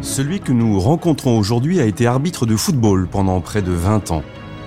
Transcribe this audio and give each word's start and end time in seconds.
Celui 0.00 0.38
que 0.38 0.52
nous 0.52 0.78
rencontrons 0.78 1.36
aujourd'hui 1.36 1.80
a 1.80 1.84
été 1.84 2.06
arbitre 2.06 2.46
de 2.46 2.56
football 2.56 3.08
pendant 3.10 3.40
près 3.40 3.62
de 3.62 3.72
20 3.72 4.12
ans. 4.12 4.22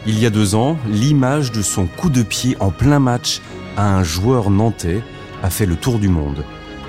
Il 0.05 0.19
y 0.19 0.25
a 0.25 0.29
deux 0.29 0.55
ans, 0.55 0.77
l'image 0.87 1.53
de 1.53 1.61
son 1.61 1.87
coup 1.87 2.09
de 2.09 2.21
pied 2.21 2.57
en 2.59 2.69
plein 2.69 2.99
match 2.99 3.41
à 3.77 3.95
un 3.95 4.03
joueur 4.03 4.49
nantais 4.49 5.01
a 5.41 5.49
fait 5.49 5.65
le 5.65 5.77
tour 5.77 5.99
du 5.99 6.09
monde. 6.09 6.43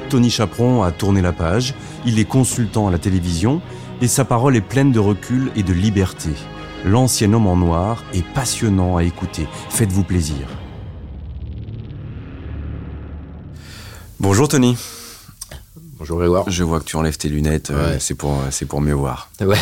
Tony 0.09 0.29
Chaperon 0.29 0.83
a 0.83 0.91
tourné 0.91 1.23
la 1.23 1.33
page, 1.33 1.75
il 2.05 2.19
est 2.19 2.25
consultant 2.25 2.89
à 2.89 2.91
la 2.91 2.99
télévision 2.99 3.63
et 4.01 4.09
sa 4.09 4.25
parole 4.25 4.57
est 4.57 4.61
pleine 4.61 4.91
de 4.91 4.99
recul 4.99 5.53
et 5.55 5.63
de 5.63 5.73
liberté. 5.73 6.31
L'ancien 6.85 7.33
homme 7.33 7.47
en 7.47 7.57
noir 7.57 8.03
est 8.13 8.27
passionnant 8.35 8.97
à 8.97 9.05
écouter. 9.05 9.47
Faites-vous 9.71 10.03
plaisir. 10.03 10.49
Bonjour 14.19 14.49
Tony. 14.49 14.77
Je 16.49 16.63
vois 16.65 16.81
que 16.81 16.85
tu 16.85 16.97
enlèves 16.97 17.17
tes 17.19 17.29
lunettes, 17.29 17.71
euh, 17.71 17.97
c'est 18.01 18.15
pour, 18.15 18.37
c'est 18.51 18.67
pour 18.67 18.81
mieux 18.81 18.95
voir. 18.95 19.31
Ouais. 19.41 19.57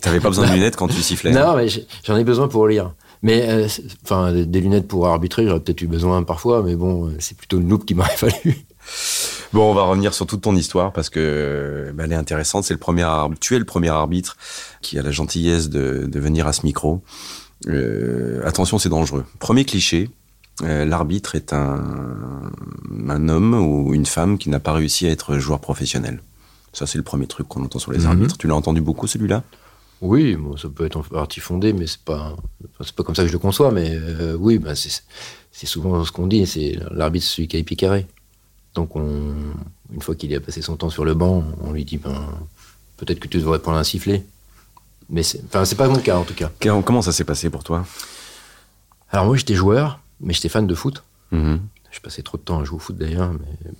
T'avais 0.00 0.20
pas 0.20 0.28
besoin 0.28 0.46
de 0.48 0.52
lunettes 0.54 0.76
quand 0.76 0.88
tu 0.88 1.00
sifflais 1.02 1.32
non, 1.32 1.56
mais 1.56 1.68
j'ai- 1.68 1.86
j'en 2.04 2.16
ai 2.16 2.24
besoin 2.24 2.48
pour 2.48 2.66
lire. 2.68 2.92
Mais 3.22 3.48
euh, 3.48 3.68
enfin, 4.04 4.32
des- 4.32 4.44
des 4.46 4.60
lunettes 4.60 4.86
pour 4.88 5.06
arbitrer, 5.06 5.46
j'aurais 5.46 5.60
peut-être 5.60 5.80
eu 5.82 5.86
besoin 5.86 6.22
parfois, 6.24 6.62
mais 6.62 6.76
bon, 6.76 7.06
euh, 7.08 7.16
c'est 7.20 7.36
plutôt 7.36 7.56
le 7.58 7.64
noob 7.64 7.84
qui 7.84 7.94
m'aurait 7.94 8.10
fallu. 8.16 8.56
Bon, 9.54 9.70
on 9.70 9.74
va 9.74 9.84
revenir 9.84 10.12
sur 10.12 10.26
toute 10.26 10.42
ton 10.42 10.54
histoire 10.56 10.92
parce 10.92 11.08
que 11.10 11.90
bah, 11.94 12.04
elle 12.04 12.12
est 12.12 12.16
intéressante. 12.16 12.64
C'est 12.64 12.74
le 12.74 12.80
premier 12.80 13.02
arbitre. 13.02 13.40
Tu 13.40 13.54
es 13.54 13.58
le 13.58 13.64
premier 13.64 13.88
arbitre 13.88 14.36
qui 14.82 14.98
a 14.98 15.02
la 15.02 15.10
gentillesse 15.12 15.70
de, 15.70 16.06
de 16.06 16.20
venir 16.20 16.46
à 16.46 16.52
ce 16.52 16.62
micro. 16.66 17.00
Euh, 17.68 18.42
attention, 18.44 18.78
c'est 18.78 18.88
dangereux. 18.88 19.24
Premier 19.38 19.64
cliché. 19.64 20.10
Euh, 20.62 20.84
L'arbitre 20.84 21.34
est 21.34 21.52
un, 21.52 22.50
un 23.08 23.28
homme 23.28 23.54
ou 23.54 23.94
une 23.94 24.06
femme 24.06 24.38
qui 24.38 24.48
n'a 24.50 24.60
pas 24.60 24.72
réussi 24.72 25.06
à 25.06 25.10
être 25.10 25.38
joueur 25.38 25.60
professionnel. 25.60 26.22
Ça, 26.72 26.86
c'est 26.86 26.98
le 26.98 27.04
premier 27.04 27.26
truc 27.26 27.48
qu'on 27.48 27.64
entend 27.64 27.78
sur 27.78 27.92
les 27.92 28.00
Mhm. 28.00 28.06
arbitres. 28.06 28.38
Tu 28.38 28.46
l'as 28.46 28.54
entendu 28.56 28.80
beaucoup, 28.80 29.06
celui-là? 29.06 29.42
Oui, 30.00 30.34
bon, 30.36 30.56
ça 30.56 30.68
peut 30.68 30.84
être 30.84 30.96
en 30.96 31.02
partie 31.02 31.40
fondé, 31.40 31.72
mais 31.72 31.86
c'est 31.86 32.00
pas, 32.04 32.36
c'est 32.80 32.94
pas 32.94 33.04
comme 33.04 33.14
ça 33.14 33.22
que 33.22 33.28
je 33.28 33.32
le 33.32 33.38
conçois. 33.38 33.70
Mais 33.70 33.90
euh, 33.92 34.36
oui, 34.38 34.58
bah, 34.58 34.74
c'est 34.74 34.90
c'est 35.52 35.66
souvent 35.66 36.04
ce 36.04 36.10
qu'on 36.12 36.26
dit. 36.26 36.46
C'est 36.46 36.78
l'arbitre, 36.90 37.24
c'est 37.26 37.36
celui 37.36 37.48
qui 37.48 37.56
a 37.56 37.76
carrés. 37.76 38.06
Donc, 38.74 38.96
on, 38.96 39.34
une 39.92 40.02
fois 40.02 40.16
qu'il 40.16 40.34
a 40.34 40.40
passé 40.40 40.62
son 40.62 40.76
temps 40.76 40.90
sur 40.90 41.04
le 41.04 41.14
banc, 41.14 41.44
on 41.62 41.72
lui 41.72 41.84
dit, 41.84 41.96
ben, 41.98 42.26
peut-être 42.96 43.20
que 43.20 43.28
tu 43.28 43.38
devrais 43.38 43.60
prendre 43.60 43.78
un 43.78 43.84
sifflet. 43.84 44.24
Mais 45.08 45.22
c'est, 45.22 45.40
c'est 45.64 45.76
pas 45.76 45.86
mon 45.88 45.98
cas 46.00 46.16
en 46.16 46.24
tout 46.24 46.34
cas. 46.34 46.50
Comment 46.84 47.02
ça 47.02 47.12
s'est 47.12 47.24
passé 47.24 47.50
pour 47.50 47.62
toi? 47.62 47.86
Alors 49.10 49.26
moi, 49.26 49.36
j'étais 49.36 49.54
joueur, 49.54 50.00
mais 50.24 50.34
j'étais 50.34 50.48
fan 50.48 50.66
de 50.66 50.74
foot. 50.74 51.04
Mhm. 51.30 51.60
Je 51.90 52.00
passais 52.00 52.22
trop 52.22 52.38
de 52.38 52.42
temps 52.42 52.60
à 52.60 52.64
jouer 52.64 52.76
au 52.76 52.80
foot 52.80 52.96
d'ailleurs, 52.96 53.32
mais 53.32 53.70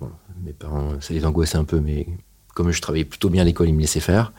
bon, 0.00 0.10
mes 0.44 0.52
parents, 0.52 0.92
ça 1.00 1.12
les 1.12 1.24
angoissait 1.24 1.58
un 1.58 1.64
peu, 1.64 1.80
mais 1.80 2.06
comme 2.54 2.70
je 2.70 2.80
travaillais 2.80 3.04
plutôt 3.04 3.28
bien 3.28 3.42
à 3.42 3.44
l'école, 3.44 3.68
ils 3.68 3.74
me 3.74 3.80
laissaient 3.80 4.00
faire. 4.00 4.32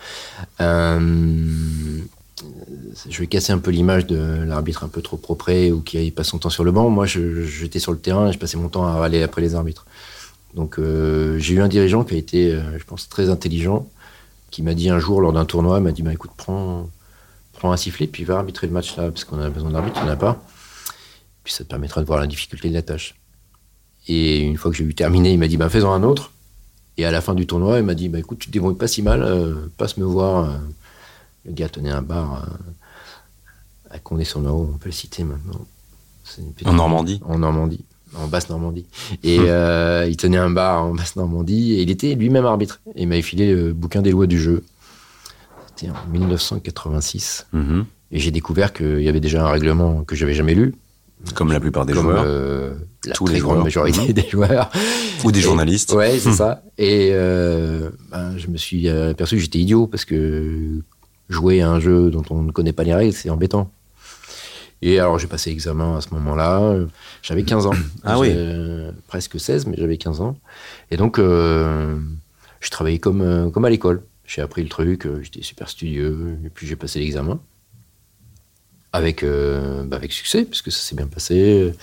Euh, 0.62 2.00
je 3.10 3.20
vais 3.20 3.28
casser 3.28 3.52
un 3.52 3.58
peu 3.58 3.72
l'image 3.72 4.08
de 4.08 4.44
l'arbitre 4.46 4.84
un 4.84 4.88
peu 4.88 5.02
trop 5.02 5.18
propre 5.18 5.52
ou 5.72 5.82
qui 5.82 6.12
passe 6.12 6.28
son 6.28 6.38
temps 6.38 6.50
sur 6.50 6.64
le 6.64 6.72
banc. 6.72 6.90
Moi, 6.90 7.06
j'étais 7.06 7.80
sur 7.80 7.92
le 7.92 8.00
terrain 8.00 8.30
et 8.30 8.34
je 8.34 8.40
passais 8.40 8.58
mon 8.58 8.70
temps 8.70 8.86
à 8.86 9.04
aller 9.04 9.24
après 9.24 9.42
les 9.42 9.56
arbitres. 9.56 9.86
Donc, 10.54 10.80
euh, 10.80 11.38
j'ai 11.38 11.56
eu 11.56 11.62
un 11.62 11.68
dirigeant 11.68 12.04
qui 12.04 12.16
a 12.16 12.18
été, 12.18 12.54
euh, 12.54 12.80
je 12.80 12.84
pense, 12.84 13.08
très 13.08 13.30
intelligent, 13.30 13.88
qui 14.52 14.64
m'a 14.64 14.74
dit 14.74 14.90
un 14.90 15.00
jour 15.00 15.22
lors 15.22 15.32
d'un 15.32 15.46
tournoi, 15.46 15.80
m'a 15.80 15.92
dit, 15.92 16.02
bah, 16.02 16.12
écoute, 16.12 16.32
prends, 16.36 16.90
prends 17.54 17.72
un 17.72 17.78
sifflet, 17.78 18.08
puis 18.08 18.24
va 18.24 18.38
arbitrer 18.38 18.68
le 18.68 18.74
match 18.74 18.96
là, 18.98 19.10
parce 19.12 19.24
qu'on 19.26 19.40
a 19.40 19.50
besoin 19.50 19.72
d'arbitre, 19.72 19.98
il 20.02 20.06
n'y 20.06 20.10
en 20.10 20.14
a 20.14 20.18
pas. 20.18 20.44
Puis 21.50 21.56
ça 21.56 21.64
te 21.64 21.70
permettra 21.70 22.00
de 22.00 22.06
voir 22.06 22.20
la 22.20 22.28
difficulté 22.28 22.70
de 22.70 22.76
la 22.76 22.84
tâche. 22.84 23.16
Et 24.08 24.42
une 24.42 24.56
fois 24.58 24.70
que 24.70 24.78
j'ai 24.78 24.84
eu 24.84 24.94
terminé, 24.94 25.34
il 25.34 25.40
m'a 25.40 25.48
dit 25.48 25.58
bah, 25.58 25.68
fais-en 25.68 25.92
un 25.92 26.04
autre. 26.04 26.32
Et 26.96 27.06
à 27.06 27.12
la 27.12 27.22
fin 27.22 27.34
du 27.34 27.48
tournoi, 27.48 27.80
il 27.80 27.84
m'a 27.86 27.96
dit 27.96 28.08
bah, 28.08 28.20
écoute, 28.20 28.38
tu 28.38 28.50
te 28.50 28.54
débrouilles 28.54 28.76
pas 28.76 28.86
si 28.88 29.02
mal, 29.02 29.24
euh, 29.24 29.56
passe 29.78 29.98
me 29.98 30.06
voir. 30.06 30.48
euh. 30.48 30.58
Le 31.46 31.54
gars 31.54 31.68
tenait 31.68 31.90
un 31.90 32.04
bar 32.04 32.44
euh, 32.44 33.96
à 33.96 33.98
Condé-sur-Nord, 33.98 34.60
on 34.60 34.78
peut 34.78 34.90
le 34.90 34.92
citer 34.92 35.24
maintenant. 35.24 35.66
Petite- 36.24 36.68
En 36.68 36.74
Normandie 36.74 37.20
En 37.26 37.40
Normandie, 37.40 37.84
en 38.16 38.28
Basse-Normandie. 38.28 38.86
Et 39.24 39.40
euh, 39.40 40.06
il 40.08 40.18
tenait 40.18 40.38
un 40.38 40.52
bar 40.52 40.84
en 40.86 40.94
Basse-Normandie 40.94 41.74
et 41.74 41.82
il 41.82 41.90
était 41.90 42.14
lui-même 42.14 42.46
arbitre. 42.46 42.80
Et 42.94 43.02
il 43.02 43.08
m'avait 43.08 43.24
filé 43.24 43.56
le 43.56 43.74
bouquin 43.74 44.04
des 44.04 44.12
lois 44.12 44.28
du 44.28 44.40
jeu. 44.40 44.64
C'était 45.76 45.90
en 45.90 45.96
1986. 46.12 47.48
Mhm. 47.54 47.86
Et 48.12 48.20
j'ai 48.20 48.30
découvert 48.30 48.72
qu'il 48.72 49.02
y 49.02 49.10
avait 49.10 49.20
déjà 49.20 49.48
un 49.48 49.50
règlement 49.50 50.04
que 50.04 50.16
j'avais 50.16 50.36
jamais 50.36 50.54
lu. 50.54 50.76
Comme 51.36 51.52
la 51.52 51.60
plupart 51.60 51.86
des 51.86 51.94
comme 51.94 52.04
joueurs. 52.04 52.24
euh, 52.26 52.74
la 53.06 53.14
Tous 53.14 53.26
très 53.26 53.36
les 53.36 53.40
grande 53.40 53.56
joueurs. 53.56 53.64
majorité 53.66 54.14
des 54.14 54.28
joueurs. 54.30 54.72
Ou 55.24 55.32
des 55.32 55.40
Et- 55.40 55.42
journalistes. 55.42 55.92
Ouais, 55.94 56.18
c'est 56.20 56.30
Mhm. 56.30 56.36
ça. 56.36 56.64
Et 56.78 57.10
euh, 57.12 57.90
ben, 58.10 58.38
je 58.38 58.48
me 58.48 58.58
suis 58.58 58.88
euh, 58.88 59.12
aperçu 59.12 59.36
que 59.36 59.42
j'étais 59.42 59.60
idiot 59.60 59.88
parce 59.88 60.06
que 60.06 60.80
jouer 61.30 61.62
à 61.62 61.70
un 61.70 61.80
jeu 61.80 62.10
dont 62.10 62.24
on 62.30 62.42
ne 62.42 62.52
connaît 62.52 62.74
pas 62.74 62.84
les 62.84 62.94
règles, 62.96 63.14
c'est 63.14 63.30
embêtant. 63.30 63.72
Et 64.82 64.98
alors 65.00 65.20
j'ai 65.20 65.28
passé 65.28 65.50
l'examen 65.50 65.98
à 65.98 66.02
ce 66.02 66.14
moment-là. 66.14 66.60
euh, 66.62 66.86
J'avais 67.22 67.44
15 67.44 67.66
ans. 67.66 67.72
Ah 68.04 68.18
oui. 68.18 68.30
J'ai- 68.32 68.90
Presque 69.08 69.40
16, 69.40 69.66
mais 69.68 69.76
j'avais 69.78 69.98
15 69.98 70.22
ans. 70.22 70.38
Et 70.92 70.98
donc, 70.98 71.20
euh, 71.20 71.98
je 72.62 72.70
travaillais 72.70 73.00
comme, 73.00 73.22
euh, 73.22 73.50
comme 73.50 73.66
à 73.66 73.70
l'école. 73.70 74.02
J'ai 74.26 74.42
appris 74.42 74.62
le 74.64 74.70
truc, 74.70 75.06
euh, 75.06 75.20
j'étais 75.24 75.42
super 75.42 75.68
studieux, 75.68 76.38
et 76.46 76.50
puis 76.50 76.66
j'ai 76.68 76.76
passé 76.76 77.00
l'examen. 77.00 77.40
Avec, 78.92 79.24
euh, 79.24 79.84
bah, 79.84 79.98
avec 79.98 80.12
succès, 80.12 80.46
puisque 80.46 80.72
ça 80.72 80.80
s'est 80.80 80.96
bien 80.96 81.08
passé. 81.08 81.74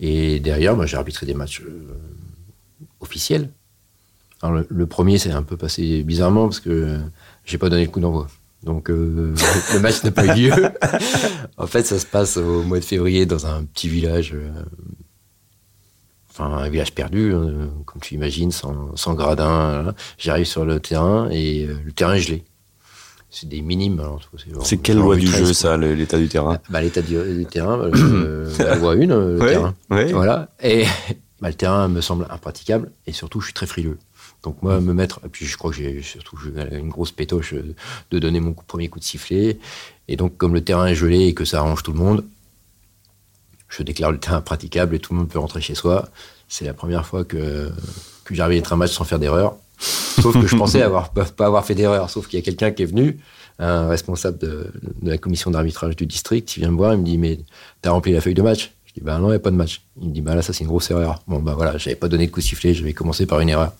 Et 0.00 0.40
derrière, 0.40 0.86
j'ai 0.86 0.96
arbitré 0.96 1.26
des 1.26 1.34
matchs 1.34 1.62
euh, 1.62 1.86
officiels. 3.00 3.50
Le, 4.42 4.86
premier, 4.86 5.18
c'est 5.18 5.30
un 5.30 5.44
peu 5.44 5.56
passé 5.56 6.02
bizarrement, 6.02 6.48
parce 6.48 6.58
que 6.58 6.98
j'ai 7.44 7.58
pas 7.58 7.68
donné 7.68 7.84
le 7.84 7.90
coup 7.90 8.00
d'envoi. 8.00 8.26
Donc, 8.64 8.90
euh, 8.90 9.34
le 9.72 9.78
match 9.80 10.02
n'a 10.02 10.10
pas 10.10 10.36
eu 10.36 10.48
lieu. 10.48 10.52
en 11.56 11.66
fait, 11.68 11.84
ça 11.84 11.98
se 11.98 12.06
passe 12.06 12.36
au 12.38 12.62
mois 12.62 12.80
de 12.80 12.84
février 12.84 13.24
dans 13.24 13.46
un 13.46 13.64
petit 13.64 13.88
village. 13.88 14.34
Enfin, 16.34 16.46
un 16.46 16.68
village 16.70 16.94
perdu, 16.94 17.34
euh, 17.34 17.66
comme 17.84 18.00
tu 18.00 18.14
imagines, 18.14 18.52
sans, 18.52 18.96
sans 18.96 19.12
gradin. 19.12 19.82
là. 19.82 19.94
J'arrive 20.16 20.46
sur 20.46 20.64
le 20.64 20.80
terrain 20.80 21.28
et 21.30 21.66
le 21.66 21.92
terrain 21.92 22.14
est 22.14 22.20
gelé. 22.20 22.42
C'est 23.34 23.48
des 23.48 23.62
minimes. 23.62 23.98
alors, 23.98 24.20
C'est 24.62 24.76
quelle 24.76 24.98
loi 24.98 25.16
du 25.16 25.26
jeu, 25.26 25.54
ça, 25.54 25.78
l'état 25.78 26.18
du 26.18 26.28
terrain 26.28 26.58
bah, 26.68 26.82
L'état 26.82 27.00
du, 27.00 27.16
du 27.34 27.46
terrain, 27.46 27.80
euh, 27.80 28.54
la 28.58 28.74
loi 28.76 28.92
1, 28.92 29.10
euh, 29.10 29.36
le 29.36 29.40
Ouais, 29.40 29.48
terrain. 29.48 29.74
ouais. 29.90 30.12
Voilà. 30.12 30.50
Et 30.62 30.84
bah, 31.40 31.48
le 31.48 31.54
terrain 31.54 31.88
me 31.88 32.02
semble 32.02 32.26
impraticable 32.28 32.90
et 33.06 33.12
surtout, 33.12 33.40
je 33.40 33.46
suis 33.46 33.54
très 33.54 33.66
frileux. 33.66 33.96
Donc, 34.42 34.62
moi, 34.62 34.80
me 34.82 34.92
mettre. 34.92 35.20
Et 35.24 35.28
puis, 35.30 35.46
je 35.46 35.56
crois 35.56 35.70
que 35.70 35.76
j'ai 35.78 36.02
surtout 36.02 36.36
une 36.72 36.90
grosse 36.90 37.10
pétoche 37.12 37.54
euh, 37.54 37.74
de 38.10 38.18
donner 38.18 38.38
mon 38.40 38.52
coup- 38.52 38.64
premier 38.66 38.88
coup 38.88 38.98
de 38.98 39.04
sifflet. 39.04 39.58
Et 40.08 40.16
donc, 40.16 40.36
comme 40.36 40.52
le 40.52 40.62
terrain 40.62 40.86
est 40.86 40.94
gelé 40.94 41.20
et 41.28 41.32
que 41.34 41.46
ça 41.46 41.60
arrange 41.60 41.82
tout 41.82 41.92
le 41.92 41.98
monde, 41.98 42.24
je 43.70 43.82
déclare 43.82 44.12
le 44.12 44.18
terrain 44.18 44.42
praticable 44.42 44.94
et 44.94 44.98
tout 44.98 45.14
le 45.14 45.20
monde 45.20 45.30
peut 45.30 45.38
rentrer 45.38 45.62
chez 45.62 45.74
soi. 45.74 46.10
C'est 46.48 46.66
la 46.66 46.74
première 46.74 47.06
fois 47.06 47.24
que, 47.24 47.70
que 48.24 48.34
j'arrive 48.34 48.56
à 48.56 48.58
être 48.58 48.72
un 48.74 48.76
match 48.76 48.92
sans 48.92 49.04
faire 49.04 49.18
d'erreur. 49.18 49.56
Sauf 49.82 50.40
que 50.40 50.46
je 50.46 50.56
pensais 50.56 50.82
avoir, 50.82 51.10
pas 51.10 51.46
avoir 51.46 51.64
fait 51.64 51.74
d'erreur. 51.74 52.08
Sauf 52.10 52.28
qu'il 52.28 52.38
y 52.38 52.42
a 52.42 52.44
quelqu'un 52.44 52.70
qui 52.70 52.82
est 52.82 52.86
venu, 52.86 53.18
un 53.58 53.88
responsable 53.88 54.38
de, 54.38 54.70
de 55.02 55.10
la 55.10 55.18
commission 55.18 55.50
d'arbitrage 55.50 55.96
du 55.96 56.06
district, 56.06 56.56
il 56.56 56.60
vient 56.60 56.70
me 56.70 56.76
voir, 56.76 56.94
il 56.94 57.00
me 57.00 57.04
dit 57.04 57.18
Mais 57.18 57.38
t'as 57.80 57.90
rempli 57.90 58.12
la 58.12 58.20
feuille 58.20 58.34
de 58.34 58.42
match? 58.42 58.72
Je 58.86 58.92
dis 58.94 59.00
Bah 59.00 59.18
non, 59.18 59.26
il 59.28 59.30
n'y 59.30 59.36
a 59.36 59.40
pas 59.40 59.50
de 59.50 59.56
match. 59.56 59.82
Il 60.00 60.08
me 60.08 60.14
dit 60.14 60.20
Bah 60.20 60.34
là, 60.34 60.42
ça, 60.42 60.52
c'est 60.52 60.60
une 60.64 60.68
grosse 60.68 60.90
erreur. 60.90 61.20
Bon, 61.26 61.40
bah 61.40 61.54
voilà, 61.56 61.76
j'avais 61.78 61.96
pas 61.96 62.08
donné 62.08 62.26
de 62.26 62.30
coup 62.32 62.40
de 62.40 62.44
sifflet, 62.44 62.74
j'avais 62.74 62.92
commencé 62.92 63.26
par 63.26 63.40
une 63.40 63.48
erreur. 63.48 63.72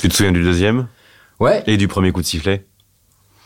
Tu 0.00 0.08
te 0.08 0.14
souviens 0.14 0.32
du 0.32 0.42
deuxième? 0.42 0.86
Ouais, 1.40 1.62
Et 1.66 1.76
du 1.76 1.88
premier 1.88 2.12
coup 2.12 2.20
de 2.20 2.26
sifflet? 2.26 2.64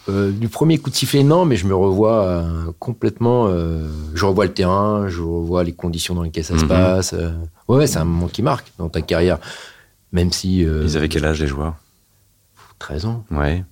Euh, 0.09 0.33
du 0.33 0.49
premier 0.49 0.79
coup 0.79 0.91
de 0.91 0.97
sifflet, 0.97 1.23
non, 1.23 1.45
mais 1.45 1.55
je 1.57 1.67
me 1.67 1.75
revois 1.75 2.23
euh, 2.25 2.73
complètement. 2.81 3.47
euh, 3.49 3.87
je 4.15 4.25
revois 4.25 4.47
le 4.47 4.53
terrain, 4.53 5.09
je 5.09 5.21
revois 5.23 5.63
les 5.63 5.73
conditions 5.73 6.15
dans 6.15 6.23
lesquelles 6.23 6.45
ça 6.45 6.57
se 6.59 6.63
Mhm. 6.63 6.69
passe. 6.69 7.13
ouais, 7.69 7.77
ouais, 7.77 7.87
c'est 7.87 7.99
un 7.99 8.05
moment 8.05 8.27
qui 8.29 8.43
marque 8.43 8.73
dans 8.79 8.89
ta 8.89 9.01
carrière. 9.01 9.39
Même 10.13 10.33
si. 10.33 10.65
euh, 10.65 10.83
Ils 10.85 10.97
avaient 10.97 11.09
quel 11.09 11.25
âge, 11.25 11.41
les 11.41 11.47
joueurs? 11.47 11.77
13 12.79 13.07
ans, 13.07 13.25
Ouais. 13.31 13.65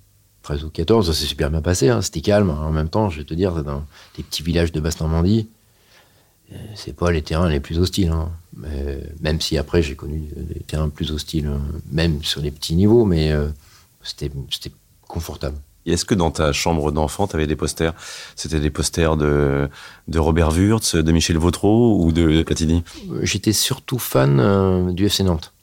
13 0.43 0.63
ou 0.63 0.69
14, 0.69 1.05
ça 1.07 1.13
s'est 1.13 1.25
super 1.27 1.51
bien 1.51 1.61
passé. 1.61 1.89
hein, 1.89 2.01
C'était 2.01 2.21
calme. 2.21 2.49
En 2.49 2.71
même 2.71 2.89
temps, 2.89 3.09
je 3.09 3.19
vais 3.19 3.25
te 3.25 3.33
dire, 3.33 3.63
dans 3.63 3.83
des 4.17 4.23
petits 4.23 4.41
villages 4.41 4.71
de 4.71 4.79
Basse-Normandie, 4.79 5.47
euh, 6.51 6.55
c'est 6.75 6.95
pas 6.95 7.11
les 7.11 7.21
terrains 7.21 7.47
les 7.49 7.59
plus 7.59 7.77
hostiles. 7.77 8.09
hein. 8.09 8.29
Mais, 8.57 9.03
même 9.21 9.39
si 9.39 9.57
après, 9.57 9.83
j'ai 9.83 9.95
connu 9.95 10.23
des 10.35 10.59
terrains 10.61 10.89
plus 10.89 11.11
hostiles, 11.11 11.47
euh, 11.47 11.57
même 11.91 12.23
sur 12.23 12.41
les 12.41 12.49
petits 12.51 12.75
niveaux, 12.75 13.05
mais 13.05 13.31
euh, 13.31 13.47
c'était 14.01 14.31
c'était 14.49 14.71
confortable. 15.07 15.57
Est-ce 15.85 16.05
que 16.05 16.13
dans 16.15 16.31
ta 16.31 16.51
chambre 16.53 16.91
d'enfant, 16.91 17.27
tu 17.27 17.35
avais 17.35 17.47
des 17.47 17.55
posters? 17.55 17.93
C'était 18.35 18.59
des 18.59 18.69
posters 18.69 19.17
de, 19.17 19.67
de 20.07 20.19
Robert 20.19 20.49
Wurtz, 20.51 20.95
de 20.95 21.11
Michel 21.11 21.37
Vautreau 21.37 22.03
ou 22.03 22.11
de 22.11 22.43
Platini? 22.43 22.83
J'étais 23.23 23.53
surtout 23.53 23.97
fan 23.99 24.39
euh, 24.39 24.91
du 24.91 25.05
FC 25.07 25.23
Nantes. 25.23 25.53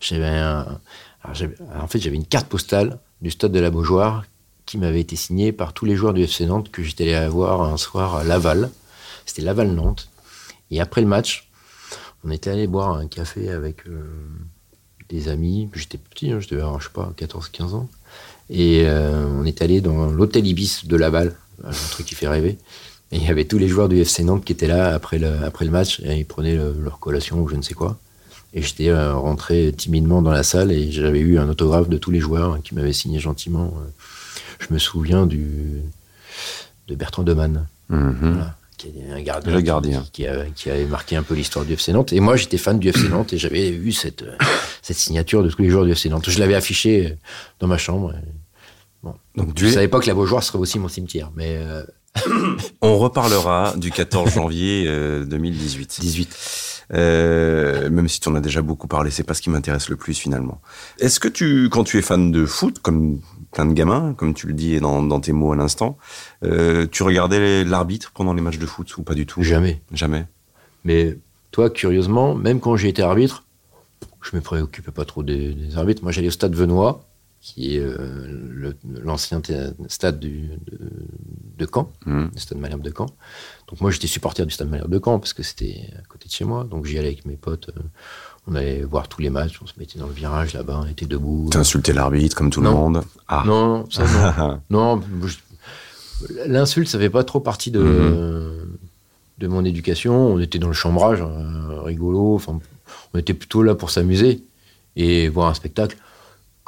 J'avais 0.00 0.40
en 1.24 1.86
fait, 1.86 2.00
j'avais 2.00 2.16
une 2.16 2.26
carte 2.26 2.48
postale 2.48 2.98
du 3.20 3.30
stade 3.30 3.52
de 3.52 3.60
la 3.60 3.70
Beaujoire 3.70 4.24
qui 4.66 4.78
m'avait 4.78 5.00
été 5.00 5.16
signée 5.16 5.52
par 5.52 5.72
tous 5.72 5.84
les 5.84 5.96
joueurs 5.96 6.14
du 6.14 6.22
FC 6.22 6.46
Nantes 6.46 6.70
que 6.70 6.82
j'étais 6.82 7.12
allé 7.12 7.28
voir 7.28 7.62
un 7.62 7.76
soir 7.76 8.14
à 8.14 8.24
Laval. 8.24 8.70
C'était 9.26 9.42
Laval-Nantes. 9.42 10.08
Et 10.70 10.80
après 10.80 11.00
le 11.00 11.06
match, 11.06 11.50
on 12.24 12.30
était 12.30 12.50
allé 12.50 12.66
boire 12.66 12.96
un 12.96 13.06
café 13.06 13.50
avec 13.50 13.86
euh, 13.88 14.00
des 15.08 15.28
amis. 15.28 15.68
J'étais 15.74 15.98
petit, 15.98 16.30
hein, 16.30 16.40
je 16.40 16.48
devais 16.48 16.62
je 16.78 16.84
sais 16.84 16.90
pas, 16.92 17.12
14-15 17.16 17.74
ans. 17.74 17.88
Et 18.48 18.84
euh, 18.86 19.26
on 19.26 19.44
est 19.44 19.60
allé 19.60 19.80
dans 19.80 20.06
l'hôtel 20.06 20.46
Ibis 20.46 20.82
de 20.84 20.96
Laval, 20.96 21.36
un 21.64 21.72
truc 21.90 22.06
qui 22.06 22.14
fait 22.14 22.28
rêver. 22.28 22.58
Et 23.12 23.16
il 23.16 23.24
y 23.24 23.28
avait 23.28 23.44
tous 23.44 23.58
les 23.58 23.68
joueurs 23.68 23.88
du 23.88 24.00
FC 24.00 24.22
Nantes 24.22 24.44
qui 24.44 24.52
étaient 24.52 24.68
là 24.68 24.94
après 24.94 25.18
le, 25.18 25.44
après 25.44 25.64
le 25.64 25.70
match, 25.72 26.00
et 26.00 26.16
ils 26.16 26.26
prenaient 26.26 26.56
leur 26.56 27.00
collation 27.00 27.40
ou 27.40 27.48
je 27.48 27.56
ne 27.56 27.62
sais 27.62 27.74
quoi. 27.74 27.98
Et 28.52 28.62
j'étais 28.62 28.88
euh, 28.88 29.14
rentré 29.14 29.72
timidement 29.76 30.22
dans 30.22 30.32
la 30.32 30.42
salle 30.42 30.72
et 30.72 30.90
j'avais 30.90 31.20
eu 31.20 31.38
un 31.38 31.48
autographe 31.48 31.88
de 31.88 31.98
tous 31.98 32.10
les 32.10 32.20
joueurs 32.20 32.60
qui 32.62 32.74
m'avaient 32.74 32.92
signé 32.92 33.20
gentiment. 33.20 33.72
Je 34.58 34.74
me 34.74 34.78
souviens 34.78 35.26
du, 35.26 35.82
de 36.88 36.94
Bertrand 36.94 37.22
Demann. 37.22 37.66
Mhm 37.88 38.44
qui 38.80 38.88
est 38.98 39.12
un 39.12 39.20
gardien, 39.20 39.60
gardien. 39.60 40.04
Qui, 40.12 40.24
qui, 40.54 40.70
avait 40.70 40.86
marqué 40.86 41.16
un 41.16 41.22
peu 41.22 41.34
l'histoire 41.34 41.64
du 41.64 41.74
FC 41.74 41.92
Nantes. 41.92 42.12
Et 42.12 42.20
moi, 42.20 42.36
j'étais 42.36 42.56
fan 42.56 42.78
du 42.78 42.88
FC 42.88 43.08
Nantes 43.10 43.32
et 43.32 43.38
j'avais 43.38 43.70
vu 43.70 43.92
cette, 43.92 44.24
cette 44.82 44.96
signature 44.96 45.42
de 45.42 45.50
tous 45.50 45.62
les 45.62 45.68
joueurs 45.68 45.84
du 45.84 45.92
FC 45.92 46.08
Nantes. 46.08 46.28
Je 46.28 46.38
l'avais 46.38 46.54
affiché 46.54 47.18
dans 47.58 47.66
ma 47.66 47.78
chambre. 47.78 48.14
Bon. 49.02 49.14
Donc, 49.36 49.58
je 49.58 49.66
ne 49.66 49.70
savais 49.70 49.88
pas 49.88 50.00
que 50.00 50.06
la 50.06 50.14
Beaujoire 50.14 50.42
serait 50.42 50.58
aussi 50.58 50.78
mon 50.78 50.88
cimetière. 50.88 51.30
Mais 51.36 51.56
euh, 51.58 51.82
On 52.80 52.98
reparlera 52.98 53.74
du 53.76 53.90
14 53.90 54.32
janvier 54.32 54.84
2018. 55.26 55.96
Euh, 55.98 56.02
18. 56.02 56.79
Euh, 56.92 57.88
même 57.90 58.08
si 58.08 58.20
tu 58.20 58.28
en 58.28 58.34
as 58.34 58.40
déjà 58.40 58.62
beaucoup 58.62 58.88
parlé, 58.88 59.10
c'est 59.10 59.22
pas 59.22 59.34
ce 59.34 59.42
qui 59.42 59.50
m'intéresse 59.50 59.88
le 59.88 59.96
plus 59.96 60.14
finalement. 60.18 60.60
Est-ce 60.98 61.20
que 61.20 61.28
tu, 61.28 61.68
quand 61.70 61.84
tu 61.84 61.98
es 61.98 62.02
fan 62.02 62.32
de 62.32 62.46
foot, 62.46 62.80
comme 62.80 63.20
plein 63.52 63.66
de 63.66 63.72
gamins, 63.72 64.14
comme 64.14 64.34
tu 64.34 64.46
le 64.46 64.52
dis 64.52 64.80
dans, 64.80 65.02
dans 65.02 65.20
tes 65.20 65.32
mots 65.32 65.52
à 65.52 65.56
l'instant, 65.56 65.98
euh, 66.44 66.86
tu 66.90 67.02
regardais 67.02 67.64
l'arbitre 67.64 68.12
pendant 68.12 68.34
les 68.34 68.42
matchs 68.42 68.58
de 68.58 68.66
foot 68.66 68.96
ou 68.96 69.02
pas 69.02 69.14
du 69.14 69.26
tout? 69.26 69.42
Jamais. 69.42 69.82
Jamais. 69.92 70.26
Mais 70.84 71.16
toi, 71.50 71.70
curieusement, 71.70 72.34
même 72.34 72.60
quand 72.60 72.76
j'ai 72.76 72.88
été 72.88 73.02
arbitre, 73.02 73.44
je 74.22 74.34
me 74.36 74.40
préoccupais 74.40 74.92
pas 74.92 75.04
trop 75.04 75.22
des, 75.22 75.54
des 75.54 75.76
arbitres. 75.76 76.02
Moi, 76.02 76.12
j'allais 76.12 76.28
au 76.28 76.32
stade 76.32 76.54
Venois, 76.54 77.04
qui 77.40 77.76
est 77.76 77.80
euh, 77.80 78.74
l'ancien 78.84 79.40
stade 79.88 80.20
du, 80.20 80.50
de, 81.58 81.66
Caen, 81.72 81.90
mmh. 82.04 82.24
le 82.34 82.38
stade 82.38 82.58
Malherbe 82.58 82.82
de 82.82 82.92
Caen. 82.96 83.06
Donc 83.68 83.80
moi 83.80 83.90
j'étais 83.90 84.06
supporter 84.06 84.44
du 84.44 84.52
stade 84.52 84.68
Malherbe 84.68 84.90
de 84.90 85.00
Caen 85.02 85.18
parce 85.18 85.32
que 85.32 85.42
c'était 85.42 85.88
à 85.98 86.02
côté 86.06 86.28
de 86.28 86.32
chez 86.32 86.44
moi. 86.44 86.64
Donc 86.64 86.84
j'y 86.84 86.98
allais 86.98 87.08
avec 87.08 87.24
mes 87.24 87.36
potes. 87.36 87.70
Euh, 87.70 87.80
on 88.46 88.54
allait 88.54 88.82
voir 88.82 89.08
tous 89.08 89.22
les 89.22 89.30
matchs, 89.30 89.58
on 89.62 89.66
se 89.66 89.72
mettait 89.78 89.98
dans 89.98 90.06
le 90.06 90.12
virage 90.12 90.52
là-bas, 90.52 90.82
on 90.84 90.86
était 90.86 91.06
debout. 91.06 91.48
T'insultais 91.50 91.92
l'arbitre 91.92 92.36
comme 92.36 92.50
tout 92.50 92.60
le 92.60 92.70
monde 92.70 93.02
ah. 93.28 93.44
Non, 93.46 93.86
ça 93.90 94.04
non. 94.36 94.60
non 94.70 95.02
L'insulte, 96.46 96.88
ça 96.88 96.98
fait 96.98 97.10
pas 97.10 97.24
trop 97.24 97.40
partie 97.40 97.70
de, 97.70 97.80
mmh. 97.80 98.78
de 99.38 99.46
mon 99.46 99.64
éducation. 99.64 100.14
On 100.14 100.38
était 100.40 100.58
dans 100.58 100.68
le 100.68 100.74
chambrage, 100.74 101.22
euh, 101.22 101.80
rigolo. 101.80 102.34
Enfin, 102.34 102.60
on 103.14 103.18
était 103.18 103.32
plutôt 103.32 103.62
là 103.62 103.74
pour 103.74 103.90
s'amuser 103.90 104.44
et 104.96 105.30
voir 105.30 105.48
un 105.48 105.54
spectacle 105.54 105.96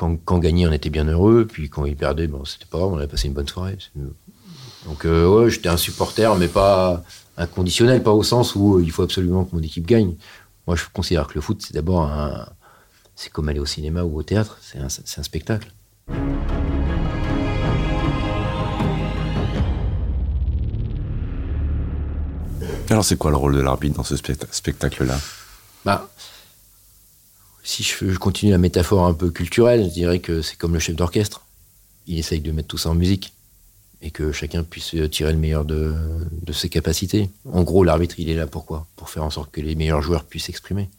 quand, 0.03 0.17
quand 0.25 0.39
gagnait, 0.41 0.67
on 0.67 0.73
était 0.73 0.91
bien 0.91 1.05
heureux. 1.05 1.47
Puis 1.47 1.71
quand 1.71 1.85
il 1.85 1.95
perdait, 1.95 2.27
bon, 2.27 2.45
c'était 2.45 2.67
pas 2.67 2.79
grave, 2.79 2.91
on 2.93 2.97
avait 2.97 3.07
passé 3.07 3.29
une 3.29 3.35
bonne 3.35 3.47
soirée. 3.47 3.79
Donc, 4.85 5.05
euh, 5.05 5.29
ouais, 5.29 5.49
j'étais 5.49 5.69
un 5.69 5.77
supporter, 5.77 6.35
mais 6.37 6.49
pas 6.49 7.05
inconditionnel, 7.37 8.03
pas 8.03 8.11
au 8.11 8.25
sens 8.25 8.57
où 8.57 8.79
euh, 8.79 8.83
il 8.83 8.91
faut 8.91 9.05
absolument 9.05 9.45
que 9.45 9.55
mon 9.55 9.63
équipe 9.63 9.87
gagne. 9.87 10.17
Moi, 10.67 10.75
je 10.75 10.83
considère 10.93 11.29
que 11.29 11.35
le 11.37 11.41
foot, 11.41 11.63
c'est 11.65 11.75
d'abord 11.75 12.03
un. 12.03 12.49
C'est 13.15 13.31
comme 13.31 13.49
aller 13.49 13.61
au 13.61 13.67
cinéma 13.67 14.03
ou 14.03 14.19
au 14.19 14.23
théâtre, 14.25 14.59
c'est 14.61 14.79
un, 14.79 14.87
un 14.87 15.23
spectacle. 15.23 15.73
Alors, 22.91 23.05
c'est 23.05 23.17
quoi 23.17 23.31
le 23.31 23.37
rôle 23.37 23.55
de 23.55 23.61
l'arbitre 23.61 23.97
dans 23.97 24.03
ce 24.03 24.17
spectacle-là? 24.17 25.19
Bah, 25.85 26.09
si 27.63 27.83
je, 27.83 28.17
continue 28.19 28.51
la 28.51 28.59
métaphore 28.59 29.07
un 29.07 29.15
peu 29.15 29.31
culturelle, 29.31 29.85
je 29.85 29.91
dirais 29.91 30.19
que 30.19 30.43
c'est 30.43 30.57
comme 30.57 30.75
le 30.75 30.81
chef 30.81 30.97
d'orchestre. 30.97 31.47
Il 32.07 32.19
essaye 32.19 32.41
de 32.41 32.51
mettre 32.51 32.69
tout 32.69 32.79
ça 32.79 32.91
en 32.91 32.95
musique 32.95 33.33
et 34.01 34.11
que 34.11 34.33
chacun 34.33 34.65
puisse 34.65 34.97
tirer 35.11 35.33
le 35.33 35.39
meilleur 35.39 35.65
de, 35.65 35.95
ses 36.53 36.69
capacités. 36.69 37.31
En 37.53 37.63
gros, 37.63 37.85
l'arbitre, 37.85 38.17
il 38.19 38.29
est 38.29 38.35
là 38.35 38.49
pourquoi? 38.49 38.87
Pour 38.97 39.11
faire 39.11 39.23
en 39.23 39.31
sorte 39.31 39.53
que 39.53 39.61
les 39.61 39.77
meilleurs 39.77 40.03
joueurs 40.03 40.25
puissent 40.25 40.47
s'exprimer. 40.47 40.91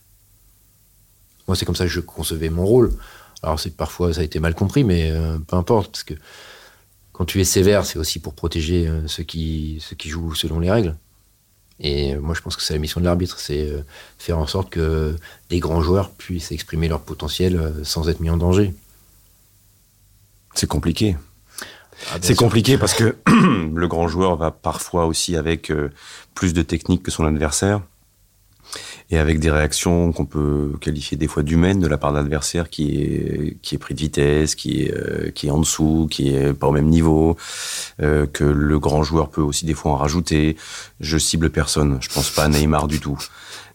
Moi, 1.48 1.57
c'est 1.57 1.65
comme 1.65 1.75
ça 1.75 1.83
que 1.83 1.92
je 1.92 2.00
concevais 2.00 2.50
mon 2.50 2.65
rôle. 2.65 2.94
Alors, 3.42 3.60
c'est 3.60 3.75
parfois 3.75 4.13
ça 4.13 4.21
a 4.21 4.24
été 4.24 4.39
mal 4.39 4.56
compris, 4.56 4.86
mais 4.86 5.12
euh, 5.12 5.38
peu 5.39 5.57
importe, 5.57 5.92
parce 5.92 6.04
que 6.04 6.13
quand 7.12 7.25
tu 7.25 7.42
es 7.42 7.44
sévère, 7.44 7.86
c'est 7.86 8.00
aussi 8.00 8.19
pour 8.19 8.33
protéger 8.33 8.88
euh, 8.88 9.06
ceux 9.07 9.24
qui 9.24 9.80
ceux 9.81 9.98
qui 9.98 10.07
jouent 10.07 10.33
selon 10.33 10.62
les 10.62 10.71
règles. 10.71 10.95
Et 11.80 12.16
moi, 12.16 12.36
je 12.36 12.42
pense 12.42 12.56
que 12.56 12.62
c'est 12.62 12.74
la 12.74 12.80
mission 12.80 13.02
de 13.02 13.06
l'arbitre, 13.06 13.40
c'est 13.40 13.68
euh, 13.68 13.84
faire 14.18 14.38
en 14.38 14.48
sorte 14.48 14.70
que 14.70 15.16
des 15.50 15.60
grands 15.60 15.81
joueurs 15.81 16.12
puissent 16.12 16.52
exprimer 16.52 16.88
leur 16.88 17.02
potentiel 17.02 17.58
euh, 17.58 17.84
sans 17.84 18.10
être 18.10 18.20
mis 18.20 18.30
en 18.30 18.38
danger. 18.38 18.74
C'est 20.54 20.68
compliqué. 20.68 21.18
Ah, 22.12 22.18
c'est 22.22 22.36
compliqué 22.36 22.78
parce 22.78 22.94
que 22.94 23.16
le 23.28 23.88
grand 23.88 24.08
joueur 24.08 24.36
va 24.36 24.52
parfois 24.52 25.06
aussi 25.06 25.36
avec 25.36 25.72
euh, 25.72 25.90
plus 26.36 26.54
de 26.54 26.62
technique 26.62 27.04
que 27.04 27.12
son 27.12 27.25
adversaire 27.25 27.81
et 29.09 29.17
avec 29.17 29.39
des 29.39 29.51
réactions 29.51 30.11
qu'on 30.11 30.25
peut 30.25 30.73
qualifier 30.81 31.17
des 31.17 31.27
fois 31.27 31.44
d'humaines 31.44 31.79
de 31.79 31.88
la 31.88 31.97
part 31.97 32.11
de 32.11 32.17
l'adversaire 32.17 32.69
qui 32.69 33.01
est 33.01 33.57
qui 33.61 33.75
est 33.75 33.77
pris 33.77 33.94
de 33.94 34.00
vitesse, 34.00 34.55
qui 34.55 34.83
est 34.83 34.94
euh, 34.94 35.31
qui 35.31 35.47
est 35.47 35.51
en 35.51 35.59
dessous, 35.59 36.07
qui 36.09 36.29
est 36.29 36.53
pas 36.53 36.67
au 36.67 36.71
même 36.71 36.88
niveau, 36.88 37.38
euh, 38.01 38.25
que 38.25 38.44
le 38.44 38.79
grand 38.79 39.03
joueur 39.03 39.29
peut 39.29 39.41
aussi 39.41 39.65
des 39.65 39.73
fois 39.73 39.91
en 39.91 39.97
rajouter. 39.97 40.55
Je 41.00 41.17
cible 41.17 41.50
personne, 41.50 41.97
je 42.01 42.09
pense 42.09 42.29
pas 42.29 42.44
à 42.44 42.47
Neymar 42.50 42.88
du 42.88 43.00
tout. 43.00 43.17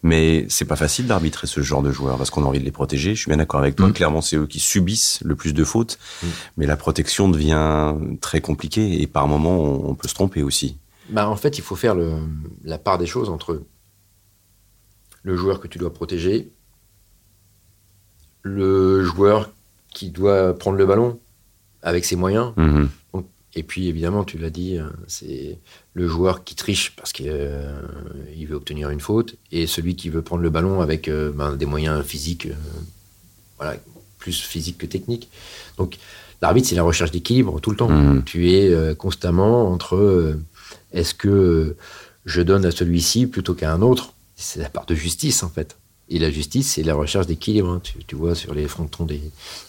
Mais 0.01 0.45
c'est 0.49 0.65
pas 0.65 0.77
facile 0.77 1.07
d'arbitrer 1.07 1.45
ce 1.45 1.61
genre 1.61 1.81
de 1.81 1.91
joueurs 1.91 2.17
parce 2.17 2.29
qu'on 2.29 2.43
a 2.43 2.47
envie 2.47 2.59
de 2.59 2.65
les 2.65 2.71
protéger. 2.71 3.15
Je 3.15 3.19
suis 3.19 3.29
bien 3.29 3.37
d'accord 3.37 3.59
avec 3.59 3.75
toi. 3.75 3.89
Mm. 3.89 3.93
Clairement, 3.93 4.21
c'est 4.21 4.37
eux 4.37 4.47
qui 4.47 4.59
subissent 4.59 5.19
le 5.23 5.35
plus 5.35 5.53
de 5.53 5.63
fautes, 5.63 5.99
mm. 6.23 6.27
mais 6.57 6.65
la 6.65 6.77
protection 6.77 7.27
devient 7.27 7.95
très 8.21 8.39
compliquée 8.39 9.01
et 9.01 9.07
par 9.07 9.27
moments 9.27 9.61
on, 9.61 9.95
peut 9.95 10.07
se 10.07 10.13
tromper 10.13 10.41
aussi. 10.41 10.77
Bah 11.09 11.27
en 11.27 11.35
fait, 11.35 11.57
il 11.57 11.61
faut 11.61 11.75
faire 11.75 11.95
le, 11.95 12.19
la 12.63 12.77
part 12.77 12.97
des 12.97 13.07
choses 13.07 13.29
entre 13.29 13.61
le 15.23 15.35
joueur 15.35 15.59
que 15.59 15.67
tu 15.67 15.77
dois 15.77 15.93
protéger, 15.93 16.49
le 18.43 19.03
joueur 19.03 19.51
qui 19.93 20.09
doit 20.09 20.57
prendre 20.57 20.77
le 20.77 20.85
ballon 20.85 21.19
avec 21.81 22.05
ses 22.05 22.15
moyens. 22.15 22.53
Mhm. 22.57 22.89
et 23.55 23.63
puis 23.63 23.87
évidemment, 23.87 24.23
tu 24.23 24.37
l'as 24.37 24.51
dit, 24.51 24.77
hein, 24.77 24.93
c'est 25.07 25.57
le 25.93 26.07
joueur 26.07 26.43
qui 26.43 26.55
triche 26.55 26.95
parce 26.95 27.11
qu'il 27.11 27.27
euh, 27.29 27.81
veut 28.47 28.55
obtenir 28.55 28.89
une 28.91 28.99
faute 28.99 29.35
et 29.51 29.65
celui 29.65 29.95
qui 29.95 30.09
veut 30.09 30.21
prendre 30.21 30.43
le 30.43 30.49
ballon 30.49 30.81
avec 30.81 31.07
euh, 31.07 31.31
ben, 31.31 31.55
des 31.55 31.65
moyens 31.65 32.05
physiques, 32.05 32.45
euh, 32.45 32.53
voilà, 33.57 33.75
plus 34.19 34.39
physiques 34.39 34.77
que 34.77 34.85
techniques. 34.85 35.29
Donc 35.77 35.97
l'arbitre, 36.41 36.67
c'est 36.67 36.75
la 36.75 36.83
recherche 36.83 37.11
d'équilibre 37.11 37.59
tout 37.59 37.71
le 37.71 37.77
temps. 37.77 37.89
Mhm. 37.89 38.23
Tu 38.23 38.51
es 38.51 38.95
constamment 38.95 39.71
entre 39.71 40.37
est-ce 40.93 41.13
que 41.13 41.75
je 42.25 42.41
donne 42.41 42.65
à 42.65 42.71
celui-ci 42.71 43.25
plutôt 43.25 43.55
qu'à 43.55 43.73
un 43.73 43.81
autre? 43.81 44.13
C'est 44.39 44.59
la 44.59 44.69
part 44.69 44.85
de 44.85 44.95
justice 44.95 45.43
en 45.43 45.49
fait. 45.49 45.77
Et 46.11 46.17
la 46.17 46.31
justice, 46.31 46.71
c'est 46.73 46.83
la 46.83 46.95
recherche 46.95 47.27
d'équilibre. 47.27 47.69
Hein. 47.69 47.81
Tu, 48.07 48.15
vois, 48.15 48.33
sur 48.33 48.55
les 48.55 48.67
frontons 48.67 49.05
des, 49.05 49.21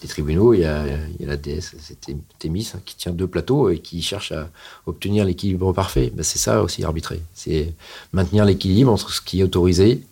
tribunaux, 0.09 0.55
il 0.55 0.61
y, 0.61 0.65
a, 0.65 0.87
la 1.21 1.37
déesse, 1.37 1.75
c'est 1.79 1.99
Thémis, 2.39 2.73
hein, 2.75 2.81
qui 2.87 2.97
tient 2.97 3.12
deux 3.12 3.27
plateaux 3.27 3.69
et 3.69 3.79
qui 3.79 4.00
cherche 4.00 4.33
à 4.33 4.49
obtenir 4.87 5.27
l'équilibre 5.27 5.75
parfait. 5.75 6.11
Ben, 6.15 6.23
c'est 6.23 6.39
ça 6.39 6.62
aussi 6.62 6.83
arbitrer. 6.83 7.21
C'est 7.35 7.75
maintenir 8.15 8.47
l'équilibre 8.47 8.91
entre 8.91 9.11
ce 9.11 9.21
qui 9.21 9.41
est 9.41 9.43
autorisé 9.43 10.03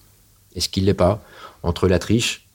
et 0.54 0.60
ce 0.60 0.68
qui 0.68 0.82
ne 0.82 0.86
l'est 0.86 0.94
pas, 0.94 1.22
entre 1.62 1.88
la 1.88 1.98
triche 1.98 2.46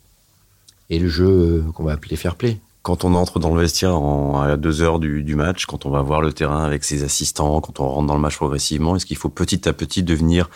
et 0.92 1.00
le 1.00 1.08
jeu 1.08 1.28
euh, 1.28 1.72
qu'on 1.74 1.84
va 1.84 1.94
appeler 1.94 2.16
fair 2.16 2.36
play. 2.36 2.60
Quand 2.84 3.06
on 3.06 3.16
entre 3.16 3.40
dans 3.40 3.56
le 3.56 3.62
vestiaire 3.62 3.96
à 3.96 4.58
deux 4.58 4.82
heures 4.82 5.00
du, 5.00 5.36
match, 5.36 5.66
quand 5.66 5.86
on 5.86 5.90
va 5.90 6.02
voir 6.02 6.22
le 6.22 6.34
terrain 6.34 6.66
avec 6.66 6.84
ses 6.84 7.04
assistants, 7.04 7.62
quand 7.62 7.80
on 7.80 7.88
rentre 7.88 8.08
dans 8.08 8.16
le 8.16 8.20
match 8.20 8.36
progressivement, 8.36 8.98
est-ce 8.98 9.06
qu'il 9.06 9.16
faut 9.16 9.30
petit 9.30 9.70
à 9.70 9.74
petit 9.74 10.04
devenir 10.04 10.50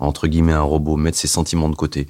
entre 0.00 0.26
guillemets, 0.26 0.52
un 0.52 0.62
robot, 0.62 0.96
mettre 0.96 1.18
ses 1.18 1.28
sentiments 1.28 1.68
de 1.68 1.76
côté. 1.76 2.08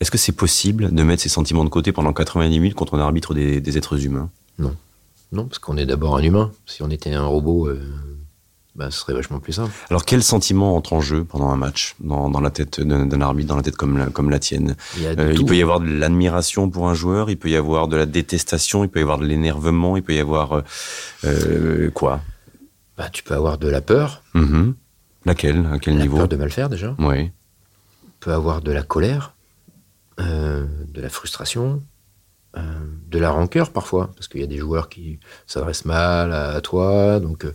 Est-ce 0.00 0.10
que 0.10 0.18
c'est 0.18 0.32
possible 0.32 0.94
de 0.94 1.02
mettre 1.02 1.22
ses 1.22 1.28
sentiments 1.28 1.64
de 1.64 1.68
côté 1.70 1.92
pendant 1.92 2.12
90 2.12 2.60
minutes 2.60 2.74
quand 2.76 2.92
on 2.92 2.98
arbitre 2.98 3.34
des, 3.34 3.60
des 3.60 3.76
êtres 3.78 4.04
humains? 4.06 4.30
Non. 4.58 4.74
Non, 5.32 5.44
parce 5.44 5.58
qu'on 5.58 5.76
est 5.76 5.86
d'abord 5.86 6.16
un 6.16 6.22
humain. 6.22 6.52
Si 6.66 6.82
on 6.82 6.88
était 6.90 7.12
un 7.12 7.26
robot, 7.26 7.66
euh, 7.68 7.82
bah, 8.76 8.90
ce 8.90 9.00
serait 9.00 9.12
vachement 9.12 9.40
plus 9.40 9.52
simple. 9.54 9.72
Alors, 9.90 10.04
quel 10.04 10.22
sentiment 10.22 10.76
entre 10.76 10.92
en 10.94 11.00
jeu 11.00 11.24
pendant 11.24 11.50
un 11.50 11.56
match, 11.56 11.96
dans, 12.00 12.30
dans 12.30 12.40
la 12.40 12.50
tête 12.50 12.80
d'un 12.80 13.20
arbitre, 13.20 13.48
dans 13.48 13.56
la 13.56 13.62
tête 13.62 13.76
comme 13.76 13.98
la, 13.98 14.06
comme 14.06 14.30
la 14.30 14.38
tienne? 14.38 14.76
Il, 14.96 15.04
Euh. 15.06 15.32
Il 15.34 15.44
peut 15.44 15.56
y 15.56 15.62
avoir 15.62 15.80
de 15.80 15.86
l'admiration 15.86 16.70
pour 16.70 16.88
un 16.88 16.94
joueur, 16.94 17.28
il 17.28 17.36
peut 17.36 17.50
y 17.50 17.56
avoir 17.56 17.88
de 17.88 17.96
la 17.96 18.06
détestation, 18.06 18.84
il 18.84 18.88
peut 18.88 19.00
y 19.00 19.02
avoir 19.02 19.18
de 19.18 19.26
l'énervement, 19.26 19.96
il 19.96 20.02
peut 20.04 20.14
y 20.14 20.20
avoir 20.20 20.52
euh, 20.52 20.62
euh, 21.24 21.90
quoi? 21.90 22.20
Bah, 22.96 23.08
tu 23.12 23.22
peux 23.24 23.34
avoir 23.34 23.58
de 23.58 23.68
la 23.68 23.80
peur, 23.80 24.22
Mhm. 24.34 24.74
Laquelle? 25.24 25.66
À 25.72 25.78
quel 25.78 25.96
la 25.96 26.02
niveau? 26.02 26.16
peur 26.18 26.28
de 26.28 26.36
mal 26.36 26.50
faire 26.50 26.68
déjà. 26.68 26.94
Oui. 26.98 27.26
Tu 27.26 28.10
peux 28.20 28.32
avoir 28.32 28.62
de 28.62 28.72
la 28.72 28.82
colère, 28.82 29.34
euh, 30.20 30.66
de 30.88 31.00
la 31.00 31.08
frustration, 31.08 31.82
euh, 32.56 32.60
de 33.10 33.18
la 33.18 33.30
rancœur 33.30 33.70
parfois, 33.70 34.10
parce 34.14 34.26
qu'il 34.28 34.40
y 34.40 34.44
a 34.44 34.48
des 34.48 34.56
joueurs 34.58 34.88
qui 34.88 35.18
s'adressent 35.46 35.84
mal 35.84 36.32
à, 36.32 36.50
à 36.50 36.60
toi. 36.60 37.20
Donc, 37.20 37.44
euh, 37.44 37.54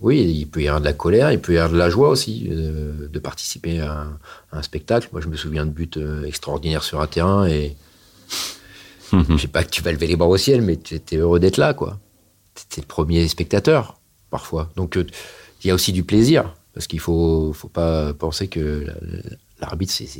oui, 0.00 0.20
il 0.20 0.46
peut 0.46 0.62
y 0.62 0.68
avoir 0.68 0.80
de 0.80 0.84
la 0.86 0.92
colère, 0.92 1.32
il 1.32 1.40
peut 1.40 1.54
y 1.54 1.58
avoir 1.58 1.72
de 1.72 1.78
la 1.78 1.88
joie 1.88 2.10
aussi 2.10 2.48
de 2.50 3.18
participer 3.18 3.80
à 3.80 3.92
un, 3.92 4.18
à 4.52 4.58
un 4.58 4.62
spectacle. 4.62 5.08
Moi, 5.12 5.22
je 5.22 5.28
me 5.28 5.36
souviens 5.36 5.64
de 5.64 5.70
buts 5.70 5.90
extraordinaires 6.26 6.82
sur 6.82 7.00
un 7.00 7.06
terrain 7.06 7.46
et 7.46 7.76
je 9.12 9.36
sais 9.38 9.48
pas 9.48 9.64
que 9.64 9.70
tu 9.70 9.80
vas 9.82 9.92
lever 9.92 10.06
les 10.06 10.16
bras 10.16 10.28
au 10.28 10.36
ciel, 10.36 10.60
mais 10.60 10.76
tu 10.76 10.94
étais 10.94 11.16
heureux 11.16 11.40
d'être 11.40 11.56
là, 11.56 11.72
quoi. 11.72 11.98
T'étais 12.54 12.82
le 12.82 12.86
premier 12.86 13.26
spectateur, 13.26 13.98
parfois. 14.30 14.70
Donc, 14.76 14.96
il 14.96 15.66
y 15.66 15.70
a 15.70 15.74
aussi 15.74 15.92
du 15.92 16.04
plaisir, 16.04 16.54
parce 16.76 16.86
qu'il 16.88 17.00
faut, 17.00 17.54
faut 17.54 17.68
pas 17.68 18.12
penser 18.12 18.48
que 18.48 18.84
la- 18.86 18.94
l'arbitre, 19.62 19.94
c'est. 19.96 20.18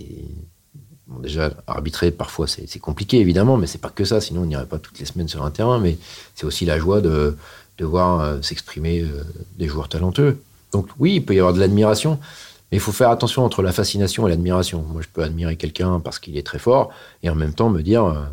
Bon, 1.07 1.21
déjà, 1.21 1.53
arbitrer, 1.67 2.11
parfois, 2.11 2.47
c'est 2.49 2.79
compliqué, 2.79 3.21
évidemment, 3.21 3.59
mais 3.59 3.67
c'est 3.67 3.77
pas 3.87 3.91
que 3.91 4.05
ça, 4.07 4.23
sinon 4.23 4.41
on 4.41 4.47
n'irait 4.47 4.65
pas 4.67 4.79
toutes 4.79 4.99
les 4.99 5.05
semaines 5.05 5.29
sur 5.29 5.45
un 5.45 5.51
terrain, 5.51 5.79
mais 5.79 5.99
c'est 6.35 6.47
aussi 6.47 6.65
la 6.65 6.79
joie 6.79 7.03
de, 7.03 7.37
de 7.77 7.85
voir 7.85 8.21
euh, 8.21 8.41
s'exprimer 8.43 9.03
euh, 9.03 9.23
des 9.59 9.69
joueurs 9.69 9.91
talentueux. 9.91 10.41
Donc, 10.73 10.89
oui, 10.99 11.17
il 11.17 11.25
peut 11.25 11.35
y 11.35 11.39
avoir 11.39 11.53
de 11.53 11.61
l'admiration, 11.61 12.19
mais 12.73 12.79
il 12.79 12.81
faut 12.81 12.91
faire 12.91 13.11
attention 13.11 13.45
entre 13.45 13.63
la 13.63 13.71
fascination 13.71 14.27
et 14.27 14.31
l'admiration. 14.31 14.83
Moi, 14.83 15.03
je 15.03 15.09
peux 15.13 15.23
admirer 15.23 15.57
quelqu'un 15.57 16.01
parce 16.01 16.19
qu'il 16.19 16.37
est 16.39 16.47
très 16.47 16.59
fort, 16.59 16.91
et 17.23 17.29
en 17.29 17.35
même 17.37 17.53
temps 17.53 17.69
me 17.69 17.83
dire, 17.83 18.05
euh, 18.07 18.25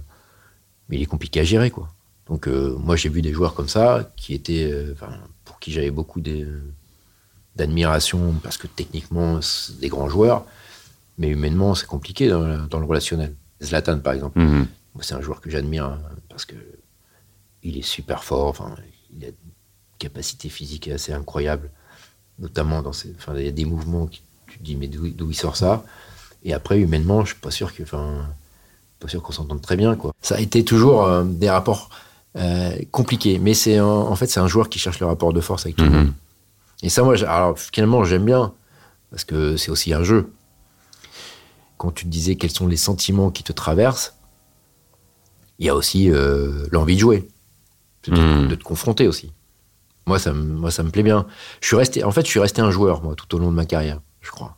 mais 0.88 0.96
il 0.96 1.02
est 1.04 1.08
compliqué 1.08 1.42
à 1.42 1.44
gérer, 1.44 1.70
quoi. 1.72 1.90
Donc, 2.28 2.48
moi, 2.48 2.96
j'ai 2.96 3.10
vu 3.10 3.22
des 3.22 3.34
joueurs 3.34 3.54
comme 3.54 3.68
ça, 3.68 4.10
qui 4.16 4.34
étaient, 4.34 4.74
pour 5.44 5.60
qui 5.60 5.74
j'avais 5.74 5.92
beaucoup 5.92 6.22
de- 6.22 6.62
d'admiration, 7.56 8.34
parce 8.42 8.58
que 8.58 8.68
techniquement, 8.68 9.42
c'est 9.42 9.80
des 9.80 9.90
grands 9.90 10.10
joueurs, 10.10 10.46
mais 11.18 11.28
humainement, 11.30 11.76
c'est 11.76 11.86
compliqué 11.86 12.28
dans, 12.30 12.40
le 12.80 12.86
relationnel. 12.86 13.34
Zlatan, 13.62 14.00
par 14.00 14.14
exemple, 14.14 14.40
Mhm. 14.40 14.68
c'est 15.02 15.14
un 15.16 15.22
joueur 15.22 15.40
que 15.42 15.50
j'admire 15.50 15.86
hein, 15.86 16.00
parce 16.30 16.46
que 16.46 16.56
il 17.64 17.78
est 17.78 17.82
super 17.84 18.24
fort, 18.24 18.48
enfin, 18.48 18.76
il 19.16 19.24
a 19.24 19.28
une 19.28 19.34
capacité 20.00 20.50
physique 20.50 20.88
assez 20.90 21.14
incroyable, 21.14 21.70
notamment 22.40 22.82
dans 22.82 22.92
ses, 22.94 23.14
enfin, 23.18 23.34
il 23.38 23.46
y 23.46 23.48
a 23.48 23.52
des 23.52 23.66
mouvements 23.66 24.08
qui 24.08 24.22
tu 24.48 24.58
te 24.60 24.64
dis 24.64 24.76
mais 24.76 24.88
d'où 24.88 25.30
il 25.32 25.36
sort 25.36 25.56
ça? 25.56 25.84
Et 26.44 26.54
après, 26.54 26.80
humainement, 26.80 27.22
je 27.24 27.32
suis 27.34 27.40
pas 27.42 27.52
sûr 27.52 27.74
que, 27.74 27.84
enfin, 27.84 28.28
pas 29.00 29.08
sûr 29.08 29.22
qu'on 29.24 29.32
s'entende 29.32 29.62
très 29.62 29.78
bien, 29.78 29.96
quoi. 29.96 30.12
Ça 30.22 30.36
a 30.36 30.40
été 30.40 30.64
toujours 30.66 31.06
euh, 31.06 31.24
des 31.24 31.50
rapports 31.50 31.90
euh, 32.36 32.76
compliqués, 32.92 33.40
mais 33.40 33.54
c'est 33.54 33.80
en 33.80 34.16
fait 34.16 34.28
c'est 34.28 34.40
un 34.42 34.48
joueur 34.48 34.68
qui 34.70 34.78
cherche 34.80 35.00
le 35.00 35.06
rapport 35.06 35.32
de 35.34 35.40
force 35.42 35.66
avec 35.66 35.76
tout 35.78 35.84
le 35.86 35.90
Mhm. 35.92 35.96
monde. 35.98 36.14
Et 36.84 36.90
ça, 36.90 37.02
moi, 37.04 37.16
alors 37.24 37.58
finalement, 37.58 38.04
j'aime 38.04 38.26
bien 38.26 38.54
parce 39.10 39.24
que 39.24 39.58
c'est 39.58 39.72
aussi 39.72 39.94
un 39.94 40.04
jeu. 40.04 40.32
Quand 41.78 41.92
tu 41.92 42.06
te 42.06 42.10
disais 42.10 42.36
quels 42.36 42.52
sont 42.52 42.68
les 42.68 42.78
sentiments 42.78 43.32
qui 43.32 43.44
te 43.44 43.52
traversent, 43.52 44.16
il 45.60 45.66
y 45.66 45.70
a 45.70 45.76
aussi 45.76 46.12
euh, 46.12 46.68
l'envie 46.72 46.96
de 46.96 47.00
jouer, 47.00 47.28
de, 48.06 48.12
te- 48.16 48.20
Mhm. 48.20 48.48
de 48.50 48.56
te 48.56 48.64
confronter 48.64 49.08
aussi. 49.08 49.32
Moi 50.06 50.20
ça, 50.20 50.34
me, 50.34 50.44
moi, 50.44 50.72
ça 50.72 50.84
me 50.84 50.92
plaît 50.92 51.04
bien. 51.04 51.26
Je 51.62 51.68
suis 51.68 51.76
resté, 51.78 52.04
en 52.04 52.12
fait, 52.12 52.26
je 52.26 52.30
suis 52.30 52.40
resté 52.40 52.62
un 52.62 52.72
joueur, 52.72 53.02
moi, 53.02 53.16
tout 53.16 53.34
au 53.36 53.40
long 53.40 53.50
de 53.50 53.56
ma 53.56 53.66
carrière, 53.66 54.02
je 54.22 54.32
crois. 54.32 54.58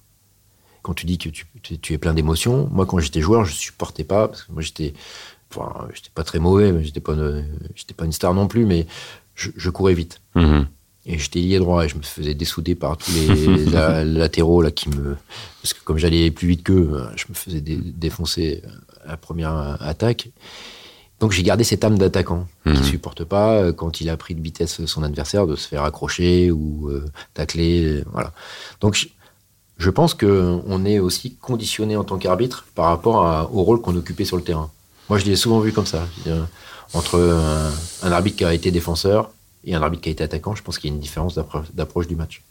Quand 0.82 0.94
tu 0.94 1.06
dis 1.06 1.18
que 1.18 1.30
tu, 1.30 1.46
tu- 1.62 1.80
tu 1.80 1.94
es 1.94 1.98
plein 1.98 2.14
d'émotions, 2.14 2.68
moi, 2.72 2.86
quand 2.86 3.00
j'étais 3.00 3.22
joueur, 3.22 3.46
je 3.46 3.54
supportais 3.54 4.04
pas, 4.04 4.28
parce 4.28 4.44
que 4.44 4.52
moi, 4.52 4.62
j'étais, 4.62 4.94
enfin, 5.52 5.88
j'étais 5.94 6.10
pas 6.14 6.24
très 6.24 6.40
mauvais, 6.40 6.72
mais 6.72 6.84
j'étais 6.84 7.00
pas, 7.02 7.14
une, 7.14 7.46
pas 7.98 8.06
une 8.06 8.12
star 8.12 8.34
non 8.34 8.48
plus, 8.48 8.66
mais 8.66 8.88
je, 9.36 9.50
je 9.56 9.70
courais 9.70 9.94
vite. 9.94 10.22
Mhm. 10.36 10.68
Et 11.08 11.20
j'étais 11.20 11.40
lié 11.40 11.60
droit 11.60 11.86
et 11.86 11.90
je 11.90 11.96
me 11.98 12.02
faisais 12.02 12.34
dessouder 12.34 12.74
par 12.74 12.98
tous 12.98 13.12
les 13.12 13.66
la- 13.72 14.04
latéraux 14.04 14.62
là 14.64 14.72
qui 14.72 14.90
me 14.90 15.16
parce 15.62 15.74
que 15.74 15.84
comme 15.84 15.98
j'allais 15.98 16.32
plus 16.32 16.48
vite 16.48 16.64
qu'eux, 16.64 16.90
euh, 16.94 17.06
je 17.16 17.26
me 17.30 17.36
faisais 17.36 17.62
dé- 17.62 17.78
défoncer 17.78 18.64
à 19.06 19.10
la 19.12 19.18
première 19.18 19.56
euh, 19.56 19.76
attaque. 19.82 20.30
Donc 21.20 21.32
j'ai 21.32 21.44
gardé 21.44 21.64
cette 21.64 21.84
âme 21.84 21.98
d'attaquant 21.98 22.48
Mhm. 22.66 22.74
qui 22.76 22.84
supporte 22.84 23.24
pas 23.24 23.54
euh, 23.54 23.72
quand 23.72 24.02
il 24.02 24.10
a 24.10 24.18
pris 24.18 24.34
de 24.36 24.42
vitesse 24.42 24.84
son 24.86 25.04
adversaire 25.04 25.46
de 25.48 25.56
se 25.56 25.68
faire 25.68 25.84
accrocher 25.84 26.50
ou 26.52 26.90
euh, 26.90 27.06
tacler, 27.36 27.84
euh, 27.86 28.04
voilà. 28.12 28.34
Donc 28.82 28.96
je, 28.96 29.08
je 29.78 29.90
pense 29.92 30.14
que 30.16 30.60
on 30.66 30.84
est 30.86 30.98
aussi 31.00 31.36
conditionné 31.36 31.96
en 31.96 32.04
tant 32.04 32.18
qu'arbitre 32.18 32.66
par 32.74 32.86
rapport 32.88 33.26
à- 33.26 33.50
au 33.54 33.62
rôle 33.64 33.80
qu'on 33.82 33.96
occupait 33.96 34.26
sur 34.26 34.38
le 34.38 34.44
terrain. 34.44 34.72
Moi 35.10 35.20
je 35.20 35.26
l'ai 35.26 35.36
souvent 35.36 35.60
vu 35.60 35.72
comme 35.72 35.86
ça, 35.86 36.08
entre 36.96 37.20
un, 37.20 38.08
un 38.08 38.12
arbitre 38.12 38.38
qui 38.38 38.46
a 38.46 38.54
été 38.56 38.72
défenseur 38.72 39.30
et 39.66 39.76
un 39.76 39.82
arbitre 39.82 40.04
qui 40.04 40.10
a 40.10 40.12
été 40.12 40.24
attaquant, 40.24 40.56
je 40.56 40.64
pense 40.64 40.78
qu'il 40.80 40.90
y 40.90 40.94
a 40.94 40.96
une 40.96 41.02
différence 41.02 41.36
d'appro- 41.38 41.64
d'approche 41.74 42.08
du 42.08 42.16
match. 42.16 42.42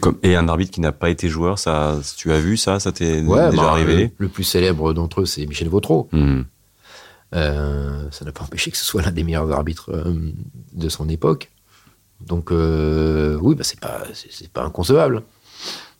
Comme 0.00 0.18
et 0.22 0.36
un 0.36 0.46
arbitre 0.48 0.70
qui 0.70 0.80
n'a 0.80 0.92
pas 0.92 1.10
été 1.10 1.28
joueur, 1.28 1.58
ça, 1.58 1.98
tu 2.16 2.32
as 2.32 2.38
vu 2.38 2.56
ça, 2.56 2.78
ça 2.80 2.92
t'est 2.92 3.22
déjà 3.22 3.50
bah, 3.50 3.70
arrivé? 3.72 4.04
le, 4.04 4.10
le 4.18 4.28
plus 4.28 4.44
célèbre 4.44 4.92
d'entre 4.92 5.22
eux, 5.22 5.26
c'est 5.26 5.46
Michel 5.46 5.68
Vautreau. 5.68 6.08
Mhm. 6.12 6.44
Euh, 7.34 8.08
ça 8.10 8.24
n'a 8.24 8.32
pas 8.32 8.42
empêché 8.44 8.70
que 8.70 8.76
ce 8.76 8.84
soit 8.84 9.02
l'un 9.02 9.12
des 9.12 9.22
meilleurs 9.24 9.50
arbitres 9.52 9.90
euh, 9.92 10.32
de 10.72 10.88
son 10.88 11.08
époque. 11.08 11.50
Donc 12.20 12.52
euh, 12.52 13.38
oui, 13.40 13.54
bah, 13.54 13.64
c'est 13.64 13.80
pas, 13.80 14.64
inconcevable. 14.64 15.22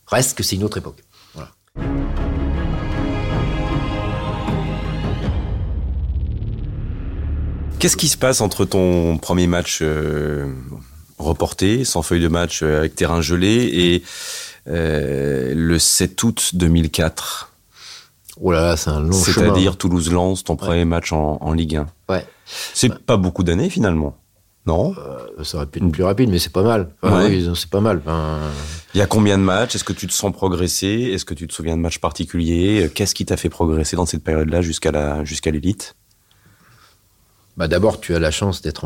Reste 0.07 0.37
que 0.37 0.43
c'est 0.43 0.55
une 0.57 0.63
autre 0.63 0.77
époque. 0.77 1.03
Voilà. 1.33 1.51
Qu'est-ce 7.81 7.97
qui 7.97 8.09
se 8.09 8.17
passe 8.17 8.41
entre 8.41 8.63
ton 8.63 9.17
premier 9.17 9.47
match 9.47 9.79
euh, 9.81 10.45
reporté, 11.17 11.83
sans 11.83 12.03
feuille 12.03 12.21
de 12.21 12.27
match 12.27 12.61
euh, 12.61 12.77
avec 12.77 12.93
terrain 12.93 13.21
gelé, 13.21 13.69
et 13.73 14.03
euh, 14.67 15.53
le 15.55 15.79
7 15.79 16.21
août 16.23 16.51
2004 16.53 17.51
Oh 18.39 18.51
là 18.51 18.61
là, 18.61 18.77
c'est 18.77 18.91
un 18.91 19.01
long 19.01 19.11
chemin. 19.23 19.47
C'est-à-dire 19.47 19.77
Toulouse-Lens, 19.77 20.43
ton 20.43 20.55
premier 20.57 20.85
match 20.85 21.11
en, 21.11 21.39
en 21.41 21.53
Ligue 21.53 21.77
1. 21.77 21.87
Ouais. 22.09 22.23
C'est 22.45 22.93
pas 22.99 23.17
beaucoup 23.17 23.43
d'années 23.43 23.71
finalement. 23.71 24.15
Non? 24.67 24.93
Euh, 24.99 25.43
ça 25.43 25.57
aurait 25.57 25.65
pu 25.65 25.79
être 25.83 25.91
plus 25.91 26.03
rapide, 26.03 26.29
mais 26.29 26.37
c'est 26.37 26.53
pas 26.53 26.61
mal. 26.61 26.89
Enfin, 27.01 27.23
Ouais. 27.23 27.29
oui, 27.29 27.49
c'est 27.55 27.69
pas 27.69 27.81
mal. 27.81 27.99
Enfin, 28.05 28.37
Il 28.93 28.99
y 28.99 29.01
a 29.01 29.07
combien 29.07 29.39
de 29.39 29.43
matchs? 29.43 29.73
Est-ce 29.73 29.83
que 29.83 29.93
tu 29.93 30.05
te 30.05 30.13
sens 30.13 30.31
progresser? 30.31 31.09
Est-ce 31.13 31.25
que 31.25 31.33
tu 31.33 31.47
te 31.47 31.53
souviens 31.53 31.75
de 31.77 31.81
matchs 31.81 31.97
particuliers? 31.97 32.91
Qu'est-ce 32.93 33.15
qui 33.15 33.25
t'a 33.25 33.37
fait 33.37 33.49
progresser 33.49 33.95
dans 33.95 34.05
cette 34.05 34.23
période-là 34.23 34.61
jusqu'à 34.61 34.91
l'élite? 35.51 35.95
Bah 37.61 37.67
d'abord, 37.67 37.99
tu 38.01 38.15
as 38.15 38.19
la 38.19 38.31
chance 38.31 38.63
d'être 38.63 38.85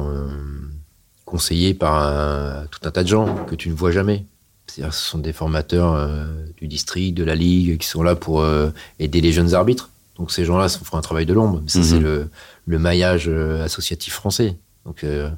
conseillé 1.24 1.74
par 1.74 1.96
un- 1.96 2.66
tout 2.70 2.82
un 2.84 2.92
tas 2.92 3.04
de 3.04 3.08
gens 3.08 3.46
que 3.46 3.56
tu 3.56 3.70
ne 3.70 3.74
vois 3.74 3.92
jamais. 3.92 4.26
C'est-à-dire, 4.68 4.94
ce 4.94 5.10
sont 5.12 5.18
des 5.18 5.32
formateurs 5.32 5.94
euh, 5.94 6.26
du 6.58 6.68
district, 6.68 7.14
de 7.16 7.24
la 7.24 7.36
ligue, 7.36 7.78
qui 7.78 7.88
sont 7.88 8.04
là 8.04 8.18
pour 8.18 8.42
euh, 8.42 8.72
aider 9.00 9.22
les 9.22 9.32
jeunes 9.32 9.54
arbitres. 9.54 9.92
Donc 10.18 10.30
ces 10.30 10.44
gens-là 10.44 10.68
font 10.68 10.98
un 10.98 11.02
travail 11.02 11.26
de 11.26 11.32
l'ombre. 11.34 11.64
Ça, 11.68 11.80
Mhm. 11.80 11.86
c'est 11.86 12.00
le, 12.02 12.30
le 12.66 12.78
maillage 12.78 13.30
euh, 13.30 13.64
associatif 13.64 14.14
français. 14.14 14.58
Donc 14.86 15.06
euh, 15.06 15.30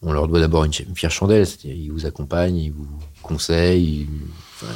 on 0.00 0.12
leur 0.12 0.26
doit 0.26 0.40
d'abord 0.40 0.64
une, 0.64 0.72
une 0.88 0.96
fière 0.96 1.10
chandelle. 1.10 1.46
Ils 1.64 1.90
vous 1.92 2.06
accompagnent, 2.06 2.56
ils 2.56 2.72
vous 2.72 2.88
conseillent. 3.22 4.06
ils- 4.08 4.08
enfin, 4.54 4.72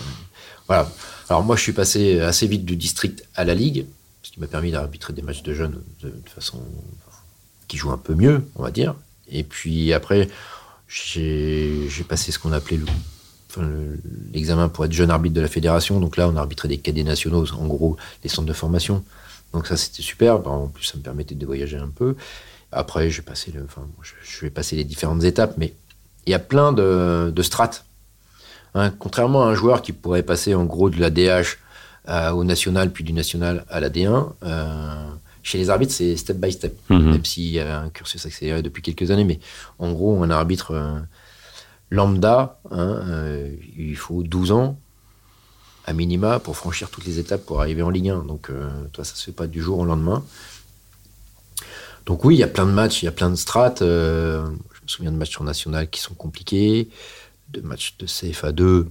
voilà. 0.67 0.91
Alors 1.31 1.43
moi, 1.43 1.57
je 1.57 1.63
suis 1.63 1.73
passé 1.73 2.21
assez 2.21 2.47
vite 2.49 2.67
du 2.67 2.77
district 2.77 3.25
à 3.35 3.45
la 3.45 3.55
ligue, 3.55 3.87
ce 4.23 4.31
qui 4.31 4.41
m'a 4.41 4.47
permis 4.47 4.73
d'arbitrer 4.73 5.15
des 5.15 5.23
matchs 5.23 5.43
de 5.43 5.55
jeunes 5.55 5.81
de, 6.03 6.09
de 6.11 6.29
façon 6.29 6.61
qui 7.69 7.77
joue 7.77 7.91
un 7.91 7.99
peu 7.99 8.15
mieux, 8.15 8.43
on 8.57 8.63
va 8.63 8.71
dire. 8.71 8.95
Et 9.31 9.45
puis 9.45 9.93
après, 9.93 10.29
j'ai 10.89 11.89
passé 12.09 12.33
ce 12.33 12.39
qu'on 12.39 12.53
appelait 12.53 12.79
l'examen 14.33 14.69
pour 14.69 14.85
être 14.85 14.93
jeune 14.93 15.11
arbitre 15.11 15.35
de 15.35 15.41
la 15.41 15.49
fédération. 15.49 16.01
Donc 16.01 16.17
là, 16.17 16.29
on 16.29 16.37
arbitrait 16.37 16.69
des 16.69 16.79
cadets 16.79 17.05
nationaux, 17.05 17.47
en 17.53 17.67
gros, 17.67 17.97
les 18.23 18.29
centres 18.29 18.49
de 18.49 18.53
formation. 18.53 19.05
Donc 19.53 19.67
ça, 19.67 19.77
c'était 19.77 20.03
super. 20.03 20.47
En 20.47 20.69
plus, 20.69 20.85
ça 20.85 20.99
me 20.99 21.03
permettait 21.03 21.35
de 21.35 21.47
voyager 21.47 21.77
un 21.77 21.89
peu. 21.89 22.17
Après, 22.73 23.09
j'ai 23.09 23.23
passé 23.23 23.55
enfin, 23.65 23.83
je, 24.03 24.41
vais 24.41 24.51
passer 24.51 24.75
les 24.75 24.85
différentes 24.85 25.23
étapes, 25.23 25.55
mais 25.57 25.75
il 26.27 26.31
y 26.31 26.35
a 26.35 26.41
plein 26.41 26.73
de, 26.73 27.33
strates. 27.43 27.85
Hein, 28.75 28.91
contrairement 28.99 29.45
à 29.45 29.47
un 29.47 29.55
joueur 29.55 29.83
qui 29.83 29.93
pourrait 29.93 30.25
passer 30.25 30.55
en 30.55 30.65
gros 30.65 30.91
de 30.91 30.99
la 30.99 31.11
DH 31.11 31.59
à- 32.07 32.35
au 32.35 32.43
national, 32.43 32.91
puis 32.91 33.05
du 33.05 33.13
national 33.13 33.65
à 33.71 33.79
la 33.79 33.89
D1, 33.89 34.33
euh, 34.43 35.07
chez 35.45 35.59
les 35.59 35.71
arbitres, 35.71 35.93
c'est 35.93 36.17
step 36.17 36.39
by 36.39 36.51
step 36.51 36.75
Mhm. 36.91 37.11
même 37.13 37.25
s'il 37.25 37.47
y 37.49 37.61
a 37.61 37.81
un 37.81 37.91
cursus 37.91 38.27
accéléré 38.27 38.63
depuis 38.63 38.83
quelques 38.83 39.11
années. 39.13 39.25
Mais 39.25 39.39
en 39.79 39.93
gros, 39.93 40.21
un 40.25 40.31
arbitre 40.31 40.73
euh, 40.73 40.99
lambda, 41.91 42.59
hein, 42.71 43.03
euh, 43.09 43.55
il 43.79 43.97
faut 43.97 44.23
12 44.25 44.51
ans 44.51 44.77
à 45.87 45.93
minima 45.93 46.39
pour 46.41 46.57
franchir 46.57 46.89
toutes 46.91 47.05
les 47.05 47.19
étapes 47.19 47.45
pour 47.45 47.61
arriver 47.61 47.83
en 47.83 47.91
Ligue 47.91 48.09
1. 48.09 48.25
Donc, 48.25 48.49
euh, 48.51 48.69
toi, 48.93 49.05
ça 49.05 49.15
se 49.15 49.23
fait 49.25 49.33
pas 49.33 49.47
du 49.47 49.61
jour 49.63 49.79
au 49.79 49.85
lendemain. 49.85 50.25
Donc 52.07 52.25
oui, 52.25 52.35
il 52.37 52.39
y 52.39 52.43
a 52.43 52.49
plein 52.49 52.67
de 52.67 52.71
matchs, 52.73 53.03
il 53.03 53.07
y 53.07 53.09
a 53.09 53.13
plein 53.13 53.31
de 53.31 53.37
strates. 53.37 53.83
euh, 53.83 54.45
je 54.75 54.83
me 54.83 54.89
souviens 54.89 55.13
de 55.13 55.17
matchs 55.17 55.41
en 55.41 55.45
national 55.45 55.89
qui 55.89 56.01
sont 56.01 56.15
compliqués. 56.15 56.89
de 57.51 57.61
matchs 57.61 57.95
de 57.99 58.07
CFA 58.07 58.51
2 58.53 58.89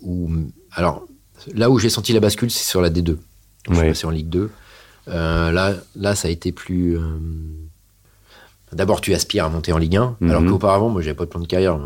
où, 0.00 0.30
alors, 0.72 1.06
là 1.54 1.70
où 1.70 1.78
j'ai 1.78 1.88
senti 1.90 2.12
la 2.12 2.18
bascule, 2.20 2.50
c'est 2.50 2.64
sur 2.68 2.80
la 2.80 2.90
D2. 2.90 3.04
Donc, 3.04 3.18
Je 3.70 3.74
suis 3.74 3.88
passé 3.88 4.06
en 4.06 4.10
Ligue 4.10 4.28
2. 4.28 4.50
Euh, 5.08 5.50
là, 5.50 5.74
là, 5.96 6.14
ça 6.14 6.28
a 6.28 6.30
été 6.30 6.52
plus. 6.52 6.96
euh, 6.98 7.00
D'abord, 8.72 9.02
tu 9.02 9.12
aspires 9.12 9.44
à 9.44 9.50
monter 9.50 9.72
en 9.74 9.78
Ligue 9.78 9.96
1, 9.96 10.16
Mhm. 10.20 10.30
alors 10.30 10.44
qu'auparavant, 10.46 10.88
moi, 10.88 11.02
j'avais 11.02 11.14
pas 11.16 11.24
de 11.26 11.30
plan 11.30 11.40
de 11.40 11.46
carrière. 11.46 11.78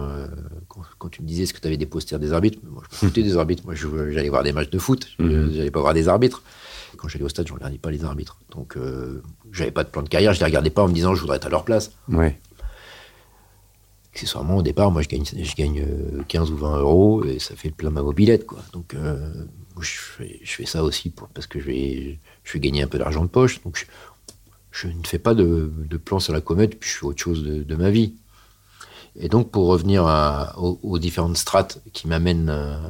Quand, 0.68 0.82
quand 0.98 1.08
tu 1.08 1.20
me 1.22 1.26
disais 1.26 1.44
ce 1.46 1.52
que 1.52 1.58
tu 1.60 1.66
avais 1.66 1.76
des 1.76 1.86
posters 1.86 2.20
des 2.20 2.32
arbitres, 2.32 2.58
moi, 2.70 2.82
je 2.88 2.94
me 3.06 3.10
foutais 3.10 3.22
des 3.24 3.36
arbitres. 3.36 3.64
Moi, 3.64 3.74
j'allais 3.74 4.28
voir 4.28 4.44
des 4.44 4.52
matchs 4.52 4.70
de 4.70 4.78
foot, 4.78 5.08
je- 5.18 5.24
Mhm. 5.24 5.52
j'allais 5.52 5.70
pas 5.72 5.80
voir 5.80 5.94
des 5.94 6.06
arbitres. 6.08 6.42
Quand 6.96 7.08
j'allais 7.08 7.24
au 7.24 7.28
stade, 7.28 7.46
je 7.48 7.52
ne 7.52 7.56
regardais 7.58 7.78
pas 7.78 7.90
les 7.90 8.04
arbitres. 8.04 8.38
Donc, 8.52 8.76
euh, 8.76 9.20
j'avais 9.50 9.72
pas 9.72 9.82
de 9.82 9.88
plan 9.88 10.02
de 10.02 10.08
carrière, 10.08 10.32
je 10.32 10.38
les 10.38 10.44
regardais 10.46 10.70
pas 10.70 10.82
en 10.84 10.88
me 10.88 10.94
disant 10.94 11.14
je 11.14 11.20
voudrais 11.22 11.36
être 11.38 11.46
à 11.46 11.50
leur 11.50 11.64
place. 11.64 11.90
Ouais. 12.08 12.38
Accessoirement, 14.12 14.56
au 14.58 14.62
départ, 14.62 14.90
moi, 14.90 15.02
je 15.02 15.08
gagne, 15.08 15.24
je 15.26 15.54
gagne 15.56 15.80
euh, 15.80 16.22
15 16.28 16.50
ou 16.50 16.56
20 16.56 16.78
euros 16.78 17.24
et 17.24 17.38
ça 17.38 17.54
fait 17.54 17.68
le 17.68 17.74
plein 17.74 17.90
de 17.90 17.94
ma 17.94 18.02
mobilette, 18.02 18.46
quoi. 18.46 18.60
Donc, 18.72 18.94
euh, 18.94 19.30
je, 19.80 19.90
fais, 19.98 20.40
je 20.42 20.52
fais 20.52 20.64
ça 20.64 20.82
aussi 20.84 21.10
pour, 21.10 21.28
parce 21.28 21.46
que 21.46 21.60
je 21.60 21.66
vais, 21.66 22.18
je 22.46 22.52
vais 22.52 22.60
gagner 22.60 22.82
un 22.82 22.86
peu 22.86 22.98
d'argent 22.98 23.22
de 23.22 23.28
poche. 23.28 23.60
Donc, 23.64 23.86
je, 24.70 24.86
ne 24.86 25.04
fais 25.04 25.18
pas 25.18 25.34
de, 25.34 25.70
plan 26.02 26.20
sur 26.20 26.32
la 26.32 26.40
comète, 26.40 26.78
puis 26.78 26.88
je 26.88 26.96
fais 26.96 27.06
autre 27.06 27.20
chose 27.20 27.42
de, 27.44 27.76
ma 27.76 27.90
vie. 27.90 28.14
Et 29.18 29.28
donc, 29.28 29.50
pour 29.50 29.66
revenir 29.66 30.04
aux, 30.56 30.98
différentes 30.98 31.36
strates 31.36 31.80
qui 31.92 32.06
m'amènent 32.06 32.48
euh, 32.50 32.88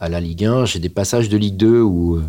à 0.00 0.08
la 0.08 0.20
Ligue 0.20 0.44
1, 0.44 0.64
j'ai 0.64 0.78
des 0.78 0.88
passages 0.88 1.28
de 1.28 1.36
Ligue 1.36 1.56
2 1.56 1.80
où 1.82 2.16
euh, 2.16 2.22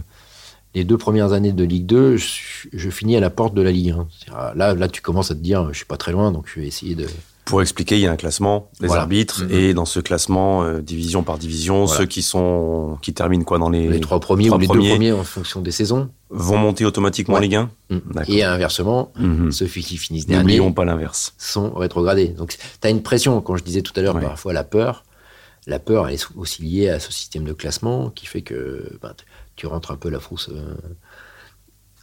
les 0.74 0.84
deux 0.84 0.98
premières 0.98 1.32
années 1.32 1.54
de 1.54 1.64
Ligue 1.64 1.86
2, 1.86 2.18
je, 2.18 2.90
finis 2.90 3.16
à 3.16 3.20
la 3.22 3.30
porte 3.30 3.54
de 3.54 3.62
la 3.62 3.72
Ligue 3.72 3.92
1. 3.92 4.08
C'est-à-dire, 4.12 4.56
Là, 4.56 4.74
là, 4.74 4.88
tu 4.90 5.02
commences 5.02 5.32
à 5.32 5.36
te 5.36 5.40
dire, 5.40 5.70
je 5.72 5.78
suis 5.78 5.86
pas 5.86 5.98
très 5.98 6.12
loin, 6.12 6.32
donc 6.32 6.50
je 6.54 6.60
vais 6.60 6.68
essayer 6.68 6.96
de. 6.96 7.08
Pour 7.46 7.62
expliquer, 7.62 7.96
il 7.96 8.02
y 8.02 8.08
a 8.08 8.12
un 8.12 8.16
classement 8.16 8.72
des 8.82 8.88
Voilà. 8.88 9.04
arbitres 9.04 9.44
Mhm. 9.44 9.52
et 9.52 9.74
dans 9.76 9.86
ce 9.86 10.00
classement, 10.00 10.64
euh, 10.64 10.82
division 10.82 11.22
par 11.22 11.38
division, 11.38 11.86
Voilà. 11.86 12.00
ceux 12.02 12.06
qui 12.08 12.24
sont 12.24 12.98
qui 13.04 13.14
terminent 13.14 13.44
quoi 13.44 13.60
dans 13.60 13.70
les, 13.70 13.88
les 13.88 14.00
trois 14.00 14.20
premiers 14.20 14.48
trois 14.48 14.58
ou 14.58 14.62
les 14.62 14.68
premiers 14.68 14.88
deux 14.90 14.94
premiers 14.96 15.12
en 15.12 15.24
fonction 15.24 15.62
des 15.62 15.70
saisons. 15.72 16.10
vont 16.32 16.58
monter 16.58 16.86
automatiquement 16.86 17.36
en 17.36 17.38
Ouais. 17.38 17.44
Ligue 17.44 17.56
1. 17.56 17.70
Mm. 17.92 17.98
D'accord. 18.14 18.36
Et 18.36 18.44
inversement, 18.44 19.12
Mhm. 19.16 19.52
ceux 19.52 19.68
qui 19.68 19.98
finissent 19.98 20.26
derniers 20.26 20.42
N'oublions 20.58 20.74
pas 20.74 20.86
l'inverse. 20.86 21.34
sont 21.38 21.72
rétrogradés. 21.76 22.30
Donc 22.30 22.58
tu 22.82 22.88
as 22.88 22.90
une 22.90 23.04
pression, 23.04 23.40
quand 23.42 23.56
je 23.58 23.64
disais 23.64 23.84
tout 23.84 23.94
à 23.96 24.02
l'heure, 24.02 24.16
Ouais. 24.16 24.22
parfois 24.22 24.52
la 24.52 24.64
peur. 24.64 25.04
La 25.68 25.78
peur, 25.80 26.08
elle 26.08 26.16
est 26.16 26.28
aussi 26.36 26.64
liée 26.64 26.90
à 26.90 27.00
ce 27.00 27.12
système 27.12 27.44
de 27.44 27.54
classement 27.54 28.10
qui 28.10 28.26
fait 28.26 28.42
que 28.42 28.98
ben, 29.02 29.10
t- 29.10 29.24
tu 29.56 29.68
rentres 29.68 29.92
un 29.92 29.96
peu 29.98 30.10
la 30.10 30.20
frousse 30.20 30.50
euh, 30.52 30.76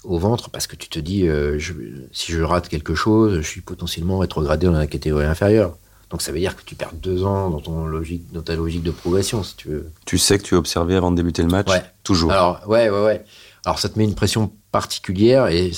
au 0.04 0.18
ventre 0.18 0.50
parce 0.50 0.66
que 0.66 0.76
tu 0.76 0.88
te 0.88 0.98
dis, 0.98 1.28
euh, 1.28 1.58
je- 1.58 1.72
si 2.12 2.32
je 2.32 2.42
rate 2.42 2.68
quelque 2.68 2.94
chose, 2.94 3.36
je 3.36 3.46
suis 3.46 3.60
potentiellement 3.60 4.18
rétrogradé 4.18 4.66
dans 4.66 4.72
la 4.72 4.86
catégorie 4.86 5.26
inférieure. 5.26 5.76
Donc 6.10 6.20
ça 6.22 6.30
veut 6.32 6.38
dire 6.40 6.56
que 6.56 6.62
tu 6.62 6.74
perds 6.74 6.92
deux 6.92 7.24
ans 7.24 7.48
dans, 7.50 7.60
ton 7.60 7.86
logique, 7.86 8.30
dans 8.32 8.42
ta 8.42 8.54
logique 8.54 8.82
de 8.82 8.90
progression, 8.90 9.42
si 9.42 9.56
tu 9.56 9.68
veux. 9.68 9.90
Tu 10.04 10.18
sais 10.18 10.36
que 10.38 10.42
tu 10.42 10.54
es 10.54 10.58
observé 10.58 10.94
avant 10.96 11.10
de 11.10 11.16
débuter 11.16 11.42
le 11.42 11.48
match 11.48 11.68
Ouais. 11.70 11.82
Toujours. 12.04 12.30
Alors, 12.32 12.60
ouais, 12.68 12.90
ouais, 12.90 13.02
ouais. 13.04 13.24
Alors, 13.64 13.78
ça 13.78 13.88
te 13.88 13.98
met 13.98 14.04
une 14.04 14.14
pression 14.14 14.52
particulière 14.72 15.46
et 15.46 15.70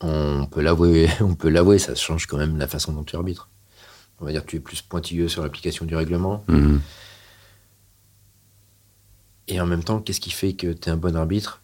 on 0.00 0.46
peut 0.50 0.62
l'avouer, 0.62 1.08
on 1.20 1.34
peut 1.34 1.48
l'avouer, 1.50 1.78
ça 1.78 1.94
change 1.94 2.26
quand 2.26 2.38
même 2.38 2.56
la 2.56 2.66
façon 2.66 2.92
dont 2.92 3.04
tu 3.04 3.14
arbitres. 3.16 3.48
On 4.20 4.24
va 4.24 4.32
dire 4.32 4.44
que 4.44 4.50
tu 4.50 4.56
es 4.56 4.60
plus 4.60 4.82
pointilleux 4.82 5.28
sur 5.28 5.42
l'application 5.42 5.84
du 5.86 5.94
règlement. 5.94 6.42
Mhm. 6.48 6.80
Et 9.48 9.60
en 9.60 9.66
même 9.66 9.82
temps, 9.84 10.00
qu'est-ce 10.00 10.20
qui 10.20 10.30
fait 10.30 10.52
que 10.54 10.72
tu 10.72 10.88
es 10.88 10.92
un 10.92 10.96
bon 10.96 11.16
arbitre, 11.16 11.59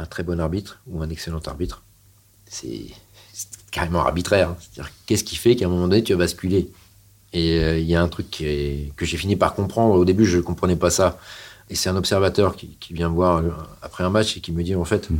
un 0.00 0.06
très 0.06 0.22
bon 0.22 0.40
arbitre 0.40 0.80
ou 0.86 1.02
un 1.02 1.10
excellent 1.10 1.40
arbitre 1.46 1.82
C'est 2.46 2.86
carrément 3.70 4.00
arbitraire. 4.00 4.50
hein. 4.50 4.56
C'est-à-dire, 4.60 4.92
qu'est-ce 5.06 5.24
qui 5.24 5.36
fait 5.36 5.54
qu'à 5.56 5.66
un 5.66 5.68
moment 5.68 5.88
donné, 5.88 6.02
tu 6.02 6.12
vas 6.12 6.18
basculer? 6.20 6.70
Et 7.32 7.58
euh, 7.60 7.78
il 7.78 7.86
y 7.86 7.94
a 7.94 8.02
un 8.02 8.08
truc 8.08 8.28
qui 8.30 8.44
est- 8.46 8.92
que 8.96 9.04
j'ai 9.06 9.16
fini 9.16 9.36
par 9.36 9.54
comprendre. 9.54 9.94
Au 9.94 10.04
début, 10.04 10.26
je 10.26 10.38
ne 10.38 10.42
comprenais 10.42 10.74
pas 10.76 10.90
ça. 10.90 11.18
Et 11.68 11.76
c'est 11.76 11.88
un 11.88 11.94
observateur 11.96 12.56
qui, 12.56 12.76
qui 12.80 12.92
vient 12.94 13.08
me 13.08 13.14
voir 13.14 13.36
euh, 13.38 13.50
après 13.82 14.02
un 14.02 14.10
match 14.10 14.36
et 14.36 14.40
qui 14.40 14.50
me 14.52 14.62
dit 14.64 14.74
en 14.74 14.84
fait, 14.84 15.08
Mm. 15.10 15.18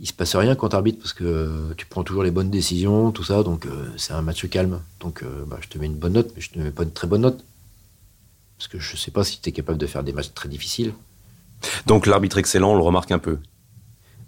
il 0.00 0.06
se 0.08 0.14
passe 0.14 0.34
rien 0.36 0.54
quand 0.56 0.70
tu 0.70 0.76
arbitres 0.76 0.98
parce 1.00 1.12
que 1.12 1.24
euh, 1.24 1.74
tu 1.76 1.84
prends 1.86 2.02
toujours 2.04 2.22
les 2.22 2.30
bonnes 2.30 2.50
décisions, 2.50 3.10
tout 3.12 3.24
ça. 3.24 3.42
Donc, 3.42 3.66
euh, 3.66 3.90
c'est 3.98 4.14
un 4.14 4.22
match 4.22 4.48
calme. 4.48 4.80
Donc, 5.00 5.22
euh, 5.22 5.44
bah, 5.46 5.58
je 5.60 5.68
te 5.68 5.76
mets 5.78 5.86
une 5.86 5.96
bonne 5.96 6.14
note, 6.14 6.30
mais 6.34 6.40
je 6.40 6.50
te 6.50 6.58
mets 6.58 6.70
pas 6.70 6.84
une 6.84 6.92
très 6.92 7.06
bonne 7.06 7.20
note. 7.22 7.44
Parce 8.56 8.68
que 8.68 8.78
je 8.78 8.96
sais 8.96 9.10
pas 9.10 9.24
si 9.24 9.40
tu 9.40 9.48
es 9.50 9.52
capable 9.52 9.76
de 9.78 9.86
faire 9.86 10.02
des 10.04 10.12
matchs 10.12 10.32
très 10.34 10.48
difficiles. 10.48 10.94
Donc 11.86 12.06
l'arbitre 12.06 12.38
excellent, 12.38 12.72
on 12.72 12.76
le 12.76 12.82
remarque 12.82 13.10
un 13.10 13.18
peu. 13.18 13.38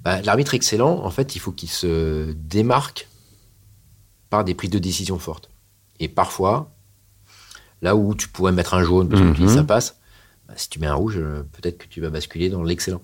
Bah, 0.07 0.23
L'arbitre 0.23 0.55
excellent, 0.55 1.05
en 1.05 1.11
fait, 1.11 1.35
il 1.35 1.41
faut 1.41 1.51
qu'il 1.51 1.69
se 1.69 2.31
démarque 2.31 3.09
par 4.31 4.45
des 4.45 4.55
prises 4.55 4.71
de 4.71 4.79
décision 4.79 5.19
fortes. 5.19 5.51
Et 5.99 6.07
parfois, 6.07 6.71
là 7.83 7.97
où 7.97 8.15
tu 8.15 8.29
pourrais 8.29 8.53
mettre 8.53 8.75
un 8.75 8.85
jaune, 8.85 9.09
parce 9.09 9.21
que 9.21 9.33
tu 9.33 9.39
dis 9.41 9.49
Mhm. 9.49 9.55
ça 9.57 9.65
passe, 9.65 9.99
bah, 10.47 10.55
si 10.57 10.69
tu 10.69 10.79
mets 10.79 10.87
un 10.87 10.95
rouge, 10.95 11.17
euh, 11.19 11.43
peut-être 11.55 11.77
que 11.79 11.89
tu 11.89 12.01
vas 12.01 12.11
basculer 12.11 12.49
dans 12.51 12.63
l'excellent. 12.63 13.03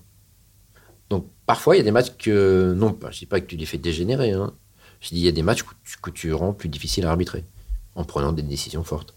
Donc 1.09 1.27
parfois, 1.45 1.75
il 1.75 1.79
y 1.79 1.81
a 1.81 1.83
des 1.83 1.91
matchs 1.91 2.15
que, 2.17 2.73
non, 2.73 2.97
bah, 2.97 3.09
je 3.11 3.19
dis 3.19 3.25
pas 3.25 3.41
que 3.41 3.47
tu 3.47 3.57
les 3.57 3.65
fais 3.65 3.77
dégénérer, 3.77 4.31
hein. 4.31 4.53
je 5.01 5.09
dis 5.09 5.15
il 5.17 5.25
y 5.25 5.27
a 5.27 5.33
des 5.33 5.43
matchs 5.43 5.63
que 5.63 5.73
tu, 5.83 5.97
que 6.01 6.09
tu 6.09 6.31
rends 6.33 6.53
plus 6.53 6.69
difficiles 6.69 7.05
à 7.05 7.09
arbitrer, 7.11 7.43
en 7.95 8.05
prenant 8.05 8.31
des 8.31 8.43
décisions 8.43 8.85
fortes. 8.85 9.13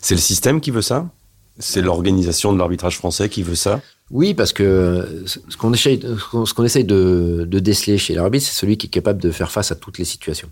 C'est 0.00 0.14
le 0.14 0.20
système 0.22 0.62
qui 0.62 0.70
veut 0.70 0.80
ça? 0.80 1.10
C'est 1.58 1.80
l'organisation 1.80 2.52
de 2.52 2.58
l'arbitrage 2.58 2.98
français 2.98 3.28
qui 3.28 3.42
veut 3.42 3.54
ça 3.54 3.80
Oui, 4.10 4.34
parce 4.34 4.52
que 4.52 5.24
ce 5.26 5.56
qu'on 5.56 5.72
essaye, 5.72 6.00
ce 6.00 6.52
qu'on- 6.54 6.64
essaye 6.64 6.84
de, 6.84 7.46
déceler 7.50 7.96
chez 7.98 8.14
l'arbitre, 8.14 8.44
c'est 8.46 8.58
celui 8.58 8.76
qui 8.76 8.88
est 8.88 8.90
capable 8.90 9.22
de 9.22 9.30
faire 9.30 9.50
face 9.50 9.72
à 9.72 9.74
toutes 9.76 9.98
les 9.98 10.04
situations. 10.04 10.50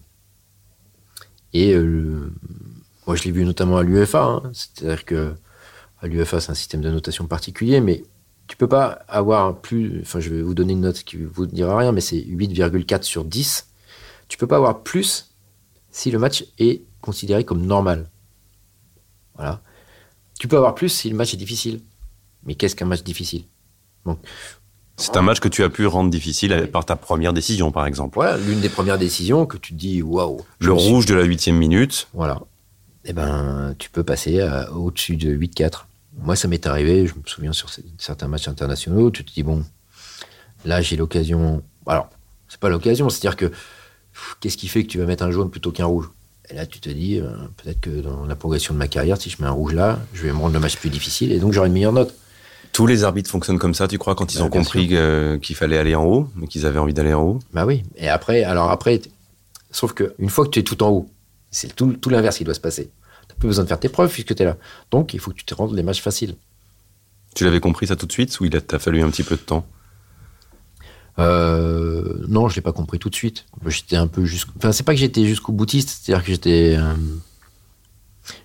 Et 1.52 1.72
euh, 1.74 2.32
moi, 3.06 3.16
je 3.16 3.24
l'ai 3.24 3.30
vu 3.30 3.44
notamment 3.44 3.76
à 3.76 3.82
l'UEFA. 3.82 4.22
hein. 4.24 4.42
C'est-à-dire 4.52 5.04
que 5.04 5.34
à 6.00 6.06
l'UEFA, 6.06 6.40
c'est 6.40 6.50
un 6.50 6.54
système 6.54 6.80
de 6.80 6.90
notation 6.90 7.26
particulier, 7.26 7.80
mais 7.80 8.02
tu 8.46 8.56
peux 8.56 8.68
pas 8.68 8.98
avoir 9.08 9.60
plus. 9.60 10.00
Enfin, 10.02 10.20
je 10.20 10.30
vais 10.30 10.42
vous 10.42 10.54
donner 10.54 10.72
une 10.72 10.80
note 10.80 11.02
qui 11.04 11.16
vous 11.18 11.46
dira 11.46 11.76
rien, 11.78 11.92
mais 11.92 12.00
c'est 12.00 12.18
8,4 12.18 13.02
sur 13.02 13.24
10. 13.24 13.68
Tu 14.28 14.36
peux 14.38 14.46
pas 14.46 14.56
avoir 14.56 14.82
plus 14.82 15.34
si 15.90 16.10
le 16.10 16.18
match 16.18 16.46
est 16.58 16.82
considéré 17.00 17.44
comme 17.44 17.64
normal. 17.64 18.08
Voilà. 19.36 19.60
Tu 20.44 20.48
peux 20.48 20.58
avoir 20.58 20.74
plus 20.74 20.90
si 20.90 21.08
le 21.08 21.16
match 21.16 21.32
est 21.32 21.38
difficile. 21.38 21.80
Mais 22.44 22.54
qu'est-ce 22.54 22.76
qu'un 22.76 22.84
match 22.84 23.02
difficile? 23.02 23.44
C'est 24.98 25.16
un 25.16 25.22
match 25.22 25.40
que 25.40 25.48
tu 25.48 25.62
as 25.64 25.70
pu 25.70 25.86
rendre 25.86 26.10
difficile 26.10 26.54
Oui. 26.60 26.66
par 26.68 26.84
ta 26.84 26.96
première 26.96 27.32
décision, 27.32 27.72
par 27.72 27.86
exemple. 27.86 28.16
Voilà, 28.16 28.36
l'une 28.36 28.60
des 28.60 28.68
premières 28.68 28.98
décisions 28.98 29.46
que 29.46 29.56
tu 29.56 29.72
te 29.72 29.78
dis 29.78 30.02
waouh. 30.02 30.42
Le 30.58 30.76
suis- 30.78 30.90
rouge 30.90 31.06
de 31.06 31.14
la 31.14 31.22
huitième 31.22 31.56
minute. 31.56 32.08
Voilà. 32.12 32.42
Eh 33.06 33.14
ben, 33.14 33.74
tu 33.78 33.88
peux 33.88 34.02
passer 34.04 34.42
à- 34.42 34.70
au-dessus 34.70 35.16
de 35.16 35.30
8-4. 35.30 35.88
Moi, 36.18 36.36
ça 36.36 36.46
m'est 36.46 36.66
arrivé, 36.66 37.06
je 37.06 37.14
me 37.14 37.22
souviens 37.24 37.54
sur 37.54 37.70
certains 37.96 38.28
matchs 38.28 38.46
internationaux, 38.46 39.10
tu 39.10 39.24
te 39.24 39.32
dis 39.32 39.42
bon, 39.42 39.64
là 40.66 40.82
j'ai 40.82 40.96
l'occasion. 40.96 41.62
Alors, 41.86 42.10
c'est 42.48 42.60
pas 42.60 42.68
l'occasion, 42.68 43.08
c'est-à-dire 43.08 43.36
que 43.38 43.46
pff, 43.46 44.36
qu'est-ce 44.40 44.58
qui 44.58 44.68
fait 44.68 44.82
que 44.82 44.88
tu 44.88 44.98
vas 44.98 45.06
mettre 45.06 45.22
un 45.24 45.30
jaune 45.30 45.48
plutôt 45.50 45.72
qu'un 45.72 45.86
rouge? 45.86 46.10
Et 46.50 46.54
là, 46.54 46.66
tu 46.66 46.78
te 46.80 46.90
dis 46.90 47.18
euh, 47.18 47.30
peut-être 47.62 47.80
que 47.80 47.90
dans 47.90 48.26
la 48.26 48.36
progression 48.36 48.74
de 48.74 48.78
ma 48.78 48.88
carrière, 48.88 49.20
si 49.20 49.30
je 49.30 49.40
mets 49.40 49.48
un 49.48 49.52
rouge 49.52 49.72
là, 49.74 49.98
je 50.12 50.22
vais 50.24 50.32
me 50.32 50.38
rendre 50.38 50.52
le 50.54 50.60
match 50.60 50.76
plus 50.76 50.90
difficile 50.90 51.32
et 51.32 51.38
donc 51.38 51.52
j'aurai 51.52 51.68
une 51.68 51.74
meilleure 51.74 51.92
note. 51.92 52.14
Tous 52.72 52.86
les 52.86 53.04
arbitres 53.04 53.30
fonctionnent 53.30 53.58
comme 53.58 53.72
ça, 53.74 53.86
tu 53.88 53.98
crois, 53.98 54.14
quand 54.14 54.34
ils 54.34 54.38
Bah, 54.38 54.44
ont 54.44 54.50
compris 54.50 54.88
qu'il 55.40 55.56
fallait 55.56 55.78
aller 55.78 55.94
en 55.94 56.04
haut, 56.04 56.28
mais 56.34 56.46
qu'ils 56.48 56.66
avaient 56.66 56.80
envie 56.80 56.92
d'aller 56.92 57.14
en 57.14 57.22
haut? 57.22 57.38
Bah 57.52 57.64
oui. 57.64 57.84
Et 57.96 58.08
après, 58.08 58.42
alors 58.42 58.70
après, 58.70 59.00
sauf 59.70 59.92
que 59.92 60.14
une 60.18 60.28
fois 60.28 60.44
que 60.44 60.50
tu 60.50 60.58
es 60.58 60.62
tout 60.64 60.82
en 60.82 60.90
haut, 60.90 61.08
c'est 61.50 61.74
tout, 61.74 61.92
tout 61.92 62.10
l'inverse 62.10 62.36
qui 62.38 62.44
doit 62.44 62.54
se 62.54 62.60
passer. 62.60 62.90
T'as 63.28 63.36
plus 63.36 63.46
besoin 63.46 63.62
de 63.64 63.68
faire 63.68 63.78
tes 63.80 63.88
preuves 63.88 64.10
puisque 64.12 64.34
tu 64.34 64.42
es 64.42 64.46
là. 64.46 64.56
Donc, 64.90 65.14
il 65.14 65.20
faut 65.20 65.30
que 65.30 65.36
tu 65.36 65.44
te 65.44 65.54
rendes 65.54 65.74
les 65.74 65.84
matchs 65.84 66.02
faciles. 66.02 66.34
Tu 67.34 67.44
l'avais 67.44 67.60
compris 67.60 67.86
ça 67.86 67.96
tout 67.96 68.06
de 68.06 68.12
suite 68.12 68.38
ou 68.40 68.44
il 68.44 68.50
t'a 68.50 68.78
fallu 68.78 69.02
un 69.02 69.10
petit 69.10 69.22
peu 69.22 69.36
de 69.36 69.40
temps? 69.40 69.64
Euh, 71.18 72.24
non, 72.28 72.48
je 72.48 72.56
l'ai 72.56 72.62
pas 72.62 72.72
compris 72.72 72.98
tout 72.98 73.08
de 73.10 73.14
suite. 73.14 73.46
J'étais 73.66 73.96
un 73.96 74.06
peu 74.08 74.24
jusqu'au. 74.24 74.52
Enfin, 74.56 74.72
c'est 74.72 74.82
pas 74.82 74.92
que 74.94 74.98
j'étais 75.00 75.24
jusqu'au 75.26 75.52
boutiste, 75.52 75.90
c'est-à-dire 76.02 76.24
que 76.24 76.30
j'étais. 76.32 76.76
euh, 76.78 76.94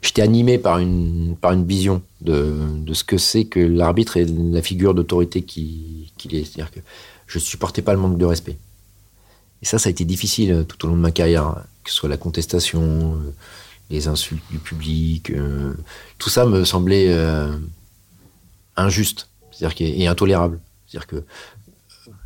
J'étais 0.01 0.21
animé 0.21 0.57
par 0.57 0.79
une, 0.79 1.37
par 1.39 1.53
une 1.53 1.65
vision 1.65 2.01
de, 2.19 2.53
de 2.85 2.93
ce 2.93 3.05
que 3.05 3.17
c'est 3.17 3.45
que 3.45 3.61
l'arbitre 3.61 4.17
et 4.17 4.25
la 4.25 4.61
figure 4.61 4.93
d'autorité 4.93 5.41
qui- 5.41 6.11
qu'il 6.17 6.35
est. 6.35 6.43
C'est-à-dire 6.43 6.69
que 6.71 6.81
je 7.27 7.39
supportais 7.39 7.81
pas 7.81 7.93
le 7.93 7.99
manque 7.99 8.17
de 8.17 8.25
respect. 8.25 8.57
Et 9.61 9.65
ça, 9.65 9.79
ça 9.79 9.87
a 9.87 9.91
été 9.91 10.03
difficile 10.03 10.51
euh, 10.51 10.63
tout 10.63 10.83
au 10.85 10.89
long 10.89 10.97
de 10.97 11.01
ma 11.01 11.11
carrière, 11.11 11.63
que 11.85 11.91
ce 11.91 11.95
soit 11.95 12.09
la 12.09 12.17
contestation, 12.17 12.81
euh, 13.15 13.31
les 13.89 14.09
insultes 14.09 14.43
du 14.51 14.59
public, 14.59 15.31
tout 16.19 16.29
ça 16.29 16.45
me 16.45 16.63
semblait 16.65 17.09
injuste 18.75 19.29
c'est-à-dire 19.51 19.75
et 19.97 20.07
intolérable. 20.07 20.59
C'est-à-dire 20.87 21.07
que 21.07 21.23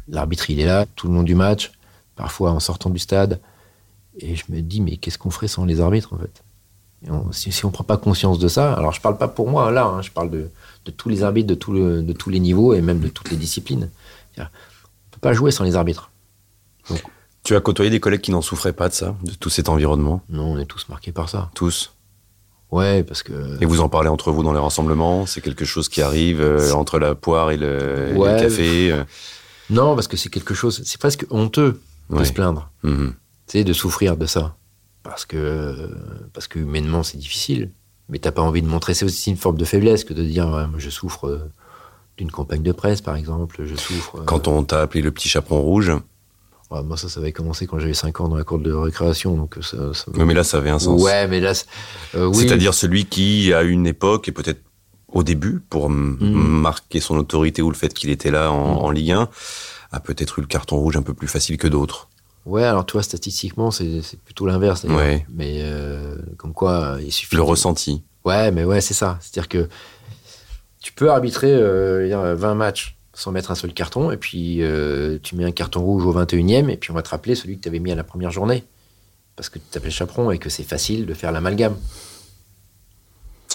l'arbitre, 0.07 0.49
il 0.49 0.59
est 0.59 0.65
là 0.65 0.85
tout 0.95 1.07
le 1.07 1.13
long 1.13 1.23
du 1.23 1.35
match, 1.35 1.71
parfois 2.15 2.51
en 2.51 2.59
sortant 2.59 2.89
du 2.89 2.99
stade, 2.99 3.39
et 4.19 4.35
je 4.35 4.43
me 4.49 4.61
dis, 4.61 4.81
mais 4.81 4.97
qu'est-ce 4.97 5.17
qu'on 5.17 5.31
ferait 5.31 5.47
sans 5.47 5.65
les 5.65 5.79
arbitres, 5.81 6.13
en 6.13 6.17
fait? 6.17 6.43
Et 7.05 7.11
on- 7.11 7.31
si, 7.31 7.51
si 7.51 7.65
on 7.65 7.71
prend 7.71 7.83
pas 7.83 7.97
conscience 7.97 8.39
de 8.39 8.47
ça, 8.47 8.73
alors 8.73 8.93
je 8.93 9.01
parle 9.01 9.17
pas 9.17 9.27
pour 9.27 9.49
moi, 9.49 9.71
là, 9.71 9.85
hein, 9.85 10.01
je 10.01 10.11
parle 10.11 10.29
de, 10.29 10.49
de 10.85 10.91
tous 10.91 11.09
les 11.09 11.23
arbitres, 11.23 11.47
de, 11.47 11.55
tout 11.55 11.73
le- 11.73 12.01
de 12.01 12.13
tous 12.13 12.29
les 12.29 12.39
niveaux, 12.39 12.73
et 12.73 12.81
même 12.81 12.99
de 12.99 13.07
toutes 13.09 13.29
les 13.31 13.37
disciplines. 13.37 13.89
On 14.37 14.43
peut 15.11 15.19
pas 15.21 15.33
jouer 15.33 15.51
sans 15.51 15.63
les 15.63 15.75
arbitres. 15.75 16.11
Tu 17.43 17.55
as 17.55 17.59
côtoyé 17.61 17.91
des 17.91 17.99
collègues 17.99 18.21
qui 18.21 18.31
n'en 18.31 18.41
souffraient 18.41 18.73
pas 18.73 18.89
de 18.89 18.93
ça, 18.93 19.15
de 19.23 19.31
tout 19.33 19.49
cet 19.49 19.67
environnement? 19.69 20.21
Non, 20.29 20.53
on 20.53 20.57
est 20.57 20.65
tous 20.65 20.87
marqués 20.89 21.11
par 21.11 21.27
ça. 21.29 21.49
Tous? 21.53 21.93
Ouais, 22.71 23.03
parce 23.03 23.21
que. 23.21 23.61
Et 23.61 23.65
vous 23.65 23.81
en 23.81 23.89
parlez 23.89 24.09
entre 24.09 24.31
vous 24.31 24.41
dans 24.43 24.53
les 24.53 24.59
rassemblements? 24.59 25.25
C'est 25.25 25.41
quelque 25.41 25.65
chose 25.65 25.89
qui 25.89 26.01
arrive 26.01 26.41
euh, 26.41 26.71
entre 26.73 26.97
la 26.99 27.13
poire 27.15 27.51
et 27.51 27.57
le, 27.57 28.07
et 28.09 28.13
le 28.13 28.17
Ouais. 28.19 28.37
café 28.39 28.91
euh. 28.91 29.03
Non, 29.69 29.95
parce 29.95 30.07
que 30.07 30.17
c'est 30.17 30.29
quelque 30.29 30.53
chose. 30.53 30.81
C'est 30.85 30.99
presque 30.99 31.25
honteux 31.29 31.81
de 32.09 32.15
Ouais. 32.17 32.25
se 32.25 32.33
plaindre. 32.33 32.69
Mhm. 32.83 33.13
Tu 33.47 33.59
sais, 33.59 33.63
de 33.63 33.73
souffrir 33.73 34.17
de 34.17 34.25
ça. 34.25 34.55
Parce 35.03 35.25
que, 35.25 35.89
parce 36.33 36.47
que 36.47 36.59
humainement, 36.59 37.03
c'est 37.03 37.17
difficile. 37.17 37.71
Mais 38.09 38.19
t'as 38.19 38.31
pas 38.31 38.41
envie 38.41 38.61
de 38.61 38.67
montrer. 38.67 38.93
C'est 38.93 39.05
aussi 39.05 39.29
une 39.31 39.37
forme 39.37 39.57
de 39.57 39.65
faiblesse 39.65 40.03
que 40.03 40.13
de 40.13 40.23
dire 40.23 40.45
ouais, 40.47 40.67
moi, 40.67 40.77
je 40.79 40.89
souffre 40.89 41.27
euh, 41.27 41.51
d'une 42.17 42.31
campagne 42.31 42.61
de 42.61 42.71
presse, 42.71 43.01
par 43.01 43.15
exemple. 43.15 43.63
Je 43.65 43.75
souffre. 43.75 44.19
euh, 44.19 44.23
Quand 44.25 44.47
on 44.47 44.63
t'a 44.63 44.81
appelé 44.81 45.01
le 45.01 45.11
petit 45.11 45.29
chaperon 45.29 45.61
rouge, 45.61 45.91
ouais, 46.71 46.83
moi, 46.83 46.97
ça, 46.97 47.07
ça 47.09 47.19
avait 47.21 47.31
commencé 47.31 47.65
quand 47.65 47.79
j'avais 47.79 47.93
5 47.93 48.19
ans 48.21 48.27
dans 48.29 48.35
la 48.37 48.43
cour 48.43 48.59
de 48.59 48.71
récréation. 48.73 49.35
Donc, 49.35 49.57
ça. 49.61 49.93
ça- 49.93 50.05
oui, 50.13 50.23
mais 50.25 50.33
là, 50.33 50.43
ça 50.43 50.57
avait 50.57 50.69
un 50.69 50.79
sens. 50.79 51.01
Ouais, 51.01 51.27
mais 51.27 51.39
là. 51.39 51.53
c'est- 51.53 51.65
euh, 52.15 52.25
oui. 52.25 52.35
C'est-à-dire 52.47 52.73
celui 52.73 53.05
qui, 53.05 53.53
à 53.53 53.63
une 53.63 53.87
époque, 53.87 54.27
et 54.27 54.31
peut-être 54.33 54.61
au 55.13 55.23
début, 55.23 55.61
pour 55.69 55.85
m- 55.85 56.17
Mhm. 56.19 56.33
marquer 56.61 56.99
son 56.99 57.15
autorité 57.17 57.61
ou 57.61 57.69
le 57.69 57.75
fait 57.75 57.93
qu'il 57.93 58.09
était 58.09 58.31
là 58.31 58.51
en, 58.51 58.81
en 58.83 58.89
Ligue 58.91 59.11
1, 59.11 59.29
a 59.91 59.99
peut-être 59.99 60.39
eu 60.39 60.41
le 60.41 60.47
carton 60.47 60.77
rouge 60.77 60.97
un 60.97 61.01
peu 61.03 61.13
plus 61.13 61.27
facile 61.27 61.57
que 61.57 61.67
d'autres. 61.67 62.09
Ouais, 62.45 62.63
alors 62.63 62.85
tu 62.85 62.93
vois, 62.93 63.03
statistiquement, 63.03 63.71
c'est 63.71 64.01
plutôt 64.25 64.45
l'inverse. 64.45 64.83
Ouais. 64.83 65.25
Mais 65.33 65.59
euh, 65.61 66.15
comme 66.37 66.53
quoi, 66.53 66.97
il 67.01 67.11
suffit. 67.11 67.35
Le 67.35 67.41
de- 67.41 67.47
ressenti. 67.47 68.03
Ouais, 68.25 68.51
mais 68.51 68.63
ouais, 68.65 68.81
c'est 68.81 68.93
ça. 68.93 69.17
C'est-à-dire 69.21 69.47
que 69.47 69.69
tu 70.81 70.91
peux 70.93 71.09
arbitrer 71.11 71.51
euh, 71.53 71.97
je 71.99 72.01
veux 72.03 72.07
dire, 72.09 72.35
20 72.35 72.55
matchs 72.55 72.97
sans 73.13 73.31
mettre 73.31 73.51
un 73.51 73.55
seul 73.55 73.73
carton, 73.73 74.11
et 74.11 74.17
puis 74.17 74.63
euh, 74.63 75.19
tu 75.21 75.35
mets 75.35 75.45
un 75.45 75.51
carton 75.51 75.81
rouge 75.81 76.03
au 76.05 76.13
21e, 76.13 76.69
et 76.69 76.77
puis 76.77 76.89
on 76.91 76.95
va 76.95 77.03
te 77.03 77.09
rappeler 77.09 77.35
celui 77.35 77.57
que 77.57 77.61
tu 77.61 77.69
avais 77.69 77.79
mis 77.79 77.91
à 77.91 77.95
la 77.95 78.03
première 78.03 78.31
journée. 78.31 78.63
Parce 79.35 79.49
que 79.49 79.59
tu 79.59 79.65
t'appelles 79.71 79.91
chaperon 79.91 80.31
et 80.31 80.37
que 80.39 80.49
c'est 80.49 80.63
facile 80.63 81.05
de 81.05 81.13
faire 81.13 81.31
l'amalgame. 81.31 81.75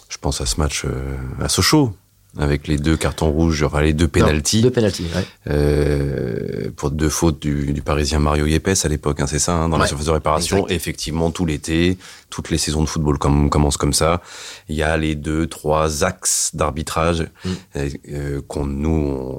Je 0.09 0.19
pense 0.19 0.41
à 0.41 0.47
ce 0.47 0.59
match 0.59 0.85
euh, 0.85 1.17
à 1.41 1.49
Sochaux, 1.49 1.95
avec 2.37 2.69
les 2.69 2.77
deux 2.77 2.97
cartons 2.97 3.31
rouges, 3.31 3.63
enfin 3.63 3.81
les 3.81 3.93
deux 3.95 4.07
pénalties. 4.09 4.63
Deux 4.63 4.71
pénalties, 4.71 5.07
ouais. 5.15 5.25
Euh, 5.83 6.71
pour 6.77 6.91
deux 6.91 7.09
fautes 7.09 7.41
du, 7.41 7.73
du 7.73 7.83
Parisien 7.83 8.19
Mario 8.19 8.47
Yepes 8.47 8.69
à 8.85 8.89
l'époque, 8.89 9.21
hein, 9.21 9.27
c'est 9.27 9.39
ça, 9.39 9.55
hein, 9.55 9.69
dans 9.69 9.77
la 9.77 9.83
Ouais, 9.85 9.89
surface 9.89 10.07
de 10.07 10.11
réparation. 10.13 10.57
exact. 10.59 10.73
Effectivement, 10.73 11.31
tout 11.31 11.47
l'été, 11.47 11.97
toutes 12.31 12.51
les 12.51 12.59
saisons 12.59 12.83
de 12.83 12.89
football 12.89 13.19
com- 13.19 13.49
commencent 13.51 13.77
comme 13.79 13.93
ça. 13.95 14.21
Il 14.69 14.77
y 14.77 14.83
a 14.83 14.97
les 14.97 15.15
deux, 15.15 15.47
trois 15.47 16.05
axes 16.05 16.51
d'arbitrage 16.55 17.27
Mm. 17.45 17.49
euh, 17.77 17.89
euh, 18.13 18.41
qu'on 18.47 18.67
nous 18.67 18.91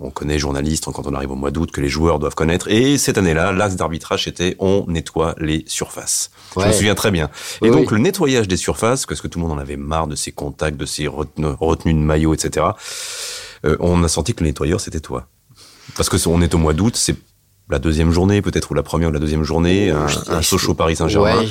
on, 0.02 0.08
on 0.08 0.10
connaît 0.12 0.40
journalistes 0.40 0.86
quand 0.86 1.06
on 1.06 1.14
arrive 1.14 1.32
au 1.32 1.36
mois 1.36 1.52
d'août, 1.52 1.72
que 1.72 1.82
les 1.82 1.90
joueurs 1.90 2.20
doivent 2.20 2.36
connaître. 2.36 2.70
Et 2.70 2.98
cette 2.98 3.18
année-là, 3.18 3.52
l'axe 3.52 3.76
d'arbitrage 3.76 4.24
c'était 4.26 4.56
on 4.60 4.86
nettoie 4.88 5.36
les 5.40 5.64
surfaces. 5.68 6.32
Je 6.58 6.66
me 6.68 6.72
souviens 6.74 6.96
très 6.96 7.12
bien. 7.12 7.30
Et 7.62 7.66
Oui, 7.66 7.72
donc 7.72 7.92
oui. 7.92 7.98
le 7.98 8.04
nettoyage 8.04 8.48
des 8.48 8.58
surfaces, 8.58 9.06
parce 9.06 9.22
que 9.22 9.28
tout 9.28 9.40
le 9.40 9.46
monde 9.48 9.58
en 9.58 9.62
avait 9.62 9.78
marre 9.78 10.08
de 10.08 10.16
ces 10.16 10.32
contacts, 10.32 10.78
de 10.78 10.86
ces 10.86 11.08
retenues, 11.08 11.48
retenues 11.60 11.94
de 11.94 12.00
maillot, 12.00 12.34
etc. 12.34 12.66
euh, 13.66 13.76
on 13.80 14.04
a 14.04 14.08
senti 14.08 14.34
que 14.34 14.44
le 14.44 14.50
nettoyeur 14.50 14.80
c'était 14.82 15.00
toi. 15.00 15.28
Parce 15.96 16.10
que 16.10 16.18
on 16.28 16.42
est 16.42 16.54
au 16.54 16.58
mois 16.58 16.74
d'août, 16.74 16.96
c'est 16.96 17.16
la 17.70 17.80
deuxième 17.80 18.12
journée 18.12 18.42
peut-être 18.42 18.72
ou 18.72 18.74
la 18.74 18.84
première 18.84 19.10
ou 19.10 19.12
la 19.12 19.20
deuxième 19.20 19.44
journée, 19.44 19.90
un, 19.92 20.08
Je- 20.08 20.32
un 20.32 20.42
Sochaux 20.42 20.74
Paris 20.74 20.96
Saint-Germain. 20.96 21.42
Ouais, 21.42 21.48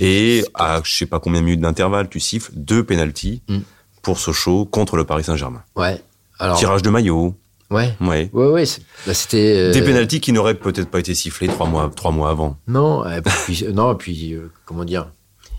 Et 0.00 0.44
à 0.54 0.80
je 0.84 0.94
sais 0.94 1.06
pas 1.06 1.18
combien 1.20 1.40
de 1.40 1.46
minutes 1.46 1.60
d'intervalle, 1.60 2.08
tu 2.08 2.20
siffles 2.20 2.52
deux 2.54 2.84
pénalties 2.84 3.42
Mm. 3.48 3.58
pour 4.02 4.18
Sochaux 4.18 4.64
contre 4.66 4.96
le 4.96 5.04
Paris 5.04 5.24
Saint-Germain. 5.24 5.62
Ouais. 5.76 6.00
Alors, 6.38 6.58
Tirage 6.58 6.82
de 6.82 6.90
maillot, 6.90 7.34
ouais. 7.70 7.94
ouais. 8.00 8.28
Ouais, 8.32 8.46
ouais. 8.48 8.64
bah, 9.06 9.14
C'était. 9.14 9.54
euh, 9.56 9.72
Des 9.72 9.82
pénalties 9.82 10.20
qui 10.20 10.32
n'auraient 10.32 10.54
peut-être 10.56 10.90
pas 10.90 10.98
été 10.98 11.14
sifflés 11.14 11.46
trois 11.48 11.66
mois, 11.68 11.90
trois 11.94 12.10
mois 12.10 12.30
avant. 12.30 12.56
Non, 12.66 13.04
et 13.06 13.20
puis, 13.22 13.64
non, 13.72 13.92
et 13.92 13.96
puis 13.96 14.32
euh, 14.34 14.50
comment 14.64 14.84
dire, 14.84 15.10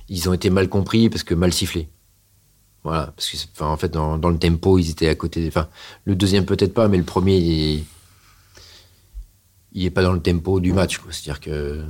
ils 0.10 0.28
ont 0.30 0.34
été 0.34 0.50
mal 0.50 0.68
compris 0.70 1.10
parce 1.10 1.24
que 1.24 1.34
mal 1.36 1.54
sifflés. 1.54 1.88
Voilà, 2.84 3.08
parce 3.16 3.30
que 3.30 3.38
c'est- 3.38 3.48
enfin, 3.54 3.68
en 3.68 3.78
fait 3.78 3.90
dans, 3.90 4.18
dans 4.18 4.30
le 4.30 4.38
tempo 4.38 4.78
ils 4.78 4.90
étaient 4.90 5.08
à 5.10 5.16
côté. 5.16 5.46
Enfin, 5.48 5.68
le 6.06 6.16
deuxième 6.16 6.46
peut-être 6.46 6.74
pas, 6.74 6.88
mais 6.88 6.98
le 6.98 7.04
premier 7.06 7.38
il 7.38 7.86
il 9.76 9.86
est 9.86 9.90
pas 9.90 10.04
dans 10.04 10.14
le 10.14 10.22
tempo 10.22 10.60
du 10.60 10.74
match. 10.74 11.00
C'est-à-dire 11.10 11.40
que 11.40 11.84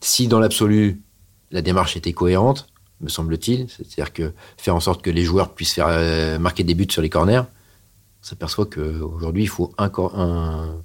si 0.00 0.28
dans 0.28 0.40
l'absolu 0.40 1.02
la 1.50 1.62
démarche 1.62 1.96
était 1.96 2.12
cohérente, 2.12 2.68
me 3.00 3.08
semble-t-il, 3.08 3.68
c'est-à-dire 3.68 4.12
que 4.12 4.32
faire 4.56 4.76
en 4.76 4.80
sorte 4.80 5.02
que 5.02 5.10
les 5.10 5.24
joueurs 5.24 5.52
puissent 5.54 5.74
faire 5.74 5.88
euh, 5.88 6.38
marquer 6.38 6.64
des 6.64 6.74
buts 6.74 6.86
sur 6.90 7.02
les 7.02 7.10
corners, 7.10 7.42
on 8.22 8.26
s'aperçoit 8.26 8.66
qu'aujourd'hui 8.66 9.42
il 9.44 9.48
faut 9.48 9.74
un, 9.78 9.88
cor- 9.88 10.18
un 10.18 10.82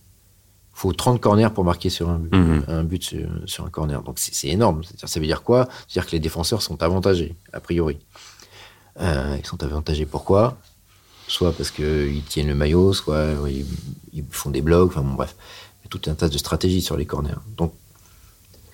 faut 0.74 0.92
30 0.92 1.22
corners 1.22 1.50
pour 1.54 1.64
marquer 1.64 1.90
sur 1.90 2.10
un 2.10 2.20
but, 2.20 2.34
Mhm. 2.36 2.64
un 2.68 2.84
but 2.84 3.04
sur, 3.04 3.30
sur 3.46 3.66
un 3.66 3.70
corner. 3.70 4.02
Donc 4.02 4.20
c'est 4.20 4.34
c'est 4.34 4.48
énorme. 4.50 4.84
C'est-à-dire, 4.84 5.08
ça 5.10 5.20
veut 5.20 5.26
dire 5.26 5.44
quoi? 5.44 5.70
C'est-à-dire 5.88 6.08
que 6.10 6.16
les 6.16 6.20
défenseurs 6.20 6.62
sont 6.62 6.82
avantagés, 6.84 7.36
a 7.54 7.60
priori. 7.62 7.98
Euh, 9.00 9.38
ils 9.40 9.46
sont 9.46 9.62
avantagés 9.64 10.06
pourquoi? 10.06 10.58
Soit 11.28 11.52
parce 11.54 11.72
qu'ils 11.72 12.24
tiennent 12.28 12.48
le 12.48 12.56
maillot, 12.56 12.94
soit 12.94 13.34
ils, 14.14 14.24
font 14.30 14.52
des 14.52 14.62
blocs, 14.62 14.92
enfin 14.92 15.02
bon, 15.02 15.14
bref. 15.14 15.36
Il 15.82 15.86
y 15.86 15.88
a 15.88 15.90
tout 15.90 16.10
un 16.10 16.14
tas 16.14 16.30
de 16.30 16.38
stratégies 16.38 16.82
sur 16.82 16.98
les 16.98 17.06
corners. 17.06 17.40
Donc, 17.58 17.74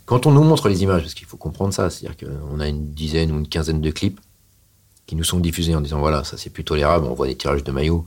quand 0.05 0.25
on 0.25 0.31
nous 0.31 0.43
montre 0.43 0.67
les 0.67 0.83
images, 0.83 1.03
parce 1.03 1.13
qu'il 1.13 1.27
faut 1.27 1.37
comprendre 1.37 1.73
ça, 1.73 1.89
c'est-à-dire 1.89 2.17
qu'on 2.27 2.59
a 2.59 2.67
une 2.67 2.93
dizaine 2.93 3.31
ou 3.31 3.39
une 3.39 3.47
quinzaine 3.47 3.81
de 3.81 3.91
clips 3.91 4.19
qui 5.07 5.15
nous 5.15 5.23
sont 5.23 5.39
diffusés 5.39 5.75
en 5.75 5.81
disant 5.81 5.99
voilà, 5.99 6.23
ça 6.23 6.37
c'est 6.37 6.49
plus 6.49 6.63
tolérable, 6.63 7.05
on 7.05 7.13
voit 7.13 7.27
des 7.27 7.35
tirages 7.35 7.63
de 7.63 7.71
maillot. 7.71 8.05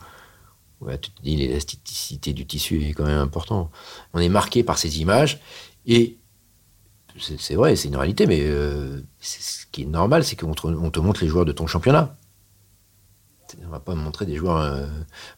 Ouais, 0.81 0.99
tu 0.99 1.11
te 1.11 1.23
dis 1.23 1.37
l'élasticité 1.37 2.33
du 2.33 2.47
tissu 2.47 2.85
est 2.85 2.93
quand 2.93 3.05
même 3.05 3.19
important. 3.19 3.71
On 4.13 4.21
est 4.21 4.29
marqué 4.29 4.63
par 4.63 4.77
ces 4.77 5.01
images 5.01 5.41
et 5.87 6.19
c'est 7.19 7.55
vrai, 7.55 7.77
c'est 7.77 7.89
une 7.89 7.97
réalité, 7.97 8.27
mais 8.27 8.41
euh, 8.43 9.01
ce 9.21 9.67
qui 9.71 9.83
est 9.83 9.87
normal, 9.87 10.25
c'est 10.25 10.37
qu'on 10.37 10.55
te, 10.55 10.67
on 10.67 10.91
te 10.91 11.01
montre 11.01 11.23
les 11.23 11.29
joueurs 11.29 11.45
de 11.45 11.53
ton 11.53 11.67
championnat. 11.67 12.17
On 13.65 13.69
va 13.71 13.79
pas 13.79 13.95
montrer 13.95 14.27
des 14.27 14.35
joueurs 14.35 14.61
euh, 14.61 14.87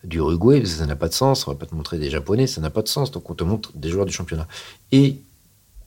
du 0.02 0.18
Uruguay, 0.18 0.64
ça 0.64 0.86
n'a 0.86 0.96
pas 0.96 1.08
de 1.08 1.12
sens. 1.12 1.46
On 1.46 1.50
va 1.50 1.56
pas 1.56 1.66
te 1.66 1.74
montrer 1.74 1.98
des 1.98 2.08
Japonais, 2.08 2.46
ça 2.46 2.62
n'a 2.62 2.70
pas 2.70 2.80
de 2.80 2.88
sens. 2.88 3.10
Donc 3.10 3.28
on 3.28 3.34
te 3.34 3.44
montre 3.44 3.72
des 3.74 3.90
joueurs 3.90 4.06
du 4.06 4.12
championnat. 4.12 4.48
Et 4.90 5.20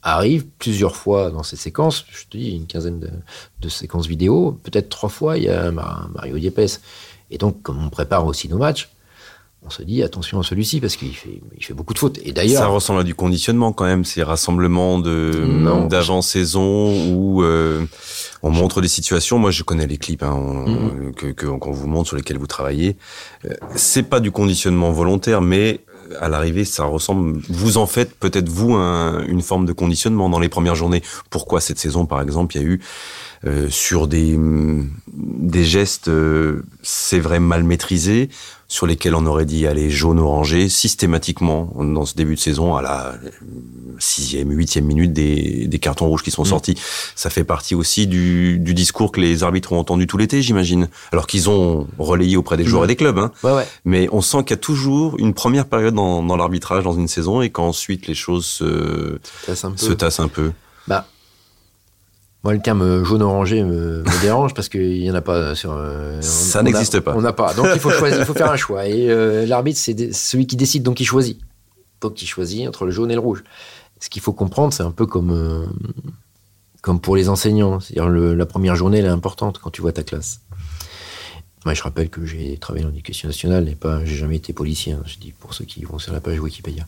arrive 0.04 0.46
plusieurs 0.60 0.96
fois 0.96 1.32
dans 1.32 1.44
ces 1.44 1.56
séquences, 1.56 2.06
je 2.10 2.26
te 2.26 2.38
dis 2.38 2.52
une 2.52 2.68
quinzaine 2.68 3.00
de, 3.00 3.10
de 3.60 3.70
séquences 3.70 4.06
vidéo, 4.06 4.60
peut-être 4.64 4.90
trois 4.90 5.10
fois, 5.10 5.38
il 5.38 5.46
y 5.46 5.50
a 5.50 5.72
Mar- 5.72 6.10
Mario 6.14 6.38
Diepes. 6.38 6.80
Et 7.32 7.38
donc, 7.38 7.62
comme 7.64 7.84
on 7.84 7.90
prépare 7.90 8.26
aussi 8.26 8.48
nos 8.48 8.58
matchs, 8.58 8.90
on 9.66 9.70
se 9.70 9.84
dit 9.84 10.02
attention 10.04 10.40
à 10.40 10.44
celui-ci 10.44 10.80
parce 10.80 10.96
qu'il 10.96 11.14
fait, 11.16 11.42
il 11.58 11.64
fait 11.64 11.74
beaucoup 11.74 11.94
de 11.94 12.00
fautes. 12.00 12.18
Et 12.20 12.28
Ça 12.28 12.34
d'ailleurs, 12.34 12.72
ressemble 12.72 13.02
à 13.02 13.04
du 13.04 13.14
conditionnement 13.14 13.74
quand 13.74 13.86
même, 13.86 14.06
ces 14.06 14.24
rassemblements 14.24 15.00
de 15.00 15.32
Non. 15.46 15.86
d'avant-saison 15.88 17.14
où 17.14 17.44
euh, 17.44 17.86
on 18.42 18.52
montre 18.52 18.82
des 18.82 18.88
situations. 18.88 19.38
Moi, 19.38 19.52
je 19.52 19.64
connais 19.64 19.86
les 19.88 19.98
clips 19.98 20.24
hein, 20.24 20.34
on- 20.34 20.70
Mhm. 20.70 21.14
que 21.14 21.28
que- 21.28 21.46
qu'on 21.46 21.72
vous 21.72 21.88
montre 21.88 22.08
sur 22.08 22.18
lesquels 22.18 22.38
vous 22.38 22.48
travaillez. 22.48 22.96
Euh, 23.46 23.50
c'est 23.76 24.04
pas 24.04 24.20
du 24.22 24.32
conditionnement 24.32 24.92
volontaire, 24.92 25.42
mais 25.42 25.82
euh, 26.12 26.16
à 26.22 26.30
l'arrivée, 26.30 26.64
ça 26.66 26.86
ressemble. 26.86 27.40
Vous 27.50 27.78
en 27.78 27.86
faites 27.86 28.16
peut-être 28.16 28.48
vous 28.50 28.74
un- 28.76 29.24
une 29.28 29.42
forme 29.42 29.66
de 29.66 29.74
conditionnement 29.74 30.30
dans 30.30 30.40
les 30.40 30.50
premières 30.50 30.76
journées. 30.76 31.04
Pourquoi 31.30 31.60
cette 31.60 31.80
saison, 31.80 32.06
par 32.06 32.22
exemple, 32.22 32.56
il 32.56 32.62
y 32.62 32.66
a 32.66 32.68
eu 32.68 32.80
euh, 33.46 33.68
sur 33.70 34.08
des 34.08 34.38
des 35.16 35.64
gestes, 35.64 36.08
euh, 36.10 36.64
c'est 36.84 37.20
vrai 37.22 37.40
mal 37.40 37.64
maîtrisés, 37.64 38.28
sur 38.72 38.86
lesquels 38.86 39.16
on 39.16 39.26
aurait 39.26 39.46
dit 39.48 39.66
aller 39.66 39.90
jaune 39.90 40.20
orangé 40.20 40.70
systématiquement 40.70 41.74
dans 41.76 42.06
ce 42.06 42.14
début 42.14 42.36
de 42.36 42.40
saison 42.40 42.76
à 42.76 42.82
la 42.84 43.08
euh, 43.14 43.30
sixième, 43.98 44.52
huitième 44.52 44.86
minute 44.86 45.12
des, 45.12 45.66
des 45.68 45.80
cartons 45.80 46.08
rouges 46.08 46.22
qui 46.22 46.30
sont 46.32 46.44
Mm. 46.44 46.46
sortis. 46.46 46.76
Ça 47.16 47.30
fait 47.32 47.44
partie 47.44 47.74
aussi 47.74 48.06
du, 48.06 48.60
du 48.60 48.74
discours 48.76 49.12
que 49.12 49.20
les 49.20 49.44
arbitres 49.44 49.74
ont 49.74 49.80
entendu 49.80 50.06
tout 50.06 50.18
l'été, 50.18 50.42
j'imagine. 50.44 50.88
Alors 51.12 51.26
qu'ils 51.26 51.50
ont 51.50 51.88
relayé 51.98 52.38
auprès 52.38 52.58
des 52.58 52.64
joueurs 52.64 52.84
Mm. 52.84 52.86
et 52.86 52.88
des 52.88 52.96
clubs. 52.96 53.18
Hein. 53.18 53.32
ouais, 53.44 53.54
ouais. 53.54 53.68
Mais 53.86 54.08
on 54.12 54.22
sent 54.22 54.44
qu'il 54.44 54.52
y 54.52 54.54
a 54.54 54.58
toujours 54.58 55.18
une 55.18 55.34
première 55.34 55.66
période 55.66 55.96
dans, 55.96 56.22
dans 56.22 56.38
l'arbitrage 56.38 56.84
dans 56.84 56.94
une 56.94 57.08
saison 57.08 57.42
et 57.42 57.50
qu'ensuite 57.50 58.06
les 58.08 58.14
choses 58.16 58.46
se, 58.46 59.18
c'est 59.48 59.66
un 59.66 59.72
peu- 59.72 59.78
se 59.78 59.94
tassent 59.94 60.20
un 60.20 60.28
peu. 60.28 60.52
Bah, 60.88 61.08
moi, 62.44 62.54
le 62.54 62.60
terme 62.62 63.04
jaune-orangé 63.04 63.64
me, 63.64 64.02
me 64.04 64.22
dérange 64.22 64.54
parce 64.54 64.70
qu'il 64.70 65.02
n'y 65.02 65.12
en 65.12 65.16
a 65.16 65.22
pas 65.22 65.56
sur. 65.56 65.72
euh, 65.74 66.18
on- 66.18 66.22
Ça 66.22 66.64
n'existe 66.64 67.00
pas. 67.02 67.14
On 67.16 67.22
n'a 67.22 67.34
pas. 67.34 67.54
Donc, 67.54 67.68
il 67.74 67.80
faut 67.80 67.90
choisir, 67.92 68.20
il 68.20 68.26
faut 68.26 68.34
faire 68.34 68.52
un 68.52 68.56
choix. 68.66 68.88
Et 68.88 69.10
euh, 69.10 69.46
l'arbitre, 69.46 69.80
c'est 69.80 70.14
celui 70.14 70.48
qui 70.48 70.56
décide, 70.56 70.84
donc 70.84 71.00
il 71.00 71.06
choisit. 71.06 71.40
Donc, 72.02 72.22
il 72.22 72.28
choisit 72.28 72.68
entre 72.68 72.86
le 72.86 72.92
jaune 72.92 73.12
et 73.12 73.16
le 73.16 73.20
rouge. 73.20 73.44
Ce 74.00 74.10
qu'il 74.10 74.22
faut 74.22 74.32
comprendre, 74.34 74.74
c'est 74.74 74.84
un 74.84 74.92
peu 74.92 75.06
comme, 75.06 75.32
euh, 75.32 75.66
comme 76.82 77.02
pour 77.02 77.18
les 77.18 77.28
enseignants. 77.28 77.82
C'est-à-dire, 77.82 78.08
le- 78.10 78.34
la 78.36 78.46
première 78.46 78.76
journée, 78.78 79.00
elle 79.00 79.06
est 79.06 79.10
importante 79.10 79.60
quand 79.60 79.70
tu 79.72 79.82
vois 79.82 79.92
ta 79.92 80.04
classe. 80.04 80.40
Moi, 81.66 81.74
je 81.74 81.84
rappelle 81.84 82.10
que 82.10 82.26
j'ai 82.26 82.56
travaillé 82.58 82.86
dans 82.86 82.90
l'éducation 82.90 83.28
nationale 83.28 83.68
et 83.68 83.76
pas, 83.76 84.06
j'ai 84.06 84.16
jamais 84.16 84.38
été 84.38 84.54
policier. 84.54 84.94
hein. 84.94 85.04
Je 85.06 85.18
dis 85.18 85.34
pour 85.38 85.54
ceux 85.54 85.66
qui 85.66 85.84
vont 85.84 86.00
sur 86.00 86.14
la 86.14 86.22
page 86.22 86.40
Wikipédia. 86.40 86.86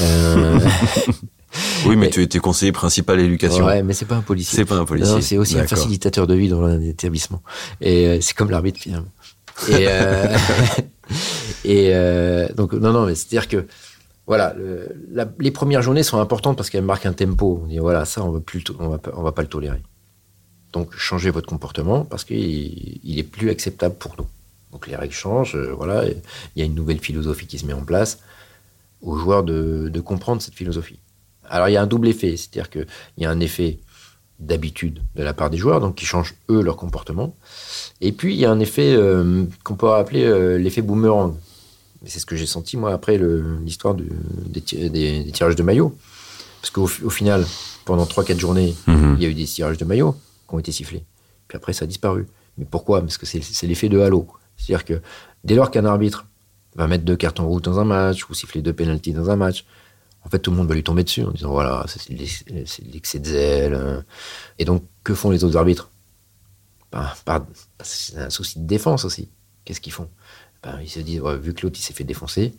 Euh, 0.00 0.58
Oui, 1.86 1.96
mais 1.96 2.06
Mais- 2.06 2.10
tu 2.10 2.22
étais 2.22 2.38
conseiller 2.38 2.72
principal 2.72 3.18
à 3.18 3.22
l'éducation. 3.22 3.64
Ouais, 3.64 3.82
mais 3.82 3.94
c'est 3.94 4.04
pas 4.04 4.16
un 4.16 4.20
policier. 4.22 4.56
C'est 4.56 4.64
pas 4.64 4.76
un 4.76 4.84
policier. 4.84 5.14
Non, 5.14 5.20
c'est 5.20 5.38
aussi 5.38 5.58
un 5.58 5.66
facilitateur 5.66 6.26
de 6.26 6.34
vie 6.34 6.48
dans 6.48 6.62
un 6.64 6.80
établissement. 6.80 7.42
Et 7.80 8.06
euh, 8.06 8.18
c'est 8.20 8.34
comme 8.36 8.50
l'arbitre 8.50 8.80
finalement. 8.80 9.08
Et, 9.68 9.86
euh, 9.88 10.36
et 11.64 11.90
euh, 11.94 12.48
donc 12.54 12.72
non, 12.74 12.92
non, 12.92 13.06
mais 13.06 13.14
c'est-à-dire 13.14 13.48
que 13.48 13.66
voilà, 14.26 14.54
le- 14.58 14.88
la- 15.10 15.28
les 15.38 15.50
premières 15.50 15.80
journées 15.82 16.02
sont 16.02 16.20
importantes 16.20 16.56
parce 16.56 16.68
qu'elles 16.70 16.84
marquent 16.84 17.06
un 17.06 17.12
tempo. 17.14 17.60
On 17.64 17.66
dit 17.66 17.78
voilà, 17.78 18.04
ça 18.04 18.22
on 18.22 18.30
va 18.30 18.40
plus, 18.40 18.62
on 18.78 18.88
va, 18.88 18.98
pas- 18.98 19.12
on 19.16 19.22
va 19.22 19.32
pas 19.32 19.42
le 19.42 19.48
tolérer. 19.48 19.82
donc 20.74 20.94
changez 20.96 21.30
votre 21.30 21.48
comportement 21.48 22.04
parce 22.04 22.24
qu'il 22.24 23.00
il 23.02 23.18
est 23.18 23.22
plus 23.22 23.48
acceptable 23.50 23.94
pour 23.94 24.14
nous. 24.18 24.26
Donc 24.72 24.86
les 24.86 24.96
règles 24.96 25.14
changent, 25.14 25.56
euh, 25.56 25.72
voilà, 25.74 26.04
il 26.06 26.14
y 26.56 26.62
a 26.62 26.66
une 26.66 26.74
nouvelle 26.74 26.98
philosophie 26.98 27.46
qui 27.46 27.58
se 27.58 27.64
met 27.64 27.72
en 27.72 27.84
place 27.84 28.18
aux 29.00 29.16
joueurs 29.16 29.44
de, 29.44 29.88
de 29.88 30.00
comprendre 30.00 30.42
cette 30.42 30.54
philosophie. 30.54 30.98
Alors 31.50 31.68
il 31.68 31.72
y 31.72 31.76
a 31.76 31.82
un 31.82 31.86
double 31.86 32.08
effet, 32.08 32.36
c'est-à-dire 32.36 32.70
qu'il 32.70 32.86
y 33.18 33.24
a 33.24 33.30
un 33.30 33.40
effet 33.40 33.78
d'habitude 34.38 35.00
de 35.16 35.22
la 35.22 35.34
part 35.34 35.50
des 35.50 35.56
joueurs, 35.58 35.80
donc 35.80 35.96
qui 35.96 36.04
changent 36.04 36.34
eux 36.48 36.62
leur 36.62 36.76
comportement. 36.76 37.34
Et 38.00 38.12
puis 38.12 38.34
il 38.34 38.38
y 38.40 38.44
a 38.44 38.50
un 38.50 38.60
effet 38.60 38.94
euh, 38.94 39.44
qu'on 39.64 39.74
peut 39.74 39.92
appeler 39.92 40.24
euh, 40.24 40.58
l'effet 40.58 40.82
boomerang. 40.82 41.34
C'est 42.04 42.20
ce 42.20 42.26
que 42.26 42.36
j'ai 42.36 42.46
senti 42.46 42.76
moi 42.76 42.92
après 42.92 43.18
l'histoire 43.64 43.94
des, 43.96 44.60
ti- 44.60 44.88
des- 44.90 45.24
des 45.24 45.32
tirages 45.32 45.56
de 45.56 45.62
maillots. 45.64 45.96
Parce 46.60 46.70
qu'au 46.70 46.84
au 47.04 47.10
final, 47.10 47.44
pendant 47.84 48.04
3-4 48.04 48.38
journées, 48.38 48.74
Mhm. 48.86 49.16
il 49.18 49.22
y 49.22 49.26
a 49.26 49.28
eu 49.28 49.34
des 49.34 49.44
tirages 49.44 49.78
de 49.78 49.84
maillots 49.84 50.14
qui 50.48 50.54
ont 50.54 50.58
été 50.60 50.70
sifflés. 50.70 51.04
Puis 51.48 51.56
après, 51.56 51.72
ça 51.72 51.84
a 51.84 51.88
disparu. 51.88 52.26
Mais 52.56 52.64
pourquoi? 52.64 53.00
Parce 53.00 53.18
que 53.18 53.26
c'est 53.26 53.42
c'est 53.42 53.66
l'effet 53.66 53.88
de 53.88 53.98
halo. 53.98 54.28
C'est-à-dire 54.56 54.84
que 54.84 55.00
dès 55.44 55.54
lors 55.56 55.70
qu'un 55.72 55.84
arbitre 55.84 56.26
va 56.76 56.86
mettre 56.86 57.04
deux 57.04 57.16
cartons 57.16 57.46
rouges 57.48 57.62
dans 57.62 57.80
un 57.80 57.84
match 57.84 58.28
ou 58.28 58.34
siffler 58.34 58.62
deux 58.62 58.72
pénalties 58.72 59.12
dans 59.12 59.30
un 59.30 59.36
match, 59.36 59.64
en 60.24 60.28
fait, 60.30 60.38
tout 60.40 60.50
le 60.50 60.56
monde 60.56 60.68
va 60.68 60.74
lui 60.74 60.82
tomber 60.82 61.04
dessus 61.04 61.22
en 61.24 61.30
disant 61.30 61.50
voilà, 61.50 61.84
c'est 61.88 62.10
de 62.12 62.18
l'excès 62.92 63.18
de 63.18 63.26
zèle. 63.26 63.74
euh. 63.74 64.00
Et 64.58 64.64
donc, 64.64 64.82
que 65.04 65.14
font 65.14 65.30
les 65.30 65.44
autres 65.44 65.56
arbitres? 65.56 65.90
Ben, 66.92 67.06
C'est 67.82 68.18
un 68.18 68.30
souci 68.30 68.58
de 68.60 68.66
défense 68.66 69.04
aussi. 69.04 69.28
Qu'est-ce 69.64 69.80
qu'ils 69.80 69.92
font? 69.92 70.08
Ben, 70.62 70.78
Ils 70.82 70.88
se 70.88 71.00
disent 71.00 71.22
vu 71.40 71.54
que 71.54 71.62
l'autre 71.62 71.78
s'est 71.78 71.92
fait 71.92 72.04
défoncer, 72.04 72.52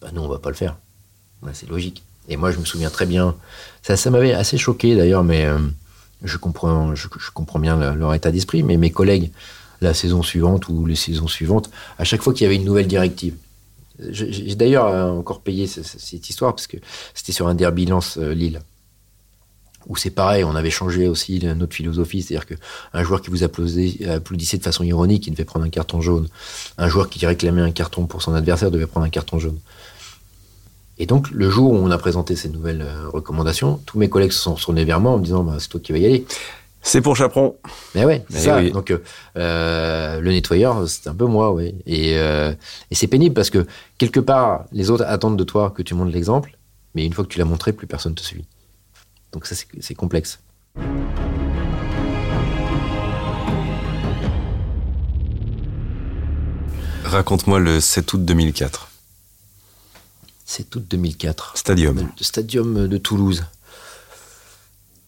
ben, 0.00 0.10
nous, 0.12 0.20
on 0.22 0.28
va 0.28 0.38
pas 0.38 0.50
le 0.50 0.56
faire. 0.56 0.76
C'est 1.52 1.68
logique. 1.68 2.02
Et 2.28 2.36
moi, 2.36 2.52
je 2.52 2.58
me 2.58 2.64
souviens 2.64 2.90
très 2.90 3.06
bien. 3.06 3.34
Ça, 3.82 4.10
m'avait 4.10 4.32
assez 4.34 4.58
choqué 4.58 4.94
d'ailleurs, 4.94 5.24
mais 5.24 5.46
euh, 5.46 5.58
je, 6.22 6.36
comprends, 6.36 6.92
bien 7.58 7.76
le- 7.76 7.94
leur 7.98 8.14
état 8.14 8.30
d'esprit. 8.30 8.62
Mais 8.62 8.76
mes 8.76 8.90
collègues, 8.90 9.32
la 9.80 9.94
saison 9.94 10.22
suivante 10.22 10.68
ou 10.68 10.84
les 10.86 10.94
saisons 10.96 11.26
suivantes, 11.28 11.70
à 11.98 12.04
chaque 12.04 12.22
fois 12.22 12.32
qu'il 12.34 12.42
y 12.42 12.46
avait 12.46 12.56
une 12.56 12.64
nouvelle 12.64 12.86
directive, 12.86 13.34
j'ai 14.10 14.54
d'ailleurs 14.54 14.86
euh, 14.86 15.10
encore 15.10 15.40
payé 15.40 15.66
ce- 15.66 15.82
ce- 15.82 15.98
cette 15.98 16.28
histoire 16.30 16.54
parce 16.54 16.66
que 16.66 16.76
c'était 17.14 17.32
sur 17.32 17.48
un 17.48 17.54
derby 17.54 17.86
Lens-Lille. 17.86 18.60
Où 19.86 19.96
c'est 19.96 20.10
pareil, 20.10 20.44
on 20.44 20.54
avait 20.54 20.70
changé 20.70 21.08
aussi 21.08 21.40
notre 21.56 21.74
philosophie, 21.74 22.20
c'est-à-dire 22.22 22.46
qu'un 22.46 23.02
joueur 23.02 23.22
qui 23.22 23.30
vous 23.30 23.42
applaudissait, 23.44 24.06
applaudissait 24.10 24.58
de 24.58 24.62
façon 24.62 24.84
ironique, 24.84 25.26
il 25.26 25.30
devait 25.30 25.46
prendre 25.46 25.64
un 25.64 25.70
carton 25.70 26.02
jaune. 26.02 26.28
Un 26.76 26.88
joueur 26.88 27.08
qui 27.08 27.24
réclamait 27.24 27.62
un 27.62 27.70
carton 27.72 28.06
pour 28.06 28.20
son 28.20 28.34
adversaire 28.34 28.70
devait 28.70 28.86
prendre 28.86 29.06
un 29.06 29.10
carton 29.10 29.38
jaune. 29.38 29.58
Et 30.98 31.06
donc, 31.06 31.30
le 31.30 31.48
jour 31.48 31.72
où 31.72 31.76
on 31.76 31.90
a 31.90 31.96
présenté 31.96 32.36
ces 32.36 32.50
nouvelles 32.50 32.82
euh, 32.82 33.08
recommandations, 33.08 33.80
tous 33.86 33.98
mes 33.98 34.10
collègues 34.10 34.32
se 34.32 34.42
sont 34.42 34.54
retournés 34.54 34.84
vers 34.84 35.00
moi 35.00 35.12
en 35.12 35.18
me 35.18 35.24
disant 35.24 35.42
bah, 35.44 35.56
c'est 35.58 35.68
toi 35.68 35.80
qui 35.80 35.92
vas 35.92 35.98
y 35.98 36.04
aller. 36.04 36.26
C'est 36.82 37.00
pour 37.02 37.14
Chaperon. 37.16 37.56
Mais 37.94 38.04
ouais, 38.04 38.24
c'est 38.30 38.38
Eh 38.38 38.44
ça. 38.44 38.56
oui. 38.58 38.70
Donc, 38.72 38.90
euh, 38.90 39.02
euh, 39.36 40.20
le 40.20 40.30
nettoyeur, 40.32 40.88
c'est 40.88 41.08
un 41.08 41.14
peu 41.14 41.26
moi, 41.26 41.52
oui. 41.52 41.74
Et, 41.86 42.16
euh, 42.16 42.52
et 42.90 42.94
c'est 42.94 43.06
pénible 43.06 43.34
parce 43.34 43.50
que 43.50 43.66
quelque 43.98 44.20
part, 44.20 44.64
les 44.72 44.90
autres 44.90 45.04
attendent 45.06 45.38
de 45.38 45.44
toi 45.44 45.70
que 45.70 45.82
tu 45.82 45.94
montres 45.94 46.12
l'exemple, 46.12 46.56
mais 46.94 47.04
une 47.04 47.12
fois 47.12 47.24
que 47.24 47.28
tu 47.28 47.38
l'as 47.38 47.44
montré, 47.44 47.72
plus 47.72 47.86
personne 47.86 48.14
te 48.14 48.22
suit. 48.22 48.44
Donc, 49.32 49.46
ça, 49.46 49.54
c'est 49.80 49.94
complexe. 49.94 50.40
Raconte-moi 57.04 57.58
le 57.58 57.80
7 57.80 58.12
août 58.12 58.24
2004. 58.24 58.88
C'est 60.44 60.74
août 60.76 60.84
2004. 60.88 61.56
Stadium. 61.56 62.08
Le 62.18 62.24
stadium 62.24 62.88
de 62.88 62.96
Toulouse. 62.98 63.44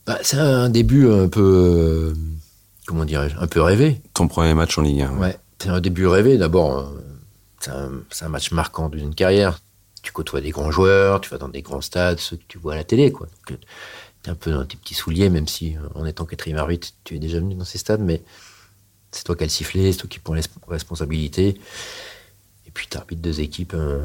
Bah, 0.07 0.19
c'est 0.23 0.39
un 0.39 0.69
début 0.69 1.09
un 1.11 1.29
peu. 1.29 1.41
euh, 1.41 2.15
comment 2.87 3.05
dirais-je 3.05 3.37
Un 3.39 3.47
peu 3.47 3.61
rêvé. 3.63 4.01
Ton 4.15 4.29
premier 4.29 4.55
match 4.55 4.77
en 4.79 4.83
Ligue 4.83 5.03
1. 5.03 5.17
Ouais, 5.19 5.39
c'est 5.59 5.69
un 5.69 5.81
début 5.81 6.07
rêvé. 6.07 6.39
D'abord, 6.39 6.79
euh, 6.79 8.03
c'est 8.11 8.25
un, 8.25 8.29
match 8.29 8.51
marquant 8.53 8.89
d'une 8.89 9.15
carrière. 9.15 9.61
Tu 10.03 10.11
côtoies 10.11 10.41
des 10.41 10.51
grands 10.51 10.73
joueurs, 10.73 11.21
tu 11.21 11.31
vas 11.31 11.39
dans 11.39 11.49
des 11.49 11.63
grands 11.63 11.81
stades, 11.81 12.19
ceux 12.19 12.37
que 12.37 12.43
tu 12.49 12.59
vois 12.59 12.73
à 12.73 12.77
la 12.77 12.85
télé. 12.85 13.13
quoi. 13.13 13.29
Tu 13.47 13.55
es 13.55 14.31
un 14.31 14.35
peu 14.35 14.51
dans 14.51 14.65
tes 14.65 14.77
petits 14.77 14.95
souliers, 14.95 15.31
même 15.31 15.47
si 15.47 15.77
euh, 15.77 15.81
en 15.95 16.05
étant 16.05 16.25
quatrième 16.25 16.59
arbitre, 16.59 16.89
tu 17.05 17.15
es 17.15 17.19
déjà 17.21 17.39
venu 17.39 17.55
dans 17.55 17.65
ces 17.65 17.79
stades, 17.79 18.01
mais 18.01 18.23
c'est 19.13 19.23
toi 19.23 19.37
qui 19.37 19.45
as 19.45 19.47
le 19.47 19.51
sifflet, 19.51 19.93
c'est 19.93 19.99
toi 19.99 20.09
qui 20.09 20.19
prends 20.19 20.35
les 20.35 20.43
responsabilités. 20.67 21.61
Et 22.67 22.71
puis 22.75 22.89
tu 22.91 22.97
arbitres 22.97 23.23
deux 23.23 23.41
équipes 23.41 23.75
euh, 23.75 24.01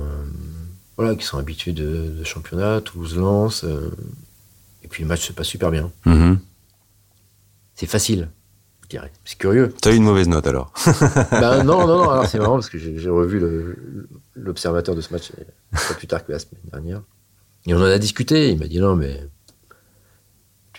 voilà, 0.98 1.16
qui 1.16 1.26
sont 1.26 1.40
habituées 1.40 1.74
de, 1.74 2.14
de 2.20 2.24
championnat, 2.24 2.82
Toulouse-Lens. 2.82 3.64
euh, 3.64 3.90
et 4.88 4.89
puis 4.89 5.04
le 5.04 5.10
match 5.10 5.28
se 5.28 5.34
passe 5.34 5.47
super 5.47 5.69
bien. 5.69 5.91
Mhm. 6.06 6.39
C'est 7.76 7.88
facile, 7.88 8.30
je 8.84 8.88
dirais. 8.88 9.12
C'est 9.26 9.38
curieux. 9.38 9.73
T'as 9.82 9.91
eu 9.91 9.97
une 9.97 10.04
mauvaise 10.06 10.30
note 10.30 10.47
alors. 10.47 10.71
Ben, 11.32 11.65
non, 11.65 11.86
non, 11.86 11.97
non, 12.06 12.10
alors 12.10 12.26
c'est 12.26 12.39
marrant 12.39 12.54
parce 12.54 12.69
que 12.69 12.78
j'ai 12.80 13.10
revu 13.10 13.41
l'observateur 14.34 14.95
de 14.95 15.02
ce 15.02 15.12
match 15.12 15.32
euh, 15.38 15.43
pas 15.71 15.93
plus 15.95 16.08
tard 16.08 16.26
que 16.26 16.32
la 16.32 16.39
semaine 16.39 16.62
dernière. 16.71 17.02
Et 17.65 17.73
on 17.73 17.80
en 17.80 17.84
a 17.84 17.97
discuté. 18.00 18.52
Il 18.52 18.60
m'a 18.60 18.67
dit 18.67 18.80
non, 18.80 18.95
mais 18.95 19.19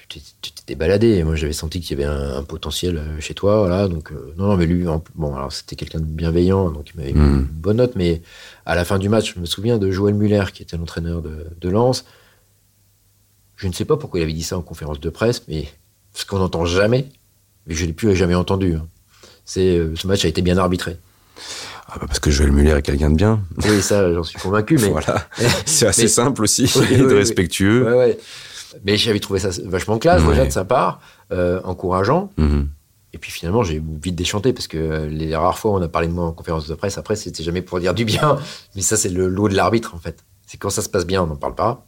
tu 0.09 0.21
t'étais 0.55 0.75
baladé. 0.75 1.23
Moi, 1.23 1.35
j'avais 1.37 1.53
senti 1.53 1.81
qu'il 1.81 1.99
y 1.99 2.03
avait 2.03 2.11
un, 2.11 2.39
un 2.39 2.43
potentiel 2.43 2.97
euh, 2.97 3.21
chez 3.21 3.35
toi. 3.35 3.59
Voilà, 3.59 3.89
donc, 3.89 4.11
euh, 4.11 4.33
non, 4.39 4.47
non, 4.49 4.57
mais 4.57 4.65
lui, 4.65 4.89
en- 4.89 5.05
bon, 5.17 5.37
alors 5.37 5.53
c'était 5.53 5.77
quelqu'un 5.77 6.01
de 6.01 6.05
bienveillant, 6.07 6.71
donc 6.71 6.89
il 6.95 6.97
m'avait 6.99 7.13
mis 7.13 7.21
Mhm. 7.21 7.37
une 7.41 7.45
bonne 7.45 7.77
note. 7.77 7.93
Mais 7.95 8.23
à 8.65 8.75
la 8.75 8.87
fin 8.87 8.99
du 8.99 9.11
match, 9.11 9.35
je 9.35 9.41
me 9.41 9.45
souviens 9.45 9.77
de 9.77 9.91
Joël 9.91 10.15
Muller, 10.15 10.45
qui 10.55 10.63
était 10.63 10.79
l'entraîneur 10.79 11.21
de, 11.21 11.47
de 11.61 11.69
Lens. 11.69 12.07
Je 13.59 13.67
ne 13.69 13.73
sais 13.73 13.85
pas 13.85 13.97
pourquoi 13.97 14.21
il 14.21 14.23
avait 14.23 14.33
dit 14.33 14.43
ça 14.43 14.57
en 14.57 14.63
conférence 14.63 15.01
de 15.01 15.11
presse, 15.11 15.43
mais 15.49 15.69
ce 16.15 16.25
qu'on 16.25 16.39
n'entend 16.39 16.65
jamais, 16.65 17.09
mais 17.67 17.75
je 17.75 17.83
ne 17.83 17.89
l'ai 17.89 17.93
plus 17.93 18.15
jamais 18.17 18.35
entendu. 18.35 18.75
hein. 18.77 18.87
C'est 19.45 19.77
euh, 19.77 19.95
ce 19.97 20.07
match 20.07 20.25
a 20.25 20.29
été 20.29 20.43
bien 20.43 20.57
arbitré. 20.59 20.97
Ah 21.89 21.97
bah 22.01 22.07
parce 22.07 22.21
que 22.21 22.31
Joël 22.31 22.53
Muller 22.53 22.71
est 22.77 22.83
quelqu'un 22.83 23.11
de 23.11 23.17
bien. 23.17 23.41
Oui, 23.65 23.83
ça, 23.83 24.13
j'en 24.13 24.23
suis 24.23 24.39
convaincu, 24.39 24.79
mais. 24.79 24.89
Voilà. 24.91 25.27
C'est 25.67 25.87
assez 25.87 26.03
mais- 26.03 26.09
simple 26.09 26.43
aussi, 26.43 26.71
Oui, 26.77 26.87
et 26.91 27.03
oui, 27.03 27.09
de 27.09 27.15
respectueux. 27.15 27.97
Ouais. 27.97 28.19
Mais 28.85 28.97
j'avais 28.97 29.21
trouvé 29.21 29.41
ça 29.41 29.49
vachement 29.65 29.99
classe, 29.99 30.23
Ouais. 30.23 30.31
déjà, 30.31 30.47
de 30.47 30.51
sa 30.53 30.65
part, 30.65 31.01
euh, 31.33 31.61
encourageant. 31.65 32.31
Mhm. 32.37 32.69
Et 33.15 33.19
puis 33.19 33.33
finalement, 33.33 33.63
j'ai 33.65 33.83
vite 34.03 34.15
déchanté 34.15 34.53
parce 34.53 34.69
que 34.69 34.77
euh, 34.77 35.07
les 35.09 35.35
rares 35.35 35.59
fois 35.59 35.71
où 35.73 35.75
on 35.77 35.83
a 35.83 35.89
parlé 35.89 36.07
de 36.09 36.13
moi 36.13 36.27
en 36.27 36.33
conférence 36.33 36.69
de 36.69 36.75
presse, 36.75 36.99
après, 36.99 37.17
c'était 37.17 37.43
jamais 37.43 37.63
pour 37.63 37.81
dire 37.81 37.95
du 37.95 38.05
bien. 38.05 38.39
Mais 38.77 38.83
ça, 38.83 38.97
c'est 38.99 39.09
le 39.09 39.27
lot 39.29 39.49
de 39.49 39.55
l'arbitre, 39.57 39.95
en 39.95 39.99
fait. 39.99 40.23
C'est 40.47 40.59
quand 40.59 40.71
ça 40.71 40.83
se 40.83 40.91
passe 40.91 41.07
bien, 41.07 41.23
on 41.23 41.27
n'en 41.27 41.37
parle 41.37 41.55
pas. 41.55 41.87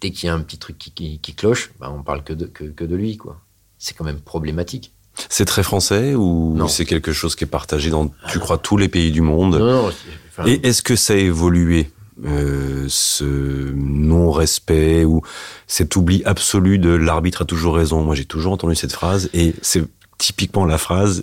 Dès 0.00 0.10
qu'il 0.10 0.26
y 0.26 0.30
a 0.30 0.34
un 0.34 0.40
petit 0.40 0.58
truc 0.58 0.76
qui, 0.78 0.90
qui- 0.90 1.18
qui 1.18 1.34
cloche, 1.34 1.70
bah, 1.80 1.90
on 1.96 2.02
parle 2.02 2.22
que 2.22 2.32
de, 2.34 2.44
que, 2.46 2.64
que 2.64 2.84
de 2.84 2.94
lui, 2.96 3.16
quoi. 3.16 3.40
C'est 3.78 3.94
quand 3.96 4.04
même 4.04 4.20
problématique. 4.20 4.92
C'est 5.30 5.46
très 5.46 5.62
français 5.62 6.14
ou 6.14 6.58
c'est 6.68 6.84
quelque 6.84 7.12
chose 7.12 7.34
qui 7.36 7.44
est 7.44 7.46
partagé 7.46 7.88
dans, 7.88 8.10
tu 8.30 8.38
crois, 8.38 8.58
tous 8.58 8.76
les 8.76 8.88
pays 8.88 9.10
du 9.12 9.22
monde? 9.22 9.56
Non, 9.56 9.82
non, 9.84 9.90
enfin, 10.28 10.44
Et 10.46 10.66
est-ce 10.66 10.82
que 10.82 10.94
ça 10.96 11.14
a 11.14 11.16
évolué 11.16 11.90
euh, 12.24 12.84
ce 12.88 13.72
non-respect 13.74 15.04
ou 15.04 15.22
cet 15.66 15.96
oubli 15.96 16.22
absolu 16.24 16.78
de 16.78 16.90
l'arbitre 16.90 17.42
a 17.42 17.44
toujours 17.46 17.76
raison? 17.76 18.02
Moi, 18.02 18.14
j'ai 18.14 18.24
toujours 18.26 18.52
entendu 18.52 18.74
cette 18.74 18.92
phrase 18.92 19.30
et 19.32 19.54
c'est 19.62 19.84
typiquement 20.18 20.64
la 20.64 20.78
phrase 20.78 21.22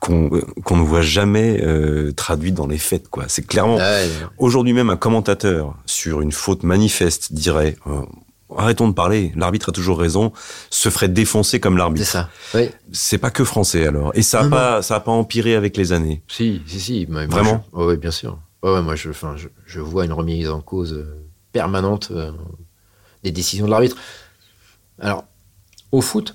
qu'on 0.00 0.30
qu'on 0.64 0.76
ne 0.76 0.82
voit 0.82 1.00
jamais 1.02 1.60
euh, 1.62 2.12
traduite 2.12 2.54
dans 2.54 2.66
les 2.66 2.78
faits. 2.78 3.08
quoi. 3.08 3.24
C'est 3.28 3.46
clairement 3.46 3.76
ouais, 3.76 4.08
aujourd'hui 4.38 4.72
même 4.72 4.90
un 4.90 4.96
commentateur 4.96 5.74
sur 5.86 6.20
une 6.20 6.32
faute 6.32 6.62
manifeste 6.62 7.32
dirait 7.32 7.76
euh, 7.86 8.02
arrêtons 8.56 8.88
de 8.88 8.94
parler, 8.94 9.32
l'arbitre 9.36 9.68
a 9.68 9.72
toujours 9.72 9.98
raison, 9.98 10.32
se 10.70 10.88
ferait 10.88 11.08
défoncer 11.08 11.60
comme 11.60 11.74
c'est 11.74 11.78
l'arbitre. 11.78 12.06
ça. 12.06 12.30
Ouais. 12.54 12.72
C'est 12.92 13.18
pas 13.18 13.30
que 13.30 13.44
français 13.44 13.86
alors 13.86 14.12
et 14.14 14.22
ça 14.22 14.40
a 14.40 14.44
Non, 14.44 14.50
pas 14.50 14.82
ça 14.82 14.96
a 14.96 15.00
pas 15.00 15.10
empiré 15.12 15.54
avec 15.54 15.76
les 15.76 15.92
années. 15.92 16.22
Si, 16.28 16.62
si, 16.66 16.80
si. 16.80 17.06
mais 17.08 17.26
Vraiment 17.26 17.64
je- 17.74 17.78
ouais, 17.78 17.96
bien 17.96 18.10
sûr. 18.10 18.38
Ouais, 18.62 18.82
moi, 18.82 18.96
je, 18.96 19.10
enfin, 19.10 19.34
je, 19.36 19.46
je 19.66 19.80
vois 19.80 20.04
une 20.04 20.12
remise 20.12 20.48
en 20.50 20.60
cause 20.60 20.92
euh, 20.92 21.22
permanente 21.52 22.08
euh, 22.10 22.32
des 23.22 23.30
décisions 23.30 23.66
de 23.66 23.70
l'arbitre. 23.70 23.96
Alors, 25.00 25.24
au 25.92 26.00
foot, 26.00 26.34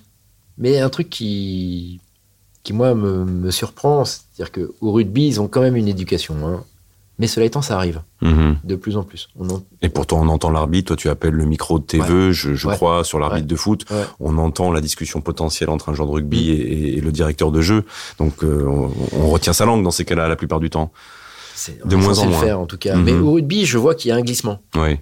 mais 0.58 0.80
un 0.80 0.90
truc 0.90 1.10
qui, 1.10 2.00
qui 2.64 2.74
moi, 2.74 2.94
me, 2.96 3.26
me 3.26 3.52
surprend, 3.52 4.06
c'est-à-dire 4.06 4.52
qu'au 4.52 4.92
rugby, 4.92 5.28
ils 5.28 5.42
ont 5.42 5.48
quand 5.48 5.62
même 5.62 5.76
une 5.76 5.88
éducation. 5.88 6.36
hein. 6.46 6.64
Mais 7.20 7.28
cela 7.28 7.46
étant, 7.46 7.62
ça 7.62 7.76
arrive 7.76 8.02
Mhm. 8.24 8.58
de 8.64 8.76
plus 8.76 8.98
en 8.98 9.04
plus. 9.04 9.30
On 9.38 9.48
en- 9.52 9.64
Et 9.84 9.90
pourtant, 9.90 10.20
on 10.22 10.28
entend 10.30 10.50
l'arbitre. 10.50 10.88
Toi, 10.88 10.96
tu 10.98 11.10
appelles 11.10 11.34
le 11.36 11.46
micro 11.46 11.78
de 11.78 11.84
tes 11.84 12.00
Ouais. 12.02 12.08
vœux, 12.08 12.32
je, 12.32 12.56
je 12.56 12.68
Ouais. 12.68 12.76
crois, 12.76 13.04
sur 13.04 13.20
l'arbitre 13.20 13.44
Ouais. 13.44 13.48
de 13.48 13.56
foot. 13.56 13.86
On 14.20 14.38
entend 14.40 14.72
la 14.72 14.82
discussion 14.82 15.22
potentielle 15.22 15.70
entre 15.70 15.90
un 15.90 15.94
joueur 15.94 16.08
de 16.08 16.14
rugby 16.14 16.38
Mm. 16.50 16.54
et, 16.54 16.98
et 16.98 17.02
le 17.02 17.12
directeur 17.12 17.52
de 17.52 17.62
jeu. 17.62 17.86
Donc, 18.18 18.44
euh, 18.44 18.66
on, 18.68 18.92
on 19.22 19.28
retient 19.30 19.54
sa 19.54 19.66
langue 19.66 19.84
dans 19.84 19.92
ces 19.92 20.06
cas-là, 20.06 20.28
la 20.28 20.36
plupart 20.36 20.60
du 20.60 20.72
temps. 20.72 20.92
De 21.86 21.96
moins 21.96 22.18
en 22.18 22.26
le 22.26 22.32
moins. 22.32 22.42
faire, 22.42 22.60
en 22.60 22.66
tout 22.66 22.80
cas. 22.80 22.96
Mhm. 22.96 23.04
Mais 23.04 23.14
au 23.14 23.34
rugby, 23.34 23.66
je 23.66 23.78
vois 23.78 23.94
qu'il 23.94 24.10
y 24.10 24.12
a 24.12 24.16
un 24.16 24.22
glissement. 24.22 24.60
Oui. 24.76 24.98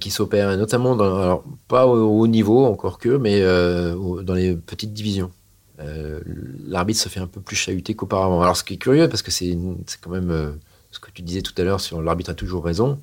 Qui 0.00 0.10
s'opère, 0.10 0.52
et 0.52 0.56
notamment 0.56 0.92
alors, 0.98 1.44
pas 1.68 1.86
au 1.86 2.20
haut 2.20 2.26
niveau 2.26 2.66
encore 2.66 2.98
que, 2.98 3.16
mais 3.16 3.40
euh, 3.40 4.22
dans 4.22 4.34
les 4.34 4.54
petites 4.54 4.92
divisions. 4.92 5.30
Euh, 5.80 6.20
L'arbitre 6.66 7.00
se 7.00 7.08
fait 7.08 7.20
un 7.20 7.26
peu 7.26 7.40
plus 7.40 7.56
chahuter 7.56 7.94
qu'auparavant. 7.94 8.42
Alors, 8.42 8.56
ce 8.56 8.64
qui 8.64 8.74
est 8.74 8.78
curieux, 8.78 9.08
parce 9.08 9.22
que 9.22 9.30
c'est 9.30 9.56
quand 10.00 10.10
même 10.10 10.30
euh, 10.30 10.52
ce 10.90 11.00
que 11.00 11.10
tu 11.10 11.22
disais 11.22 11.42
tout 11.42 11.54
à 11.56 11.64
l'heure 11.64 11.80
sur 11.80 12.02
l'arbitre 12.02 12.30
a 12.30 12.34
toujours 12.34 12.64
raison. 12.64 13.00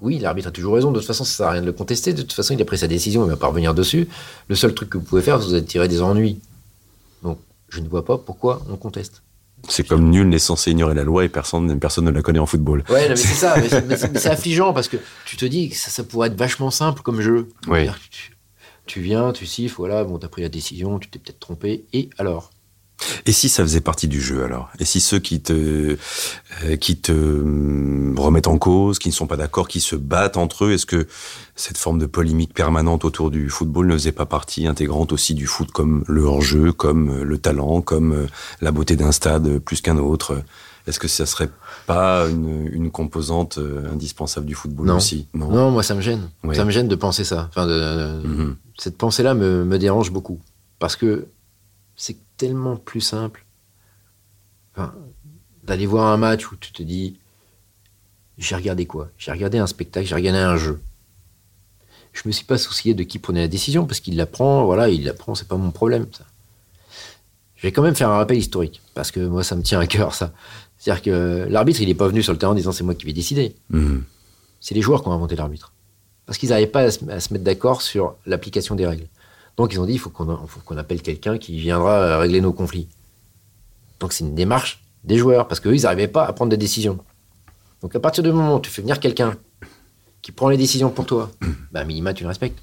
oui, 0.00 0.18
l'arbitre 0.18 0.48
a 0.48 0.52
toujours 0.52 0.74
raison. 0.74 0.90
De 0.92 0.98
toute 0.98 1.06
façon, 1.06 1.24
ça 1.24 1.36
sert 1.36 1.46
à 1.48 1.50
rien 1.52 1.60
de 1.60 1.66
le 1.66 1.72
contester. 1.72 2.12
De 2.12 2.22
toute 2.22 2.32
façon, 2.32 2.54
il 2.54 2.62
a 2.62 2.64
pris 2.64 2.78
sa 2.78 2.88
décision, 2.88 3.24
il 3.24 3.30
va 3.30 3.36
pas 3.36 3.48
revenir 3.48 3.74
dessus. 3.74 4.08
Le 4.48 4.54
seul 4.54 4.74
truc 4.74 4.90
que 4.90 4.98
vous 4.98 5.04
pouvez 5.04 5.22
faire, 5.22 5.40
c'est 5.40 5.48
vous 5.48 5.54
attirer 5.54 5.88
des 5.88 6.02
ennuis. 6.02 6.40
Donc, 7.22 7.38
je 7.68 7.80
ne 7.80 7.88
vois 7.88 8.04
pas 8.04 8.16
pourquoi 8.18 8.62
on 8.70 8.76
conteste. 8.76 9.22
C'est 9.68 9.86
comme 9.86 10.10
nul 10.10 10.28
n'est 10.28 10.38
censé 10.38 10.70
ignorer 10.70 10.94
la 10.94 11.04
loi 11.04 11.24
et 11.24 11.28
personne, 11.28 11.78
personne 11.78 12.04
ne 12.04 12.10
la 12.10 12.22
connaît 12.22 12.38
en 12.38 12.46
football. 12.46 12.84
Ouais, 12.88 13.08
mais 13.08 13.16
c'est 13.16 13.34
ça. 13.34 13.56
mais 13.88 13.96
c'est 13.96 14.26
affligeant 14.26 14.72
parce 14.72 14.88
que 14.88 14.96
tu 15.26 15.36
te 15.36 15.44
dis 15.44 15.70
que 15.70 15.76
ça, 15.76 15.90
ça 15.90 16.04
pourrait 16.04 16.28
être 16.28 16.38
vachement 16.38 16.70
simple 16.70 17.02
comme 17.02 17.20
jeu. 17.20 17.48
Oui. 17.68 17.88
Tu, 18.10 18.36
tu, 18.86 19.00
viens, 19.00 19.32
tu 19.32 19.46
siffles, 19.46 19.76
voilà, 19.76 20.04
bon, 20.04 20.18
t'as 20.18 20.28
pris 20.28 20.42
la 20.42 20.48
décision, 20.48 20.98
tu 20.98 21.08
t'es 21.08 21.18
peut-être 21.18 21.40
trompé, 21.40 21.84
et 21.92 22.10
alors? 22.18 22.51
Et 23.26 23.32
si 23.32 23.48
ça 23.48 23.62
faisait 23.62 23.80
partie 23.80 24.08
du 24.08 24.20
jeu 24.20 24.44
alors? 24.44 24.70
Et 24.78 24.84
si 24.84 25.00
ceux 25.00 25.18
qui 25.18 25.40
te 25.40 25.96
euh, 26.64 26.76
qui 26.76 26.96
te 26.96 27.12
hum, 27.12 28.18
remettent 28.18 28.48
en 28.48 28.58
cause, 28.58 28.98
qui 28.98 29.08
ne 29.08 29.14
sont 29.14 29.26
pas 29.26 29.36
d'accord, 29.36 29.68
qui 29.68 29.80
se 29.80 29.96
battent 29.96 30.36
entre 30.36 30.66
eux, 30.66 30.72
est-ce 30.72 30.86
que 30.86 31.06
cette 31.54 31.78
forme 31.78 31.98
de 31.98 32.06
polémique 32.06 32.54
permanente 32.54 33.04
autour 33.04 33.30
du 33.30 33.48
football 33.48 33.86
ne 33.86 33.92
faisait 33.94 34.12
pas 34.12 34.26
partie 34.26 34.66
intégrante 34.66 35.12
aussi 35.12 35.34
du 35.34 35.46
foot 35.46 35.70
comme 35.70 36.04
le 36.06 36.22
hors-jeu, 36.22 36.72
comme 36.72 37.10
euh, 37.10 37.24
le 37.24 37.38
talent, 37.38 37.80
comme 37.80 38.12
euh, 38.12 38.26
la 38.60 38.72
beauté 38.72 38.96
d'un 38.96 39.12
stade 39.12 39.58
plus 39.58 39.80
qu'un 39.80 39.98
autre? 39.98 40.42
Est-ce 40.88 40.98
que 40.98 41.06
ça 41.06 41.26
serait 41.26 41.48
pas 41.86 42.26
une, 42.28 42.68
une 42.72 42.90
composante 42.90 43.60
indispensable 43.92 44.46
du 44.46 44.56
football 44.56 44.90
aussi? 44.90 45.28
Non, 45.32 45.48
non, 45.48 45.70
moi 45.70 45.84
ça 45.84 45.94
me 45.94 46.00
gêne. 46.00 46.28
Ça 46.54 46.64
me 46.64 46.72
gêne 46.72 46.88
de 46.88 46.96
penser 46.96 47.22
ça. 47.22 47.48
Enfin, 47.50 47.68
de, 47.68 48.20
mm-hmm. 48.26 48.54
Cette 48.78 48.98
pensée-là 48.98 49.34
me, 49.34 49.64
me 49.64 49.78
dérange 49.78 50.10
beaucoup. 50.10 50.40
Parce 50.80 50.96
que 50.96 51.28
c'est 52.02 52.16
tellement 52.36 52.74
plus 52.74 53.00
simple 53.00 53.44
d'aller 55.62 55.86
voir 55.86 56.08
un 56.08 56.16
match 56.16 56.50
où 56.50 56.56
tu 56.56 56.72
te 56.72 56.82
dis 56.82 57.16
j'ai 58.38 58.56
regardé 58.56 58.86
quoi? 58.86 59.08
J'ai 59.18 59.30
regardé 59.30 59.58
un 59.58 59.68
spectacle, 59.68 60.08
j'ai 60.08 60.16
regardé 60.16 60.40
un 60.40 60.56
jeu. 60.56 60.80
Je 62.12 62.22
me 62.24 62.32
suis 62.32 62.44
pas 62.44 62.58
soucié 62.58 62.94
de 62.94 63.04
qui 63.04 63.20
prenait 63.20 63.42
la 63.42 63.46
décision 63.46 63.86
parce 63.86 64.00
qu'il 64.00 64.16
la 64.16 64.26
prend, 64.26 64.64
voilà, 64.64 64.88
il 64.88 65.04
la 65.04 65.14
prend, 65.14 65.36
c'est 65.36 65.46
pas 65.46 65.56
mon 65.56 65.70
problème 65.70 66.08
ça. 66.10 66.24
Je 67.54 67.62
vais 67.62 67.70
quand 67.70 67.82
même 67.82 67.94
faire 67.94 68.10
un 68.10 68.16
rappel 68.16 68.36
historique 68.36 68.82
parce 68.94 69.12
que 69.12 69.20
moi 69.20 69.44
ça 69.44 69.54
me 69.54 69.62
tient 69.62 69.78
à 69.78 69.86
cœur 69.86 70.12
ça. 70.12 70.32
C'est-à-dire 70.78 71.02
que 71.02 71.46
l'arbitre 71.48 71.82
il 71.82 71.86
n'est 71.86 71.94
pas 71.94 72.08
venu 72.08 72.24
sur 72.24 72.32
le 72.32 72.38
terrain 72.40 72.50
en 72.50 72.56
disant 72.56 72.72
c'est 72.72 72.82
moi 72.82 72.96
qui 72.96 73.06
vais 73.06 73.12
décider. 73.12 73.54
Mhm. 73.70 74.02
C'est 74.60 74.74
les 74.74 74.82
joueurs 74.82 75.02
qui 75.02 75.08
ont 75.08 75.12
inventé 75.12 75.36
l'arbitre 75.36 75.72
parce 76.26 76.36
qu'ils 76.36 76.48
n'arrivaient 76.48 76.66
pas 76.66 76.80
à 76.80 76.90
se 76.90 77.32
mettre 77.32 77.44
d'accord 77.44 77.80
sur 77.80 78.16
l'application 78.26 78.74
des 78.74 78.88
règles. 78.88 79.06
Donc 79.56 79.72
ils 79.72 79.80
ont 79.80 79.86
dit 79.86 79.94
il 79.94 79.98
faut 79.98 80.10
qu'on 80.10 80.76
appelle 80.76 81.02
quelqu'un 81.02 81.38
qui 81.38 81.58
viendra 81.58 82.18
régler 82.18 82.40
nos 82.40 82.52
conflits. 82.52 82.88
Donc 84.00 84.12
c'est 84.12 84.24
une 84.24 84.34
démarche 84.34 84.82
des 85.04 85.18
joueurs, 85.18 85.48
parce 85.48 85.60
qu'eux, 85.60 85.74
ils 85.74 85.82
n'arrivaient 85.82 86.08
pas 86.08 86.24
à 86.24 86.32
prendre 86.32 86.50
des 86.50 86.56
décisions. 86.56 86.98
Donc 87.80 87.94
à 87.96 88.00
partir 88.00 88.22
du 88.22 88.30
moment 88.30 88.56
où 88.56 88.60
tu 88.60 88.70
fais 88.70 88.82
venir 88.82 89.00
quelqu'un 89.00 89.36
qui 90.22 90.30
prend 90.32 90.48
les 90.48 90.56
décisions 90.56 90.90
pour 90.90 91.06
toi, 91.06 91.30
bah 91.72 91.84
minima, 91.84 92.14
tu 92.14 92.22
le 92.22 92.28
respectes. 92.28 92.60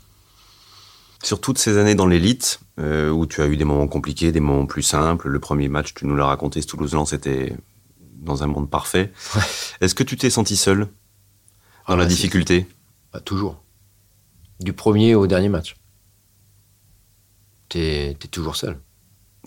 Sur 1.22 1.42
toutes 1.42 1.58
ces 1.58 1.78
années 1.78 1.96
dans 1.96 2.08
l'élite, 2.08 2.62
euh, 2.80 3.10
où 3.10 3.26
tu 3.26 3.42
as 3.42 3.48
eu 3.48 3.58
des 3.58 3.66
moments 3.66 3.90
compliqués, 3.90 4.32
des 4.32 4.40
moments 4.40 4.66
plus 4.66 4.84
simples, 4.84 5.28
le 5.28 5.40
premier 5.40 5.68
match, 5.68 5.94
tu 5.94 6.08
nous 6.08 6.16
l'as 6.16 6.26
raconté, 6.26 6.64
Toulouse-Lens 6.64 7.10
c'était 7.10 7.58
dans 8.16 8.44
un 8.44 8.48
monde 8.48 8.70
parfait. 8.70 9.12
Est-ce 9.82 9.96
que 9.96 10.04
tu 10.04 10.16
t'es 10.16 10.30
senti 10.30 10.56
seul 10.56 10.80
dans 10.80 10.88
ah 11.88 11.96
la 11.98 12.04
bah, 12.04 12.06
difficulté? 12.06 12.68
Bah, 13.12 13.20
Toujours. 13.20 13.62
Du 14.62 14.72
premier 14.72 15.16
au 15.16 15.28
dernier 15.28 15.50
match 15.50 15.76
t'es 17.70 18.12
es 18.12 18.28
toujours 18.30 18.56
seul. 18.56 18.78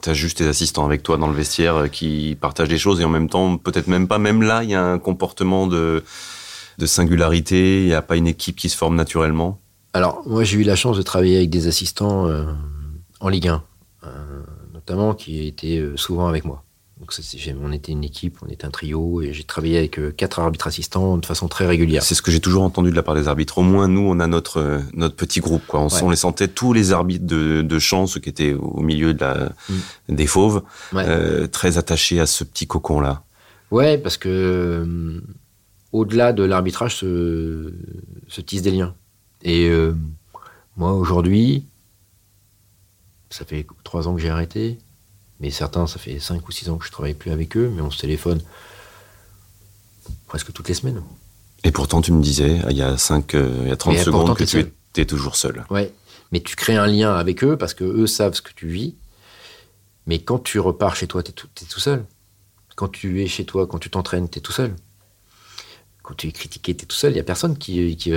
T'as 0.00 0.14
juste 0.14 0.38
tes 0.38 0.48
assistants 0.48 0.84
avec 0.84 1.02
toi 1.02 1.16
dans 1.16 1.28
le 1.28 1.34
vestiaire 1.34 1.76
euh, 1.76 1.88
qui 1.88 2.36
partagent 2.40 2.68
des 2.68 2.78
choses 2.78 3.00
et 3.00 3.04
en 3.04 3.08
même 3.08 3.28
temps, 3.28 3.56
peut-être 3.58 3.88
même 3.88 4.08
pas, 4.08 4.18
même 4.18 4.42
là, 4.42 4.64
il 4.64 4.70
y 4.70 4.74
a 4.74 4.82
un 4.82 4.98
comportement 4.98 5.66
de, 5.66 6.02
de 6.78 6.86
singularité, 6.86 7.82
il 7.82 7.86
n'y 7.86 7.94
a 7.94 8.02
pas 8.02 8.16
une 8.16 8.26
équipe 8.26 8.56
qui 8.56 8.68
se 8.68 8.76
forme 8.76 8.96
naturellement 8.96 9.60
Alors, 9.92 10.22
moi 10.26 10.44
j'ai 10.44 10.58
eu 10.58 10.62
la 10.62 10.76
chance 10.76 10.96
de 10.96 11.02
travailler 11.02 11.36
avec 11.36 11.50
des 11.50 11.66
assistants 11.66 12.26
euh, 12.26 12.44
en 13.20 13.28
Ligue 13.28 13.48
1, 13.48 13.62
euh, 14.04 14.08
notamment 14.72 15.14
qui 15.14 15.46
étaient 15.46 15.82
souvent 15.96 16.26
avec 16.26 16.44
moi. 16.44 16.64
Donc 17.02 17.12
on 17.60 17.72
était 17.72 17.90
une 17.90 18.04
équipe, 18.04 18.38
on 18.46 18.48
était 18.48 18.64
un 18.64 18.70
trio, 18.70 19.22
et 19.22 19.32
j'ai 19.32 19.42
travaillé 19.42 19.76
avec 19.76 19.98
euh, 19.98 20.12
quatre 20.12 20.38
arbitres 20.38 20.68
assistants 20.68 21.18
de 21.18 21.26
façon 21.26 21.48
très 21.48 21.66
régulière. 21.66 22.00
C'est 22.04 22.14
ce 22.14 22.22
que 22.22 22.30
j'ai 22.30 22.38
toujours 22.38 22.62
entendu 22.62 22.92
de 22.92 22.94
la 22.94 23.02
part 23.02 23.16
des 23.16 23.26
arbitres. 23.26 23.58
Au 23.58 23.62
moins, 23.62 23.88
nous, 23.88 24.02
on 24.02 24.20
a 24.20 24.28
notre 24.28 24.58
euh, 24.58 24.78
notre 24.94 25.16
petit 25.16 25.40
groupe. 25.40 25.66
Quoi. 25.66 25.88
On, 26.00 26.10
les 26.10 26.16
sentait 26.16 26.46
tous 26.46 26.72
les 26.72 26.92
arbitres 26.92 27.26
de, 27.26 27.62
de 27.62 27.78
champ, 27.80 28.06
ceux 28.06 28.20
qui 28.20 28.28
étaient 28.28 28.54
au 28.54 28.82
milieu 28.82 29.14
de 29.14 29.20
la, 29.20 29.52
mm. 29.68 30.14
des 30.14 30.28
fauves, 30.28 30.62
euh, 30.94 31.48
très 31.48 31.76
attachés 31.76 32.20
à 32.20 32.26
ce 32.26 32.44
petit 32.44 32.68
cocon-là. 32.68 33.24
Ouais, 33.72 33.98
parce 33.98 34.16
que 34.16 35.20
au-delà 35.90 36.32
de 36.32 36.44
l'arbitrage 36.44 36.94
se, 36.94 37.74
se 38.28 38.40
tissent 38.40 38.62
des 38.62 38.70
liens. 38.70 38.94
Et 39.42 39.68
moi, 40.76 40.92
aujourd'hui, 40.92 41.66
ça 43.28 43.44
fait 43.44 43.66
trois 43.82 44.06
ans 44.06 44.14
que 44.14 44.20
j'ai 44.20 44.30
arrêté. 44.30 44.78
Mais 45.42 45.50
certains, 45.50 45.88
ça 45.88 45.98
fait 45.98 46.20
5 46.20 46.48
ou 46.48 46.52
6 46.52 46.70
ans 46.70 46.78
que 46.78 46.84
je 46.84 46.90
ne 46.90 46.92
travaille 46.92 47.14
plus 47.14 47.32
avec 47.32 47.56
eux, 47.56 47.70
mais 47.74 47.82
on 47.82 47.90
se 47.90 47.98
téléphone 47.98 48.40
presque 50.28 50.52
toutes 50.52 50.68
les 50.68 50.74
semaines. 50.74 51.02
Et 51.64 51.72
pourtant, 51.72 52.00
tu 52.00 52.12
me 52.12 52.22
disais, 52.22 52.60
il 52.70 52.76
y 52.76 52.82
a, 52.82 52.96
5, 52.96 53.34
euh, 53.34 53.58
il 53.62 53.68
y 53.68 53.72
a 53.72 53.76
30 53.76 53.98
secondes, 53.98 54.36
que 54.36 54.44
tu 54.44 54.60
étais 54.60 55.04
toujours 55.04 55.34
seul. 55.34 55.64
Ouais, 55.68 55.92
mais 56.30 56.40
tu 56.40 56.54
crées 56.54 56.76
un 56.76 56.86
lien 56.86 57.14
avec 57.14 57.42
eux 57.42 57.56
parce 57.56 57.74
que 57.74 57.82
eux 57.82 58.06
savent 58.06 58.34
ce 58.34 58.42
que 58.42 58.52
tu 58.54 58.68
vis. 58.68 58.94
Mais 60.06 60.20
quand 60.20 60.38
tu 60.38 60.60
repars 60.60 60.94
chez 60.94 61.08
toi, 61.08 61.22
tu 61.24 61.32
es, 61.32 61.34
es, 61.34 61.66
tout 61.66 61.80
seul. 61.80 62.04
Quand 62.76 62.88
tu 62.88 63.22
es 63.22 63.26
chez 63.26 63.44
toi, 63.44 63.66
quand 63.66 63.78
tu 63.78 63.90
t'entraînes, 63.90 64.28
tu 64.28 64.38
es 64.38 64.42
tout 64.42 64.52
seul. 64.52 64.74
Quand 66.02 66.14
tu 66.14 66.28
es 66.28 66.32
critiqué, 66.32 66.74
tu 66.76 66.84
es 66.84 66.86
tout 66.86 66.96
seul. 66.96 67.12
Il 67.12 67.14
n'y 67.14 67.20
a 67.20 67.24
personne 67.24 67.58
qui, 67.58 67.96
qui 67.96 68.12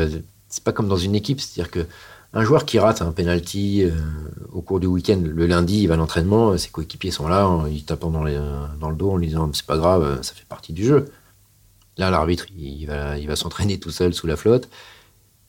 C'est 0.47 0.63
pas 0.63 0.71
comme 0.71 0.87
dans 0.87 0.97
une 0.97 1.15
équipe. 1.15 1.41
C'est-à-dire 1.41 1.71
que 1.71 1.87
un 2.33 2.43
joueur 2.43 2.65
qui 2.65 2.79
rate 2.79 3.01
un 3.01 3.11
penalty 3.11 3.83
euh, 3.83 3.91
au 4.51 4.61
cours 4.61 4.79
du 4.79 4.87
week-end, 4.87 5.21
le 5.23 5.45
lundi, 5.45 5.83
il 5.83 5.87
va 5.87 5.93
à 5.93 5.97
l'entraînement, 5.97 6.57
ses 6.57 6.69
coéquipiers 6.69 7.11
sont 7.11 7.27
là, 7.27 7.49
ils 7.69 7.83
tapent 7.83 8.01
dans, 8.01 8.11
dans 8.79 8.89
le 8.89 8.95
dos 8.95 9.11
en 9.11 9.17
lui 9.17 9.27
disant 9.27 9.49
c'est 9.53 9.65
pas 9.65 9.77
grave, 9.77 10.21
ça 10.21 10.33
fait 10.33 10.45
partie 10.45 10.73
du 10.73 10.85
jeu. 10.85 11.05
Là, 11.97 12.09
l'arbitre, 12.09 12.47
il 12.57 12.85
va, 12.87 13.17
il 13.17 13.27
va 13.27 13.35
s'entraîner 13.35 13.79
tout 13.79 13.91
seul 13.91 14.13
sous 14.13 14.27
la 14.27 14.35
flotte, 14.35 14.65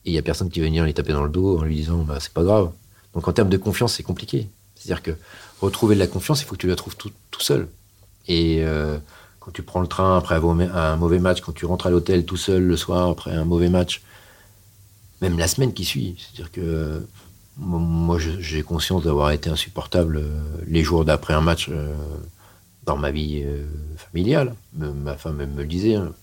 et 0.05 0.11
il 0.11 0.13
y 0.13 0.17
a 0.17 0.21
personne 0.21 0.49
qui 0.49 0.59
va 0.61 0.65
venir 0.65 0.85
lui 0.85 0.93
taper 0.93 1.11
dans 1.11 1.23
le 1.23 1.29
dos 1.29 1.59
en 1.59 1.63
lui 1.63 1.75
disant 1.75 1.97
bah, 1.99 2.17
c'est 2.19 2.31
pas 2.31 2.43
grave. 2.43 2.71
Donc 3.13 3.27
en 3.27 3.33
termes 3.33 3.49
de 3.49 3.57
confiance, 3.57 3.95
c'est 3.95 4.03
compliqué. 4.03 4.47
C'est-à-dire 4.75 5.03
que 5.03 5.11
retrouver 5.59 5.95
de 5.95 5.99
la 5.99 6.07
confiance, 6.07 6.41
il 6.41 6.45
faut 6.45 6.55
que 6.55 6.61
tu 6.61 6.67
la 6.67 6.75
trouves 6.75 6.95
tout, 6.95 7.11
seul. 7.39 7.67
Et 8.27 8.63
euh, 8.63 8.97
quand 9.39 9.51
tu 9.51 9.63
prends 9.63 9.81
le 9.81 9.87
train 9.87 10.17
après 10.17 10.35
un 10.35 10.95
mauvais 10.95 11.19
match, 11.19 11.41
quand 11.41 11.51
tu 11.51 11.65
rentres 11.65 11.87
à 11.87 11.89
l'hôtel 11.89 12.25
tout 12.25 12.37
seul 12.37 12.63
le 12.63 12.77
soir 12.77 13.09
après 13.09 13.31
un 13.31 13.45
mauvais 13.45 13.69
match, 13.69 14.01
même 15.21 15.37
la 15.37 15.47
semaine 15.47 15.73
qui 15.73 15.85
suit. 15.85 16.15
C'est-à-dire 16.17 16.51
que 16.51 17.05
moi, 17.57 18.17
j'ai 18.19 18.61
conscience 18.61 19.03
d'avoir 19.03 19.31
été 19.31 19.49
insupportable 19.49 20.17
euh, 20.17 20.41
les 20.67 20.83
jours 20.83 21.05
d'après 21.05 21.33
un 21.33 21.41
match 21.41 21.69
euh, 21.69 21.95
dans 22.83 22.97
ma 22.97 23.11
vie 23.11 23.41
euh, 23.43 23.65
familiale. 23.95 24.55
Ma 24.73 25.17
femme 25.17 25.37
me 25.37 25.61
le 25.61 25.67
disait. 25.67 25.95
Hein. 25.95 26.13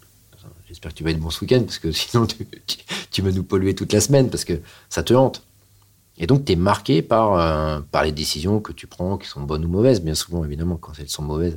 J'espère 0.68 0.92
que 0.92 0.96
tu 0.96 1.04
vas 1.04 1.10
être 1.10 1.20
bon 1.20 1.30
ce 1.30 1.40
week-end 1.40 1.62
parce 1.62 1.78
que 1.78 1.90
sinon 1.92 2.26
tu, 2.26 2.46
tu, 3.10 3.22
vas 3.22 3.32
nous 3.32 3.42
polluer 3.42 3.74
toute 3.74 3.92
la 3.92 4.00
semaine 4.00 4.30
parce 4.30 4.44
que 4.44 4.60
ça 4.88 5.02
te 5.02 5.12
hante. 5.12 5.42
Et 6.16 6.28
donc 6.28 6.44
tu 6.44 6.52
es 6.52 6.56
marqué 6.56 7.02
par, 7.02 7.82
par 7.86 8.04
les 8.04 8.12
décisions 8.12 8.60
que 8.60 8.70
tu 8.70 8.86
prends, 8.86 9.18
qui 9.18 9.26
sont 9.26 9.40
bonnes 9.42 9.64
ou 9.64 9.68
mauvaises, 9.68 10.00
bien 10.00 10.14
souvent 10.14 10.44
évidemment 10.44 10.76
quand 10.76 10.92
elles 11.00 11.08
sont 11.08 11.24
mauvaises. 11.24 11.56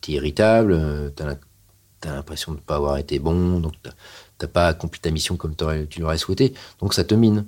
tu 0.00 0.12
es 0.12 0.14
irritable, 0.14 1.12
tu 1.14 1.22
as 1.22 2.14
l'impression 2.14 2.52
de 2.52 2.56
ne 2.56 2.62
pas 2.62 2.76
avoir 2.76 2.96
été 2.96 3.18
bon, 3.18 3.60
donc 3.60 3.74
t'as 4.38 4.46
pas 4.46 4.68
accompli 4.68 5.00
ta 5.00 5.10
mission 5.10 5.36
comme 5.36 5.54
tu 5.88 6.00
l'aurais 6.00 6.18
souhaité. 6.18 6.54
Donc 6.80 6.94
ça 6.94 7.04
te 7.04 7.14
mine. 7.14 7.46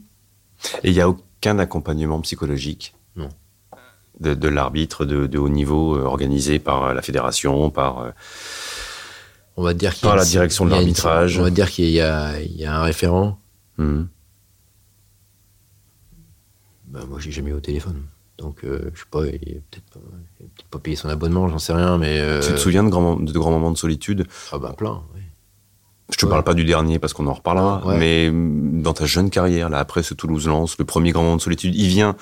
Et 0.83 0.90
il 0.90 0.94
n'y 0.94 1.01
a 1.01 1.09
aucun 1.09 1.59
accompagnement 1.59 2.20
psychologique? 2.20 2.94
Non. 3.16 3.29
de, 4.20 4.49
l'arbitre 4.49 5.05
de, 5.05 5.38
haut 5.38 5.49
niveau 5.49 5.96
euh, 5.96 6.03
organisé 6.03 6.59
par 6.59 6.92
la 6.92 7.03
fédération, 7.03 7.70
par, 7.70 8.01
euh, 8.01 8.11
on 9.57 9.62
va 9.62 9.72
dire 9.72 9.94
par 10.01 10.16
la 10.16 10.25
direction 10.25 10.66
de 10.66 10.70
l'arbitrage? 10.70 11.38
On 11.38 11.42
va 11.42 11.51
dire 11.51 11.70
qu'il 11.70 11.88
y, 11.88 12.01
a, 12.01 12.35
un 12.66 12.83
référent. 12.83 13.38
Mmh. 13.79 14.03
Ben, 16.88 17.05
moi, 17.07 17.18
j'ai 17.20 17.31
jamais 17.31 17.51
eu 17.51 17.55
au 17.55 17.61
téléphone. 17.61 18.03
Donc, 18.38 18.64
euh, 18.64 18.90
je 18.94 19.01
sais 19.01 19.07
pas, 19.11 19.27
il 19.27 19.55
n'a 19.55 19.61
peut-être 19.70 19.99
pas, 20.70 20.79
payé 20.79 20.94
son 20.94 21.09
abonnement, 21.09 21.49
j'en 21.49 21.59
sais 21.59 21.72
rien, 21.72 21.96
mais... 21.96 22.40
Tu 22.42 22.53
te 22.53 22.59
souviens 22.59 22.85
de 22.85 22.90
grands, 22.90 23.16
de 23.16 23.33
grands 23.33 23.51
moments 23.51 23.70
de 23.70 23.79
solitude? 23.79 24.27
Ah 24.53 24.59
ben, 24.59 24.72
plein, 24.75 25.03
oui. 25.14 25.22
Je 26.11 26.16
te 26.16 26.27
parle 26.27 26.45
pas 26.45 26.55
du 26.55 26.64
dernier 26.64 26.99
parce 26.99 27.12
qu'on 27.12 27.27
en 27.27 27.33
reparlera, 27.33 27.83
mais 27.99 28.31
dans 28.33 28.92
ta 28.92 29.07
jeune 29.07 29.31
carrière, 29.31 29.69
là, 29.69 29.79
après 29.79 30.02
ce 30.02 30.15
Toulouse-Lens, 30.15 30.77
le 30.79 30.85
premier 30.85 31.11
grand 31.11 31.23
moment 31.23 31.37
de 31.37 31.42
solitude, 31.42 31.75
il 31.75 31.88
vient 31.88 32.17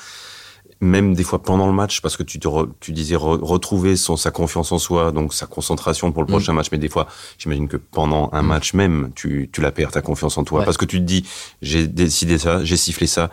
même 0.80 1.14
des 1.14 1.24
fois 1.24 1.42
pendant 1.42 1.66
le 1.66 1.72
match 1.72 2.00
parce 2.00 2.16
que 2.16 2.22
tu 2.22 2.38
te 2.38 2.48
tu 2.80 2.92
disais 2.92 3.16
retrouver 3.16 3.96
son 3.96 4.16
sa 4.16 4.30
confiance 4.30 4.72
en 4.72 4.78
soi 4.78 5.12
donc 5.12 5.34
sa 5.34 5.46
concentration 5.46 6.12
pour 6.12 6.22
le 6.22 6.26
mm. 6.26 6.30
prochain 6.30 6.52
match. 6.52 6.68
Mais 6.72 6.78
des 6.78 6.88
fois 6.88 7.06
j'imagine 7.38 7.68
que 7.68 7.76
pendant 7.76 8.30
un 8.32 8.42
mm. 8.42 8.46
match 8.46 8.74
même 8.74 9.10
tu 9.14 9.50
tu 9.52 9.60
la 9.60 9.72
perds 9.72 9.92
ta 9.92 10.02
confiance 10.02 10.38
en 10.38 10.44
toi. 10.44 10.64
Parce 10.64 10.76
que 10.76 10.84
tu 10.84 10.98
te 10.98 11.04
dis 11.04 11.26
j'ai 11.62 11.86
décidé 11.86 12.38
ça 12.38 12.64
j'ai 12.64 12.76
sifflé 12.76 13.06
ça. 13.06 13.30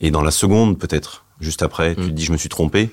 Et 0.00 0.10
dans 0.10 0.22
la 0.22 0.30
seconde 0.30 0.78
peut-être 0.78 1.24
juste 1.40 1.62
après 1.62 1.94
tu 1.94 2.02
mm. 2.02 2.06
te 2.06 2.10
dis 2.10 2.24
je 2.24 2.32
me 2.32 2.36
suis 2.36 2.48
trompé. 2.48 2.90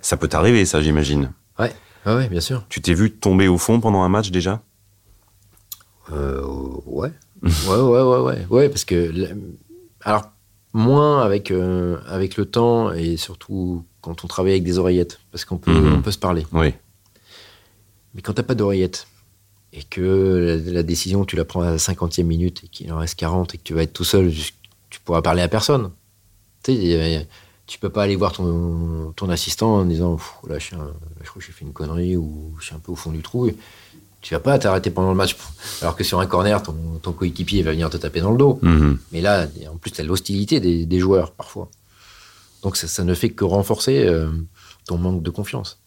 Ça 0.00 0.16
peut 0.16 0.28
t'arriver 0.28 0.64
ça 0.64 0.80
j'imagine. 0.80 1.32
Ouais. 1.58 1.72
Ouais, 2.06 2.14
ouais 2.14 2.28
bien 2.28 2.40
sûr. 2.40 2.64
Tu 2.68 2.80
t'es 2.80 2.94
vu 2.94 3.10
tomber 3.10 3.48
au 3.48 3.58
fond 3.58 3.80
pendant 3.80 4.02
un 4.02 4.08
match 4.08 4.30
déjà? 4.30 4.62
Euh, 6.12 6.42
ouais. 6.86 7.10
ouais, 7.42 7.50
ouais, 7.68 8.02
ouais, 8.02 8.18
ouais, 8.20 8.46
ouais, 8.50 8.68
parce 8.68 8.84
que 8.84 9.12
alors 10.02 10.30
moins 10.72 11.22
avec 11.22 11.50
euh, 11.50 11.98
avec 12.06 12.36
le 12.36 12.46
temps 12.46 12.92
et 12.92 13.16
surtout 13.16 13.84
quand 14.00 14.24
on 14.24 14.28
travaille 14.28 14.52
avec 14.52 14.64
des 14.64 14.78
oreillettes, 14.78 15.20
parce 15.30 15.44
qu'on 15.44 15.56
peut 15.58 15.72
Mhm. 15.72 15.94
on 15.94 16.02
peut 16.02 16.10
se 16.10 16.18
parler. 16.18 16.46
Oui. 16.52 16.74
Mais 18.14 18.22
quand 18.22 18.34
t'as 18.34 18.42
pas 18.42 18.54
d'oreillettes 18.54 19.06
et 19.72 19.82
que 19.82 20.60
la, 20.66 20.72
la 20.72 20.82
décision 20.82 21.24
tu 21.24 21.36
la 21.36 21.44
prends 21.44 21.62
à 21.62 21.70
la 21.70 21.78
cinquantième 21.78 22.26
minute 22.28 22.62
et 22.64 22.68
qu'il 22.68 22.92
en 22.92 22.98
reste 22.98 23.18
40 23.18 23.54
et 23.54 23.58
que 23.58 23.62
tu 23.62 23.74
vas 23.74 23.82
être 23.82 23.92
tout 23.92 24.04
seul, 24.04 24.30
tu 24.90 25.00
pourras 25.04 25.22
parler 25.22 25.42
à 25.42 25.48
personne. 25.48 25.90
Tu 26.62 26.74
sais, 26.76 27.28
tu 27.66 27.78
peux 27.78 27.88
pas 27.88 28.02
aller 28.02 28.14
voir 28.16 28.32
ton, 28.32 29.12
ton 29.16 29.28
assistant 29.30 29.76
en 29.76 29.84
disant 29.84 30.18
là, 30.46 30.58
je, 30.58 30.64
suis 30.66 30.76
un- 30.76 30.84
là, 30.84 30.92
je 31.22 31.28
crois 31.28 31.40
que 31.40 31.46
j'ai 31.46 31.52
fait 31.52 31.64
une 31.64 31.72
connerie 31.72 32.16
ou 32.16 32.54
je 32.60 32.66
suis 32.66 32.74
un 32.74 32.78
peu 32.78 32.92
au 32.92 32.96
fond 32.96 33.10
du 33.10 33.22
trou. 33.22 33.46
Et 33.48 33.56
tu 34.24 34.32
vas 34.32 34.40
pas 34.40 34.58
t'arrêter 34.58 34.90
pendant 34.90 35.10
le 35.10 35.16
match. 35.16 35.36
Alors 35.82 35.94
que 35.96 36.02
sur 36.02 36.18
un 36.18 36.24
corner, 36.24 36.62
ton, 36.62 36.72
ton 37.02 37.12
coéquipier 37.12 37.62
va 37.62 37.72
venir 37.72 37.90
te 37.90 37.98
taper 37.98 38.22
dans 38.22 38.30
le 38.30 38.38
dos. 38.38 38.58
Mhm. 38.62 38.98
Mais 39.12 39.20
là, 39.20 39.46
en 39.70 39.76
plus, 39.76 39.90
tu 39.90 40.00
as 40.00 40.04
l'hostilité 40.04 40.60
des, 40.60 40.86
des 40.86 40.98
joueurs 40.98 41.32
parfois. 41.32 41.68
Donc 42.62 42.78
ça, 42.78 42.88
ça 42.88 43.04
ne 43.04 43.12
fait 43.12 43.28
que 43.28 43.44
renforcer 43.44 44.06
euh, 44.06 44.30
ton 44.86 44.96
manque 44.96 45.22
de 45.22 45.28
confiance. 45.28 45.78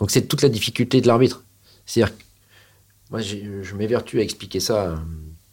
Donc 0.00 0.10
c'est 0.10 0.22
toute 0.22 0.42
la 0.42 0.48
difficulté 0.48 1.00
de 1.00 1.06
l'arbitre. 1.06 1.44
C'est-à-dire 1.86 2.18
que 2.18 2.22
moi, 3.12 3.20
je 3.20 3.74
m'évertue 3.76 4.18
à 4.18 4.22
expliquer 4.22 4.58
ça 4.58 4.86
euh, 4.86 4.96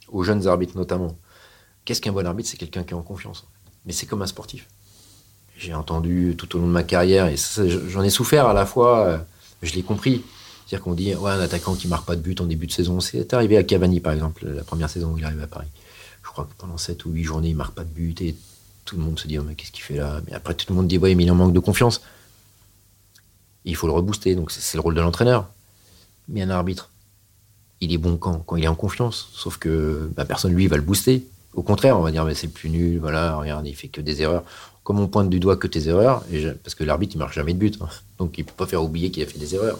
aux 0.08 0.24
jeunes 0.24 0.48
arbitres 0.48 0.76
notamment. 0.76 1.16
Qu'est-ce 1.86 2.02
qu'un 2.02 2.12
bon 2.12 2.26
arbitre? 2.26 2.50
C'est 2.50 2.58
quelqu'un 2.58 2.84
qui 2.84 2.96
est 2.96 2.98
en 2.98 3.04
confiance. 3.04 3.46
Mais 3.86 3.94
c'est 3.94 4.08
comme 4.08 4.24
un 4.24 4.28
sportif. 4.28 4.66
J'ai 5.56 5.76
entendu 5.76 6.34
tout 6.36 6.56
au 6.56 6.60
long 6.60 6.66
de 6.66 6.72
ma 6.72 6.82
carrière, 6.82 7.28
et 7.28 7.36
j'en 7.88 8.02
ai 8.02 8.10
souffert 8.10 8.48
à 8.48 8.54
la 8.54 8.66
fois, 8.66 9.06
euh, 9.06 9.18
je 9.62 9.76
l'ai 9.76 9.84
compris. 9.84 10.24
C'est-à-dire 10.74 10.86
qu'on 10.86 10.96
dit, 10.96 11.14
ouais, 11.14 11.30
un 11.30 11.40
attaquant 11.40 11.76
qui 11.76 11.88
marque 11.88 12.08
pas 12.08 12.16
de 12.16 12.22
but 12.22 12.42
en 12.42 12.46
début 12.46 12.66
de 12.66 12.72
saison, 12.72 13.00
c'est 13.00 13.32
arrivé 13.36 13.58
à 13.58 13.64
Cavani 13.64 14.00
par 14.00 14.12
exemple, 14.12 14.48
la 14.48 14.64
première 14.64 14.90
saison 14.90 15.14
où 15.14 15.20
il 15.20 15.24
arrive 15.24 15.44
à 15.44 15.46
Paris. 15.46 15.68
Je 16.24 16.30
crois 16.30 16.46
que 16.46 16.54
pendant 16.58 16.80
7 16.80 17.06
ou 17.06 17.12
8 17.12 17.24
journées, 17.24 17.50
il 17.50 17.56
marque 17.56 17.76
pas 17.76 17.84
de 17.84 17.90
but 17.90 18.20
et 18.24 18.36
tout 18.84 18.98
le 18.98 19.04
monde 19.04 19.20
se 19.20 19.28
dit, 19.28 19.38
oh, 19.38 19.44
mais 19.48 19.54
qu'est-ce 19.54 19.72
qu'il 19.72 19.84
fait 19.84 19.98
là? 19.98 20.20
Mais 20.26 20.34
après, 20.34 20.56
tout 20.56 20.66
le 20.70 20.76
monde 20.76 20.88
dit, 20.88 20.98
ouais, 20.98 21.14
mais 21.14 21.26
il 21.26 21.32
en 21.32 21.36
manque 21.36 21.54
de 21.54 21.60
confiance. 21.60 22.02
Il 23.66 23.76
faut 23.76 23.86
le 23.86 23.94
rebooster, 23.94 24.34
donc 24.34 24.50
c'est 24.50 24.76
le 24.76 24.82
rôle 24.82 24.96
de 24.96 25.02
l'entraîneur. 25.02 25.48
Mais 26.28 26.42
un 26.42 26.50
arbitre, 26.50 26.90
il 27.80 27.94
est 27.94 28.00
bon 28.00 28.18
quand 28.18 28.40
Quand 28.40 28.56
il 28.56 28.64
est 28.64 28.68
en 28.68 28.74
confiance. 28.74 29.30
Sauf 29.34 29.60
que 29.60 30.10
bah, 30.16 30.26
personne, 30.26 30.54
lui, 30.54 30.66
va 30.66 30.78
le 30.78 30.82
booster. 30.82 31.24
Au 31.54 31.62
contraire, 31.62 32.00
on 32.00 32.02
va 32.02 32.10
dire, 32.10 32.26
mais 32.26 32.34
c'est 32.34 32.48
plus 32.48 32.72
nul, 32.72 32.98
voilà, 32.98 33.36
regarde, 33.36 33.68
il 33.68 33.76
fait 33.76 33.90
que 33.90 34.02
des 34.02 34.24
erreurs. 34.24 34.44
Comme 34.84 35.00
on 35.00 35.08
pointe 35.08 35.30
du 35.30 35.40
doigt 35.40 35.56
que 35.56 35.68
tes 35.68 35.88
erreurs, 35.88 36.24
parce 36.64 36.74
que 36.74 36.84
l'arbitre, 36.84 37.14
il 37.16 37.20
marque 37.20 37.34
jamais 37.34 37.54
de 37.54 37.60
but. 37.60 37.78
hein. 37.80 37.90
Donc 38.18 38.40
il 38.40 38.44
peut 38.44 38.54
pas 38.58 38.66
faire 38.66 38.82
oublier 38.84 39.12
qu'il 39.12 39.22
a 39.22 39.28
fait 39.28 39.38
des 39.38 39.54
erreurs. 39.54 39.80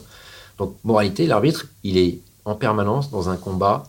Donc, 0.58 0.76
moralité, 0.84 1.28
l'arbitre, 1.28 1.68
il 1.84 1.98
est 1.98 2.20
en 2.46 2.56
permanence 2.56 3.10
dans 3.10 3.30
un 3.30 3.38
combat 3.38 3.84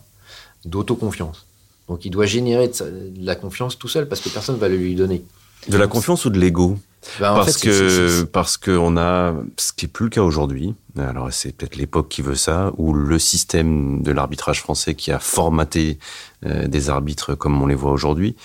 d'autoconfiance. 0.65 1.45
Donc 1.87 2.05
il 2.05 2.09
doit 2.09 2.25
générer 2.25 2.67
de, 2.67 3.13
la 3.19 3.35
confiance 3.35 3.77
tout 3.77 3.87
seul 3.87 4.07
parce 4.07 4.21
que 4.21 4.29
personne 4.29 4.55
ne 4.55 4.59
va 4.59 4.69
le 4.69 4.77
lui 4.77 4.95
donner. 4.95 5.23
De 5.69 5.77
la 5.77 5.87
confiance 5.87 6.25
ou 6.25 6.29
de 6.29 6.39
l'ego 6.39 6.77
Ben, 7.19 7.33
en 7.33 7.35
Parce 7.35 7.57
fait, 7.57 7.67
que 7.67 8.23
parce 8.23 8.57
que 8.57 8.71
on 8.71 8.97
a 8.97 9.33
ce 9.57 9.73
qui 9.73 9.85
est 9.85 9.89
plus 9.89 10.05
le 10.05 10.09
cas 10.09 10.21
aujourd'hui. 10.21 10.75
Alors 10.97 11.31
c'est 11.31 11.51
peut-être 11.51 11.75
l'époque 11.75 12.09
qui 12.09 12.21
veut 12.21 12.35
ça, 12.35 12.71
ou 12.77 12.93
le 12.93 13.19
système 13.19 14.01
de 14.01 14.11
l'arbitrage 14.11 14.61
français 14.61 14.95
qui 14.95 15.11
a 15.11 15.19
formaté 15.19 15.99
euh, 16.45 16.67
des 16.67 16.89
arbitres 16.89 17.35
comme 17.35 17.61
on 17.61 17.67
les 17.67 17.75
voit 17.75 17.91
aujourd'hui. 17.91 18.35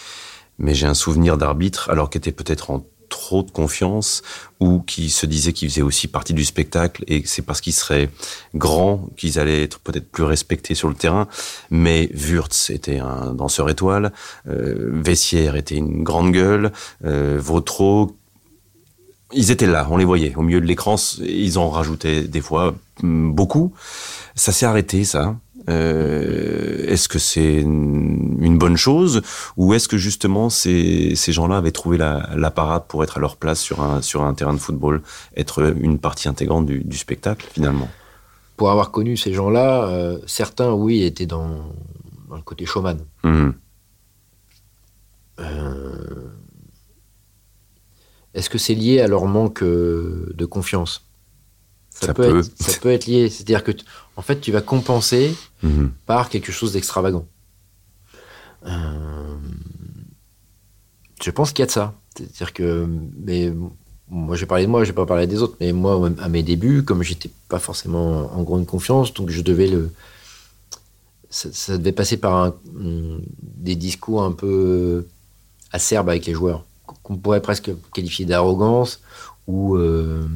Mais 0.58 0.74
j'ai 0.74 0.86
un 0.86 0.94
souvenir 0.94 1.38
d'arbitres 1.38 1.88
alors 1.90 2.10
qui 2.10 2.18
étaient 2.18 2.32
peut-être 2.32 2.70
en 2.70 2.84
trop 3.10 3.42
de 3.42 3.50
confiance 3.50 4.22
ou 4.60 4.80
qui 4.80 5.10
se 5.10 5.26
disaient 5.26 5.52
qu'ils 5.52 5.68
faisaient 5.68 5.82
aussi 5.82 6.08
partie 6.08 6.32
du 6.32 6.46
spectacle 6.46 7.04
et 7.06 7.22
c'est 7.26 7.42
parce 7.42 7.60
qu'ils 7.60 7.74
seraient 7.74 8.08
grands 8.54 9.06
qu'ils 9.18 9.38
allaient 9.38 9.62
être 9.62 9.80
peut-être 9.80 10.10
plus 10.10 10.24
respectés 10.24 10.74
sur 10.74 10.88
le 10.88 10.94
terrain. 10.94 11.28
Mais 11.70 12.08
Wurtz 12.14 12.70
était 12.70 13.00
un 13.00 13.34
danseur 13.34 13.68
étoile, 13.68 14.12
euh, 14.48 14.90
Vessière 14.94 15.56
était 15.56 15.76
une 15.76 16.02
grande 16.02 16.32
gueule, 16.32 16.72
euh, 17.04 17.38
Vautreau 17.38 18.16
ils 19.32 19.50
étaient 19.50 19.66
là, 19.66 19.86
on 19.90 19.96
les 19.96 20.04
voyait 20.04 20.34
au 20.36 20.42
milieu 20.42 20.60
de 20.60 20.66
l'écran. 20.66 20.96
Ils 21.20 21.58
en 21.58 21.70
rajoutaient 21.70 22.22
des 22.24 22.40
fois 22.40 22.74
mm, 23.02 23.32
beaucoup. 23.32 23.72
Ça 24.34 24.52
s'est 24.52 24.66
arrêté, 24.66 25.04
ça. 25.04 25.36
Euh, 25.68 26.86
est-ce 26.88 27.08
que 27.08 27.18
c'est 27.18 27.60
une 27.60 28.56
bonne 28.58 28.76
chose 28.76 29.22
ou 29.56 29.74
est-ce 29.74 29.88
que 29.88 29.98
justement 29.98 30.48
ces, 30.48 31.14
ces 31.14 31.32
gens-là 31.32 31.58
avaient 31.58 31.70
trouvé 31.70 31.98
la, 31.98 32.30
la 32.34 32.50
parade 32.50 32.84
pour 32.88 33.04
être 33.04 33.18
à 33.18 33.20
leur 33.20 33.36
place 33.36 33.60
sur 33.60 33.82
un, 33.82 34.00
sur 34.00 34.22
un 34.24 34.32
terrain 34.34 34.54
de 34.54 34.58
football, 34.58 35.02
être 35.36 35.74
une 35.76 35.98
partie 35.98 36.28
intégrante 36.28 36.66
du, 36.66 36.82
du 36.82 36.96
spectacle 36.96 37.46
finalement? 37.52 37.88
Pour 38.56 38.70
avoir 38.70 38.90
connu 38.90 39.16
ces 39.16 39.32
gens-là, 39.32 39.84
euh, 39.84 40.18
certains, 40.26 40.72
oui, 40.72 41.02
étaient 41.02 41.26
dans, 41.26 41.72
dans 42.28 42.36
le 42.36 42.42
côté 42.42 42.64
showman. 42.66 42.98
Mhm. 43.24 43.54
Euh, 45.40 46.30
Est-ce 48.34 48.50
que 48.50 48.58
c'est 48.58 48.74
lié 48.74 49.00
à 49.00 49.08
leur 49.08 49.26
manque 49.26 49.62
de 49.64 50.44
confiance? 50.44 51.06
Ça 52.06 52.14
peut. 52.14 52.38
Être, 52.38 52.50
ça 52.58 52.78
peut 52.80 52.90
être 52.90 53.06
lié. 53.06 53.28
C'est-à-dire 53.30 53.62
que, 53.64 53.72
en 54.16 54.22
fait, 54.22 54.40
tu 54.40 54.52
vas 54.52 54.60
compenser 54.62 55.34
Mhm. 55.62 55.92
par 56.06 56.28
quelque 56.30 56.52
chose 56.52 56.72
d'extravagant. 56.72 57.26
Euh, 58.66 59.36
je 61.22 61.30
pense 61.30 61.52
qu'il 61.52 61.60
y 61.60 61.64
a 61.64 61.66
de 61.66 61.70
ça. 61.70 61.94
C'est-à-dire 62.16 62.52
que, 62.52 62.86
mais 63.24 63.52
moi, 64.08 64.36
j'ai 64.36 64.46
parlé 64.46 64.64
de 64.64 64.70
moi, 64.70 64.84
j'ai 64.84 64.92
pas 64.92 65.06
parlé 65.06 65.26
des 65.26 65.40
autres, 65.42 65.56
mais 65.60 65.72
moi, 65.72 66.10
à 66.20 66.28
mes 66.28 66.42
débuts, 66.42 66.82
comme 66.82 67.02
j'étais 67.02 67.30
pas 67.48 67.58
forcément 67.58 68.30
en 68.34 68.42
grande 68.42 68.66
confiance, 68.66 69.14
donc 69.14 69.30
je 69.30 69.40
devais 69.42 69.68
le, 69.68 69.90
ça, 71.30 71.48
ça 71.52 71.78
devait 71.78 71.92
passer 71.92 72.16
par 72.16 72.34
un- 72.34 72.54
hum, 72.74 73.20
des 73.42 73.76
discours 73.76 74.22
un 74.22 74.32
peu 74.32 75.06
acerbes 75.72 76.08
avec 76.08 76.26
les 76.26 76.34
joueurs, 76.34 76.64
qu'on 77.02 77.16
pourrait 77.16 77.40
presque 77.42 77.70
qualifier 77.94 78.24
d'arrogance 78.26 79.00
ou 79.46 79.76
euh, 79.76 80.26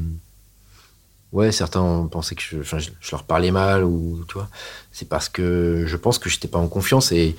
ouais, 1.35 1.53
certains 1.53 2.09
pensaient 2.11 2.37
que 2.37 2.43
je, 2.63 2.91
leur 3.13 3.25
parlais 3.25 3.51
mal 3.51 3.85
ou 3.85 4.25
tu 4.29 4.35
vois. 4.35 4.49
C'est 4.93 5.09
parce 5.09 5.29
que 5.29 5.85
je 5.87 5.97
pense 5.97 6.19
que 6.19 6.31
j'étais 6.31 6.49
pas 6.49 6.59
en 6.59 6.69
confiance 6.69 7.13
et 7.13 7.37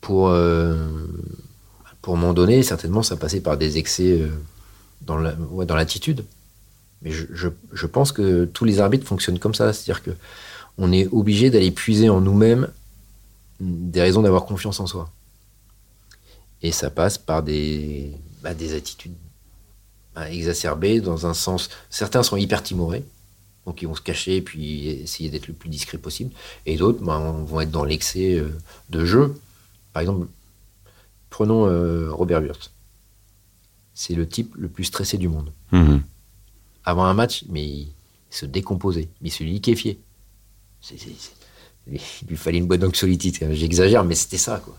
pour 0.00 0.28
euh, 0.28 0.88
pour 2.02 2.16
m'en 2.16 2.32
donner, 2.32 2.62
certainement, 2.62 3.02
ça 3.02 3.16
passait 3.16 3.40
par 3.40 3.56
des 3.56 3.78
excès 3.78 4.20
euh, 4.20 4.30
dans 5.02 5.74
l'attitude. 5.74 6.24
Mais 7.02 7.10
je 7.10 7.86
pense 7.86 8.12
que 8.12 8.44
tous 8.44 8.66
les 8.66 8.78
arbitres 8.78 9.06
fonctionnent 9.06 9.38
comme 9.38 9.54
ça, 9.54 9.72
c'est-à-dire 9.72 10.02
que 10.02 10.10
on 10.76 10.92
est 10.92 11.08
obligé 11.12 11.50
d'aller 11.50 11.70
puiser 11.70 12.10
en 12.10 12.20
nous-mêmes 12.20 12.68
des 13.58 14.02
raisons 14.02 14.22
d'avoir 14.22 14.44
confiance 14.44 14.80
en 14.80 14.86
soi. 14.86 15.10
Et 16.62 16.72
ça 16.72 16.90
passe 16.90 17.16
par 17.16 17.42
des, 17.42 18.12
bah, 18.42 18.54
des 18.54 18.74
attitudes 18.74 19.14
exacerbées 20.16 21.00
dans 21.00 21.26
un 21.26 21.34
sens. 21.34 21.70
Certains 21.88 22.22
sont 22.22 22.36
hyper 22.36 22.62
timorés, 22.62 23.04
donc 23.66 23.82
ils 23.82 23.86
vont 23.86 23.94
se 23.94 24.00
cacher 24.00 24.36
et 24.36 24.42
puis 24.42 24.88
essayer 24.88 25.30
d'être 25.30 25.48
le 25.48 25.54
plus 25.54 25.68
discret 25.68 25.98
possible. 25.98 26.32
Et 26.66 26.76
d'autres 26.76 27.02
bah, 27.02 27.18
vont 27.18 27.60
être 27.60 27.70
dans 27.70 27.84
l'excès 27.84 28.36
euh, 28.38 28.48
de 28.90 29.04
jeu. 29.04 29.34
Par 29.92 30.00
exemple, 30.00 30.26
prenons 31.30 31.66
euh, 31.66 32.12
Robert 32.12 32.42
Wurtz. 32.42 32.70
C'est 33.94 34.14
le 34.14 34.26
type 34.26 34.54
le 34.56 34.68
plus 34.68 34.84
stressé 34.84 35.18
du 35.18 35.28
monde. 35.28 35.52
Mhm. 35.72 36.02
Avant 36.84 37.04
un 37.04 37.14
match, 37.14 37.44
mais 37.48 37.64
il 37.64 37.92
se 38.30 38.46
décomposait, 38.46 39.08
mais 39.20 39.28
il 39.28 39.32
se 39.32 39.44
liquéfiait. 39.44 39.98
Il 41.86 42.00
lui 42.28 42.36
fallait 42.36 42.58
une 42.58 42.66
bonne 42.66 42.84
anxiolytique. 42.84 43.44
J'exagère, 43.52 44.04
mais 44.04 44.14
c'était 44.14 44.38
ça, 44.38 44.58
quoi. 44.64 44.76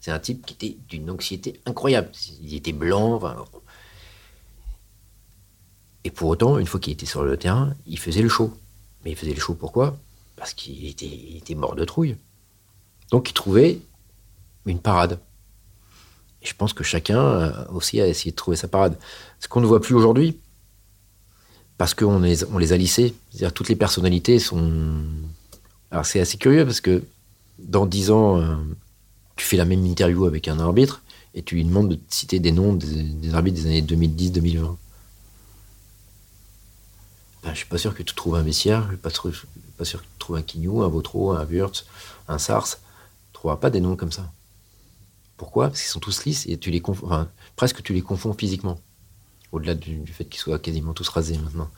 C'est 0.00 0.10
un 0.10 0.18
type 0.18 0.44
qui 0.46 0.54
était 0.54 0.76
d'une 0.88 1.10
anxiété 1.10 1.60
incroyable. 1.66 2.10
Il 2.42 2.54
était 2.54 2.72
blanc. 2.72 3.14
enfin, 3.14 3.36
Et 6.06 6.10
pour 6.10 6.28
autant, 6.28 6.58
une 6.58 6.66
fois 6.66 6.78
qu'il 6.78 6.92
était 6.92 7.04
sur 7.04 7.24
le 7.24 7.36
terrain, 7.36 7.74
il 7.84 7.98
faisait 7.98 8.22
le 8.22 8.28
show. 8.28 8.56
Mais 9.04 9.10
il 9.10 9.16
faisait 9.16 9.34
le 9.34 9.40
show 9.40 9.54
pourquoi? 9.54 9.98
Parce 10.36 10.54
qu'il 10.54 10.86
était, 10.86 11.56
mort 11.56 11.74
de 11.74 11.84
trouille. 11.84 12.14
Donc 13.10 13.28
il 13.28 13.32
trouvait 13.32 13.80
une 14.66 14.78
parade. 14.78 15.18
Et 16.42 16.46
je 16.46 16.54
pense 16.54 16.72
que 16.72 16.84
chacun 16.84 17.18
euh, 17.18 17.64
aussi 17.72 18.00
a 18.00 18.06
essayé 18.06 18.30
de 18.30 18.36
trouver 18.36 18.56
sa 18.56 18.68
parade. 18.68 18.96
Ce 19.40 19.48
qu'on 19.48 19.60
ne 19.60 19.66
voit 19.66 19.80
plus 19.80 19.96
aujourd'hui, 19.96 20.38
parce 21.76 21.92
qu'on 21.92 22.20
les, 22.20 22.72
a 22.72 22.76
lissés. 22.76 23.12
C'est-à-dire 23.30 23.52
toutes 23.52 23.68
les 23.68 23.74
personnalités 23.74 24.38
sont. 24.38 25.02
Alors 25.90 26.06
c'est 26.06 26.20
assez 26.20 26.38
curieux 26.38 26.64
parce 26.64 26.80
que 26.80 27.02
dans 27.58 27.84
dix 27.84 28.12
ans, 28.12 28.40
euh, 28.40 28.54
tu 29.34 29.44
fais 29.44 29.56
la 29.56 29.64
même 29.64 29.84
interview 29.84 30.24
avec 30.24 30.46
un 30.46 30.60
arbitre 30.60 31.02
et 31.34 31.42
tu 31.42 31.56
lui 31.56 31.64
demandes 31.64 31.88
de 31.88 31.96
te 31.96 32.14
citer 32.14 32.38
des 32.38 32.52
noms 32.52 32.74
des 32.74 33.34
arbitres 33.34 33.60
des 33.60 33.66
années 33.66 33.82
2010-2020. 33.82 34.76
Ben, 37.46 37.52
je 37.52 37.58
suis 37.58 37.66
pas 37.66 37.78
sûr 37.78 37.94
que 37.94 38.02
tu 38.02 38.12
trouves 38.12 38.34
un 38.34 38.42
Messière, 38.42 38.82
je 38.86 38.88
suis 38.88 38.96
pas, 38.96 39.10
sûr- 39.10 39.30
je 39.30 39.36
suis 39.38 39.48
pas 39.78 39.84
sûr 39.84 40.00
que 40.00 40.04
tu 40.04 40.18
trouves 40.18 40.36
un 40.36 40.42
Quignou, 40.42 40.82
un 40.82 40.88
Vautreau, 40.88 41.30
un 41.30 41.44
Wurtz, 41.44 41.86
un 42.26 42.38
Sars. 42.38 42.66
Tu 42.66 43.32
trouveras 43.34 43.56
pas 43.58 43.70
des 43.70 43.80
noms 43.80 43.94
comme 43.94 44.10
ça. 44.10 44.28
Pourquoi? 45.36 45.68
Parce 45.68 45.80
qu'ils 45.80 45.90
sont 45.90 46.00
tous 46.00 46.24
lisses 46.24 46.46
et 46.48 46.58
tu 46.58 46.72
les 46.72 46.82
enfin, 46.84 47.28
presque 47.54 47.84
tu 47.84 47.92
les 47.92 48.02
confonds 48.02 48.34
physiquement. 48.34 48.80
Au-delà 49.52 49.74
du, 49.74 49.98
du 49.98 50.12
fait 50.12 50.24
qu'ils 50.24 50.40
soient 50.40 50.58
quasiment 50.58 50.92
tous 50.92 51.08
rasés 51.08 51.38
maintenant. 51.38 51.70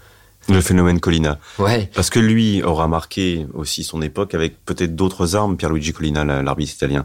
Le 0.48 0.62
phénomène 0.62 1.00
Colina. 1.00 1.38
Ouais. 1.58 1.90
Parce 1.94 2.08
que 2.08 2.18
lui 2.18 2.62
aura 2.62 2.88
marqué 2.88 3.46
aussi 3.52 3.84
son 3.84 4.00
époque 4.00 4.32
avec 4.32 4.64
peut-être 4.64 4.96
d'autres 4.96 5.36
armes, 5.36 5.58
Pierluigi 5.58 5.92
Colina, 5.92 6.24
l'arbitre 6.24 6.72
italien. 6.72 7.04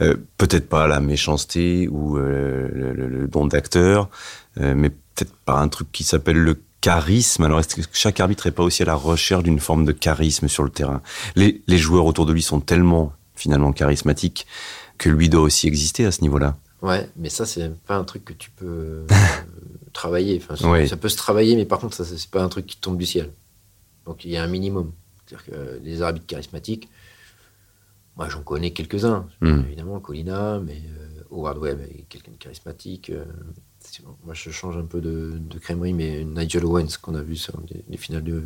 Euh, 0.00 0.16
peut-être 0.36 0.68
pas 0.68 0.86
la 0.86 1.00
méchanceté 1.00 1.88
ou 1.88 2.18
euh, 2.18 2.68
le, 2.72 3.26
don 3.28 3.46
d'acteur, 3.46 4.10
euh, 4.58 4.74
mais 4.76 4.90
peut-être 4.90 5.34
pas 5.44 5.58
un 5.58 5.68
truc 5.68 5.90
qui 5.92 6.04
s'appelle 6.04 6.36
le 6.36 6.60
charisme. 6.80 7.44
Alors, 7.44 7.60
est-ce 7.60 7.76
que 7.76 7.82
chaque 7.92 8.20
arbitre 8.20 8.46
n'est 8.46 8.52
pas 8.52 8.62
aussi 8.62 8.82
à 8.82 8.86
la 8.86 8.94
recherche 8.94 9.42
d'une 9.42 9.60
forme 9.60 9.84
de 9.84 9.92
charisme 9.92 10.48
sur 10.48 10.62
le 10.62 10.70
terrain? 10.70 11.02
Les, 11.36 11.62
les 11.66 11.78
joueurs 11.78 12.06
autour 12.06 12.26
de 12.26 12.32
lui 12.32 12.42
sont 12.42 12.60
tellement 12.60 13.12
finalement 13.34 13.72
charismatiques 13.72 14.46
que 14.98 15.08
lui 15.08 15.28
doit 15.28 15.42
aussi 15.42 15.66
exister 15.66 16.04
à 16.04 16.12
ce 16.12 16.20
niveau-là. 16.20 16.56
Ouais, 16.82 17.08
mais 17.16 17.28
ça, 17.28 17.46
c'est 17.46 17.70
pas 17.86 17.96
un 17.96 18.04
truc 18.04 18.24
que 18.24 18.32
tu 18.32 18.50
peux 18.50 19.06
travailler. 19.92 20.40
Enfin, 20.42 20.56
Ça 20.86 20.96
peut 20.96 21.08
se 21.08 21.16
travailler, 21.16 21.56
mais 21.56 21.66
par 21.66 21.78
contre, 21.78 21.96
ça, 21.96 22.04
c'est 22.04 22.30
pas 22.30 22.42
un 22.42 22.48
truc 22.48 22.66
qui 22.66 22.76
tombe 22.76 22.96
du 22.96 23.06
ciel. 23.06 23.30
Donc, 24.06 24.24
il 24.24 24.30
y 24.30 24.36
a 24.36 24.42
un 24.42 24.46
minimum. 24.46 24.92
C'est-à-dire 25.26 25.46
que 25.46 25.80
les 25.82 26.02
arbitres 26.02 26.26
charismatiques, 26.26 26.88
moi, 28.16 28.28
j'en 28.28 28.42
connais 28.42 28.72
quelques-uns. 28.72 29.26
Hmm. 29.40 29.60
Évidemment, 29.66 30.00
Colina, 30.00 30.60
mais 30.60 30.82
euh, 30.84 31.22
Howard 31.30 31.58
Webb 31.58 31.80
est 31.80 32.02
quelqu'un 32.08 32.32
de 32.32 32.36
charismatique. 32.36 33.10
Euh, 33.10 33.24
moi, 34.24 34.34
je 34.34 34.50
change 34.50 34.76
un 34.76 34.84
peu 34.84 35.00
de, 35.00 35.34
de 35.38 35.58
crèmerie, 35.58 35.92
mais 35.92 36.24
Nigel 36.24 36.64
Owens, 36.64 36.98
qu'on 37.00 37.14
a 37.14 37.22
vu 37.22 37.36
sur 37.36 37.54
les, 37.88 37.96
finales 37.96 38.22
de, 38.22 38.42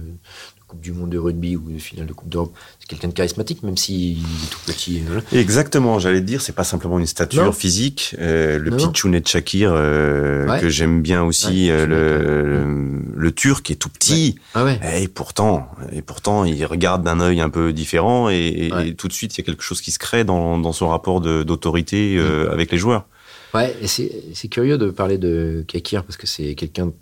Coupe 0.66 0.80
du 0.80 0.92
Monde 0.92 1.10
de 1.10 1.18
rugby 1.18 1.56
ou 1.56 1.68
les 1.68 1.78
finales 1.78 2.06
de 2.06 2.12
Coupe 2.12 2.30
d'Europe, 2.30 2.54
c'est 2.80 2.88
quelqu'un 2.88 3.08
de 3.08 3.12
charismatique, 3.12 3.62
même 3.62 3.76
s'il 3.76 4.18
est 4.18 4.50
tout 4.50 4.60
petit. 4.66 5.02
Exactement, 5.32 5.98
j'allais 5.98 6.22
dire, 6.22 6.40
c'est 6.40 6.54
pas 6.54 6.64
simplement 6.64 6.98
une 6.98 7.06
stature 7.06 7.54
physique. 7.54 8.16
Euh, 8.18 8.58
le 8.58 8.74
Pichounet 8.74 9.20
de 9.20 9.26
Shakir, 9.26 9.72
euh, 9.74 10.58
que 10.58 10.68
j'aime 10.68 11.02
bien 11.02 11.22
aussi, 11.22 11.70
euh, 11.70 11.86
le, 11.86 13.02
le, 13.14 13.32
Turc 13.32 13.70
est 13.70 13.76
tout 13.76 13.90
petit. 13.90 14.36
Ah 14.54 14.64
et 14.96 15.08
pourtant, 15.08 15.68
et 15.92 16.00
pourtant, 16.00 16.44
il 16.44 16.64
regarde 16.64 17.02
d'un 17.02 17.20
œil 17.20 17.40
un 17.40 17.50
peu 17.50 17.72
différent, 17.72 18.30
et, 18.30 18.94
tout 18.96 19.08
de 19.08 19.12
suite, 19.12 19.36
il 19.36 19.40
y 19.40 19.42
a 19.42 19.44
quelque 19.44 19.62
chose 19.62 19.82
qui 19.82 19.90
se 19.90 19.98
crée 19.98 20.24
dans, 20.24 20.58
dans 20.58 20.72
son 20.72 20.88
rapport 20.88 21.20
d'autorité 21.20 22.16
mm. 22.16 22.50
avec 22.50 22.72
les 22.72 22.78
joueurs. 22.78 23.06
Ouais, 23.54 23.76
et 23.80 23.86
c'est 23.86 24.48
curieux 24.48 24.78
de 24.78 24.90
parler 24.90 25.16
de 25.16 25.64
Kakir 25.68 26.04
parce 26.04 26.16
que 26.16 26.26
c'est 26.26 26.56
quelqu'un 26.56 26.92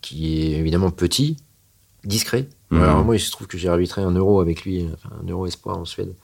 qui 0.00 0.42
est 0.42 0.58
évidemment 0.58 0.90
petit, 0.90 1.36
discret. 2.04 2.48
Alors 2.70 3.04
moi, 3.04 3.16
il 3.16 3.20
se 3.20 3.30
trouve 3.30 3.46
que 3.46 3.56
j'ai 3.56 3.68
arbitré 3.68 4.02
un 4.02 4.10
euro 4.10 4.40
avec 4.40 4.64
lui, 4.64 4.86
enfin, 4.92 5.10
un 5.22 5.28
euro 5.28 5.46
espoir 5.46 5.78
en 5.78 5.84
Suède, 5.84 6.14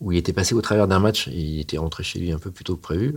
où 0.00 0.12
il 0.12 0.18
était 0.18 0.32
passé 0.32 0.54
au 0.54 0.60
travers 0.60 0.86
d'un 0.86 1.00
match 1.00 1.28
et 1.28 1.40
il 1.40 1.60
était 1.60 1.78
rentré 1.78 2.04
chez 2.04 2.18
lui 2.18 2.30
un 2.30 2.38
peu 2.38 2.50
plus 2.50 2.64
tôt 2.64 2.76
que 2.76 2.82
prévu. 2.82 3.16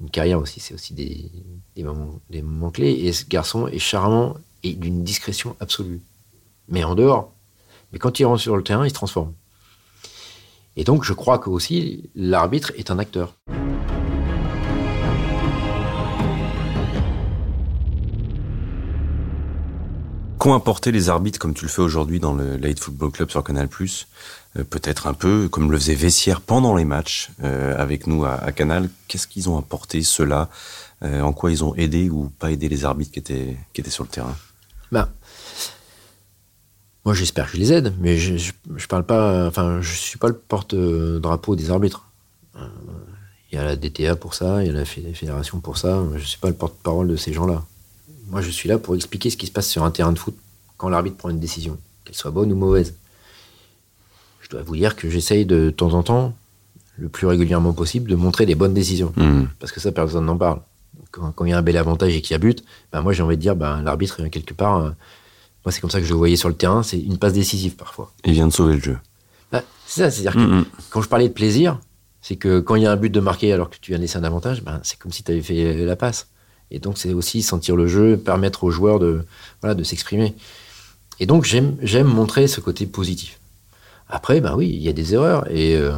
Une 0.00 0.10
carrière 0.10 0.38
aussi, 0.38 0.60
c'est 0.60 0.74
aussi 0.74 0.94
des, 0.94 1.30
des, 1.74 1.82
moments, 1.82 2.20
des 2.30 2.42
moments 2.42 2.70
clés. 2.70 2.92
Et 2.92 3.12
ce 3.12 3.26
garçon 3.26 3.68
est 3.68 3.78
charmant 3.78 4.36
et 4.62 4.74
d'une 4.74 5.02
discrétion 5.02 5.56
absolue. 5.60 6.00
Mais 6.68 6.84
en 6.84 6.94
dehors. 6.94 7.34
Mais 7.92 7.98
quand 7.98 8.20
il 8.20 8.24
rentre 8.24 8.40
sur 8.40 8.56
le 8.56 8.62
terrain, 8.62 8.86
il 8.86 8.90
se 8.90 8.94
transforme. 8.94 9.32
Et 10.76 10.84
donc, 10.84 11.04
je 11.04 11.12
crois 11.12 11.38
que 11.38 11.50
aussi 11.50 12.10
l'arbitre 12.14 12.72
est 12.76 12.90
un 12.90 12.98
acteur. 12.98 13.34
Qu'ont 20.40 20.54
apporté 20.54 20.90
les 20.90 21.10
arbitres 21.10 21.38
comme 21.38 21.52
tu 21.52 21.66
le 21.66 21.70
fais 21.70 21.82
aujourd'hui 21.82 22.18
dans 22.18 22.32
le 22.32 22.56
Late 22.56 22.80
Football 22.80 23.10
Club 23.10 23.30
sur 23.30 23.44
Canal 23.44 23.68
euh, 24.56 24.64
Peut-être 24.64 25.06
un 25.06 25.12
peu 25.12 25.50
comme 25.50 25.70
le 25.70 25.76
faisait 25.76 25.94
Vessière 25.94 26.40
pendant 26.40 26.74
les 26.74 26.86
matchs 26.86 27.28
euh, 27.44 27.76
avec 27.76 28.06
nous 28.06 28.24
à, 28.24 28.50
Canal. 28.52 28.88
Qu'est-ce 29.06 29.26
qu'ils 29.26 29.50
ont 29.50 29.58
apporté 29.58 30.02
cela 30.02 30.48
euh, 31.02 31.20
En 31.20 31.34
quoi 31.34 31.50
ils 31.50 31.62
ont 31.62 31.74
aidé 31.74 32.08
ou 32.08 32.30
pas 32.38 32.50
aidé 32.50 32.70
les 32.70 32.86
arbitres 32.86 33.12
qui 33.12 33.18
étaient, 33.18 33.54
qui 33.74 33.82
étaient 33.82 33.90
sur 33.90 34.04
le 34.04 34.08
terrain? 34.08 34.34
Bah, 34.90 35.10
Moi 37.04 37.12
j'espère 37.12 37.50
que 37.50 37.58
je 37.58 37.58
les 37.58 37.74
aide, 37.74 37.94
mais 38.00 38.16
je, 38.16 38.38
je, 38.38 38.86
parle 38.86 39.04
pas. 39.04 39.46
Enfin, 39.46 39.82
je 39.82 39.92
suis 39.92 40.18
pas 40.18 40.28
le 40.28 40.38
porte-drapeau 40.38 41.54
des 41.54 41.70
arbitres. 41.70 42.06
Il 43.52 43.56
y 43.56 43.58
a 43.58 43.64
la 43.64 43.76
DTA 43.76 44.16
pour 44.16 44.32
ça, 44.32 44.62
il 44.62 44.68
y 44.68 44.70
a 44.70 44.72
la 44.72 44.86
fédération 44.86 45.60
pour 45.60 45.76
ça. 45.76 46.02
Je 46.16 46.24
suis 46.24 46.38
pas 46.38 46.48
le 46.48 46.54
porte-parole 46.54 47.08
de 47.08 47.16
ces 47.16 47.34
gens-là. 47.34 47.62
Moi, 48.30 48.40
je 48.42 48.50
suis 48.50 48.68
là 48.68 48.78
pour 48.78 48.94
expliquer 48.94 49.28
ce 49.28 49.36
qui 49.36 49.46
se 49.46 49.52
passe 49.52 49.68
sur 49.68 49.84
un 49.84 49.90
terrain 49.90 50.12
de 50.12 50.18
foot 50.18 50.36
quand 50.76 50.88
l'arbitre 50.88 51.16
prend 51.16 51.30
une 51.30 51.40
décision, 51.40 51.76
qu'elle 52.04 52.14
soit 52.14 52.30
bonne 52.30 52.52
ou 52.52 52.56
mauvaise. 52.56 52.94
Je 54.40 54.48
dois 54.48 54.62
vous 54.62 54.76
dire 54.76 54.96
que 54.96 55.10
j'essaye 55.10 55.44
de, 55.44 55.70
temps 55.70 55.94
en 55.94 56.02
temps, 56.02 56.34
le 56.96 57.08
plus 57.08 57.26
régulièrement 57.26 57.72
possible, 57.72 58.08
de 58.08 58.16
montrer 58.16 58.46
les 58.46 58.54
bonnes 58.54 58.72
décisions. 58.72 59.12
Mmh. 59.16 59.42
Parce 59.58 59.72
que 59.72 59.80
ça, 59.80 59.90
personne 59.90 60.24
n'en 60.26 60.36
parle. 60.36 60.60
Quand, 61.10 61.44
il 61.44 61.50
y 61.50 61.52
a 61.52 61.58
un 61.58 61.62
bel 61.62 61.76
avantage 61.76 62.14
et 62.14 62.22
qu'il 62.22 62.32
y 62.32 62.34
a 62.34 62.38
but, 62.38 62.64
ben 62.92 63.02
moi 63.02 63.12
j'ai 63.12 63.22
envie 63.22 63.36
de 63.36 63.42
dire, 63.42 63.56
ben, 63.56 63.82
l'arbitre, 63.82 64.22
quelque 64.28 64.54
part, 64.54 64.76
euh, 64.76 64.90
moi 65.64 65.72
c'est 65.72 65.80
comme 65.80 65.90
ça 65.90 65.98
que 65.98 66.06
je 66.06 66.12
le 66.12 66.16
voyais 66.16 66.36
sur 66.36 66.48
le 66.48 66.54
terrain, 66.54 66.84
c'est 66.84 67.00
une 67.00 67.18
passe 67.18 67.32
décisive 67.32 67.74
parfois. 67.74 68.12
Il 68.24 68.32
vient 68.32 68.46
de 68.46 68.52
sauver 68.52 68.74
le 68.74 68.80
jeu. 68.80 68.98
Ben, 69.50 69.62
c'est 69.86 70.02
ça, 70.02 70.10
c'est-à-dire 70.10 70.34
que 70.34 70.46
mmh, 70.46 70.60
mmh. 70.60 70.66
quand 70.90 71.02
je 71.02 71.08
parlais 71.08 71.28
de 71.28 71.34
plaisir, 71.34 71.80
c'est 72.22 72.36
que 72.36 72.60
quand 72.60 72.76
il 72.76 72.84
y 72.84 72.86
a 72.86 72.92
un 72.92 72.96
but 72.96 73.10
de 73.10 73.18
marquer 73.18 73.52
alors 73.52 73.70
que 73.70 73.76
tu 73.80 73.90
viens 73.90 73.98
de 73.98 74.02
laisser 74.02 74.18
un 74.18 74.24
avantage, 74.24 74.62
ben, 74.62 74.78
c'est 74.84 74.98
comme 75.00 75.10
si 75.10 75.24
tu 75.24 75.32
avais 75.32 75.42
fait 75.42 75.84
la 75.84 75.96
passe. 75.96 76.28
Et 76.70 76.78
donc, 76.78 76.98
c'est 76.98 77.12
aussi 77.12 77.42
sentir 77.42 77.76
le 77.76 77.86
jeu, 77.86 78.16
permettre 78.16 78.64
aux 78.64 78.70
joueurs 78.70 78.98
de, 78.98 79.24
voilà, 79.60 79.74
de 79.74 79.82
s'exprimer. 79.82 80.34
Et 81.18 81.26
donc, 81.26 81.44
j'aime, 81.44 81.76
montrer 82.04 82.46
ce 82.46 82.60
côté 82.60 82.86
positif. 82.86 83.38
Après, 84.08 84.40
ben 84.40 84.54
oui, 84.56 84.68
il 84.68 84.82
y 84.82 84.88
a 84.88 84.92
des 84.92 85.14
erreurs 85.14 85.48
et 85.50 85.76
euh, 85.76 85.92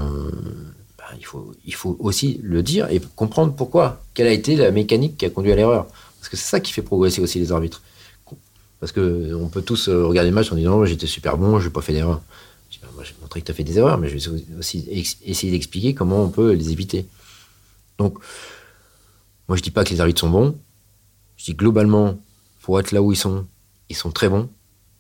ben, 0.99 1.17
il, 1.19 1.25
faut, 1.25 1.55
il 1.65 1.75
faut 1.75 1.97
aussi 2.01 2.41
le 2.43 2.63
dire 2.63 2.91
et 2.91 3.01
comprendre 3.17 3.55
pourquoi. 3.55 4.03
Quelle 4.13 4.27
a 4.27 4.33
été 4.33 4.57
la 4.57 4.71
mécanique 4.71 5.17
qui 5.17 5.25
a 5.25 5.31
conduit 5.31 5.53
à 5.53 5.57
l'erreur 5.57 5.87
Parce 6.19 6.29
que 6.29 6.37
c'est 6.37 6.49
ça 6.49 6.61
qui 6.61 6.73
fait 6.73 6.83
progresser 6.83 7.23
aussi 7.23 7.39
les 7.39 7.53
arbitres. 7.53 7.83
Parce 8.81 8.93
que 8.93 9.33
on 9.35 9.49
peut 9.49 9.63
tous 9.63 9.89
euh, 9.89 10.07
regarder 10.07 10.31
le 10.31 10.35
match 10.35 10.51
en 10.51 10.57
disant 10.57 10.85
j'étais 10.85 11.07
super 11.07 11.39
bon, 11.39 11.61
je 11.61 11.67
n'ai 11.67 11.73
pas 11.73 11.83
fait 11.83 11.93
d'erreur. 11.93 12.21
Ben, 12.83 12.89
moi, 12.95 13.05
j'ai 13.05 13.15
montré 13.21 13.41
que 13.41 13.47
tu 13.47 13.53
as 13.53 13.55
fait 13.55 13.65
des 13.65 13.79
erreurs, 13.79 13.97
mais 13.97 14.09
je 14.09 14.31
vais 14.31 14.45
aussi 14.59 14.89
essayer 15.25 15.53
d'expliquer 15.53 15.95
comment 15.95 16.25
on 16.25 16.29
peut 16.31 16.53
les 16.53 16.73
éviter. 16.73 17.07
Donc, 17.99 18.19
moi, 19.49 19.57
je 19.57 19.63
dis 19.63 19.71
pas 19.71 19.85
que 19.85 19.91
les 19.91 20.01
arbitres 20.01 20.21
sont 20.21 20.31
bons. 20.31 20.57
Je 21.37 21.45
dis 21.45 21.55
globalement, 21.55 22.19
pour 22.61 22.79
être 22.81 22.93
là 22.93 23.03
où 23.03 23.13
ils 23.13 23.17
sont, 23.17 23.47
ils 23.89 23.97
sont 23.97 24.11
très 24.11 24.29
bons. 24.29 24.49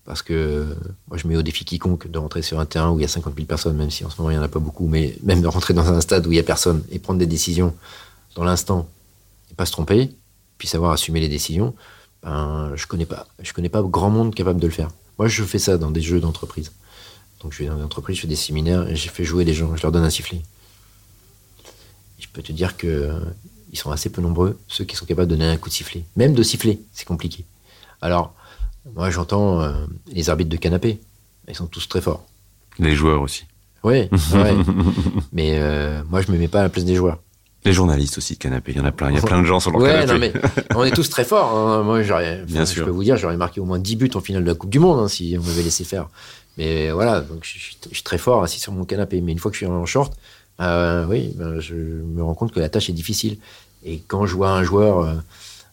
Parce 0.04 0.22
que 0.22 0.76
moi, 1.08 1.16
je 1.16 1.28
mets 1.28 1.36
au 1.36 1.42
défi 1.42 1.64
quiconque 1.64 2.10
de 2.10 2.18
rentrer 2.18 2.42
sur 2.42 2.58
un 2.58 2.66
terrain 2.66 2.90
où 2.90 2.98
il 2.98 3.02
y 3.02 3.04
a 3.04 3.08
50 3.08 3.34
000 3.36 3.46
personnes, 3.46 3.76
même 3.76 3.90
si 3.90 4.04
en 4.04 4.10
ce 4.10 4.18
moment, 4.18 4.30
il 4.30 4.34
n'y 4.34 4.40
en 4.40 4.42
a 4.42 4.48
pas 4.48 4.58
beaucoup, 4.58 4.88
mais 4.88 5.16
même 5.22 5.40
de 5.40 5.46
rentrer 5.46 5.74
dans 5.74 5.92
un 5.92 6.00
stade 6.00 6.26
où 6.26 6.32
il 6.32 6.34
n'y 6.34 6.40
a 6.40 6.44
personne 6.44 6.82
et 6.90 6.98
prendre 6.98 7.20
des 7.20 7.26
décisions 7.26 7.74
dans 8.34 8.42
l'instant 8.42 8.88
et 9.50 9.54
pas 9.54 9.64
se 9.64 9.72
tromper, 9.72 10.10
puis 10.58 10.66
savoir 10.66 10.90
assumer 10.92 11.20
les 11.20 11.28
décisions, 11.28 11.74
ben, 12.22 12.72
je 12.74 12.86
connais. 12.86 13.06
Je 13.42 13.52
connais 13.52 13.68
pas 13.68 13.82
grand 13.82 14.10
monde 14.10 14.34
capable 14.34 14.60
de 14.60 14.66
le 14.66 14.72
faire. 14.72 14.90
Moi, 15.18 15.28
je 15.28 15.44
fais 15.44 15.58
ça 15.58 15.78
dans 15.78 15.90
des 15.90 16.00
jeux 16.00 16.20
d'entreprise. 16.20 16.72
Donc, 17.40 17.52
je 17.52 17.58
vais 17.58 17.66
dans 17.66 17.76
des 17.76 17.82
entreprises, 17.82 18.16
je 18.16 18.22
fais 18.22 18.28
des 18.28 18.36
séminaires 18.36 18.88
et 18.88 18.96
j'ai 18.96 19.08
fait 19.08 19.24
jouer 19.24 19.44
des 19.44 19.54
gens, 19.54 19.76
je 19.76 19.82
leur 19.82 19.92
donne 19.92 20.04
un 20.04 20.10
sifflet. 20.10 20.42
Je 22.18 22.26
peux 22.32 22.42
te 22.42 22.52
dire 22.52 22.76
que 22.76 23.12
ils 23.72 23.78
sont 23.78 23.90
assez 23.90 24.10
peu 24.10 24.20
nombreux, 24.20 24.58
ceux 24.68 24.84
qui 24.84 24.96
sont 24.96 25.06
capables 25.06 25.28
de 25.28 25.36
donner 25.36 25.50
un 25.50 25.56
coup 25.56 25.68
de 25.68 25.74
sifflet. 25.74 26.04
Même 26.16 26.34
de 26.34 26.42
siffler, 26.42 26.80
c'est 26.92 27.06
compliqué. 27.06 27.44
Alors, 28.02 28.34
moi, 28.94 29.10
j'entends 29.10 29.62
euh, 29.62 29.72
les 30.12 30.28
arbitres 30.28 30.50
de 30.50 30.56
canapé. 30.56 31.00
Ils 31.48 31.54
sont 31.54 31.66
tous 31.66 31.88
très 31.88 32.00
forts. 32.00 32.24
Les 32.78 32.94
joueurs 32.94 33.22
aussi. 33.22 33.44
Oui, 33.84 34.08
mais 35.32 35.58
euh, 35.58 36.02
moi, 36.08 36.20
je 36.20 36.30
me 36.30 36.38
mets 36.38 36.48
pas 36.48 36.60
à 36.60 36.62
la 36.64 36.68
place 36.68 36.84
des 36.84 36.94
joueurs. 36.94 37.18
Les 37.64 37.72
journalistes 37.72 38.18
aussi 38.18 38.34
de 38.34 38.38
canapé, 38.38 38.72
il 38.72 38.78
y 38.78 38.80
en 38.80 38.84
a 38.84 38.92
plein. 38.92 39.10
Il 39.10 39.16
y 39.16 39.18
a 39.18 39.22
plein 39.22 39.40
de 39.40 39.46
gens 39.46 39.60
sur 39.60 39.70
leur 39.70 39.82
canapé. 39.82 40.12
Non, 40.12 40.18
mais 40.18 40.32
on 40.76 40.84
est 40.84 40.90
tous 40.90 41.08
très 41.08 41.24
forts. 41.24 41.56
Hein. 41.56 41.82
Moi, 41.82 42.02
j'aurais, 42.02 42.42
Bien 42.46 42.66
sûr. 42.66 42.80
je 42.80 42.84
peux 42.84 42.90
vous 42.90 43.04
dire, 43.04 43.16
j'aurais 43.16 43.36
marqué 43.36 43.60
au 43.60 43.64
moins 43.64 43.78
10 43.78 43.96
buts 43.96 44.10
en 44.14 44.20
finale 44.20 44.42
de 44.42 44.48
la 44.48 44.54
Coupe 44.54 44.70
du 44.70 44.78
Monde 44.78 45.00
hein, 45.00 45.08
si 45.08 45.36
on 45.38 45.42
m'avait 45.42 45.62
laissé 45.62 45.84
faire. 45.84 46.08
Mais 46.58 46.90
voilà, 46.90 47.20
donc 47.20 47.44
je 47.44 47.58
suis, 47.58 48.02
très 48.02 48.18
fort 48.18 48.42
assis 48.42 48.60
sur 48.60 48.72
mon 48.72 48.84
canapé. 48.84 49.20
Mais 49.20 49.32
une 49.32 49.38
fois 49.38 49.50
que 49.50 49.56
je 49.56 49.64
suis 49.64 49.66
en 49.66 49.86
short, 49.86 50.12
euh, 50.60 51.06
oui, 51.06 51.32
ben, 51.36 51.60
je 51.60 51.74
me 51.74 52.22
rends 52.22 52.34
compte 52.34 52.52
que 52.52 52.60
la 52.60 52.68
tâche 52.68 52.90
est 52.90 52.94
difficile. 52.94 53.38
Et 53.84 53.98
quand 54.06 54.26
je 54.26 54.34
vois 54.34 54.50
un 54.50 54.62
joueur 54.62 55.00
euh, 55.00 55.14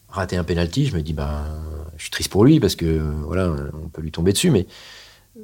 rater 0.08 0.36
un 0.36 0.44
penalty, 0.44 0.86
je 0.86 0.96
me 0.96 1.02
dis, 1.02 1.12
ben, 1.12 1.44
je 1.96 2.02
suis 2.02 2.10
triste 2.10 2.30
pour 2.30 2.44
lui 2.44 2.60
parce 2.60 2.76
que 2.76 2.98
voilà, 3.24 3.54
on 3.74 3.88
peut 3.88 4.02
lui 4.02 4.10
tomber 4.10 4.32
dessus, 4.32 4.50
mais 4.50 4.66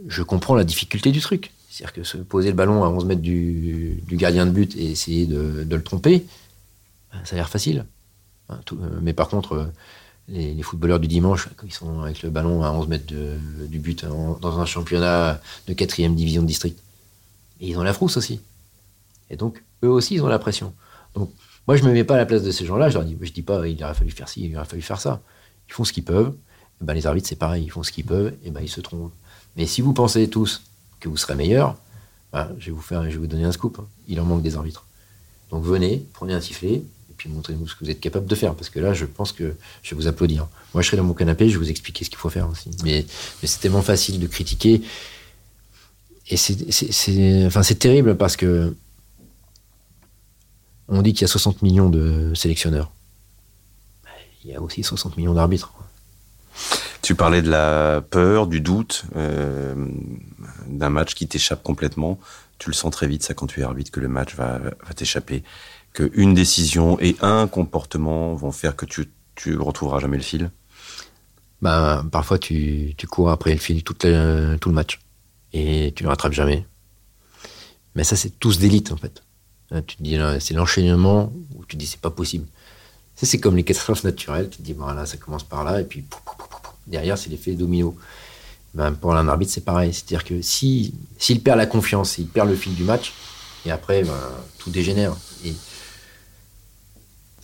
je 0.09 0.22
comprends 0.22 0.55
la 0.55 0.64
difficulté 0.64 1.12
du 1.12 1.20
truc. 1.20 1.53
C'est-à-dire 1.70 1.93
que 1.93 2.05
se 2.05 2.16
poser 2.16 2.49
le 2.49 2.57
ballon 2.57 2.84
à 2.84 2.89
11 2.89 3.05
mètres 3.05 3.20
du, 3.20 4.03
gardien 4.12 4.47
de 4.47 4.51
but 4.51 4.74
et 4.76 4.91
essayer 4.91 5.26
de, 5.26 5.66
le 5.68 5.82
tromper, 5.82 6.26
ben, 7.12 7.20
ça 7.24 7.34
a 7.34 7.37
l'air 7.37 7.49
facile. 7.49 7.84
Euh, 8.51 8.55
mais 9.03 9.12
par 9.12 9.28
contre, 9.28 9.70
les, 10.28 10.61
footballeurs 10.62 10.99
du 10.99 11.07
dimanche, 11.07 11.49
quand 11.57 11.66
ils 11.66 11.72
sont 11.72 12.01
avec 12.01 12.22
le 12.22 12.30
ballon 12.30 12.64
à 12.64 12.70
11 12.70 12.89
mètres 12.89 13.07
du 13.07 13.78
but 13.78 14.05
dans 14.05 14.59
un 14.59 14.66
championnat 14.66 15.41
de 15.68 15.74
quatrième 15.74 16.16
division 16.16 16.43
de 16.43 16.49
district, 16.49 16.80
ils 17.61 17.76
ont 17.78 17.82
la 17.82 17.93
frousse 17.93 18.16
aussi. 18.16 18.41
Et 19.31 19.37
donc, 19.37 19.62
eux 19.83 19.89
aussi, 19.89 20.14
ils 20.14 20.22
ont 20.22 20.29
la 20.29 20.39
pression. 20.39 20.72
Donc, 21.14 21.31
moi, 21.66 21.77
je 21.77 21.83
me 21.83 21.93
mets 21.93 22.05
pas 22.05 22.14
à 22.14 22.18
la 22.18 22.27
place 22.27 22.43
de 22.43 22.51
ces 22.51 22.64
gens-là. 22.64 22.89
Je 22.91 22.95
leur 22.95 23.05
dis, 23.05 23.14
dis 23.14 23.43
pas, 23.43 23.66
il 23.66 23.83
aurait 23.83 23.95
fallu 23.95 24.11
faire 24.11 24.29
ci, 24.29 24.45
il 24.45 24.57
aurait 24.57 24.66
fallu 24.66 24.83
faire 24.83 25.01
ça. 25.01 25.20
Ils 25.68 25.72
font 25.72 25.85
ce 25.85 25.93
qu'ils 25.93 26.05
peuvent. 26.05 26.33
Et 26.81 26.85
ben, 26.85 26.95
les 26.95 27.07
arbitres, 27.07 27.29
c'est 27.29 27.37
pareil, 27.37 27.64
ils 27.64 27.70
font 27.70 27.83
ce 27.83 27.91
qu'ils 27.91 28.05
peuvent, 28.05 28.35
et 28.45 28.51
ben, 28.51 28.61
ils 28.61 28.68
se 28.68 28.81
trompent. 28.81 29.12
Mais 29.57 29.66
si 29.66 29.81
vous 29.81 29.93
pensez 29.93 30.29
tous 30.29 30.62
que 31.01 31.09
vous 31.09 31.16
serez 31.16 31.35
meilleurs, 31.35 31.77
ben, 32.33 32.51
je, 32.59 32.66
vais 32.66 32.72
vous 32.72 32.83
faire, 32.83 33.05
je 33.05 33.11
vais 33.11 33.16
vous 33.16 33.27
donner 33.27 33.45
un 33.45 33.53
scoop. 33.53 33.79
Hein. 33.81 33.87
Il 34.09 34.20
en 34.20 34.24
manque 34.24 34.43
des 34.43 34.57
arbitres. 34.57 34.85
Donc 35.51 35.64
venez, 35.64 36.05
prenez 36.12 36.35
un 36.35 36.41
sifflet, 36.41 36.74
et 36.74 37.14
puis 37.16 37.29
montrez-nous 37.31 37.66
ce 37.66 37.74
que 37.74 37.85
vous 37.85 37.91
êtes 37.91 38.01
capable 38.01 38.27
de 38.27 38.35
faire. 38.35 38.55
Parce 38.55 38.68
que 38.68 38.79
là, 38.79 38.93
je 38.93 39.07
pense 39.07 39.33
que 39.33 39.55
je 39.83 39.95
vais 39.95 39.97
vous 39.97 40.07
applaudir. 40.07 40.47
Moi, 40.74 40.83
je 40.83 40.89
serai 40.89 40.97
dans 40.99 41.05
mon 41.05 41.14
canapé, 41.14 41.49
je 41.49 41.59
vais 41.59 41.64
vous 41.64 41.70
expliquer 41.70 42.05
ce 42.05 42.11
qu'il 42.11 42.18
faut 42.18 42.31
faire 42.31 42.49
aussi. 42.49 42.70
Mais, 42.85 43.07
mais 43.43 43.49
c'est 43.49 43.61
tellement 43.61 43.83
facile 43.83 44.20
de 44.20 44.27
critiquer. 44.27 44.83
Et 46.29 46.37
c'est 46.37 47.47
enfin, 47.47 47.62
terrible 47.62 48.16
parce 48.16 48.37
que 48.37 48.74
on 50.89 51.03
dit 51.03 51.12
qu'il 51.12 51.22
y 51.22 51.24
a 51.24 51.28
60 51.28 51.62
millions 51.62 51.91
de 51.91 52.32
sélectionneurs. 52.34 52.91
Il 54.45 54.51
y 54.51 54.55
a 54.55 54.62
aussi 54.62 54.82
60 54.82 55.16
millions 55.16 55.34
d'arbitres. 55.34 55.72
Tu 57.03 57.14
parlais 57.14 57.43
de 57.43 57.51
la 57.51 58.01
peur, 58.01 58.47
du 58.47 58.61
doute, 58.61 59.05
euh, 59.16 59.74
d'un 60.66 60.89
match 60.89 61.14
qui 61.14 61.26
t'échappe 61.26 61.62
complètement. 61.62 62.18
Tu 62.59 62.70
le 62.70 62.74
sens 62.74 62.91
très 62.93 63.07
vite, 63.07 63.22
ça, 63.22 63.34
quand 63.34 63.47
tu 63.47 63.61
es 63.61 63.62
arbitre, 63.64 63.91
que 63.91 64.01
le 64.01 64.09
match 64.09 64.34
va, 64.34 64.59
va 64.59 64.95
t'échapper, 64.95 65.43
qu'une 65.93 66.34
décision 66.34 66.99
et 67.01 67.16
un 67.20 67.47
comportement 67.49 68.34
vont 68.34 68.53
faire 68.53 68.76
que 68.76 68.87
tu, 68.87 69.11
tu 69.34 69.57
retrouveras 69.57 69.99
jamais 69.99 70.16
le 70.16 70.22
fil. 70.22 70.51
Ben, 71.62 72.07
parfois, 72.11 72.39
tu, 72.39 72.95
tu 72.97 73.07
cours 73.07 73.30
après 73.30 73.53
le 73.53 73.59
fil 73.59 73.82
tout 73.82 73.97
le, 74.05 74.57
tout 74.61 74.68
le 74.68 74.74
match 74.74 75.01
et 75.53 75.93
tu 75.97 76.03
ne 76.03 76.07
le 76.07 76.11
rattrapes 76.11 76.32
jamais. 76.32 76.66
Mais 77.95 78.05
ça, 78.05 78.14
c'est 78.14 78.39
tous 78.39 78.59
d'élite, 78.59 78.93
en 78.93 78.97
fait. 78.97 79.22
Tu 79.87 79.97
te 79.97 80.03
dis, 80.03 80.19
c'est 80.41 80.55
l'enchaînement 80.55 81.33
où 81.57 81.64
tu 81.64 81.77
te 81.77 81.81
dis, 81.81 81.87
c'est 81.87 82.01
pas 82.01 82.11
possible. 82.11 82.47
C'est 83.17 83.39
comme 83.39 83.57
les 83.57 83.64
catastrophes 83.64 84.05
naturelles. 84.05 84.49
Tu 84.51 84.59
te 84.59 84.62
dis, 84.62 84.73
voilà, 84.75 85.07
ça 85.07 85.17
commence 85.17 85.43
par 85.43 85.64
là, 85.64 85.81
et 85.81 85.85
puis 85.85 86.05
derrière, 86.87 87.19
c'est 87.19 87.31
l'effet 87.31 87.53
domino. 87.53 87.97
Ben, 88.75 88.93
pour 88.93 89.17
un 89.17 89.27
arbitre, 89.27 89.53
c'est 89.53 89.64
pareil. 89.64 89.93
C'est-à-dire 89.93 90.23
que 90.23 90.43
s'il 90.43 90.93
si, 91.19 91.39
perd 91.39 91.57
la 91.57 91.67
confiance, 91.67 92.11
s'il 92.11 92.27
perd 92.27 92.49
le 92.49 92.55
fil 92.55 92.75
du 92.75 92.85
match, 92.85 93.12
et 93.64 93.71
après, 93.71 94.03
ben, 94.03 94.12
tout 94.59 94.71
dégénère. 94.71 95.17
Et 95.45 95.55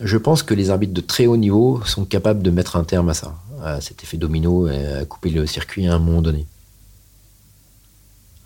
je 0.00 0.16
pense 0.18 0.42
que 0.42 0.52
les 0.52 0.70
arbitres 0.70 0.92
de 0.92 1.00
très 1.00 1.26
haut 1.26 1.36
niveau 1.36 1.82
sont 1.86 2.04
capables 2.04 2.42
de 2.42 2.50
mettre 2.50 2.76
un 2.76 2.84
terme 2.84 3.08
à 3.08 3.14
ça, 3.14 3.34
à 3.62 3.80
cet 3.80 4.02
effet 4.02 4.18
domino, 4.18 4.68
et 4.68 4.86
à 4.86 5.04
couper 5.06 5.30
le 5.30 5.46
circuit 5.46 5.86
à 5.86 5.94
un 5.94 5.98
moment 5.98 6.22
donné. 6.22 6.46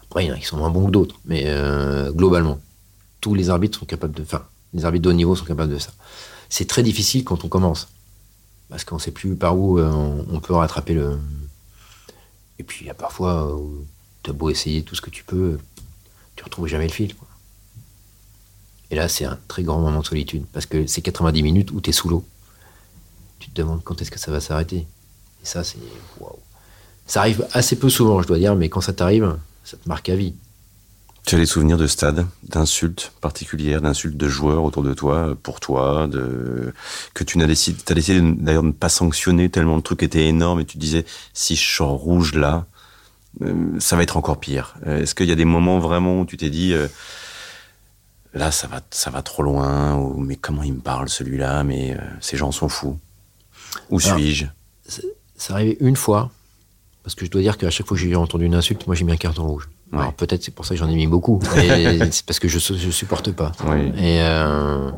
Après, 0.05 0.25
il 0.25 0.29
y 0.29 0.31
en 0.31 0.35
a 0.35 0.39
qui 0.39 0.47
sont 0.47 0.57
moins 0.57 0.71
bons 0.71 0.87
que 0.87 0.93
d'autres, 0.93 1.17
mais 1.25 1.43
euh, 1.47 2.13
globalement, 2.13 2.61
tous 3.27 3.35
les 3.35 3.51
arbitres 3.51 3.81
sont 3.81 3.87
capables 3.87 4.15
de. 4.15 4.23
Enfin, 4.23 4.45
les 4.73 4.85
arbitres 4.85 5.03
de 5.03 5.11
haut 5.11 5.13
niveau 5.13 5.35
sont 5.35 5.45
capables 5.45 5.73
de 5.73 5.81
ça. 5.81 5.91
C'est 6.49 6.69
très 6.69 6.85
difficile 6.85 7.25
quand 7.25 7.45
on 7.45 7.49
commence, 7.49 7.89
parce 8.69 8.85
qu'on 8.85 8.95
ne 8.97 9.01
sait 9.01 9.11
plus 9.11 9.35
par 9.35 9.59
où 9.59 9.81
euh, 9.81 9.91
on 10.31 10.39
peut 10.39 10.55
rattraper 10.55 10.95
le. 10.95 11.19
Et 12.61 12.63
puis, 12.63 12.85
il 12.85 12.87
y 12.87 12.91
a 12.91 12.95
parfois 12.95 13.53
où 13.53 13.85
tu 14.23 14.31
as 14.31 14.33
beau 14.33 14.49
essayer 14.49 14.85
tout 14.85 14.95
ce 14.95 15.01
que 15.01 15.11
tu 15.11 15.25
peux, 15.25 15.59
tu 16.37 16.45
retrouves 16.45 16.69
jamais 16.69 16.87
le 16.87 16.93
fil. 16.93 17.17
Et 18.93 18.95
là, 18.95 19.09
c'est 19.09 19.25
un 19.25 19.37
très 19.49 19.65
grand 19.65 19.81
moment 19.81 20.03
de 20.03 20.07
solitude, 20.07 20.45
parce 20.53 20.67
que 20.67 20.87
c'est 20.87 21.03
90 21.03 21.43
minutes 21.43 21.73
où 21.73 21.81
tu 21.81 21.91
es 21.91 21.93
sous 21.93 22.09
l'eau. 22.09 22.25
Tu 23.41 23.51
te 23.51 23.57
demandes 23.61 23.83
quand 23.83 24.01
est-ce 24.01 24.13
que 24.13 24.21
ça 24.21 24.31
va 24.31 24.41
s'arrêter. 24.41 24.87
Et 25.43 25.47
ça, 25.47 25.65
c'est. 25.65 25.79
Waouh. 26.21 26.39
Ça 27.09 27.23
arrive 27.23 27.45
assez 27.53 27.77
peu 27.77 27.91
souvent, 27.91 28.23
je 28.23 28.29
dois 28.29 28.39
dire, 28.39 28.55
mais 28.55 28.69
quand 28.69 28.81
ça 28.81 28.93
t'arrive, 28.93 29.37
ça 29.65 29.77
te 29.77 29.89
marque 29.89 30.09
à 30.11 30.15
vie. 30.15 30.35
Tu 31.27 31.35
as 31.35 31.39
des 31.39 31.47
souvenirs 31.47 31.77
de 31.77 31.89
stade, 31.89 32.25
d'insultes 32.45 33.13
particulières, 33.21 33.83
d'insultes 33.83 34.17
de 34.17 34.29
joueurs 34.29 34.63
autour 34.63 34.85
de 34.85 34.95
toi, 34.95 35.37
pour 35.43 35.59
toi, 35.59 36.07
de... 36.07 36.73
que 37.15 37.25
tu 37.25 37.37
n'as 37.39 37.49
décidé, 37.49 37.79
as 37.89 37.95
décidé 37.95 38.21
d'ailleurs 38.21 38.63
de 38.63 38.69
ne 38.69 38.73
pas 38.73 38.89
sanctionner 38.89 39.51
tellement 39.51 39.75
le 39.75 39.83
truc 39.83 40.05
était 40.05 40.27
énorme 40.27 40.61
et 40.61 40.65
tu 40.65 40.79
disais 40.79 41.05
si 41.35 41.57
je 41.57 41.69
sors 41.69 41.91
rouge 41.91 42.35
là, 42.35 42.67
euh, 43.43 43.79
ça 43.81 43.97
va 43.97 44.05
être 44.05 44.17
encore 44.17 44.39
pire. 44.39 44.77
Euh, 44.87 45.03
est-ce 45.03 45.17
qu'il 45.17 45.27
y 45.27 45.33
a 45.33 45.35
des 45.35 45.45
moments 45.45 45.81
vraiment 45.81 46.21
où 46.21 46.27
tu 46.27 46.37
t'es 46.37 46.49
dit 46.49 46.73
euh, 46.73 46.87
là 48.33 48.53
ça 48.53 48.69
va, 48.69 48.81
ça 48.93 49.11
va 49.11 49.23
trop 49.23 49.43
loin 49.43 49.97
ou 49.97 50.21
mais 50.21 50.37
comment 50.37 50.63
il 50.63 50.75
me 50.75 50.81
parle 50.81 51.09
celui-là, 51.09 51.65
mais 51.65 51.97
ces 52.21 52.37
gens 52.37 52.53
sont 52.53 52.69
fous. 52.69 53.01
Où 53.91 53.99
suis-je? 53.99 54.47
Ça 55.37 55.55
arrivé 55.55 55.77
une 55.81 55.97
fois 55.97 56.31
parce 57.03 57.17
que 57.17 57.27
je 57.27 57.31
dois 57.33 57.43
dire 57.43 57.59
qu'à 57.59 57.71
chaque 57.71 57.87
fois 57.89 57.97
que 57.97 58.03
j'ai 58.03 58.15
entendu 58.15 58.45
une 58.45 58.55
insulte, 58.55 58.87
moi 58.87 58.95
j'ai 58.95 59.05
mis 59.05 59.13
un 59.13 59.17
carton 59.17 59.47
rouge. 59.47 59.69
Alors 59.93 60.13
peut-être 60.13 60.43
c'est 60.43 60.55
pour 60.55 60.67
ça 60.67 60.75
que 60.75 60.81
j'en 60.81 60.89
ai 60.89 60.95
mis 60.95 61.07
beaucoup. 61.07 61.41
c'est 62.11 62.27
parce 62.27 62.39
que 62.39 62.49
je, 62.49 62.59
je 62.59 62.91
supporte 62.91 63.33
pas. 63.33 63.53
Et 63.97 64.21
euh, 64.21 64.91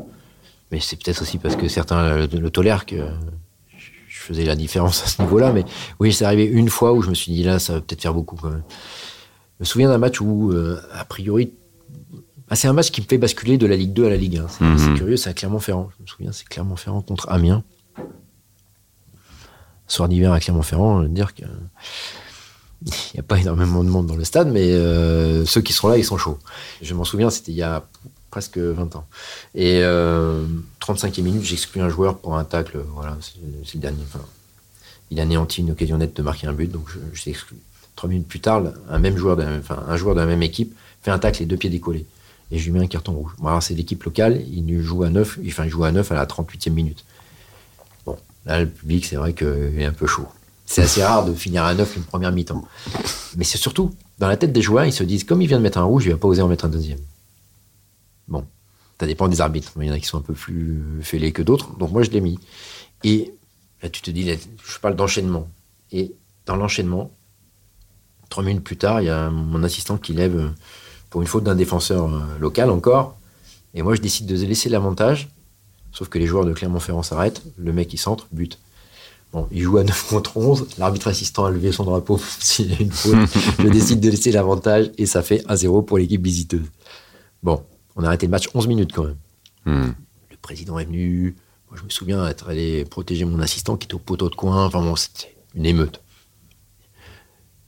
mais 0.71 0.79
c'est 0.79 0.95
peut-être 0.95 1.21
aussi 1.21 1.37
parce 1.37 1.55
que 1.55 1.67
certains 1.67 2.25
le, 2.27 2.49
tolèrent 2.49 2.85
que 2.85 2.95
je 3.77 4.19
faisais 4.19 4.45
la 4.45 4.55
différence 4.55 5.03
à 5.03 5.07
ce 5.07 5.21
niveau-là. 5.21 5.51
Mais 5.53 5.65
oui, 5.99 6.13
c'est 6.13 6.25
arrivé 6.25 6.45
une 6.45 6.69
fois 6.69 6.93
où 6.93 7.01
je 7.01 7.09
me 7.09 7.15
suis 7.15 7.31
dit 7.31 7.43
là, 7.43 7.59
ça 7.59 7.73
va 7.73 7.81
peut-être 7.81 8.01
faire 8.01 8.13
beaucoup 8.13 8.35
quand 8.35 8.49
même. 8.49 8.63
Je 9.59 9.63
me 9.63 9.65
souviens 9.65 9.89
d'un 9.89 9.97
match 9.97 10.21
où, 10.21 10.51
euh, 10.51 10.79
a 10.93 11.05
priori, 11.05 11.51
ah, 12.49 12.55
c'est 12.55 12.67
un 12.67 12.73
match 12.73 12.91
qui 12.91 13.01
me 13.01 13.05
fait 13.05 13.17
basculer 13.17 13.57
de 13.57 13.67
la 13.67 13.75
Ligue 13.75 13.93
2 13.93 14.05
à 14.05 14.09
la 14.09 14.15
Ligue 14.15 14.37
1. 14.37 14.47
C'est 14.47 14.63
mhm. 14.63 14.97
curieux, 14.97 15.17
c'est 15.17 15.29
à 15.29 15.33
Clermont-Ferrand. 15.33 15.89
Je 15.97 16.03
me 16.03 16.07
souviens, 16.07 16.31
c'est 16.31 16.47
Clermont-Ferrand 16.47 17.01
contre 17.01 17.29
Amiens 17.29 17.63
soir 19.89 20.07
d'hiver 20.07 20.31
à 20.31 20.39
Clermont-Ferrand, 20.39 21.03
je 21.03 21.07
veux 21.07 21.13
qu'il 22.85 23.15
n'y 23.15 23.19
a 23.19 23.23
pas 23.23 23.39
énormément 23.39 23.83
de 23.83 23.89
monde 23.89 24.07
dans 24.07 24.15
le 24.15 24.23
stade, 24.23 24.51
mais 24.51 24.71
euh, 24.71 25.45
ceux 25.45 25.61
qui 25.61 25.73
sont 25.73 25.87
là, 25.87 25.97
ils 25.97 26.05
sont 26.05 26.17
chauds. 26.17 26.39
Je 26.81 26.93
m'en 26.93 27.03
souviens, 27.03 27.29
c'était 27.29 27.51
il 27.51 27.57
y 27.57 27.63
a 27.63 27.85
presque 28.31 28.57
20 28.57 28.95
ans. 28.95 29.05
Et 29.55 29.81
euh, 29.83 30.45
35e 30.81 31.21
minute, 31.21 31.43
j'exclus 31.43 31.81
un 31.81 31.89
joueur 31.89 32.17
pour 32.17 32.37
un 32.37 32.43
tacle. 32.43 32.79
Voilà, 32.93 33.17
c'est 33.21 33.75
le 33.75 33.79
dernier. 33.79 34.03
Enfin, 34.03 34.23
il 35.11 35.19
anéantit 35.19 35.61
une 35.61 35.71
occasion 35.71 35.97
nette 35.97 36.15
de 36.15 36.21
marquer 36.21 36.47
un 36.47 36.53
but, 36.53 36.71
donc 36.71 36.87
je, 36.89 36.99
je 37.13 37.31
Trois 37.95 38.09
minutes 38.09 38.29
plus 38.29 38.39
tard, 38.39 38.63
un 38.89 38.99
même 38.99 39.17
joueur, 39.17 39.37
enfin, 39.59 39.83
un 39.85 39.97
joueur 39.97 40.15
de 40.15 40.21
la 40.21 40.25
même 40.25 40.41
équipe 40.41 40.73
fait 41.01 41.11
un 41.11 41.19
tacle 41.19 41.41
les 41.41 41.45
deux 41.45 41.57
pieds 41.57 41.69
décollés. 41.69 42.05
Et 42.49 42.57
je 42.57 42.63
lui 42.63 42.71
mets 42.71 42.79
un 42.79 42.87
carton 42.87 43.11
rouge. 43.11 43.33
Bon, 43.39 43.59
c'est 43.59 43.73
l'équipe 43.73 44.01
locale, 44.01 44.41
il 44.49 44.81
joue 44.81 45.03
à 45.03 45.09
9, 45.09 45.39
enfin, 45.45 45.65
il 45.65 45.69
joue 45.69 45.83
à 45.83 45.91
9 45.91 46.09
à 46.13 46.15
la 46.15 46.25
38e 46.25 46.71
minute. 46.71 47.03
Là, 48.45 48.61
le 48.61 48.67
public, 48.67 49.05
c'est 49.05 49.17
vrai 49.17 49.33
qu'il 49.33 49.75
est 49.77 49.85
un 49.85 49.91
peu 49.91 50.07
chaud. 50.07 50.27
C'est 50.69 50.83
assez 50.83 51.03
rare 51.03 51.25
de 51.25 51.33
finir 51.33 51.63
à 51.63 51.73
9 51.73 51.97
une 51.97 52.03
première 52.03 52.31
mi-temps. 52.31 52.63
Mais 53.37 53.43
c'est 53.43 53.57
surtout, 53.57 53.91
dans 54.19 54.27
la 54.27 54.37
tête 54.37 54.53
des 54.53 54.61
joueurs, 54.61 54.85
ils 54.85 54.93
se 54.93 55.03
disent, 55.03 55.23
comme 55.23 55.41
il 55.41 55.47
vient 55.47 55.57
de 55.57 55.63
mettre 55.63 55.79
un 55.79 55.83
rouge, 55.83 56.05
il 56.05 56.11
va 56.11 56.17
pas 56.17 56.27
oser 56.27 56.43
en 56.43 56.47
mettre 56.47 56.65
un 56.65 56.69
deuxième. 56.69 56.99
Bon, 58.27 58.45
ça 58.99 59.07
dépend 59.07 59.27
des 59.27 59.41
arbitres. 59.41 59.71
Il 59.77 59.87
y 59.87 59.89
en 59.89 59.95
a 59.95 59.99
qui 59.99 60.05
sont 60.05 60.19
un 60.19 60.21
peu 60.21 60.35
plus 60.35 61.01
fêlés 61.01 61.31
que 61.31 61.41
d'autres. 61.41 61.75
Donc 61.77 61.91
moi, 61.91 62.03
je 62.03 62.11
l'ai 62.11 62.21
mis. 62.21 62.37
Et 63.03 63.33
là, 63.81 63.89
tu 63.89 64.03
te 64.03 64.11
dis, 64.11 64.29
je 64.31 64.79
parle 64.79 64.95
d'enchaînement. 64.95 65.49
Et 65.91 66.13
dans 66.45 66.55
l'enchaînement, 66.55 67.09
trois 68.29 68.43
minutes 68.43 68.63
plus 68.63 68.77
tard, 68.77 69.01
il 69.01 69.05
y 69.05 69.09
a 69.09 69.31
mon 69.31 69.63
assistant 69.63 69.97
qui 69.97 70.13
lève 70.13 70.53
pour 71.09 71.21
une 71.21 71.27
faute 71.27 71.45
d'un 71.45 71.55
défenseur 71.55 72.13
euh, 72.13 72.19
local 72.39 72.69
encore. 72.69 73.17
Et 73.73 73.81
moi, 73.81 73.95
je 73.95 74.01
décide 74.01 74.27
de 74.27 74.45
laisser 74.45 74.69
l'avantage 74.69 75.29
Sauf 75.91 76.07
que 76.09 76.19
les 76.19 76.27
joueurs 76.27 76.45
de 76.45 76.53
Clermont-Ferrand 76.53 77.03
s'arrêtent, 77.03 77.41
le 77.57 77.73
mec 77.73 77.91
il 77.93 77.97
centre, 77.97 78.27
but. 78.31 78.59
Bon, 79.31 79.47
il 79.51 79.61
joue 79.61 79.77
à 79.77 79.83
9 79.83 80.07
contre 80.09 80.37
11, 80.37 80.67
l'arbitre 80.79 81.07
assistant 81.07 81.45
a 81.45 81.51
levé 81.51 81.71
son 81.71 81.83
drapeau 81.83 82.19
s'il 82.39 82.71
y 82.71 82.75
a 82.75 82.81
une 82.81 82.91
faute. 82.91 83.15
je 83.59 83.67
décide 83.67 83.99
de 83.99 84.09
laisser 84.09 84.31
l'avantage 84.31 84.91
et 84.97 85.05
ça 85.05 85.21
fait 85.21 85.45
1-0 85.47 85.85
pour 85.85 85.99
l'équipe 85.99 86.23
visiteuse. 86.23 86.65
Bon, 87.43 87.63
on 87.95 88.03
a 88.03 88.07
arrêté 88.07 88.25
le 88.25 88.31
match 88.31 88.49
11 88.53 88.67
minutes 88.67 88.91
quand 88.91 89.03
même. 89.03 89.17
Hmm. 89.65 89.91
Le 90.31 90.37
président 90.41 90.79
est 90.79 90.85
venu, 90.85 91.35
moi 91.69 91.77
je 91.79 91.83
me 91.83 91.89
souviens 91.89 92.27
être 92.27 92.49
allé 92.49 92.85
protéger 92.85 93.25
mon 93.25 93.39
assistant 93.39 93.77
qui 93.77 93.85
était 93.85 93.93
au 93.93 93.99
poteau 93.99 94.29
de 94.29 94.35
coin, 94.35 94.65
enfin 94.65 94.81
bon, 94.81 94.95
c'était 94.95 95.35
une 95.53 95.65
émeute. 95.65 96.01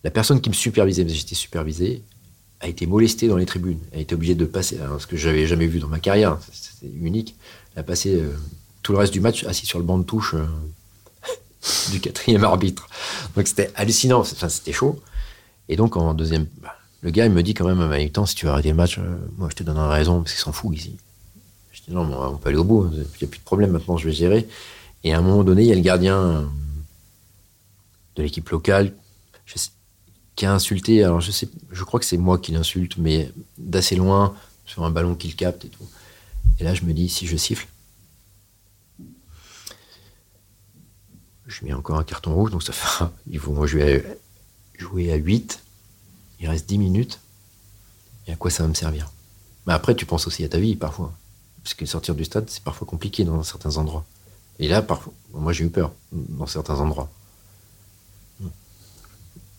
La 0.03 0.09
personne 0.09 0.41
qui 0.41 0.49
me 0.49 0.55
supervisait, 0.55 1.03
mais 1.03 1.13
j'étais 1.13 1.35
supervisé, 1.35 2.01
a 2.59 2.67
été 2.67 2.87
molestée 2.87 3.27
dans 3.27 3.37
les 3.37 3.45
tribunes, 3.45 3.79
a 3.93 3.99
été 3.99 4.15
obligée 4.15 4.33
de 4.33 4.45
passer, 4.45 4.79
ce 4.99 5.05
que 5.05 5.15
j'avais 5.15 5.45
jamais 5.45 5.67
vu 5.67 5.79
dans 5.79 5.87
ma 5.87 5.99
carrière, 5.99 6.39
c'était 6.51 6.91
unique, 6.91 7.35
elle 7.75 7.81
a 7.81 7.83
passé 7.83 8.15
euh, 8.15 8.33
tout 8.81 8.93
le 8.93 8.97
reste 8.97 9.13
du 9.13 9.19
match 9.19 9.43
assis 9.43 9.67
sur 9.67 9.77
le 9.77 9.85
banc 9.85 9.99
de 9.99 10.03
touche 10.03 10.33
euh, 10.33 10.45
du 11.91 11.99
quatrième 11.99 12.43
arbitre. 12.43 12.87
Donc 13.35 13.47
c'était 13.47 13.71
hallucinant, 13.75 14.19
enfin, 14.19 14.49
c'était 14.49 14.73
chaud. 14.73 14.99
Et 15.69 15.75
donc 15.75 15.95
en 15.95 16.13
deuxième, 16.13 16.47
bah, 16.61 16.75
le 17.01 17.11
gars 17.11 17.25
il 17.25 17.31
me 17.31 17.43
dit 17.43 17.53
quand 17.53 17.65
même 17.65 17.81
en 17.81 17.87
même 17.87 18.09
temps 18.09 18.25
si 18.25 18.35
tu 18.35 18.45
veux 18.45 18.51
arrêter 18.51 18.69
le 18.69 18.75
match, 18.75 18.97
euh, 18.97 19.17
moi 19.37 19.47
je 19.49 19.55
te 19.55 19.63
donnerai 19.63 19.93
raison 19.93 20.21
parce 20.21 20.33
qu'ils 20.33 20.41
s'en 20.41 20.51
foutent 20.51 20.75
ici. 20.75 20.97
Je 21.71 21.81
dis 21.87 21.91
non, 21.91 22.11
on 22.11 22.37
peut 22.37 22.49
aller 22.49 22.57
au 22.57 22.63
bout, 22.63 22.89
il 22.93 22.99
n'y 22.99 23.03
a 23.03 23.27
plus 23.27 23.39
de 23.39 23.43
problème 23.43 23.71
maintenant, 23.71 23.97
je 23.97 24.05
vais 24.07 24.13
gérer. 24.13 24.47
Et 25.03 25.13
à 25.13 25.17
un 25.17 25.21
moment 25.21 25.43
donné, 25.43 25.63
il 25.63 25.67
y 25.67 25.71
a 25.71 25.75
le 25.75 25.81
gardien 25.81 26.47
de 28.15 28.23
l'équipe 28.23 28.47
locale 28.49 28.93
qui 30.35 30.45
a 30.45 30.53
insulté. 30.53 31.03
Alors 31.03 31.21
je 31.21 31.31
sais, 31.31 31.47
je 31.71 31.83
crois 31.83 31.99
que 31.99 32.05
c'est 32.05 32.17
moi 32.17 32.37
qui 32.37 32.51
l'insulte, 32.51 32.97
mais 32.97 33.31
d'assez 33.57 33.95
loin 33.95 34.35
sur 34.65 34.83
un 34.83 34.91
ballon 34.91 35.15
qu'il 35.15 35.35
capte 35.35 35.65
et 35.65 35.69
tout. 35.69 35.87
Et 36.59 36.63
là, 36.63 36.73
je 36.73 36.83
me 36.83 36.93
dis, 36.93 37.09
si 37.09 37.27
je 37.27 37.35
siffle, 37.37 37.67
je 41.51 41.65
mets 41.65 41.73
encore 41.73 41.99
un 41.99 42.03
carton 42.03 42.33
rouge, 42.33 42.51
donc 42.51 42.63
ça 42.63 42.73
fera. 42.73 43.11
Il 43.29 43.39
faut, 43.39 43.67
je 43.67 43.77
vais 43.77 44.19
jouer 44.77 45.11
à 45.11 45.15
8. 45.15 45.59
Il 46.39 46.49
reste 46.49 46.67
10 46.67 46.77
minutes. 46.77 47.19
Et 48.27 48.31
à 48.33 48.35
quoi 48.35 48.49
ça 48.49 48.63
va 48.63 48.69
me 48.69 48.73
servir? 48.73 49.11
Mais 49.67 49.73
après, 49.73 49.95
tu 49.95 50.05
penses 50.05 50.27
aussi 50.27 50.43
à 50.43 50.49
ta 50.49 50.59
vie, 50.59 50.75
parfois. 50.75 51.13
Parce 51.63 51.73
que 51.73 51.85
sortir 51.85 52.15
du 52.15 52.25
stade, 52.25 52.49
c'est 52.49 52.63
parfois 52.63 52.87
compliqué 52.87 53.23
dans 53.23 53.43
certains 53.43 53.77
endroits. 53.77 54.05
Et 54.59 54.67
là, 54.67 54.81
parfois, 54.81 55.13
moi, 55.33 55.53
j'ai 55.53 55.65
eu 55.65 55.69
peur 55.69 55.91
dans 56.11 56.47
certains 56.47 56.79
endroits. 56.79 57.11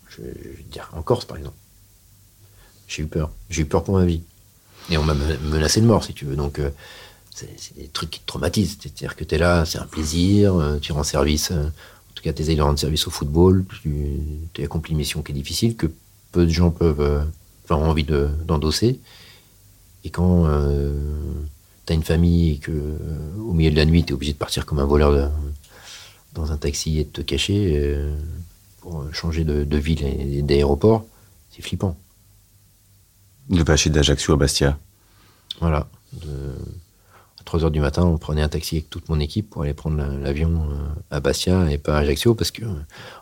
Je, 0.09 0.23
vais 0.23 0.65
dire 0.71 0.91
en 0.93 1.03
Corse, 1.03 1.25
par 1.25 1.37
exemple. 1.37 1.57
J'ai 2.89 3.03
eu 3.03 3.07
peur. 3.07 3.31
J'ai 3.51 3.63
eu 3.63 3.67
peur 3.67 3.85
pour 3.85 3.97
ma 3.97 4.05
vie. 4.05 4.23
Et 4.91 4.99
on 4.99 5.05
m'a 5.05 5.15
menacé 5.15 5.81
de 5.81 5.87
mort, 5.87 6.05
si 6.05 6.13
tu 6.15 6.25
veux. 6.25 6.37
Donc, 6.37 6.59
euh, 6.59 6.71
c'est 7.35 7.77
des 7.77 7.89
trucs 7.89 8.11
qui 8.11 8.21
te 8.21 8.27
traumatisent. 8.27 8.79
C'est-à-dire 8.81 9.17
que 9.17 9.25
tu 9.25 9.35
es 9.35 9.39
là, 9.39 9.65
c'est 9.65 9.79
un 9.79 9.87
plaisir, 9.87 10.55
euh, 10.55 10.79
tu 10.79 10.93
rends 10.93 11.03
service, 11.03 11.51
euh, 11.51 11.65
en 11.65 12.15
tout 12.15 12.23
cas, 12.23 12.33
tu 12.33 12.43
essayes 12.43 12.57
de 12.57 12.63
rendre 12.63 12.79
service 12.79 13.07
au 13.07 13.11
football, 13.11 13.65
tu, 13.83 14.63
accomplis 14.63 14.93
une 14.93 14.99
mission 14.99 15.23
qui 15.23 15.33
est 15.33 15.35
difficile, 15.35 15.77
que 15.77 15.87
peu 16.31 16.45
de 16.45 16.51
gens 16.51 16.71
peuvent 16.71 17.01
euh, 17.01 17.25
avoir 17.69 17.89
envie 17.89 18.05
d'endosser. 18.05 19.01
et 20.05 20.11
quand 20.11 20.47
tu 21.87 21.93
as 21.93 21.97
une 21.97 22.03
famille 22.03 22.53
et 22.53 22.59
que 22.59 22.99
au 23.39 23.55
milieu 23.55 23.71
de 23.71 23.77
la 23.77 23.87
nuit, 23.87 24.05
tu 24.05 24.11
es 24.11 24.15
obligé 24.15 24.33
de 24.33 24.39
partir 24.39 24.67
comme 24.67 24.79
un 24.79 24.85
voleur 24.85 25.33
dans 26.35 26.53
un 26.53 26.59
taxi 26.59 26.99
et 26.99 27.05
de 27.05 27.09
te 27.09 27.23
cacher 27.23 27.99
pour 28.81 29.07
changer 29.15 29.45
de, 29.45 29.77
ville 29.79 30.05
et 30.05 30.43
d'aéroport, 30.43 31.07
c'est 31.51 31.63
flippant. 31.63 31.97
De 33.49 33.63
passer 33.63 33.89
d'Ajaccio 33.89 34.35
à 34.35 34.37
Bastia. 34.37 34.79
Voilà. 35.61 35.89
De, 36.13 36.29
à 37.43 37.45
3 37.45 37.61
h 37.61 37.71
du 37.73 37.81
matin, 37.81 38.05
on 38.05 38.19
prenait 38.19 38.43
un 38.43 38.49
taxi 38.49 38.77
avec 38.77 38.89
toute 38.89 39.09
mon 39.09 39.19
équipe 39.19 39.51
pour 39.51 39.63
aller 39.63 39.75
prendre 39.75 39.97
l'avion 39.97 40.63
euh, 40.71 41.17
à 41.17 41.19
Bastia 41.19 41.71
et 41.73 41.77
pas 41.77 41.97
à 41.97 41.99
Ajaccio 41.99 42.35
parce 42.35 42.53
qu'on 42.53 42.77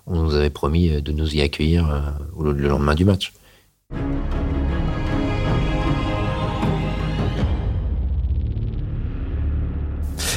on 0.07 0.23
nous 0.23 0.35
avait 0.35 0.51
promis 0.51 0.91
euh, 0.91 1.01
de 1.01 1.11
nous 1.11 1.35
y 1.35 1.41
accueillir 1.41 1.91
euh, 1.91 2.01
le 2.53 2.69
lendemain 2.69 2.95
du 2.95 3.07
match. 3.07 3.33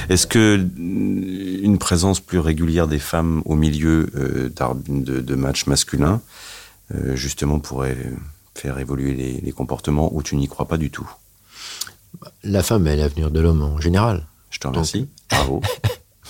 Est-ce 0.09 0.27
que 0.27 0.65
une 0.77 1.77
présence 1.77 2.21
plus 2.21 2.39
régulière 2.39 2.87
des 2.87 2.99
femmes 2.99 3.41
au 3.45 3.55
milieu 3.55 4.09
de, 4.13 5.35
matchs 5.35 5.65
masculins, 5.65 6.21
justement, 7.13 7.59
pourrait 7.59 7.97
faire 8.53 8.79
évoluer 8.79 9.39
les 9.41 9.51
comportements 9.53 10.13
ou 10.13 10.21
tu 10.21 10.35
n'y 10.35 10.47
crois 10.47 10.67
pas 10.67 10.77
du 10.77 10.91
tout? 10.91 11.09
La 12.43 12.63
femme 12.63 12.87
est 12.87 12.95
l'avenir 12.95 13.31
de 13.31 13.39
l'homme 13.39 13.61
en 13.61 13.79
général. 13.79 14.25
Je 14.49 14.59
te 14.59 14.67
remercie. 14.67 15.07
Bravo. 15.29 15.61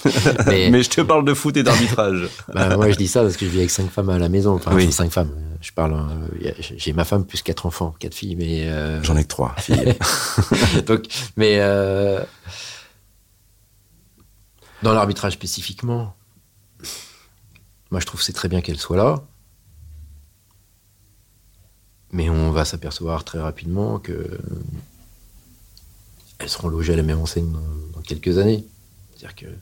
mais, 0.48 0.84
je 0.84 0.90
te 0.90 1.02
parle 1.02 1.26
de 1.26 1.34
foot 1.34 1.56
et 1.58 1.64
d'arbitrage. 1.64 2.30
bah, 2.54 2.76
moi, 2.76 2.92
je 2.92 2.98
dis 2.98 3.08
ça 3.08 3.22
parce 3.22 3.38
que 3.38 3.46
je 3.46 3.52
vis 3.52 3.60
avec 3.60 3.70
cinq 3.70 3.90
femmes 3.90 4.10
à 4.10 4.20
la 4.20 4.30
maison. 4.30 4.56
Enfin, 4.56 4.74
oui. 4.74 4.92
cinq 4.92 5.12
femmes. 5.12 5.32
Je 5.62 5.72
parle. 5.72 5.94
Euh, 5.94 6.52
j'ai 6.60 6.94
ma 6.94 7.06
femme 7.06 7.26
plus 7.26 7.42
quatre 7.42 7.66
enfants, 7.66 7.96
quatre 8.00 8.16
filles, 8.16 8.36
mais. 8.36 8.68
Euh, 8.68 9.02
J'en 9.04 9.16
ai 9.16 9.24
que 9.24 9.30
trois 9.30 9.56
filles. 9.58 9.96
Donc, 10.86 11.06
mais 11.38 11.60
euh, 11.60 12.20
dans 14.82 14.94
l'arbitrage 14.94 15.34
spécifiquement, 15.34 16.16
moi, 17.92 18.00
je 18.00 18.06
trouve 18.06 18.22
c'est 18.22 18.34
très 18.34 18.50
bien 18.50 18.62
qu'elle 18.62 18.80
soit 18.80 18.98
là. 18.98 19.24
Mais 22.12 22.30
on 22.30 22.52
va 22.52 22.64
s'apercevoir 22.64 23.24
très 23.24 23.40
rapidement 23.40 23.98
que 24.00 24.40
elles 26.44 26.50
seront 26.50 26.68
logées 26.68 26.94
à 26.94 26.98
la 26.98 27.04
même 27.04 27.20
enseigne 27.20 27.52
dans, 27.94 28.02
quelques 28.02 28.38
années. 28.38 28.66
C'est-à-dire 29.16 29.36
qu'il 29.36 29.58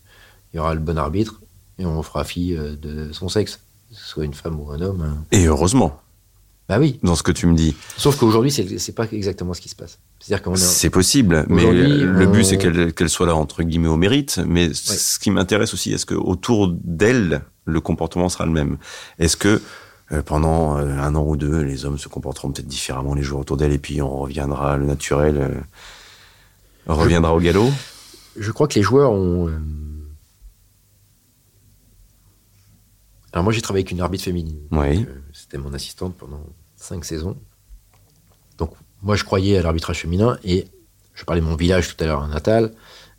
y 0.55 0.59
aura 0.59 0.73
le 0.73 0.79
bon 0.79 0.97
arbitre 0.97 1.41
et 1.77 1.86
on 1.86 2.01
fera 2.01 2.23
fi 2.23 2.55
euh, 2.55 2.75
de 2.75 3.11
son 3.13 3.29
sexe, 3.29 3.59
que 3.89 3.95
ce 3.95 4.05
soit 4.05 4.25
une 4.25 4.34
femme 4.34 4.59
ou 4.59 4.71
un 4.71 4.82
homme. 4.82 5.01
Hein. 5.01 5.23
Et 5.32 5.45
heureusement. 5.45 6.01
Bah 6.67 6.79
oui. 6.79 6.99
Dans 7.03 7.15
ce 7.15 7.23
que 7.23 7.32
tu 7.32 7.45
me 7.45 7.55
dis. 7.55 7.75
Sauf 7.97 8.17
qu'aujourd'hui, 8.17 8.51
c'est 8.51 8.95
pas 8.95 9.05
exactement 9.11 9.53
ce 9.53 9.61
qui 9.61 9.69
se 9.69 9.75
passe. 9.75 9.99
C'est 10.55 10.89
possible, 10.89 11.45
mais 11.49 11.71
le 11.71 12.25
but 12.27 12.43
c'est 12.43 12.57
qu'elle 12.57 13.09
soit 13.09 13.25
là 13.25 13.36
entre 13.36 13.63
guillemets 13.63 13.88
au 13.88 13.97
mérite. 13.97 14.39
Mais 14.45 14.73
ce 14.73 15.19
qui 15.19 15.32
m'intéresse 15.32 15.73
aussi, 15.73 15.91
est-ce 15.91 16.05
que 16.05 16.15
autour 16.15 16.69
d'elle, 16.84 17.41
le 17.65 17.82
comportement 17.82 18.29
sera 18.29 18.45
le 18.45 18.51
même? 18.51 18.77
Est-ce 19.19 19.36
que 19.36 19.61
euh, 20.11 20.21
pendant 20.21 20.77
euh, 20.77 20.97
un 20.97 21.15
an 21.15 21.25
ou 21.25 21.36
deux, 21.36 21.61
les 21.61 21.86
hommes 21.86 21.97
se 21.97 22.07
comporteront 22.07 22.51
peut-être 22.51 22.67
différemment 22.67 23.15
les 23.15 23.23
jours 23.23 23.39
autour 23.39 23.57
d'elle, 23.57 23.73
et 23.73 23.79
puis 23.79 24.01
on 24.01 24.17
reviendra 24.17 24.73
à 24.73 24.77
le 24.77 24.86
naturel 24.86 25.63
reviendra 26.88 27.34
au 27.36 27.39
galop 27.39 27.69
Je 28.38 28.51
crois 28.51 28.67
que 28.67 28.75
les 28.75 28.82
joueurs 28.82 29.11
ont. 29.11 29.47
Euh, 29.47 29.59
Alors 33.34 33.43
moi 33.43 33.53
j'ai 33.53 33.61
travaillé 33.61 33.84
avec 33.84 33.91
une 33.91 34.01
arbitre 34.01 34.23
féminine. 34.23 34.59
Oui. 34.71 35.05
Euh, 35.07 35.21
c'était 35.34 35.57
mon 35.57 35.73
assistante 35.73 36.15
pendant 36.17 36.43
cinq 36.75 37.05
saisons. 37.05 37.38
Donc 38.57 38.73
moi 39.01 39.15
je 39.15 39.23
croyais 39.23 39.57
à 39.57 39.61
l'arbitrage 39.61 39.99
féminin 39.99 40.38
et 40.43 40.67
je 41.13 41.23
parlais 41.23 41.41
de 41.41 41.45
mon 41.45 41.55
village 41.55 41.95
tout 41.95 42.03
à 42.03 42.07
l'heure, 42.07 42.27
natal. 42.27 42.73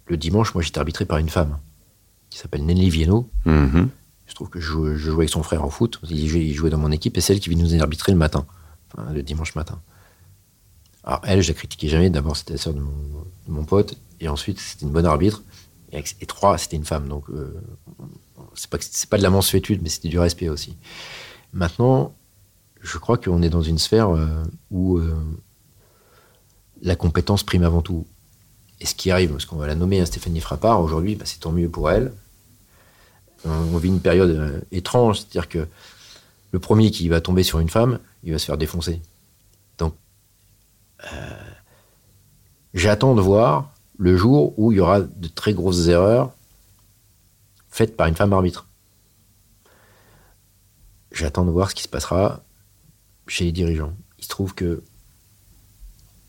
Le 0.06 0.16
dimanche, 0.16 0.54
moi 0.54 0.62
j'étais 0.62 0.78
arbitré 0.78 1.04
par 1.04 1.18
une 1.18 1.28
femme 1.28 1.58
qui 2.30 2.38
s'appelle 2.38 2.64
Nelly 2.64 2.90
Vieno. 2.90 3.30
Mm-hmm. 3.46 3.88
Je 4.26 4.34
trouve 4.34 4.48
que 4.48 4.60
je 4.60 4.96
jouais, 4.96 5.12
avec 5.12 5.28
son 5.28 5.42
frère 5.42 5.62
en 5.62 5.70
foot. 5.70 6.00
Il 6.08 6.54
jouait, 6.54 6.70
dans 6.70 6.78
mon 6.78 6.90
équipe 6.90 7.16
et 7.18 7.20
c'est 7.20 7.34
elle 7.34 7.40
qui 7.40 7.50
vient 7.50 7.62
nous 7.62 7.80
arbitrer 7.80 8.12
le 8.12 8.18
matin, 8.18 8.46
le 9.12 9.22
dimanche 9.22 9.54
matin. 9.54 9.80
Alors 11.04 11.20
elle, 11.24 11.42
je 11.42 11.48
la 11.48 11.54
critiquais 11.54 11.88
jamais. 11.88 12.10
D'abord, 12.10 12.36
c'était 12.36 12.54
la 12.54 12.58
sœur 12.58 12.74
de 12.74 12.82
mon, 13.48 13.64
pote, 13.64 13.96
et 14.20 14.28
ensuite, 14.28 14.60
c'était 14.60 14.84
une 14.84 14.92
bonne 14.92 15.06
arbitre. 15.06 15.42
Et, 15.92 16.26
trois, 16.26 16.56
c'était 16.58 16.76
une 16.76 16.84
femme. 16.84 17.08
Donc, 17.08 17.24
euh, 17.30 17.60
c'est 18.54 18.70
pas 18.70 18.78
pas 19.10 19.18
de 19.18 19.22
la 19.22 19.30
mensuétude, 19.30 19.80
mais 19.82 19.88
c'était 19.88 20.08
du 20.08 20.18
respect 20.18 20.48
aussi. 20.48 20.76
Maintenant, 21.52 22.14
je 22.80 22.98
crois 22.98 23.18
qu'on 23.18 23.42
est 23.42 23.50
dans 23.50 23.62
une 23.62 23.78
sphère 23.78 24.10
euh, 24.10 24.26
où 24.70 24.98
euh, 24.98 25.14
la 26.82 26.96
compétence 26.96 27.42
prime 27.42 27.62
avant 27.62 27.82
tout. 27.82 28.06
Et 28.80 28.86
ce 28.86 28.94
qui 28.94 29.10
arrive, 29.10 29.30
parce 29.30 29.44
qu'on 29.44 29.56
va 29.56 29.66
la 29.66 29.74
nommer 29.74 30.00
hein, 30.00 30.06
Stéphanie 30.06 30.40
Frappard 30.40 30.80
aujourd'hui, 30.80 31.14
bah, 31.14 31.24
c'est 31.26 31.40
tant 31.40 31.52
mieux 31.52 31.68
pour 31.68 31.90
elle. 31.90 32.12
On, 33.44 33.76
vit 33.76 33.88
une 33.88 34.00
période 34.00 34.64
étrange, 34.70 35.18
c'est-à-dire 35.18 35.48
que 35.48 35.66
le 36.52 36.58
premier 36.60 36.92
qui 36.92 37.08
va 37.08 37.20
tomber 37.20 37.42
sur 37.42 37.58
une 37.58 37.68
femme, 37.68 37.98
il 38.22 38.32
va 38.32 38.38
se 38.38 38.46
faire 38.46 38.56
défoncer. 38.56 39.00
Euh, 41.04 41.16
j'attends 42.74 43.14
de 43.14 43.20
voir 43.20 43.72
le 43.98 44.16
jour 44.16 44.54
où 44.58 44.72
il 44.72 44.76
y 44.76 44.80
aura 44.80 45.00
de 45.00 45.28
très 45.28 45.54
grosses 45.54 45.88
erreurs 45.88 46.32
faites 47.70 47.96
par 47.96 48.06
une 48.06 48.14
femme 48.14 48.32
arbitre. 48.32 48.66
J'attends 51.10 51.44
de 51.44 51.50
voir 51.50 51.70
ce 51.70 51.74
qui 51.74 51.82
se 51.82 51.88
passera 51.88 52.42
chez 53.26 53.44
les 53.44 53.52
dirigeants. 53.52 53.94
Il 54.18 54.24
se 54.24 54.28
trouve 54.28 54.54
que. 54.54 54.82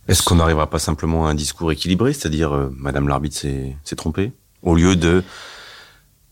Est-ce 0.07 0.23
qu'on 0.23 0.35
n'arrivera 0.35 0.69
pas 0.69 0.79
simplement 0.79 1.27
à 1.27 1.29
un 1.29 1.35
discours 1.35 1.71
équilibré, 1.71 2.11
c'est-à-dire 2.13 2.53
euh, 2.53 2.69
Madame 2.75 3.07
l'arbitre 3.07 3.37
s'est 3.37 3.95
trompée, 3.95 4.33
au 4.61 4.75
lieu 4.75 4.95
de. 4.95 5.23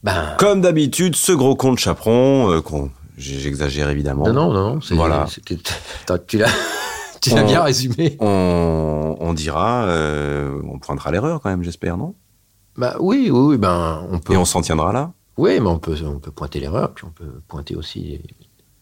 Ben... 0.03 0.35
Comme 0.37 0.61
d'habitude, 0.61 1.15
ce 1.15 1.31
gros 1.31 1.55
con 1.55 1.73
de 1.73 1.79
chaperon, 1.79 2.51
euh, 2.51 2.89
j'exagère 3.17 3.89
évidemment. 3.89 4.25
Non, 4.27 4.51
non, 4.51 4.53
non. 4.53 4.79
Voilà. 4.91 5.27
Tu 6.27 6.37
l'as. 6.37 6.49
Tu 7.21 7.29
l'as 7.29 7.43
bien 7.43 7.61
résumé. 7.61 8.17
On, 8.19 9.33
dira, 9.33 9.85
euh, 9.85 10.59
on 10.67 10.79
pointera 10.79 11.11
l'erreur 11.11 11.39
quand 11.41 11.49
même, 11.49 11.63
j'espère, 11.63 11.97
non? 11.97 12.15
Bah 12.75 12.95
oui, 12.99 13.29
oui, 13.31 13.57
ben 13.57 14.05
on 14.09 14.19
peut. 14.19 14.33
Et 14.33 14.37
on 14.37 14.45
s'en 14.45 14.61
tiendra 14.61 14.91
là? 14.91 15.13
Oui, 15.37 15.59
mais 15.59 15.67
on 15.67 15.79
peut, 15.79 15.95
on 16.05 16.19
peut 16.19 16.31
pointer 16.31 16.59
l'erreur, 16.59 16.93
puis 16.93 17.05
on 17.05 17.11
peut 17.11 17.41
pointer 17.47 17.75
aussi 17.75 18.19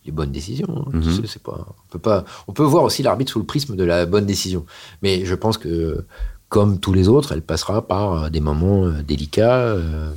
les, 0.05 0.11
bonnes 0.11 0.31
décisions. 0.31 0.85
Hein. 0.87 0.89
Mhm. 0.93 1.25
c'est 1.27 1.43
pas, 1.43 1.67
on 1.67 1.91
peut 1.91 1.99
pas, 1.99 2.25
on 2.47 2.53
peut 2.53 2.63
voir 2.63 2.83
aussi 2.83 3.03
l'arbitre 3.03 3.33
sous 3.33 3.39
le 3.39 3.45
prisme 3.45 3.75
de 3.75 3.83
la 3.83 4.07
bonne 4.07 4.25
décision. 4.25 4.65
Mais 5.03 5.25
je 5.25 5.35
pense 5.35 5.59
que, 5.59 6.05
comme 6.47 6.79
tous 6.79 6.93
les 6.93 7.07
autres, 7.07 7.31
elle 7.31 7.43
passera 7.43 7.85
par 7.85 8.31
des 8.31 8.39
moments 8.39 8.85
euh, 8.85 9.03
délicats, 9.03 9.59
euh, 9.59 10.11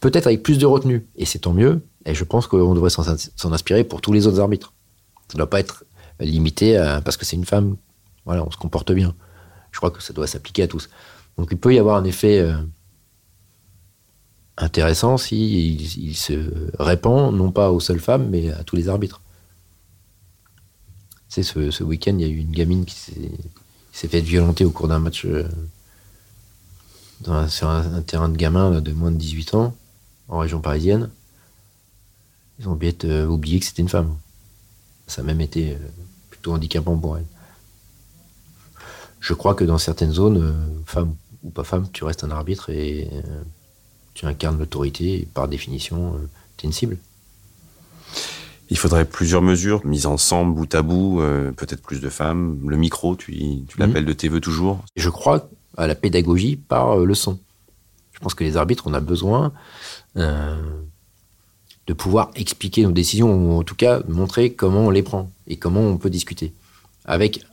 peut-être 0.00 0.26
avec 0.26 0.42
plus 0.42 0.58
de 0.58 0.66
retenue, 0.66 1.06
et 1.14 1.24
c'est 1.24 1.40
tant 1.40 1.52
mieux. 1.52 1.82
Et 2.04 2.14
je 2.14 2.24
pense 2.24 2.48
qu'on 2.48 2.74
devrait 2.74 2.90
s'en 2.90 3.52
inspirer 3.52 3.84
pour 3.84 4.00
tous 4.00 4.12
les 4.12 4.26
autres 4.26 4.40
arbitres. 4.40 4.72
Ça 5.28 5.34
ne 5.34 5.38
doit 5.38 5.50
pas 5.50 5.60
être 5.60 5.84
limité 6.20 6.76
parce 7.04 7.16
que 7.16 7.24
c'est 7.24 7.36
une 7.36 7.44
femme. 7.44 7.76
Voilà, 8.24 8.44
on 8.44 8.50
se 8.50 8.56
comporte 8.56 8.92
bien. 8.92 9.14
Je 9.72 9.78
crois 9.78 9.90
que 9.90 10.02
ça 10.02 10.12
doit 10.12 10.26
s'appliquer 10.26 10.64
à 10.64 10.68
tous. 10.68 10.88
Donc 11.38 11.48
il 11.50 11.58
peut 11.58 11.74
y 11.74 11.78
avoir 11.78 11.96
un 11.96 12.04
effet 12.04 12.40
euh, 12.40 12.54
intéressant 14.56 15.16
si 15.16 15.74
il, 15.96 16.14
se 16.14 16.34
répand 16.78 17.34
non 17.34 17.50
pas 17.50 17.70
aux 17.70 17.80
seules 17.80 18.00
femmes, 18.00 18.28
mais 18.28 18.50
à 18.52 18.64
tous 18.64 18.76
les 18.76 18.88
arbitres. 18.88 19.20
C'est 21.28 21.42
ce, 21.42 21.70
ce 21.70 21.82
week-end, 21.82 22.14
il 22.18 22.20
y 22.20 22.24
a 22.24 22.28
eu 22.28 22.36
une 22.36 22.52
gamine 22.52 22.84
qui 22.84 22.94
s'est 23.92 24.08
fait 24.08 24.20
violenter 24.20 24.66
au 24.66 24.70
cours 24.70 24.88
d'un 24.88 24.98
match 24.98 25.24
euh, 25.24 25.48
sur 27.48 27.68
un, 27.70 28.02
terrain 28.02 28.28
de 28.28 28.36
gamins 28.36 28.82
de 28.82 28.92
moins 28.92 29.10
de 29.10 29.16
18 29.16 29.54
ans 29.54 29.74
en 30.28 30.38
région 30.38 30.60
parisienne. 30.60 31.08
Ils 32.58 32.68
ont 32.68 32.74
bien 32.74 32.92
euh, 33.04 33.26
oublié 33.26 33.58
que 33.58 33.64
c'était 33.64 33.82
une 33.82 33.88
femme. 33.88 34.14
Ça 35.06 35.22
a 35.22 35.24
même 35.24 35.40
été 35.40 35.76
handicapant 36.50 36.96
pour 36.96 37.18
elle. 37.18 37.26
Je 39.20 39.34
crois 39.34 39.54
que 39.54 39.64
dans 39.64 39.78
certaines 39.78 40.12
zones, 40.12 40.42
euh, 40.42 40.52
femme 40.84 41.14
ou 41.44 41.50
pas 41.50 41.64
femme, 41.64 41.86
tu 41.92 42.04
restes 42.04 42.24
un 42.24 42.30
arbitre 42.30 42.70
et 42.70 43.08
euh, 43.12 43.42
tu 44.14 44.26
incarnes 44.26 44.58
l'autorité 44.58 45.20
et 45.20 45.28
par 45.32 45.48
définition, 45.48 46.14
euh, 46.14 46.28
tu 46.56 46.66
es 46.66 46.68
une 46.68 46.72
cible. 46.72 46.98
Il 48.70 48.78
faudrait 48.78 49.04
plusieurs 49.04 49.42
mesures 49.42 49.84
mises 49.84 50.06
ensemble, 50.06 50.54
bout 50.54 50.74
à 50.74 50.80
bout, 50.80 51.20
peut-être 51.56 51.82
plus 51.82 52.00
de 52.00 52.08
femmes. 52.08 52.58
Le 52.66 52.78
micro, 52.78 53.16
tu, 53.16 53.32
tu 53.68 53.78
l'appelles 53.78 54.06
de 54.06 54.12
tes 54.14 54.30
voeux 54.30 54.40
toujours 54.40 54.82
Je 54.96 55.10
crois 55.10 55.50
à 55.76 55.86
la 55.86 55.94
pédagogie 55.94 56.56
par 56.56 56.96
le 56.96 57.14
son. 57.14 57.38
Je 58.12 58.20
pense 58.20 58.32
que 58.32 58.44
les 58.44 58.56
arbitres, 58.56 58.84
on 58.86 58.94
a 58.94 59.00
besoin 59.00 59.52
de 61.86 61.92
pouvoir 61.92 62.30
expliquer 62.36 62.82
nos 62.82 62.92
décisions, 62.92 63.34
ou 63.34 63.58
en 63.58 63.62
tout 63.62 63.74
cas 63.74 64.02
montrer 64.08 64.52
comment 64.52 64.86
on 64.86 64.90
les 64.90 65.02
prend 65.02 65.30
et 65.46 65.56
comment 65.56 65.80
on 65.80 65.96
peut 65.96 66.10
discuter. 66.10 66.52
Avec, 67.04 67.44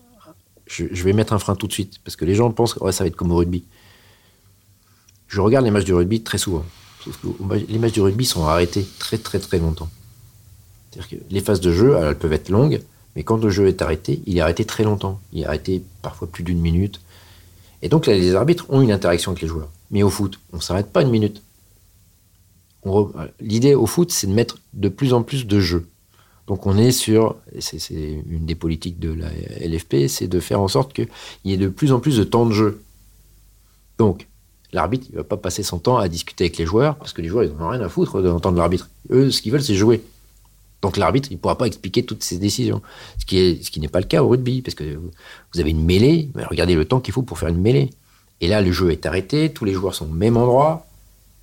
je, 0.68 0.86
vais 1.04 1.14
mettre 1.14 1.34
un 1.34 1.40
frein 1.40 1.56
tout 1.56 1.68
de 1.68 1.74
suite, 1.74 2.00
parce 2.04 2.16
que 2.16 2.26
les 2.26 2.36
gens 2.36 2.52
pensent 2.52 2.74
que 2.74 2.92
ça 2.92 3.04
va 3.04 3.08
être 3.08 3.16
comme 3.16 3.32
au 3.32 3.38
rugby. 3.38 3.64
Je 5.28 5.42
regarde 5.42 5.66
les 5.66 5.72
matchs 5.72 5.86
du 5.86 5.94
rugby 5.94 6.22
très 6.22 6.38
souvent. 6.38 6.64
Sauf 7.04 7.20
que 7.22 7.28
les 7.68 7.80
matchs 7.80 7.94
du 7.94 8.02
rugby 8.02 8.26
sont 8.26 8.46
arrêtés 8.46 8.86
très 9.00 9.18
très 9.18 9.40
très 9.40 9.58
longtemps. 9.58 9.90
C'est-à-dire 10.92 11.20
que 11.20 11.24
les 11.34 11.42
phases 11.42 11.62
de 11.62 11.72
jeu, 11.72 11.96
elles 11.98 12.18
peuvent 12.18 12.34
être 12.34 12.50
longues, 12.50 12.82
mais 13.16 13.24
quand 13.24 13.38
le 13.38 13.50
jeu 13.50 13.68
est 13.68 13.82
arrêté, 13.82 14.22
il 14.26 14.38
est 14.38 14.42
arrêté 14.42 14.66
très 14.66 14.84
longtemps. 14.84 15.20
Il 15.34 15.42
est 15.42 15.46
arrêté 15.46 15.84
parfois 16.02 16.28
plus 16.28 16.44
d'une 16.44 16.60
minute. 16.60 17.00
Et 17.82 17.90
donc 17.90 18.08
les 18.08 18.36
arbitres 18.36 18.66
ont 18.70 18.82
une 18.82 18.92
interaction 18.92 19.32
avec 19.32 19.42
les 19.42 19.48
joueurs. 19.48 19.70
Mais 19.92 20.04
au 20.04 20.10
foot, 20.10 20.40
on 20.54 20.58
ne 20.58 20.62
s'arrête 20.62 20.92
pas 20.92 21.02
une 21.02 21.10
minute. 21.10 21.42
L'idée 23.40 23.76
au 23.76 23.86
foot, 23.86 24.12
c'est 24.12 24.28
de 24.28 24.34
mettre 24.34 24.58
de 24.74 24.90
plus 24.90 25.14
en 25.14 25.24
plus 25.24 25.46
de 25.46 25.60
jeux. 25.60 25.88
Donc 26.48 26.66
on 26.66 26.78
est 26.78 26.92
sur, 26.92 27.36
c'est 27.60 28.24
une 28.28 28.46
des 28.46 28.56
politiques 28.56 29.00
de 29.00 29.14
la 29.14 29.30
LFP, 29.60 30.08
c'est 30.08 30.28
de 30.28 30.40
faire 30.40 30.60
en 30.62 30.68
sorte 30.68 30.94
qu'il 30.94 31.08
y 31.46 31.54
ait 31.54 31.58
de 31.58 31.68
plus 31.68 31.92
en 31.92 32.00
plus 32.00 32.18
de 32.18 32.24
temps 32.24 32.46
de 32.48 32.54
jeu. 32.54 32.82
Donc 34.00 34.28
l'arbitre, 34.72 35.06
il 35.10 35.14
ne 35.14 35.18
va 35.18 35.24
pas 35.24 35.38
passer 35.38 35.62
son 35.62 35.78
temps 35.78 35.98
à 35.98 36.08
discuter 36.08 36.46
avec 36.46 36.58
les 36.58 36.66
joueurs, 36.66 36.96
parce 36.96 37.14
que 37.14 37.22
les 37.22 37.28
joueurs, 37.28 37.44
ils 37.44 37.52
n'ont 37.52 37.70
rien 37.70 37.82
à 37.82 37.90
foutre 37.90 38.22
d'entendre 38.22 38.58
l'arbitre. 38.58 38.90
Eux, 39.12 39.30
ce 39.30 39.44
qu'ils 39.44 39.52
veulent, 39.52 39.62
c'est 39.62 39.76
jouer. 39.76 40.02
Donc 40.82 40.98
l'arbitre, 40.98 41.28
il 41.32 41.36
ne 41.36 41.40
pourra 41.40 41.58
pas 41.58 41.68
expliquer 41.68 42.04
toutes 42.04 42.24
ses 42.24 42.38
décisions. 42.38 42.82
Ce 43.20 43.26
qui 43.26 43.38
est, 43.38 43.64
ce 43.64 43.70
qui 43.70 43.80
n'est 43.80 43.88
pas 43.88 44.00
le 44.00 44.08
cas 44.08 44.24
au 44.24 44.30
rugby, 44.30 44.62
parce 44.62 44.76
que 44.76 44.96
vous 44.96 45.60
avez 45.60 45.70
une 45.70 45.86
mêlée, 45.86 46.30
regardez 46.50 46.74
le 46.74 46.86
temps 46.86 47.00
qu'il 47.00 47.14
faut 47.14 47.22
pour 47.22 47.38
faire 47.38 47.50
une 47.50 47.62
mêlée. 47.62 47.92
Et 48.42 48.48
là, 48.48 48.62
le 48.62 48.72
jeu 48.72 48.90
est 48.92 49.06
arrêté, 49.06 49.52
tous 49.52 49.66
les 49.66 49.74
joueurs 49.74 49.94
sont 49.94 50.06
au 50.06 50.14
même 50.14 50.38
endroit, 50.38 50.88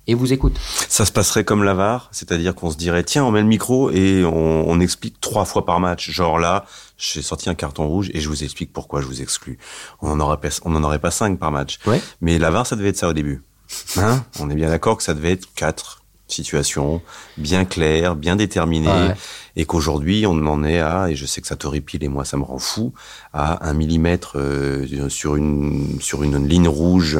et 0.07 0.13
vous 0.15 0.33
écoute. 0.33 0.57
Ça 0.87 1.05
se 1.05 1.11
passerait 1.11 1.43
comme 1.43 1.63
l'avare, 1.63 2.09
c'est-à-dire 2.11 2.55
qu'on 2.55 2.71
se 2.71 2.77
dirait 2.77 3.03
tiens, 3.03 3.25
on 3.25 3.31
met 3.31 3.41
le 3.41 3.47
micro 3.47 3.91
et 3.91 4.23
on, 4.23 4.79
explique 4.79 5.19
trois 5.19 5.45
fois 5.45 5.65
par 5.65 5.79
match. 5.79 6.11
Genre 6.11 6.37
là, 6.37 6.65
j'ai 6.97 7.23
sorti 7.23 7.49
un 7.49 7.55
carton 7.55 7.87
rouge 7.87 8.11
et 8.13 8.21
je 8.21 8.29
vous 8.29 8.43
explique 8.43 8.71
pourquoi 8.71 9.01
je 9.01 9.07
vous 9.07 9.21
exclue. 9.21 9.57
On 10.01 10.15
n'en 10.15 10.25
aurait 10.25 10.37
pas, 10.37 10.49
on 10.63 10.75
en 10.75 10.83
aurait 10.83 10.99
pas 10.99 11.09
cinq 11.09 11.39
par 11.39 11.51
match. 11.51 11.79
Ouais. 11.87 12.01
Mais 12.21 12.37
l'avare, 12.37 12.67
ça 12.67 12.75
devait 12.75 12.89
être 12.89 12.97
ça 12.97 13.09
au 13.09 13.13
début. 13.13 13.41
Hein 13.97 14.23
on 14.39 14.49
est 14.49 14.55
bien 14.55 14.69
d'accord 14.69 14.97
que 14.97 15.03
ça 15.03 15.13
devait 15.13 15.31
être 15.31 15.47
quatre 15.55 16.03
situations 16.27 17.01
bien 17.37 17.65
claires, 17.65 18.15
bien 18.15 18.35
déterminées, 18.35 19.13
et 19.55 19.65
qu'aujourd'hui 19.65 20.25
on 20.27 20.45
en 20.45 20.63
est 20.63 20.79
à, 20.79 21.09
et 21.09 21.15
je 21.15 21.25
sais 21.25 21.41
que 21.41 21.47
ça 21.47 21.55
t'horripile 21.55 22.03
et 22.03 22.09
moi 22.09 22.25
ça 22.25 22.37
me 22.37 22.43
rend 22.43 22.59
fou, 22.59 22.93
à 23.33 23.67
un 23.67 23.73
millimètre 23.73 24.37
euh, 24.37 25.09
sur 25.09 25.35
une 25.35 25.99
sur 26.01 26.23
une 26.23 26.45
ligne 26.47 26.67
rouge 26.67 27.19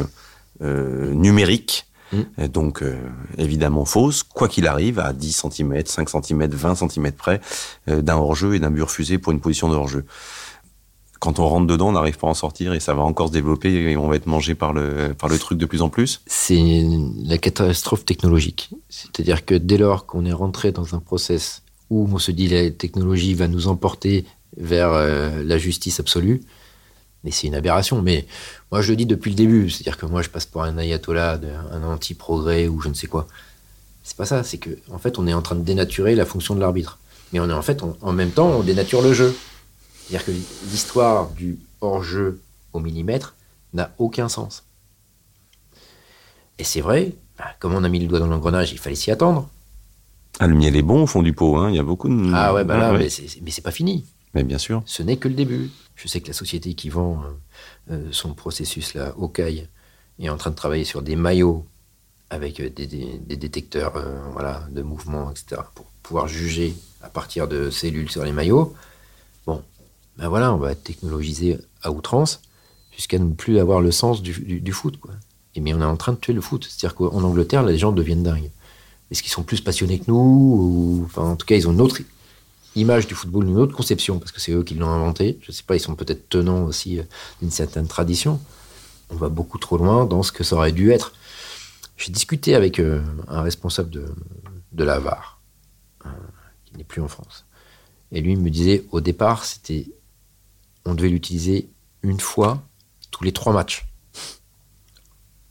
euh, 0.61 1.13
numérique 1.13 1.87
Mm. 2.11 2.47
Donc, 2.47 2.81
euh, 2.81 2.95
évidemment 3.37 3.85
fausse, 3.85 4.23
quoi 4.23 4.47
qu'il 4.47 4.67
arrive, 4.67 4.99
à 4.99 5.13
10 5.13 5.43
cm, 5.51 5.85
5 5.85 6.09
cm, 6.09 6.47
20 6.49 6.75
cm 6.75 7.11
près 7.11 7.41
euh, 7.89 8.01
d'un 8.01 8.17
hors-jeu 8.17 8.55
et 8.55 8.59
d'un 8.59 8.71
but 8.71 8.83
refusé 8.83 9.17
pour 9.17 9.31
une 9.31 9.39
position 9.39 9.69
de 9.69 9.75
hors-jeu. 9.75 10.05
Quand 11.19 11.39
on 11.39 11.47
rentre 11.47 11.65
dedans, 11.65 11.89
on 11.89 11.93
n'arrive 11.93 12.17
pas 12.17 12.27
à 12.27 12.29
en 12.29 12.35
sortir 12.35 12.73
et 12.73 12.79
ça 12.79 12.93
va 12.93 13.01
encore 13.01 13.29
se 13.29 13.33
développer 13.33 13.73
et 13.73 13.97
on 13.97 14.07
va 14.07 14.15
être 14.15 14.27
mangé 14.27 14.53
par 14.53 14.71
le, 14.71 15.15
par 15.17 15.29
le 15.29 15.39
truc 15.39 15.57
de 15.57 15.65
plus 15.65 15.81
en 15.81 15.89
plus. 15.89 16.21
C'est 16.27 16.85
la 17.23 17.39
catastrophe 17.39 18.05
technologique. 18.05 18.69
C'est-à-dire 18.89 19.43
que 19.43 19.55
dès 19.55 19.77
lors 19.77 20.05
qu'on 20.05 20.25
est 20.25 20.33
rentré 20.33 20.71
dans 20.71 20.93
un 20.93 20.99
process 20.99 21.63
où 21.89 22.07
on 22.11 22.19
se 22.19 22.31
dit 22.31 22.47
la 22.49 22.69
technologie 22.69 23.33
va 23.33 23.47
nous 23.47 23.67
emporter 23.67 24.25
vers 24.57 24.91
euh, 24.91 25.43
la 25.43 25.57
justice 25.57 25.99
absolue, 25.99 26.41
mais 27.23 27.31
c'est 27.31 27.47
une 27.47 27.55
aberration. 27.55 28.01
Mais 28.01 28.25
moi, 28.71 28.81
je 28.81 28.91
le 28.91 28.95
dis 28.95 29.05
depuis 29.05 29.31
le 29.31 29.35
début. 29.35 29.69
C'est-à-dire 29.69 29.97
que 29.97 30.05
moi, 30.05 30.21
je 30.21 30.29
passe 30.29 30.45
pour 30.45 30.63
un 30.63 30.77
ayatollah, 30.77 31.39
un 31.71 31.83
anti-progrès 31.83 32.67
ou 32.67 32.81
je 32.81 32.89
ne 32.89 32.93
sais 32.93 33.07
quoi. 33.07 33.27
C'est 34.03 34.17
pas 34.17 34.25
ça. 34.25 34.43
C'est 34.43 34.57
que, 34.57 34.69
en 34.91 34.97
fait, 34.97 35.19
on 35.19 35.27
est 35.27 35.33
en 35.33 35.41
train 35.41 35.55
de 35.55 35.63
dénaturer 35.63 36.15
la 36.15 36.25
fonction 36.25 36.55
de 36.55 36.59
l'arbitre. 36.59 36.99
Mais 37.33 37.39
on 37.39 37.49
est 37.49 37.53
en 37.53 37.61
fait, 37.61 37.81
en 38.01 38.13
même 38.13 38.31
temps, 38.31 38.47
on 38.47 38.63
dénature 38.63 39.01
le 39.01 39.13
jeu. 39.13 39.35
C'est-à-dire 40.07 40.25
que 40.25 40.31
l'histoire 40.71 41.29
du 41.31 41.59
hors-jeu 41.81 42.41
au 42.73 42.79
millimètre 42.79 43.35
n'a 43.73 43.91
aucun 43.97 44.29
sens. 44.29 44.63
Et 46.59 46.63
c'est 46.63 46.81
vrai, 46.81 47.13
bah, 47.37 47.45
comme 47.59 47.75
on 47.75 47.83
a 47.83 47.89
mis 47.89 47.99
le 47.99 48.07
doigt 48.07 48.19
dans 48.19 48.27
l'engrenage, 48.27 48.71
il 48.71 48.79
fallait 48.79 48.95
s'y 48.95 49.11
attendre. 49.11 49.49
Ah, 50.39 50.47
le 50.47 50.55
miel 50.55 50.75
est 50.75 50.81
bon 50.81 51.03
au 51.03 51.07
fond 51.07 51.21
du 51.21 51.33
pot, 51.33 51.57
hein. 51.57 51.69
il 51.69 51.75
y 51.75 51.79
a 51.79 51.83
beaucoup 51.83 52.09
de... 52.09 52.31
Ah 52.33 52.53
ouais, 52.53 52.63
bah 52.63 52.77
là, 52.77 52.93
mais 52.93 53.09
c'est 53.09 53.61
pas 53.61 53.71
fini. 53.71 54.05
Mais 54.33 54.43
bien 54.43 54.57
sûr. 54.57 54.83
Ce 54.85 55.03
n'est 55.03 55.17
que 55.17 55.27
le 55.27 55.33
début. 55.33 55.69
Je 55.95 56.07
sais 56.07 56.21
que 56.21 56.27
la 56.27 56.33
société 56.33 56.73
qui 56.73 56.89
vend 56.89 57.23
euh, 57.23 57.93
euh, 57.93 58.07
son 58.11 58.33
processus-là, 58.33 59.13
Okai, 59.17 59.67
est 60.19 60.29
en 60.29 60.37
train 60.37 60.51
de 60.51 60.55
travailler 60.55 60.83
sur 60.83 61.01
des 61.01 61.15
maillots 61.15 61.65
avec 62.29 62.59
euh, 62.59 62.69
des, 62.69 63.35
détecteurs 63.35 63.93
voilà, 64.31 64.67
de 64.71 64.81
mouvement, 64.81 65.31
etc., 65.31 65.61
pour 65.73 65.85
pouvoir 66.03 66.27
juger 66.27 66.75
à 67.01 67.09
partir 67.09 67.47
de 67.47 67.69
cellules 67.69 68.09
sur 68.09 68.23
les 68.23 68.31
maillots. 68.31 68.75
Bon, 69.45 69.63
ben 70.17 70.27
voilà, 70.27 70.53
on 70.53 70.57
va 70.57 70.71
être 70.71 70.83
technologisé 70.83 71.57
à 71.81 71.91
outrance 71.91 72.41
jusqu'à 72.95 73.19
ne 73.19 73.33
plus 73.33 73.59
avoir 73.59 73.81
le 73.81 73.91
sens 73.91 74.21
du, 74.21 74.71
foot. 74.71 74.97
Quoi. 74.97 75.13
Et 75.55 75.61
mais 75.61 75.73
on 75.73 75.81
est 75.81 75.85
en 75.85 75.97
train 75.97 76.13
de 76.13 76.17
tuer 76.17 76.33
le 76.33 76.41
foot. 76.41 76.67
C'est-à-dire 76.69 76.95
qu'en 76.95 77.23
Angleterre, 77.23 77.63
les 77.63 77.77
gens 77.77 77.91
deviennent 77.91 78.23
dingues. 78.23 78.51
Est-ce 79.09 79.23
qu'ils 79.23 79.31
sont 79.31 79.43
plus 79.43 79.61
passionnés 79.61 79.99
que 79.99 80.05
nous 80.07 80.15
ou, 80.15 81.03
enfin, 81.05 81.23
En 81.23 81.35
tout 81.35 81.45
cas, 81.45 81.55
ils 81.55 81.67
ont 81.67 81.71
une 81.71 81.81
autre 81.81 82.01
image 82.77 83.07
du 83.07 83.15
football, 83.15 83.47
une 83.47 83.57
autre 83.57 83.75
conception, 83.75 84.19
parce 84.19 84.31
que 84.31 84.39
c'est 84.39 84.51
eux 84.51 84.63
qui 84.63 84.75
l'ont 84.75 84.89
inventé. 84.89 85.39
Je 85.41 85.51
ne 85.51 85.55
sais 85.55 85.63
pas, 85.63 85.75
ils 85.75 85.79
sont 85.79 85.95
peut-être 85.95 86.29
tenants 86.29 86.63
aussi 86.63 86.99
euh, 86.99 87.03
d'une 87.41 87.51
certaine 87.51 87.87
tradition. 87.87 88.39
On 89.09 89.15
va 89.15 89.29
beaucoup 89.29 89.57
trop 89.57 89.77
loin 89.77 90.05
dans 90.05 90.23
ce 90.23 90.31
que 90.31 90.43
ça 90.43 90.55
aurait 90.55 90.71
dû 90.71 90.91
être. 90.91 91.13
J'ai 91.97 92.11
discuté 92.11 92.55
avec 92.55 92.79
euh, 92.79 93.01
un 93.27 93.41
responsable 93.41 93.89
de, 93.89 94.05
de 94.71 94.83
la 94.83 94.99
VAR, 94.99 95.39
euh, 96.05 96.09
qui 96.65 96.77
n'est 96.77 96.83
plus 96.83 97.01
en 97.01 97.07
France. 97.07 97.45
Et 98.11 98.21
lui 98.21 98.35
me 98.35 98.49
disait, 98.49 98.85
au 98.91 99.01
départ, 99.01 99.43
c'était, 99.43 99.87
on 100.85 100.93
devait 100.93 101.09
l'utiliser 101.09 101.69
une 102.03 102.19
fois 102.19 102.61
tous 103.11 103.23
les 103.23 103.31
trois 103.33 103.53
matchs. 103.53 103.87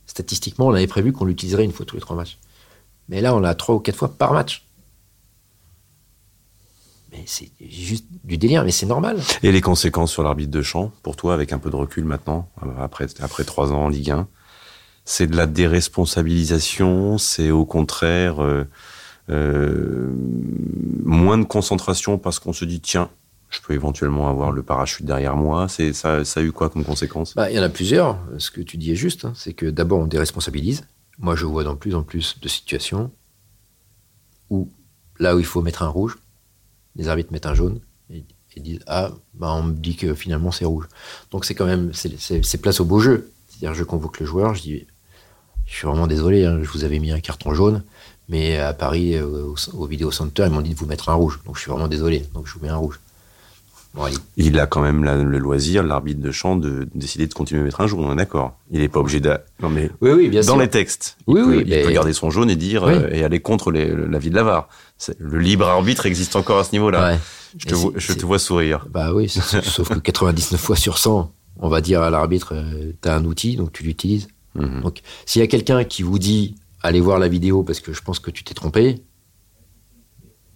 Statistiquement, 0.05 0.67
on 0.67 0.73
avait 0.73 0.87
prévu 0.87 1.13
qu'on 1.13 1.25
l'utiliserait 1.25 1.65
une 1.65 1.71
fois 1.71 1.85
tous 1.85 1.95
les 1.95 2.01
trois 2.01 2.15
matchs. 2.15 2.39
Mais 3.09 3.21
là, 3.21 3.35
on 3.35 3.39
l'a 3.39 3.53
trois 3.55 3.75
ou 3.75 3.79
quatre 3.79 3.95
fois 3.95 4.17
par 4.17 4.33
match 4.33 4.66
c'est 7.25 7.51
juste 7.61 8.05
du 8.23 8.37
délire, 8.37 8.63
mais 8.63 8.71
c'est 8.71 8.85
normal. 8.85 9.19
Et 9.43 9.51
les 9.51 9.61
conséquences 9.61 10.11
sur 10.11 10.23
l'arbitre 10.23 10.51
de 10.51 10.61
champ, 10.61 10.91
pour 11.03 11.15
toi, 11.15 11.33
avec 11.33 11.53
un 11.53 11.59
peu 11.59 11.69
de 11.69 11.75
recul 11.75 12.05
maintenant, 12.05 12.49
après, 12.79 13.07
après 13.19 13.43
trois 13.43 13.71
ans 13.71 13.85
en 13.85 13.89
Ligue 13.89 14.11
1, 14.11 14.27
c'est 15.05 15.27
de 15.27 15.37
la 15.37 15.47
déresponsabilisation, 15.47 17.17
c'est 17.17 17.49
au 17.49 17.65
contraire 17.65 18.43
euh, 18.43 18.65
euh, 19.29 20.11
moins 21.03 21.37
de 21.37 21.45
concentration 21.45 22.17
parce 22.17 22.39
qu'on 22.39 22.53
se 22.53 22.65
dit, 22.65 22.81
tiens, 22.81 23.09
je 23.49 23.61
peux 23.61 23.73
éventuellement 23.73 24.29
avoir 24.29 24.51
le 24.51 24.63
parachute 24.63 25.05
derrière 25.05 25.37
moi. 25.37 25.67
C'est 25.69 25.93
ça, 25.93 26.25
ça 26.25 26.41
a 26.41 26.43
eu 26.43 26.51
quoi 26.51 26.69
comme 26.69 26.83
conséquence? 26.83 27.35
Bah, 27.35 27.49
Il 27.49 27.55
y 27.55 27.59
en 27.59 27.63
a 27.63 27.69
plusieurs. 27.69 28.19
Ce 28.37 28.51
que 28.51 28.61
tu 28.61 28.77
dis 28.77 28.91
est 28.91 28.95
juste. 28.95 29.25
Hein. 29.25 29.33
c'est 29.35 29.53
que 29.53 29.65
d'abord, 29.65 29.99
on 29.99 30.07
déresponsabilise. 30.07 30.85
Moi, 31.19 31.35
je 31.35 31.45
vois 31.45 31.63
dans 31.63 31.75
plus 31.75 31.95
en 31.95 32.03
plus 32.03 32.39
de 32.41 32.47
situations 32.47 33.11
où, 34.49 34.69
là 35.19 35.35
où 35.35 35.39
il 35.39 35.45
faut 35.45 35.61
mettre 35.61 35.83
un 35.83 35.87
rouge, 35.87 36.17
les 36.97 37.07
arbitres 37.07 37.31
mettent 37.31 37.45
un 37.45 37.53
jaune 37.53 37.79
et, 38.11 38.23
disent 38.57 38.79
Ah, 38.87 39.11
bah, 39.35 39.53
on 39.53 39.63
me 39.63 39.73
dit 39.73 39.95
que 39.95 40.15
finalement 40.15 40.51
c'est 40.51 40.65
rouge. 40.65 40.87
Donc 41.31 41.45
c'est 41.45 41.53
quand 41.53 41.67
même, 41.67 41.91
c'est 41.93 42.61
place 42.61 42.79
au 42.79 42.85
beau 42.85 42.99
jeu. 42.99 43.31
C'est-à-dire, 43.47 43.75
je 43.75 43.83
convoque 43.83 44.19
le 44.19 44.25
joueur, 44.25 44.55
je 44.55 44.61
dis 44.61 44.87
Je 45.65 45.73
suis 45.73 45.87
vraiment 45.87 46.07
désolé, 46.07 46.45
hein, 46.45 46.59
je 46.61 46.69
vous 46.69 46.83
avais 46.83 46.99
mis 46.99 47.11
un 47.11 47.19
carton 47.19 47.53
jaune, 47.53 47.83
mais 48.29 48.57
à 48.57 48.73
Paris, 48.73 49.15
euh, 49.15 49.53
au, 49.73 49.85
Vidéo 49.85 50.11
Center, 50.11 50.43
ils 50.47 50.51
m'ont 50.51 50.61
dit 50.61 50.73
de 50.73 50.79
vous 50.79 50.87
mettre 50.87 51.09
un 51.09 51.13
rouge. 51.13 51.39
Donc 51.45 51.55
je 51.55 51.61
suis 51.61 51.71
vraiment 51.71 51.87
désolé, 51.87 52.25
donc 52.33 52.47
je 52.47 52.53
vous 52.53 52.59
mets 52.61 52.69
un 52.69 52.77
rouge. 52.77 52.99
Il 54.35 54.59
a 54.59 54.67
quand 54.67 54.81
même 54.81 55.03
le 55.03 55.37
loisir, 55.37 55.83
l'arbitre 55.83 56.21
de 56.21 56.31
champ, 56.31 56.55
de, 56.55 56.87
décider 56.93 57.27
de 57.27 57.33
continuer 57.33 57.61
à 57.61 57.63
mettre 57.63 57.81
un 57.81 57.87
jaune, 57.87 58.03
on 58.03 58.13
est 58.13 58.17
d'accord. 58.17 58.57
Il 58.71 58.79
n'est 58.79 58.89
pas 58.89 58.99
obligé 58.99 59.19
de. 59.19 59.37
Non, 59.61 59.69
mais 59.69 59.89
oui, 60.01 60.11
oui, 60.11 60.29
bien 60.29 60.41
dans 60.41 60.57
les 60.57 60.69
textes, 60.69 61.17
il, 61.27 61.33
oui, 61.33 61.63
peut, 61.83 61.91
garder 61.91 62.13
son 62.13 62.29
jaune 62.29 62.49
et 62.49 62.55
dire 62.55 62.83
euh, 62.83 63.07
et 63.11 63.23
aller 63.23 63.39
contre 63.39 63.71
la 63.71 64.19
vie 64.19 64.29
de 64.29 64.35
l'avare 64.35 64.69
le 65.19 65.39
libre 65.39 65.67
arbitre 65.67 66.05
existe 66.05 66.35
encore 66.35 66.59
à 66.59 66.63
ce 66.63 66.71
niveau-là. 66.71 67.17
Je, 67.57 67.65
te, 67.65 67.75
vois, 67.75 67.91
je 67.95 68.13
te 68.13 68.25
vois 68.25 68.39
sourire. 68.39 68.85
Bah 68.89 69.13
oui, 69.13 69.29
sauf 69.29 69.89
que 69.89 69.99
99 69.99 70.59
fois 70.59 70.75
sur 70.75 70.97
100, 70.97 71.31
on 71.59 71.69
va 71.69 71.81
dire 71.81 72.01
à 72.01 72.09
l'arbitre, 72.09 72.53
euh, 72.53 72.91
tu 73.01 73.09
as 73.09 73.15
un 73.15 73.25
outil, 73.25 73.55
donc 73.55 73.71
tu 73.71 73.83
l'utilises. 73.83 74.27
Mhm. 74.55 74.81
Donc 74.81 75.01
s'il 75.25 75.39
y 75.39 75.43
a 75.43 75.47
quelqu'un 75.47 75.83
qui 75.83 76.03
vous 76.03 76.19
dit, 76.19 76.55
allez 76.81 77.01
voir 77.01 77.19
la 77.19 77.27
vidéo 77.27 77.63
parce 77.63 77.79
que 77.79 77.93
je 77.93 78.01
pense 78.01 78.19
que 78.19 78.31
tu 78.31 78.43
t'es 78.43 78.53
trompé, 78.53 79.03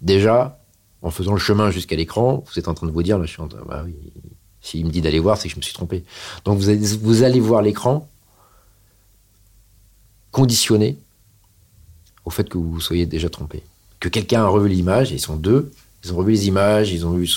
déjà, 0.01 0.60
en 1.01 1.11
faisant 1.11 1.33
le 1.33 1.39
chemin 1.39 1.71
jusqu'à 1.71 1.95
l'écran, 1.95 2.43
vous 2.45 2.59
êtes 2.59 2.67
en 2.67 2.73
train 2.73 2.87
de 2.87 2.91
vous 2.91 3.03
dire, 3.03 3.17
là, 3.17 3.25
je 3.25 3.31
suis 3.31 3.41
en 3.41 3.47
train, 3.47 3.61
bah 3.67 3.83
oui, 3.85 3.95
s'il 4.61 4.85
me 4.85 4.91
dit 4.91 5.01
d'aller 5.01 5.19
voir, 5.19 5.37
c'est 5.37 5.47
que 5.47 5.53
je 5.53 5.57
me 5.57 5.63
suis 5.63 5.73
trompé. 5.73 6.03
Donc 6.45 6.59
vous 6.59 7.23
allez, 7.23 7.39
voir 7.39 7.61
l'écran 7.61 8.07
conditionné 10.31 10.97
au 12.23 12.29
fait 12.29 12.47
que 12.47 12.57
vous 12.57 12.79
soyez 12.79 13.05
déjà 13.05 13.29
trompé 13.29 13.63
que 13.99 14.09
quelqu'un 14.09 14.43
a 14.43 14.47
revu 14.47 14.67
l'image, 14.67 15.11
ils 15.11 15.19
sont 15.19 15.37
deux, 15.37 15.71
ils 16.03 16.11
ont 16.11 16.17
revu 16.17 16.31
les 16.31 16.47
images, 16.47 16.91
ils 16.91 17.05
ont 17.05 17.11
vu 17.11 17.29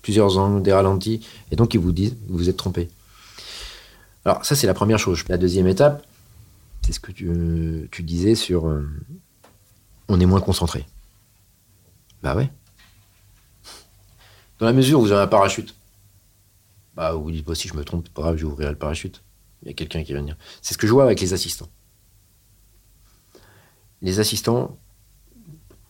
plusieurs 0.00 0.38
angles, 0.38 0.62
des 0.62 0.72
ralentis, 0.72 1.26
et 1.50 1.56
donc 1.56 1.74
ils 1.74 1.80
vous 1.80 1.92
disent, 1.92 2.16
vous 2.28 2.38
vous 2.38 2.48
êtes 2.48 2.56
trompé. 2.56 2.88
Alors 4.24 4.44
ça, 4.44 4.54
c'est 4.54 4.66
la 4.66 4.74
première 4.74 4.98
chose. 4.98 5.24
La 5.28 5.36
deuxième 5.36 5.66
étape, 5.66 6.06
c'est 6.82 6.92
ce 6.92 7.00
que 7.00 7.12
tu, 7.12 7.88
tu 7.90 8.02
disais 8.02 8.34
sur... 8.34 8.68
Euh, 8.68 8.88
on 10.08 10.20
est 10.20 10.26
moins 10.26 10.40
concentré. 10.40 10.86
Bah 12.22 12.36
ouais. 12.36 12.50
Dans 14.58 14.66
la 14.66 14.72
mesure 14.72 15.00
où 15.00 15.02
vous 15.02 15.12
avez 15.12 15.22
un 15.22 15.26
parachute, 15.26 15.74
bah 16.94 17.12
vous 17.12 17.30
dites, 17.30 17.44
pas 17.44 17.54
si 17.54 17.68
je 17.68 17.74
me 17.74 17.84
trompe, 17.84 18.08
pas 18.08 18.22
grave, 18.22 18.36
j'ouvrirai 18.36 18.70
le 18.70 18.78
parachute. 18.78 19.22
Il 19.62 19.68
y 19.68 19.70
a 19.70 19.74
quelqu'un 19.74 20.04
qui 20.04 20.12
va 20.12 20.20
venir. 20.20 20.36
C'est 20.62 20.74
ce 20.74 20.78
que 20.78 20.86
je 20.86 20.92
vois 20.92 21.04
avec 21.04 21.20
les 21.20 21.32
assistants. 21.32 21.68
les 24.02 24.20
assistants, 24.20 24.78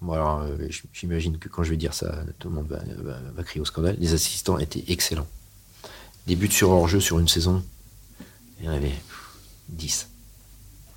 bon, 0.00 0.14
euh, 0.14 0.68
j'imagine 0.92 1.38
que 1.38 1.48
quand 1.48 1.64
je 1.64 1.70
vais 1.70 1.76
dire 1.76 1.92
ça, 1.92 2.24
tout 2.38 2.48
le 2.48 2.54
monde 2.54 2.68
va, 2.68 3.42
crier 3.42 3.60
au 3.60 3.64
scandale. 3.64 3.96
Les 3.98 4.14
assistants 4.14 4.58
étaient 4.58 4.84
excellents. 4.88 5.26
Des 6.26 6.36
buts 6.36 6.50
sur 6.50 6.70
hors-jeu 6.70 7.00
sur 7.00 7.18
une 7.18 7.28
saison, 7.28 7.62
il 8.58 8.66
y 8.66 8.68
en 8.68 8.72
avait 8.72 8.94
10 9.68 10.08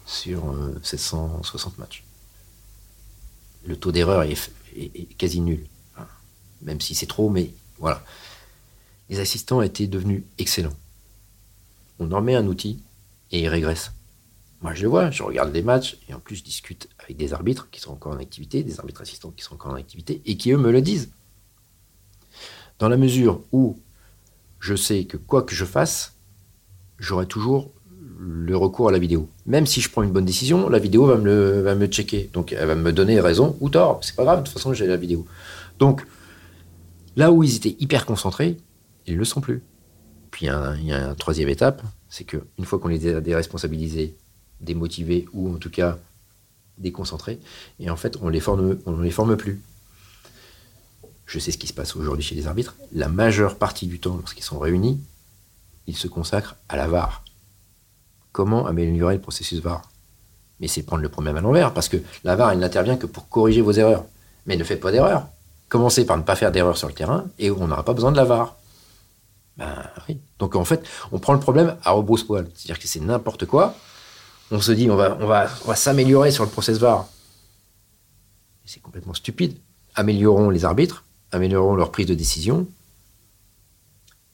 sur 0.05 0.55
760 0.83 1.73
euh, 1.73 1.81
matchs. 1.81 2.03
Le 3.65 3.75
taux 3.75 3.91
d'erreur 3.91 4.23
est, 4.23 4.49
quasi 5.17 5.41
nul. 5.41 5.65
Même 6.61 6.81
si 6.81 6.95
c'est 6.95 7.05
trop, 7.05 7.29
mais 7.29 7.51
voilà. 7.79 8.03
Les 9.09 9.19
assistants 9.19 9.61
étaient 9.61 9.87
devenus 9.87 10.23
excellents. 10.37 10.75
On 11.99 12.11
en 12.11 12.21
met 12.21 12.35
un 12.35 12.45
outil 12.47 12.79
et 13.31 13.41
ils 13.41 13.47
régressent. 13.47 13.91
Moi, 14.61 14.73
je 14.73 14.81
le 14.83 14.89
vois, 14.89 15.11
je 15.11 15.21
regarde 15.23 15.51
des 15.51 15.61
matchs 15.61 15.97
et 16.09 16.13
en 16.13 16.19
plus, 16.19 16.37
je 16.37 16.43
discute 16.43 16.89
avec 17.03 17.15
des 17.15 17.33
arbitres 17.33 17.69
qui 17.69 17.79
sont 17.79 17.91
encore 17.91 18.13
en 18.13 18.17
activité, 18.17 18.63
des 18.63 18.79
arbitres 18.79 19.01
assistants 19.01 19.31
qui 19.35 19.43
sont 19.43 19.53
encore 19.53 19.71
en 19.71 19.75
activité 19.75 20.21
et 20.25 20.35
qui, 20.35 20.51
eux, 20.51 20.57
me 20.57 20.71
le 20.71 20.81
disent. 20.81 21.09
Dans 22.79 22.89
la 22.89 22.97
mesure 22.97 23.41
où 23.51 23.77
je 24.59 24.75
sais 24.75 25.05
que 25.05 25.17
quoi 25.17 25.43
que 25.43 25.53
je 25.53 25.65
fasse, 25.65 26.13
j'aurai 26.97 27.27
toujours 27.27 27.71
le 28.19 28.57
recours 28.57 28.89
à 28.89 28.91
la 28.91 28.97
vidéo. 28.97 29.29
Même 29.45 29.67
si 29.67 29.79
je 29.79 29.89
prends 29.91 30.01
une 30.01 30.11
bonne 30.11 30.25
décision, 30.25 30.69
la 30.69 30.79
vidéo 30.79 31.05
va 31.05 31.17
me, 31.17 31.61
va 31.61 31.75
me 31.75 31.85
checker. 31.85 32.29
Donc, 32.33 32.51
elle 32.51 32.67
va 32.67 32.75
me 32.75 32.91
donner 32.91 33.19
raison 33.19 33.55
ou 33.59 33.69
tort. 33.69 33.99
C'est 34.01 34.15
pas 34.15 34.23
grave, 34.23 34.39
de 34.39 34.45
toute 34.45 34.53
façon, 34.53 34.73
j'ai 34.73 34.87
la 34.87 34.97
vidéo. 34.97 35.25
Donc, 35.77 36.05
là 37.17 37.31
où 37.31 37.43
ils 37.43 37.57
étaient 37.57 37.75
hyper 37.79 38.05
concentrés, 38.05 38.55
ils 39.05 39.15
ne 39.15 39.19
le 39.19 39.25
sont 39.25 39.41
plus. 39.41 39.61
Puis, 40.31 40.45
il 40.45 40.49
y 40.85 40.93
a, 40.93 41.09
une 41.09 41.15
troisième 41.15 41.49
étape, 41.49 41.81
c'est 42.09 42.23
qu'une 42.23 42.63
fois 42.63 42.79
qu'on 42.79 42.87
les 42.87 43.13
a 43.13 43.19
déresponsabilisés 43.19 44.15
démotivés 44.61 45.27
ou 45.33 45.53
en 45.53 45.57
tout 45.57 45.69
cas 45.69 45.97
déconcentrés. 46.77 47.39
Et 47.79 47.89
en 47.89 47.95
fait, 47.95 48.17
on 48.21 48.29
les 48.29 48.39
forme, 48.39 48.77
les 49.01 49.11
forme 49.11 49.35
plus. 49.35 49.61
Je 51.25 51.39
sais 51.39 51.51
ce 51.51 51.57
qui 51.57 51.67
se 51.67 51.73
passe 51.73 51.95
aujourd'hui 51.95 52.23
chez 52.23 52.35
les 52.35 52.47
arbitres. 52.47 52.75
La 52.93 53.09
majeure 53.09 53.57
partie 53.57 53.87
du 53.87 53.99
temps, 53.99 54.15
lorsqu'ils 54.15 54.43
sont 54.43 54.59
réunis, 54.59 55.01
ils 55.87 55.97
se 55.97 56.07
consacrent 56.07 56.55
à 56.69 56.77
la 56.77 56.87
VAR. 56.87 57.23
Comment 58.31 58.67
améliorer 58.67 59.15
le 59.15 59.21
processus 59.21 59.59
VAR? 59.59 59.89
Mais 60.59 60.67
c'est 60.67 60.83
prendre 60.83 61.03
le 61.03 61.09
problème 61.09 61.35
à 61.35 61.41
l'envers, 61.41 61.73
parce 61.73 61.89
que 61.89 61.97
la 62.23 62.35
VAR, 62.35 62.51
elle 62.51 62.59
n'intervient 62.59 62.97
que 62.97 63.05
pour 63.05 63.27
corriger 63.29 63.61
vos 63.61 63.73
erreurs. 63.73 64.05
Mais 64.45 64.55
ne 64.55 64.63
faites 64.63 64.79
pas 64.79 64.91
d'erreurs. 64.91 65.27
Commencez 65.69 66.05
par 66.05 66.17
ne 66.17 66.23
pas 66.23 66.35
faire 66.35 66.51
d'erreurs 66.51 66.77
sur 66.77 66.87
le 66.87 66.93
terrain, 66.93 67.25
et 67.39 67.51
on 67.51 67.67
n'aura 67.67 67.83
pas 67.83 67.93
besoin 67.93 68.11
de 68.11 68.17
la 68.17 68.23
VAR. 68.23 68.55
Ben 69.57 69.73
oui. 70.07 70.19
Donc 70.39 70.55
en 70.55 70.65
fait, 70.65 70.83
on 71.11 71.19
prend 71.19 71.33
le 71.33 71.39
problème 71.39 71.75
à 71.83 71.91
rebrousse-poil. 71.91 72.47
C'est-à-dire 72.55 72.79
que 72.79 72.87
c'est 72.87 73.01
n'importe 73.01 73.45
quoi 73.45 73.75
on 74.51 74.59
se 74.59 74.71
dit 74.71 74.89
on 74.89 74.95
va, 74.95 75.17
on 75.19 75.27
va, 75.27 75.45
va 75.45 75.75
s'améliorer 75.75 76.31
sur 76.31 76.43
le 76.43 76.49
process 76.49 76.77
VAR. 76.77 77.07
C'est 78.65 78.81
complètement 78.81 79.13
stupide. 79.13 79.57
Améliorons 79.95 80.49
les 80.49 80.65
arbitres, 80.65 81.03
améliorons 81.31 81.75
leur 81.75 81.91
prise 81.91 82.05
de 82.05 82.13
décision, 82.13 82.67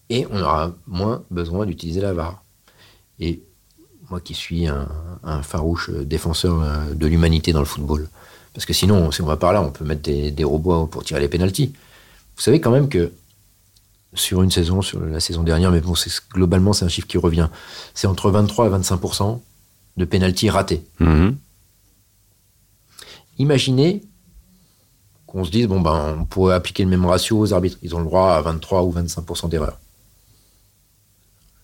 et 0.10 0.28
on 0.30 0.42
aura 0.42 0.74
moins 0.88 1.24
besoin 1.32 1.66
d'utiliser 1.66 2.02
la 2.02 2.14
VAR. 2.14 2.44
Et 3.20 3.44
moi 4.10 4.20
qui 4.20 4.34
suis 4.34 4.68
un, 4.68 4.88
farouche 5.42 5.90
défenseur 5.90 6.62
euh, 6.62 6.94
de 6.94 7.08
l'humanité 7.08 7.54
dans 7.54 7.60
le 7.60 7.66
football, 7.66 8.10
parce 8.54 8.66
que 8.66 8.74
sinon, 8.74 9.12
si 9.12 9.22
on 9.22 9.26
va 9.26 9.38
par 9.38 9.52
là, 9.54 9.62
on 9.62 9.72
peut 9.72 9.84
mettre 9.84 10.02
des, 10.02 10.44
robots 10.44 10.86
pour 10.86 11.04
tirer 11.04 11.20
les 11.20 11.28
pénalties. 11.28 11.74
Vous 12.36 12.42
savez 12.42 12.62
quand 12.62 12.72
même 12.72 12.88
que 12.88 13.12
sur 14.14 14.44
une 14.44 14.52
saison, 14.52 14.82
sur 14.84 15.00
la 15.00 15.20
saison 15.20 15.42
dernière, 15.42 15.72
mais 15.72 15.82
bon, 15.82 15.96
globalement, 16.32 16.72
c'est 16.74 16.86
un 16.86 16.90
chiffre 16.90 17.08
qui 17.08 17.18
revient. 17.18 17.50
C'est 17.96 18.06
entre 18.06 18.30
23 18.30 18.68
et 18.68 18.70
25% 18.70 19.42
de 19.98 20.06
pénalty 20.06 20.50
ratés. 20.52 20.84
Mhm. 21.00 21.36
Imaginez 23.40 24.04
qu'on 25.26 25.44
se 25.44 25.50
dise, 25.50 25.68
bon, 25.68 25.82
ben, 25.82 26.18
on 26.20 26.26
pourrait 26.26 26.54
appliquer 26.54 26.84
le 26.84 26.90
même 26.92 27.06
ratio 27.06 27.40
aux 27.40 27.54
arbitres. 27.54 27.80
Ils 27.82 27.96
ont 27.96 28.00
le 28.00 28.06
droit 28.06 28.34
à 28.34 28.42
23 28.42 28.84
ou 28.84 28.94
25% 28.94 29.50
d'erreurs. 29.50 29.80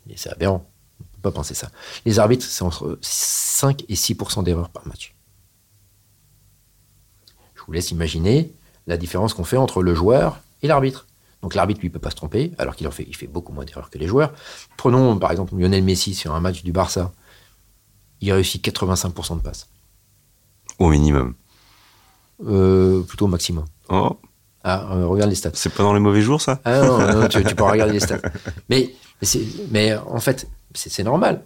Et 0.09 0.17
c'est 0.17 0.31
aberrant. 0.31 0.65
On 0.99 1.03
ne 1.03 1.21
peut 1.21 1.29
pas 1.29 1.31
penser 1.31 1.53
ça. 1.53 1.69
Les 2.03 2.17
arbitres, 2.17 2.45
c'est 2.45 2.63
entre 2.63 2.97
5 3.01 3.85
et 3.87 3.93
6% 3.93 4.43
d'erreurs 4.43 4.69
par 4.69 4.87
match. 4.87 5.13
Vous 7.69 7.73
laisse 7.73 7.91
imaginer 7.91 8.51
la 8.87 8.97
différence 8.97 9.35
qu'on 9.35 9.43
fait 9.43 9.55
entre 9.55 9.83
le 9.83 9.93
joueur 9.93 10.39
et 10.63 10.67
l'arbitre. 10.67 11.05
Donc 11.43 11.53
l'arbitre, 11.53 11.81
lui, 11.81 11.91
peut 11.91 11.99
pas 11.99 12.09
se 12.09 12.15
tromper, 12.15 12.51
alors 12.57 12.75
qu'il 12.75 12.87
en 12.87 12.91
fait, 12.91 13.05
il 13.07 13.15
fait 13.15 13.27
beaucoup 13.27 13.53
moins 13.53 13.63
d'erreurs 13.63 13.91
que 13.91 13.99
les 13.99 14.07
joueurs. 14.07 14.33
Prenons 14.75 15.19
par 15.19 15.29
exemple 15.29 15.55
Lionel 15.55 15.83
Messi 15.83 16.15
sur 16.15 16.33
un 16.33 16.39
match 16.39 16.63
du 16.63 16.71
Barça 16.71 17.11
il 18.21 18.33
réussit 18.33 18.65
85% 18.65 19.37
de 19.37 19.41
passes. 19.43 19.67
Au 20.79 20.89
minimum. 20.89 21.35
Euh, 22.43 23.01
plutôt 23.03 23.25
au 23.25 23.27
maximum. 23.27 23.65
Oh. 23.89 24.17
Ah, 24.63 24.89
euh, 24.93 25.05
regarde 25.05 25.29
les 25.29 25.35
stats. 25.35 25.51
C'est 25.53 25.71
pas 25.71 25.83
dans 25.83 25.93
les 25.93 25.99
mauvais 25.99 26.23
jours, 26.23 26.41
ça? 26.41 26.59
Ah 26.65 26.81
non, 26.81 27.27
tu, 27.27 27.43
peux 27.55 27.63
regarder 27.63 27.93
les 27.93 27.99
stats. 27.99 28.17
Mais, 28.69 28.95
mais, 29.69 29.95
en 29.95 30.19
fait, 30.19 30.49
c'est 30.73 31.03
normal. 31.03 31.43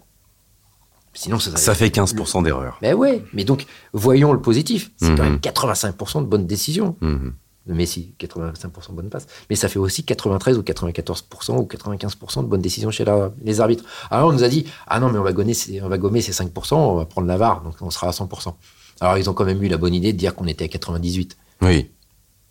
Sinon, 1.13 1.39
ça, 1.39 1.55
ça 1.55 1.75
fait 1.75 1.89
15% 1.89 2.43
d'erreur. 2.43 2.79
Mais 2.81 2.93
oui, 2.93 3.21
mais 3.33 3.43
donc, 3.43 3.65
voyons 3.93 4.33
le 4.33 4.41
positif. 4.41 4.91
C'est 4.97 5.15
quand 5.15 5.23
même 5.23 5.37
85% 5.37 6.21
de 6.21 6.25
bonnes 6.25 6.47
décisions. 6.47 6.95
Mhm 7.01 7.33
de 7.65 7.73
Messi, 7.73 8.13
85% 8.19 8.89
de 8.89 8.93
bonnes 8.93 9.09
passes. 9.09 9.27
Mais 9.49 9.55
ça 9.55 9.69
fait 9.69 9.79
aussi 9.79 10.03
93% 10.03 10.55
ou 10.55 10.61
94% 10.61 11.57
ou 11.57 11.63
95% 11.63 12.43
de 12.43 12.47
bonnes 12.47 12.61
décisions 12.61 12.91
chez 12.91 13.05
les 13.41 13.61
arbitres. 13.61 13.85
Alors 14.09 14.29
on 14.29 14.33
nous 14.33 14.43
a 14.43 14.49
dit, 14.49 14.65
ah 14.87 14.99
non, 14.99 15.09
mais 15.09 15.17
on 15.17 15.23
va, 15.23 15.31
gommer, 15.31 15.53
on 15.81 15.87
va 15.87 15.97
gommer 15.97 16.21
ces 16.21 16.33
5%, 16.33 16.75
on 16.75 16.95
va 16.95 17.05
prendre 17.05 17.27
la 17.27 17.37
VAR, 17.37 17.61
donc 17.61 17.75
on 17.81 17.89
sera 17.89 18.07
à 18.07 18.11
100%. 18.11 18.53
Alors 18.99 19.17
ils 19.17 19.29
ont 19.29 19.33
quand 19.33 19.45
même 19.45 19.63
eu 19.63 19.67
la 19.67 19.77
bonne 19.77 19.93
idée 19.93 20.13
de 20.13 20.17
dire 20.17 20.35
qu'on 20.35 20.47
était 20.47 20.65
à 20.65 20.67
98. 20.67 21.37
Oui. 21.61 21.91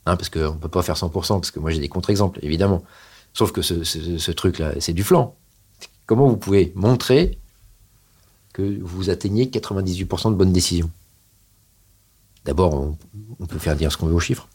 Hein, 0.07 0.17
parce 0.17 0.31
qu'on 0.31 0.55
ne 0.55 0.59
peut 0.59 0.69
pas 0.69 0.83
faire 0.83 0.97
100%, 0.97 1.11
parce 1.13 1.51
que 1.51 1.61
moi 1.61 1.71
j'ai 1.71 1.81
des 1.81 1.89
contre-exemples, 1.89 2.39
évidemment. 2.43 2.83
Sauf 3.35 3.53
que 3.53 3.63
ce, 3.63 4.31
truc-là, 4.31 4.73
c'est 4.81 4.93
du 4.93 5.05
flanc. 5.05 5.37
Comment 6.07 6.27
vous 6.27 6.37
pouvez 6.37 6.73
montrer 6.75 7.39
que 8.53 8.79
vous 8.83 9.11
atteignez 9.11 9.47
98% 9.47 10.31
de 10.31 10.35
bonnes 10.35 10.53
décisions 10.53 10.91
D'abord, 12.45 12.97
on, 13.39 13.47
peut 13.47 13.59
faire 13.59 13.77
dire 13.77 13.93
ce 13.93 13.97
qu'on 13.97 14.07
veut 14.07 14.15
aux 14.15 14.21
chiffres. 14.21 14.49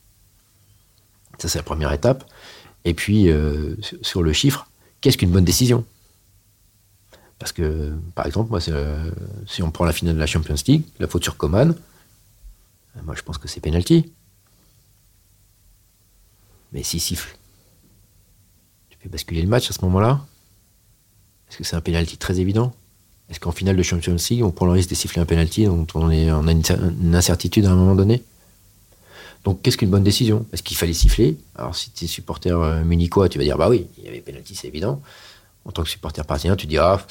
Ça, 1.38 1.48
c'est 1.48 1.60
la 1.60 1.64
première 1.64 1.94
étape. 1.94 2.30
Et 2.84 2.94
puis, 2.94 3.30
euh, 3.30 3.76
sur 4.02 4.24
le 4.24 4.34
chiffre, 4.34 4.70
qu'est-ce 5.00 5.18
qu'une 5.18 5.32
bonne 5.32 5.46
décision? 5.46 5.86
Parce 7.40 7.54
que, 7.54 7.94
par 8.14 8.26
exemple, 8.26 8.50
moi, 8.50 8.60
euh, 8.68 9.12
si 9.46 9.64
on 9.64 9.72
prend 9.72 9.86
la 9.86 9.94
finale 9.94 10.16
de 10.16 10.20
la 10.20 10.26
Champions 10.26 10.56
League, 10.68 10.84
la 11.00 11.08
faute 11.08 11.24
sur 11.24 11.38
Coman, 11.38 11.76
euh, 12.96 13.00
moi, 13.04 13.16
je 13.16 13.22
pense 13.22 13.38
que 13.38 13.48
c'est 13.48 13.62
penalty. 13.62 14.12
Mais 16.74 16.84
s'il 16.84 17.00
siffle, 17.00 17.38
tu 18.90 18.98
fais 19.00 19.08
basculer 19.08 19.42
le 19.42 19.48
match 19.48 19.70
à 19.70 19.74
ce 19.74 19.84
moment-là? 19.86 20.26
Est-ce 21.50 21.58
que 21.58 21.64
c'est 21.64 21.78
un 21.78 21.82
penalty 21.82 22.18
très 22.18 22.42
évident? 22.42 22.74
Est-ce 23.30 23.40
qu'en 23.40 23.52
finale 23.52 23.76
de 23.76 23.84
Champions 23.84 24.16
League, 24.30 24.44
on 24.44 24.52
prend 24.52 24.66
le 24.66 24.72
risque 24.72 24.90
de 24.90 24.96
siffler 24.96 25.22
un 25.22 25.26
penalty 25.26 25.66
dont 25.66 25.86
on, 25.96 26.10
est, 26.10 26.32
on 26.32 26.48
a 26.48 26.52
une 26.52 27.16
incertitude 27.16 27.66
à 27.66 27.72
un 27.72 27.76
moment 27.76 27.96
donné? 27.96 28.24
Donc, 29.44 29.62
qu'est-ce 29.62 29.78
qu'une 29.78 29.90
bonne 29.90 30.04
décision? 30.04 30.46
Est-ce 30.52 30.64
qu'il 30.64 30.78
fallait 30.78 30.94
siffler? 30.94 31.38
Alors, 31.56 31.76
si 31.76 31.90
tu 31.92 32.06
es 32.06 32.08
supporter 32.08 32.52
euh, 32.52 32.84
munichois, 32.84 33.30
tu 33.30 33.38
vas 33.38 33.44
dire, 33.44 33.58
bah 33.58 33.70
oui, 33.70 33.88
il 33.98 34.06
y 34.06 34.08
avait 34.08 34.20
pénalty, 34.20 34.56
c'est 34.56 34.68
évident. 34.68 35.02
En 35.66 35.72
tant 35.72 35.84
que 35.84 35.90
supporter 35.90 36.26
parisien, 36.26 36.56
tu 36.56 36.68
dis, 36.68 36.78
ah, 36.78 37.02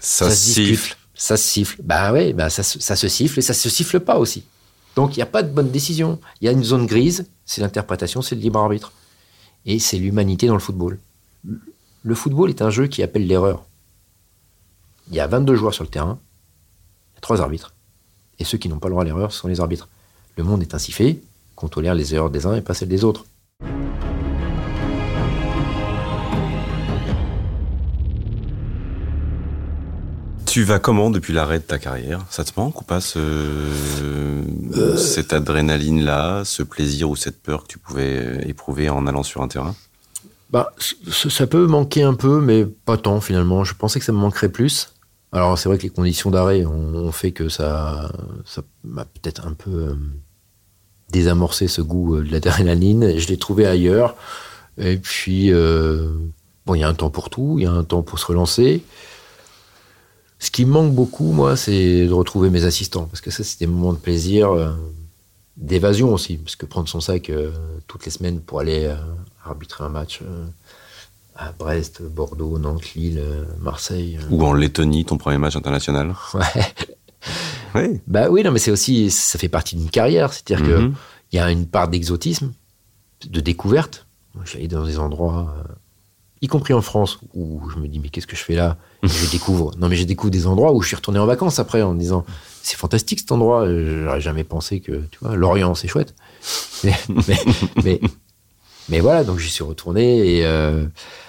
ça, 0.00 0.30
siffle. 0.30 0.96
Ça 1.14 1.36
se 1.36 1.46
siffle. 1.46 1.80
Bah 1.82 2.12
oui, 2.12 2.32
bah 2.32 2.50
ça, 2.50 2.62
ça, 2.62 2.96
se 2.96 3.08
siffle 3.08 3.38
et 3.38 3.42
ça 3.42 3.54
se 3.54 3.68
siffle 3.68 4.00
pas 4.00 4.18
aussi. 4.18 4.44
Donc, 4.94 5.16
il 5.16 5.20
n'y 5.20 5.22
a 5.22 5.26
pas 5.26 5.42
de 5.42 5.52
bonne 5.52 5.70
décision. 5.70 6.18
Il 6.40 6.46
y 6.46 6.48
a 6.48 6.52
une 6.52 6.64
zone 6.64 6.86
grise, 6.86 7.26
c'est 7.44 7.60
l'interprétation, 7.60 8.22
c'est 8.22 8.34
le 8.34 8.40
libre 8.40 8.58
arbitre. 8.58 8.92
Et 9.64 9.78
c'est 9.78 9.98
l'humanité 9.98 10.46
dans 10.46 10.54
le 10.54 10.60
football. 10.60 10.98
Le 12.02 12.14
football 12.14 12.50
est 12.50 12.62
un 12.62 12.70
jeu 12.70 12.86
qui 12.86 13.02
appelle 13.02 13.26
l'erreur. 13.26 13.64
Il 15.08 15.14
y 15.14 15.20
a 15.20 15.28
22 15.28 15.54
joueurs 15.54 15.72
sur 15.72 15.84
le 15.84 15.88
terrain, 15.88 16.18
il 17.12 17.14
y 17.14 17.18
a 17.18 17.20
trois 17.20 17.40
arbitres. 17.40 17.74
Et 18.40 18.44
ceux 18.44 18.58
qui 18.58 18.68
n'ont 18.68 18.80
pas 18.80 18.88
le 18.88 18.92
droit 18.92 19.02
à 19.02 19.06
l'erreur, 19.06 19.30
ce 19.30 19.38
sont 19.38 19.46
les 19.46 19.60
arbitres. 19.60 19.88
Le 20.36 20.42
monde 20.42 20.62
est 20.62 20.74
ainsi 20.74 20.90
fait, 20.90 21.20
qu'on 21.54 21.68
tolère 21.68 21.94
les 21.94 22.12
erreurs 22.12 22.30
des 22.30 22.44
uns 22.44 22.56
et 22.56 22.60
pas 22.60 22.74
celles 22.74 22.88
des 22.88 23.04
autres. 23.04 23.24
Tu 30.44 30.64
vas 30.64 30.80
comment 30.80 31.10
depuis 31.10 31.32
l'arrêt 31.32 31.58
de 31.58 31.64
ta 31.64 31.78
carrière? 31.78 32.24
Ça 32.30 32.42
te 32.42 32.50
manque 32.56 32.80
ou 32.80 32.84
pas 32.84 32.98
euh. 33.16 34.96
cette 34.96 35.32
adrénaline-là, 35.32 36.44
ce 36.44 36.64
plaisir 36.64 37.10
ou 37.10 37.16
cette 37.16 37.40
peur 37.40 37.62
que 37.62 37.68
tu 37.68 37.78
pouvais 37.78 38.40
éprouver 38.48 38.88
en 38.88 39.06
allant 39.06 39.22
sur 39.22 39.40
un 39.42 39.48
terrain? 39.48 39.76
Bah, 40.50 40.72
ça 41.10 41.46
peut 41.46 41.66
manquer 41.66 42.02
un 42.02 42.14
peu, 42.14 42.40
mais 42.40 42.64
pas 42.64 42.96
tant 42.96 43.20
finalement. 43.20 43.62
Je 43.62 43.74
pensais 43.74 44.00
que 44.00 44.04
ça 44.04 44.12
me 44.12 44.18
manquerait 44.18 44.48
plus. 44.48 44.95
Alors 45.32 45.58
c'est 45.58 45.68
vrai 45.68 45.78
que 45.78 45.82
les 45.82 45.90
conditions 45.90 46.30
d'arrêt 46.30 46.64
ont, 46.64 47.12
fait 47.12 47.32
que 47.32 47.48
ça, 47.48 48.10
m'a 48.84 49.04
peut-être 49.04 49.46
un 49.46 49.52
peu 49.52 49.70
euh, 49.70 49.94
désamorcer 51.10 51.68
ce 51.68 51.82
goût 51.82 52.16
euh, 52.16 52.24
de 52.24 52.30
l'adrénaline. 52.30 53.18
Je 53.18 53.28
l'ai 53.28 53.36
trouvé 53.36 53.66
ailleurs. 53.66 54.16
Et 54.78 54.96
puis, 54.96 55.52
euh, 55.52 56.08
bon, 56.64 56.74
il 56.74 56.80
y 56.80 56.84
a 56.84 56.88
un 56.88 56.94
temps 56.94 57.10
pour 57.10 57.30
tout, 57.30 57.56
il 57.58 57.64
y 57.64 57.66
a 57.66 57.72
un 57.72 57.84
temps 57.84 58.02
pour 58.02 58.18
se 58.18 58.26
relancer. 58.26 58.84
Ce 60.38 60.50
qui 60.50 60.64
me 60.64 60.72
manque 60.72 60.94
beaucoup, 60.94 61.32
moi, 61.32 61.56
c'est 61.56 62.06
de 62.06 62.12
retrouver 62.12 62.50
mes 62.50 62.64
assistants. 62.64 63.06
Parce 63.06 63.20
que 63.20 63.30
ça, 63.30 63.42
c'est 63.42 63.58
des 63.58 63.66
moments 63.66 63.94
de 63.94 63.98
plaisir, 63.98 64.50
d'évasion 65.56 66.12
aussi. 66.12 66.36
Parce 66.36 66.56
que 66.56 66.66
prendre 66.66 66.88
son 66.88 67.00
sac 67.00 67.32
toutes 67.86 68.04
les 68.04 68.10
semaines 68.10 68.40
pour 68.40 68.60
aller 68.60 68.94
arbitrer 69.46 69.84
un 69.84 69.88
match 69.88 70.20
à 71.36 71.52
Brest, 71.52 72.02
Bordeaux, 72.02 72.58
Nantes, 72.58 72.94
Lille, 72.94 73.22
Marseille. 73.60 74.18
Ou 74.30 74.44
en 74.44 74.52
Lettonie, 74.52 75.04
ton 75.04 75.18
premier 75.18 75.38
match 75.38 75.56
international. 75.56 76.14
Ouais. 76.34 76.64
oui. 77.74 78.00
Bah 78.06 78.28
oui, 78.30 78.42
non, 78.42 78.50
mais 78.50 78.58
c'est 78.58 78.70
aussi, 78.70 79.10
ça 79.10 79.38
fait 79.38 79.48
partie 79.48 79.76
d'une 79.76 79.90
carrière. 79.90 80.32
C'est-à-dire 80.32 80.64
qu'il 80.64 80.86
mhm. 80.86 80.94
y 81.32 81.38
a 81.38 81.50
une 81.50 81.66
part 81.66 81.88
d'exotisme, 81.88 82.52
de 83.28 83.40
découverte. 83.40 84.06
J'allais 84.44 84.68
dans 84.68 84.84
des 84.84 84.98
endroits 84.98 85.54
y 86.42 86.48
compris 86.48 86.74
en 86.74 86.82
France, 86.82 87.18
où 87.34 87.60
je 87.70 87.78
me 87.78 87.88
dis, 87.88 87.98
mais 87.98 88.08
qu'est-ce 88.08 88.26
que 88.26 88.36
je 88.36 88.42
fais 88.42 88.54
là? 88.54 88.76
Je 89.02 89.30
découvre. 89.30 89.72
Non, 89.78 89.88
mais 89.88 89.96
je 89.96 90.04
découvre 90.04 90.30
des 90.30 90.46
endroits 90.46 90.74
où 90.74 90.82
je 90.82 90.88
suis 90.88 90.96
retourné 90.96 91.18
en 91.18 91.26
vacances 91.26 91.58
après 91.58 91.82
en 91.82 91.94
me 91.94 91.98
disant, 91.98 92.24
c'est 92.62 92.76
fantastique 92.76 93.20
cet 93.20 93.32
endroit. 93.32 93.66
J'aurais 93.66 94.20
jamais 94.20 94.44
pensé 94.44 94.80
que, 94.80 95.02
tu 95.10 95.18
vois, 95.20 95.34
l'Orient, 95.34 95.74
c'est 95.74 95.88
chouette. 95.88 96.14
Mais, 97.82 98.00
mais, 98.88 99.00
voilà, 99.00 99.24
donc 99.24 99.40
j'y 99.40 99.50
suis 99.50 99.64
retourné 99.64 100.36
et 100.36 100.46
euh, 100.46 100.86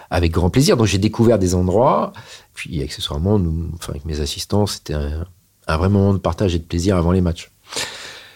avec 0.09 0.31
grand 0.31 0.49
plaisir. 0.49 0.77
Donc 0.77 0.87
j'ai 0.87 0.97
découvert 0.97 1.39
des 1.39 1.55
endroits. 1.55 2.13
Puis 2.53 2.81
accessoirement, 2.81 3.39
nous, 3.39 3.69
enfin, 3.75 3.91
avec 3.91 4.05
mes 4.05 4.19
assistants, 4.19 4.65
c'était 4.65 4.93
un, 4.93 5.25
un 5.67 5.77
vrai 5.77 5.89
moment 5.89 6.13
de 6.13 6.19
partage 6.19 6.55
et 6.55 6.59
de 6.59 6.63
plaisir 6.63 6.97
avant 6.97 7.11
les 7.11 7.21
matchs. 7.21 7.51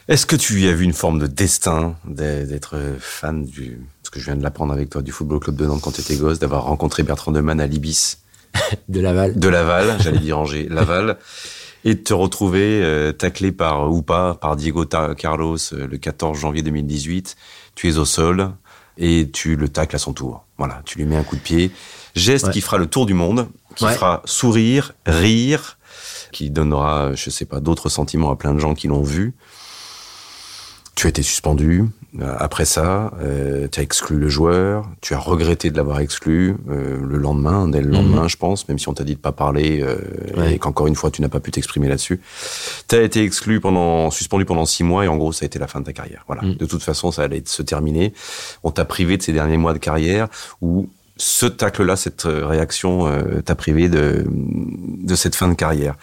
Est-ce 0.08 0.26
que 0.26 0.36
tu 0.36 0.60
y 0.62 0.68
as 0.68 0.74
vu 0.74 0.84
une 0.84 0.94
forme 0.94 1.20
de 1.20 1.28
destin 1.28 1.96
d'être 2.06 2.76
fan 3.00 3.46
du, 3.46 3.80
ce 4.04 4.10
que 4.10 4.20
je 4.20 4.26
viens 4.26 4.36
de 4.36 4.44
l'apprendre 4.44 4.74
avec 4.74 4.90
toi, 4.90 5.02
du 5.02 5.12
Football 5.12 5.40
Club 5.40 5.56
de 5.56 5.66
Nantes 5.66 5.82
quand 5.82 5.92
tu 5.92 6.02
étais 6.02 6.16
gosse, 6.16 6.40
d'avoir 6.40 6.64
rencontré 6.64 7.04
Bertrand 7.04 7.32
Deman 7.32 7.62
à 7.62 7.68
l'Ibis? 7.68 8.18
De 8.90 9.00
Laval. 9.00 9.40
De 9.40 9.48
Laval, 9.48 9.98
j'allais 10.02 10.20
dire 10.20 10.38
Angers, 10.40 10.68
Laval. 10.70 11.18
Et 11.84 11.96
de 11.96 12.00
te 12.00 12.14
retrouver 12.14 12.82
euh, 12.84 13.12
taclé 13.12 13.52
par, 13.52 13.92
ou 13.92 14.02
pas, 14.02 14.36
par 14.36 14.56
Diego 14.56 14.86
Carlos 14.86 15.58
euh, 15.74 15.88
le 15.88 15.98
14 15.98 16.38
janvier 16.38 16.62
2018. 16.62 17.36
Tu 17.76 17.90
es 17.90 17.98
au 17.98 18.06
sol 18.06 18.52
et 18.98 19.30
tu 19.32 19.56
le 19.56 19.70
tacles 19.70 19.96
à 19.96 20.00
son 20.00 20.14
tour. 20.14 20.46
Voilà, 20.58 20.82
tu 20.86 20.98
lui 20.98 21.06
mets 21.06 21.16
un 21.16 21.24
coup 21.24 21.36
de 21.36 21.42
pied. 21.42 21.72
Geste 22.16 22.52
qui 22.52 22.62
fera 22.62 22.78
le 22.78 22.88
tour 22.88 23.06
du 23.06 23.14
monde, 23.14 23.48
qui 23.76 23.86
fera 23.86 24.22
sourire, 24.26 24.94
rire, 25.06 25.78
qui 26.32 26.50
donnera, 26.50 27.14
je 27.14 27.30
sais 27.30 27.46
pas, 27.46 27.60
d'autres 27.60 27.90
sentiments 27.90 28.32
à 28.32 28.36
plein 28.36 28.54
de 28.54 28.60
gens 28.60 28.74
qui 28.74 28.88
l'ont 28.88 29.04
vu. 29.04 29.34
Tu 30.96 31.08
as 31.08 31.10
été 31.10 31.24
suspendu. 31.24 31.86
Euh, 32.20 32.36
après 32.40 32.66
ça, 32.66 33.12
euh, 33.22 33.68
tu 33.72 33.80
as 33.80 33.84
exclu 33.84 34.18
le 34.18 34.28
joueur. 34.28 34.90
Tu 35.00 35.14
as 35.14 35.20
regretté 35.20 35.72
de 35.72 35.78
l'avoir 35.78 36.00
exclu 36.00 36.56
euh, 36.70 37.00
le 37.02 37.18
lendemain, 37.18 37.68
dès 37.68 37.82
le 37.82 37.88
mhm. 37.88 37.94
lendemain, 37.94 38.28
je 38.28 38.38
pense, 38.38 38.68
même 38.68 38.80
si 38.80 38.90
on 38.90 38.94
t'a 38.94 39.04
dit 39.04 39.16
de 39.16 39.20
pas 39.20 39.32
parler 39.32 39.86
et 40.50 40.60
qu'encore 40.60 40.88
une 40.88 40.96
fois, 40.96 41.12
tu 41.12 41.22
n'as 41.22 41.30
pas 41.30 41.40
pu 41.40 41.52
t'exprimer 41.52 41.88
là-dessus. 41.88 42.22
Tu 42.88 42.96
as 42.96 43.02
été 43.02 43.24
exclu 43.24 43.60
pendant, 43.62 44.12
suspendu 44.12 44.46
pendant 44.46 44.66
six 44.66 44.84
mois 44.84 45.06
et 45.06 45.08
en 45.08 45.18
gros, 45.18 45.32
ça 45.32 45.46
a 45.46 45.48
été 45.48 45.60
la 45.60 45.68
fin 45.68 45.80
de 45.80 45.86
ta 45.86 45.94
carrière. 45.94 46.24
Voilà. 46.28 46.42
Mhm. 46.44 46.56
De 46.56 46.66
toute 46.66 46.84
façon, 46.84 47.12
ça 47.12 47.24
allait 47.24 47.44
se 47.46 47.62
terminer. 47.62 48.14
On 48.64 48.72
t'a 48.72 48.86
privé 48.86 49.18
de 49.18 49.24
ces 49.24 49.34
derniers 49.34 49.58
mois 49.58 49.74
de 49.74 49.80
carrière 49.80 50.28
où 50.62 50.90
ce 51.18 51.46
tacle-là, 51.46 51.96
cette 51.96 52.24
réaction, 52.24 53.42
t'a 53.46 53.56
privé 53.56 53.90
de, 53.90 54.26
de 54.28 55.16
cette 55.16 55.36
fin 55.36 55.48
de 55.48 55.54
carrière. 55.54 55.96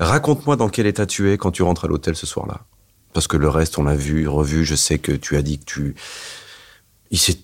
Raconte-moi 0.00 0.56
dans 0.56 0.68
quel 0.68 0.86
état 0.86 1.06
tu 1.06 1.30
es 1.30 1.38
quand 1.38 1.52
tu 1.52 1.62
rentres 1.62 1.84
à 1.84 1.88
l'hôtel 1.88 2.16
ce 2.16 2.26
soir-là. 2.26 2.62
Parce 3.12 3.26
que 3.26 3.36
le 3.36 3.48
reste, 3.48 3.78
on 3.78 3.84
l'a 3.84 3.94
vu, 3.94 4.26
revu. 4.28 4.64
Je 4.64 4.74
sais 4.74 4.98
que 4.98 5.12
tu 5.12 5.36
as 5.36 5.42
dit 5.42 5.58
que 5.58 5.64
tu, 5.64 5.94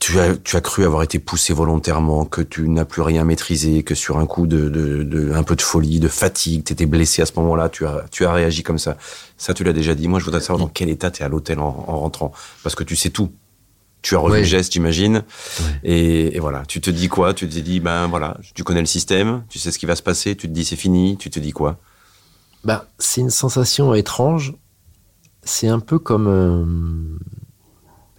tu 0.01 0.19
as, 0.19 0.37
tu 0.37 0.57
as 0.57 0.61
cru 0.61 0.85
avoir 0.85 1.03
été 1.03 1.19
poussé 1.19 1.53
volontairement, 1.53 2.25
que 2.25 2.41
tu 2.41 2.69
n'as 2.69 2.87
plus 2.87 3.03
rien 3.03 3.25
maîtrisé, 3.25 3.83
que 3.83 3.95
sur 3.95 4.19
un 4.19 4.27
coup 4.27 4.47
de, 4.47 4.69
de, 4.69 5.33
un 5.35 5.43
peu 5.43 5.57
de 5.57 5.63
folie, 5.63 6.01
de 6.01 6.09
fatigue, 6.09 6.65
tu 6.65 6.73
étais 6.73 6.87
blessé 6.87 7.21
à 7.21 7.27
ce 7.27 7.33
moment-là, 7.37 7.69
tu 7.69 7.87
as, 7.87 8.05
tu 8.11 8.25
as 8.25 8.33
réagi 8.33 8.63
comme 8.63 8.79
ça. 8.79 8.97
Ça, 9.37 9.53
tu 9.53 9.65
l'as 9.65 9.75
déjà 9.75 9.95
dit. 9.95 10.09
Moi, 10.09 10.21
je 10.21 10.25
voudrais 10.25 10.41
savoir 10.41 10.59
dans 10.59 10.69
quel 10.69 10.89
état 10.89 11.11
tu 11.11 11.23
es 11.23 11.25
à 11.25 11.29
l'hôtel 11.29 11.59
en, 11.59 11.71
rentrant. 11.71 12.33
Parce 12.63 12.75
que 12.75 12.85
tu 12.85 12.97
sais 12.97 13.11
tout. 13.11 13.31
Tu 14.01 14.15
as 14.15 14.19
revu 14.19 14.39
le 14.39 14.45
geste, 14.45 14.73
j'imagine. 14.73 15.25
Et, 15.83 16.37
et, 16.37 16.39
voilà. 16.39 16.63
Tu 16.67 16.81
te 16.81 16.89
dis 16.89 17.09
quoi? 17.09 17.35
Tu 17.35 17.49
te 17.49 17.59
dis, 17.59 17.81
ben 17.81 18.07
voilà, 18.07 18.39
tu 18.55 18.63
connais 18.63 18.81
le 18.81 18.87
système, 18.87 19.43
tu 19.49 19.59
sais 19.59 19.73
ce 19.73 19.79
qui 19.79 19.87
va 19.87 19.97
se 19.97 20.05
passer, 20.05 20.37
tu 20.37 20.49
te 20.49 20.53
dis 20.53 20.65
c'est 20.65 20.77
fini, 20.77 21.17
tu 21.19 21.31
te 21.31 21.41
dis 21.41 21.51
quoi? 21.51 21.79
Bah, 22.65 22.87
C'est 22.99 23.21
une 23.21 23.31
sensation 23.31 23.95
étrange 23.95 24.55
c'est 25.49 25.69
un 25.69 25.81
peu 25.81 25.99
comme. 25.99 26.29
Euh, 26.29 27.19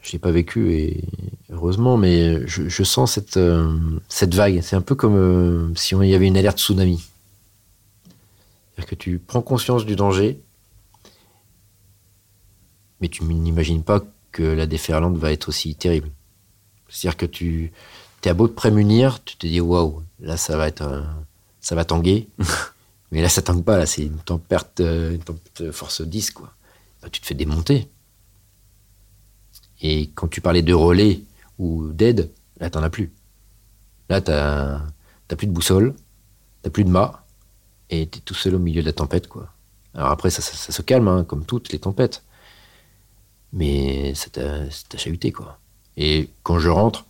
je 0.02 0.14
l'ai 0.14 0.20
pas 0.20 0.32
vécu, 0.32 0.74
et 0.74 1.04
heureusement, 1.52 1.98
mais 1.98 2.48
je, 2.48 2.84
sens 2.84 3.14
cette, 3.14 3.38
euh, 3.38 4.00
cette 4.08 4.34
vague. 4.34 4.62
C'est 4.62 4.76
un 4.76 4.82
peu 4.82 4.96
comme 4.96 5.16
euh, 5.16 5.76
si 5.76 5.94
il 5.96 6.08
y 6.08 6.16
avait 6.16 6.28
une 6.28 6.38
alerte 6.38 6.58
tsunami. 6.58 7.04
C'est-à-dire 8.72 8.90
que 8.90 8.96
tu 8.96 9.20
prends 9.20 9.42
conscience 9.42 9.86
du 9.86 9.96
danger, 9.96 10.42
mais 13.02 13.10
tu 13.10 13.24
n'imagines 13.24 13.84
pas 13.84 14.02
que 14.32 14.44
la 14.44 14.66
déferlante 14.66 15.18
va 15.18 15.32
être 15.32 15.50
aussi 15.50 15.76
terrible. 15.76 16.10
C'est-à-dire 16.88 17.18
que 17.18 17.26
tu 17.26 17.72
es 18.24 18.30
à 18.30 18.34
beau 18.34 18.48
te 18.48 18.54
prémunir, 18.54 19.24
tu 19.24 19.36
te 19.38 19.46
dis 19.46 19.62
waouh, 19.62 20.02
là 20.22 20.38
ça 20.38 20.58
va 20.58 20.68
être 20.68 21.06
ça 21.60 21.76
va 21.76 21.86
tanguer. 21.86 22.30
mais 23.12 23.22
là 23.22 23.30
ça 23.30 23.42
tangue 23.42 23.64
pas, 23.64 23.78
là 23.78 23.86
c'est 23.86 24.04
une 24.04 24.18
tempête, 24.18 24.80
une 24.80 25.20
tempête 25.20 25.72
force 25.72 26.02
10 26.02 26.32
quoi. 26.32 26.54
Bah, 27.02 27.10
tu 27.12 27.22
te 27.22 27.26
fais 27.26 27.36
démonter. 27.36 27.90
Et 29.82 30.10
quand 30.16 30.28
tu 30.28 30.42
parlais 30.42 30.62
de 30.62 30.74
relais 30.74 31.22
ou 31.58 31.88
d'aide, 31.90 32.32
là, 32.60 32.70
t'en 32.70 32.84
as 32.84 32.90
plus. 32.90 33.12
Là, 34.10 34.22
t'as 34.22 35.36
plus 35.36 35.48
de 35.48 35.52
boussole, 35.52 35.96
t'as 36.62 36.70
plus 36.70 36.84
de 36.84 36.90
mât, 36.90 37.26
et 37.90 38.08
t'es 38.08 38.20
tout 38.20 38.34
seul 38.34 38.56
au 38.56 38.60
milieu 38.60 38.82
de 38.82 38.88
la 38.88 38.94
tempête, 38.94 39.28
quoi. 39.28 39.54
Alors 39.94 40.10
après, 40.10 40.30
ça, 40.30 40.42
se 40.42 40.82
calme, 40.82 41.08
hein, 41.08 41.24
comme 41.24 41.46
toutes 41.46 41.72
les 41.72 41.80
tempêtes. 41.80 42.24
Mais 43.54 44.14
ça 44.16 44.30
t'a 44.30 44.98
chahuté, 44.98 45.32
quoi. 45.32 45.60
Et 45.98 46.30
quand 46.44 46.60
je 46.60 46.70
rentre, 46.70 47.06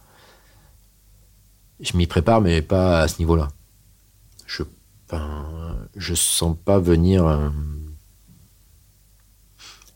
je 1.80 1.96
m'y 1.98 2.08
prépare, 2.08 2.42
mais 2.42 2.62
pas 2.62 3.02
à 3.02 3.08
ce 3.08 3.20
niveau-là. 3.20 3.50
Je, 4.46 4.64
enfin, 5.06 5.78
je 5.96 6.14
sens 6.14 6.56
pas 6.64 6.80
venir. 6.80 7.26
Euh, 7.26 7.50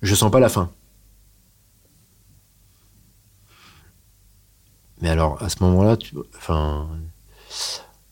je 0.04 0.16
sens 0.16 0.30
pas 0.30 0.40
la 0.40 0.50
fin. 0.50 0.70
Mais 5.02 5.10
alors, 5.10 5.42
à 5.42 5.50
ce 5.50 5.64
moment-là, 5.64 5.98
enfin, 6.38 6.88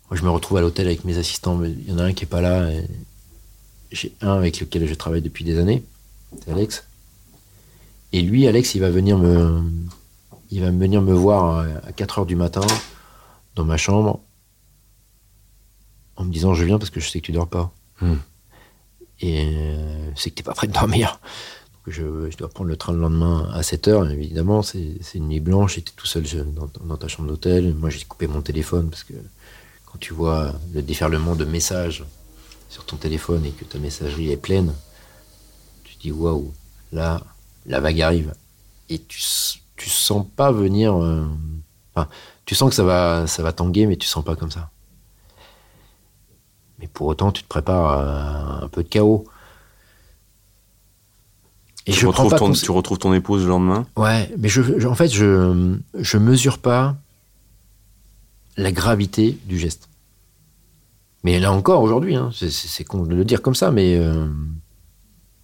moi, 0.10 0.18
je 0.18 0.24
me 0.24 0.30
retrouve 0.30 0.58
à 0.58 0.62
l'hôtel 0.62 0.88
avec 0.88 1.06
mes 1.06 1.18
assistants. 1.18 1.62
Il 1.64 1.90
y 1.90 1.94
en 1.94 2.00
a 2.00 2.04
un 2.04 2.14
qui 2.14 2.24
est 2.24 2.28
pas 2.28 2.42
là. 2.42 2.70
J'ai 3.92 4.16
un 4.22 4.34
avec 4.34 4.60
lequel 4.60 4.88
je 4.88 4.94
travaille 4.94 5.22
depuis 5.22 5.44
des 5.44 5.60
années. 5.60 5.84
C'est 6.44 6.52
Alex. 6.52 6.88
Et 8.14 8.22
lui, 8.22 8.48
Alex, 8.48 8.76
il 8.76 8.82
va 8.82 8.90
venir 8.90 9.18
me, 9.18 9.62
il 10.50 10.62
va 10.62 10.72
venir 10.72 11.02
me 11.02 11.14
voir 11.14 11.66
à 11.86 11.92
4 11.92 12.20
heures 12.20 12.26
du 12.26 12.36
matin 12.36 12.66
dans 13.56 13.66
ma 13.66 13.78
chambre 13.78 14.22
en 16.16 16.26
me 16.26 16.32
disant 16.32 16.54
je 16.54 16.64
viens 16.64 16.78
parce 16.78 16.90
que 16.90 17.00
je 17.00 17.10
sais 17.10 17.20
que 17.20 17.26
tu 17.26 17.32
dors 17.32 17.48
pas. 17.48 17.72
Hmm. 18.00 18.16
Et 19.20 19.46
euh, 19.46 20.12
c'est 20.16 20.30
que 20.30 20.36
t'es 20.36 20.44
pas 20.44 20.54
prêt 20.54 20.68
de 20.68 20.74
dormir 20.74 21.20
je, 21.88 22.36
dois 22.38 22.50
prendre 22.50 22.70
le 22.70 22.78
train 22.78 22.94
le 22.94 23.00
lendemain 23.00 23.50
à 23.54 23.64
7 23.64 23.88
heures. 23.88 24.10
Évidemment, 24.10 24.62
c'est 24.62 25.00
une 25.16 25.28
nuit 25.28 25.40
blanche, 25.40 25.76
j'étais 25.76 25.94
tout 25.96 26.06
seul 26.06 26.24
dans, 26.54 26.98
ta 26.98 27.08
chambre 27.08 27.30
d'hôtel. 27.30 27.74
Moi, 27.76 27.90
j'ai 27.90 28.04
coupé 28.06 28.28
mon 28.28 28.42
téléphone 28.42 28.90
parce 28.90 29.04
que 29.04 29.14
quand 29.86 29.98
tu 30.00 30.14
vois 30.14 30.54
le 30.74 30.82
déferlement 30.82 31.36
de 31.36 31.46
messages 31.46 32.04
sur 32.70 32.86
ton 32.86 32.98
téléphone 32.98 33.46
et 33.46 33.52
que 33.52 33.66
ta 33.66 33.80
messagerie 33.80 34.32
est 34.32 34.38
pleine, 34.38 34.74
tu 35.84 35.96
te 35.96 36.02
dis 36.02 36.12
waouh, 36.12 36.54
là, 36.92 37.22
la 37.66 37.80
vague 37.80 38.02
arrive. 38.02 38.34
Et 38.90 39.00
tu, 39.00 39.22
tu 39.76 39.90
sens 39.90 40.26
pas 40.36 40.52
venir. 40.52 40.96
Euh, 40.96 41.26
tu 42.46 42.56
sens 42.56 42.70
que 42.70 42.76
ça 42.76 42.84
va, 42.84 43.28
ça 43.28 43.44
va 43.44 43.52
tanguer, 43.52 43.88
mais 43.88 43.98
tu 43.98 44.08
sens 44.08 44.24
pas 44.24 44.36
comme 44.36 44.52
ça. 44.52 44.70
Mais 46.80 46.88
pour 46.88 47.08
autant, 47.08 47.32
tu 47.32 47.44
te 47.44 47.48
prépares 47.48 47.86
à 47.86 48.64
un 48.64 48.68
peu 48.68 48.84
de 48.84 48.88
chaos. 48.90 49.26
Et 51.88 51.92
tu, 51.92 52.02
je 52.02 52.08
retrouves 52.08 52.36
ton, 52.36 52.52
tu 52.52 52.72
retrouves 52.72 53.00
ton 53.00 53.14
épouse 53.14 53.44
le 53.44 53.50
lendemain 53.50 53.88
Ouais, 53.96 54.30
mais 54.38 54.50
je, 54.50 54.88
en 54.88 54.96
fait, 54.96 55.10
je 55.10 55.76
je 55.96 56.18
mesure 56.18 56.60
pas 56.60 56.96
la 58.58 58.72
gravité 58.72 59.38
du 59.46 59.58
geste. 59.58 59.90
Mais 61.24 61.40
là 61.40 61.52
encore, 61.52 61.82
aujourd'hui, 61.84 62.16
hein, 62.16 62.32
c'est 62.34 62.84
con 62.84 63.04
de 63.04 63.16
le 63.16 63.26
dire 63.26 63.42
comme 63.42 63.56
ça, 63.56 63.72
mais 63.72 63.96
euh, 63.96 64.26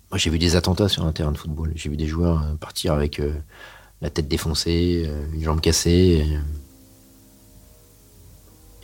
moi 0.10 0.18
j'ai 0.18 0.30
vu 0.30 0.40
des 0.40 0.56
attentats 0.56 0.90
sur 0.90 1.06
un 1.06 1.12
terrain 1.12 1.32
de 1.32 1.38
football. 1.38 1.72
J'ai 1.76 1.90
vu 1.90 1.98
des 1.98 2.08
joueurs 2.08 2.42
euh, 2.42 2.56
partir 2.56 2.94
avec 2.94 3.20
euh, 3.20 3.34
la 4.02 4.10
tête 4.10 4.28
défoncée, 4.28 5.10
une 5.34 5.44
jambe 5.44 5.62
cassée. 5.62 6.26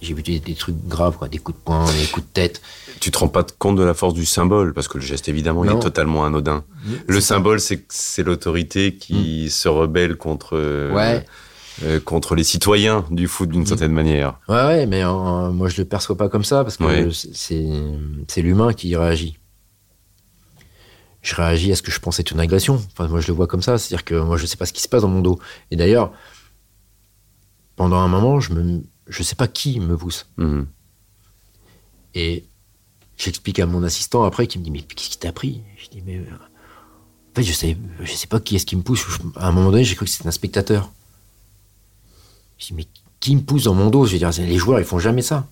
J'ai 0.03 0.13
vu 0.13 0.21
des, 0.21 0.39
trucs 0.55 0.75
graves, 0.85 1.17
quoi, 1.17 1.29
des 1.29 1.37
coups 1.37 1.57
de 1.57 1.63
poing, 1.63 1.85
des 1.85 2.07
coups 2.07 2.25
de 2.27 2.31
tête. 2.33 2.61
Tu 2.99 3.09
te 3.09 3.17
rends 3.17 3.29
pas 3.29 3.45
compte 3.57 3.77
de 3.77 3.83
la 3.83 3.93
force 3.93 4.13
du 4.13 4.25
symbole, 4.25 4.73
parce 4.73 4.89
que 4.89 4.97
le 4.97 5.03
geste, 5.03 5.29
évidemment, 5.29 5.63
il 5.63 5.71
est 5.71 5.79
totalement 5.79 6.25
anodin. 6.25 6.65
Le 7.07 7.21
symbole, 7.21 7.61
c'est 7.61 7.85
c'est 7.87 8.23
l'autorité 8.23 8.95
qui 8.95 9.45
mm. 9.45 9.49
se 9.49 9.67
rebelle 9.69 10.17
contre. 10.17 10.57
Ouais. 10.93 11.25
euh, 11.83 11.99
contre 11.99 12.35
les 12.35 12.43
citoyens 12.43 13.05
du 13.09 13.27
foot 13.27 13.49
d'une 13.49 13.65
certaine 13.65 13.93
manière. 13.93 14.39
Ouais, 14.47 14.63
ouais, 14.65 14.85
mais 14.85 15.03
euh, 15.03 15.49
moi 15.49 15.69
je 15.69 15.81
le 15.81 15.85
perçois 15.85 16.15
pas 16.15 16.29
comme 16.29 16.43
ça 16.43 16.63
parce 16.63 16.77
que 16.77 16.83
Ouais. 16.83 17.09
c'est 18.27 18.41
l'humain 18.41 18.73
qui 18.73 18.95
réagit. 18.95 19.39
Je 21.21 21.33
réagis 21.35 21.71
à 21.71 21.75
ce 21.75 21.81
que 21.81 21.89
je 21.89 21.99
pense 21.99 22.19
être 22.19 22.31
une 22.31 22.41
agression. 22.41 22.75
Enfin, 22.91 23.07
moi 23.07 23.21
je 23.21 23.27
le 23.29 23.33
vois 23.33 23.47
comme 23.47 23.61
ça, 23.61 23.77
c'est-à-dire 23.77 24.03
que 24.03 24.15
moi 24.15 24.37
je 24.37 24.45
sais 24.45 24.57
pas 24.57 24.65
ce 24.65 24.73
qui 24.73 24.81
se 24.81 24.89
passe 24.89 25.01
dans 25.01 25.07
mon 25.07 25.21
dos. 25.21 25.39
Et 25.71 25.77
d'ailleurs, 25.77 26.11
pendant 27.75 27.97
un 27.97 28.09
moment, 28.09 28.39
je 28.39 28.53
me, 28.53 28.83
je 29.13 29.23
sais 29.23 29.35
pas 29.35 29.47
qui 29.47 29.79
me 29.79 29.95
pousse. 29.97 30.25
Mhm. 30.37 30.67
Et 32.15 32.45
j'explique 33.17 33.59
à 33.59 33.65
mon 33.65 33.83
assistant 33.83 34.23
après 34.23 34.47
qui 34.47 34.59
me 34.59 34.63
dit 34.63 34.71
mais 34.71 34.81
qu'est-ce 34.81 35.09
qui 35.09 35.17
t'a 35.17 35.31
pris? 35.31 35.61
Je 35.77 35.89
dis 35.89 36.01
mais 36.05 36.17
euh, 36.17 36.23
en 36.23 37.35
fait 37.35 37.43
je 37.43 37.53
sais 37.53 37.77
je 38.01 38.11
sais 38.13 38.27
pas 38.27 38.39
qui 38.39 38.55
est-ce 38.55 38.65
qui 38.65 38.75
me 38.75 38.81
pousse. 38.83 39.05
À 39.35 39.47
un 39.47 39.51
moment 39.51 39.71
donné 39.71 39.83
j'ai 39.83 39.95
cru 39.95 40.05
que 40.05 40.11
c'était 40.11 40.27
un 40.27 40.31
spectateur. 40.31 40.91
Je 42.59 42.67
dis 42.67 42.73
mais 42.73 42.87
qui 43.19 43.35
me 43.35 43.41
pousse 43.41 43.63
dans 43.63 43.73
mon 43.73 43.89
dos? 43.89 44.05
Je 44.05 44.13
veux 44.13 44.17
dire 44.19 44.31
les 44.45 44.57
joueurs 44.57 44.79
ils 44.79 44.85
font 44.85 44.99
jamais 44.99 45.21
ça. 45.21 45.47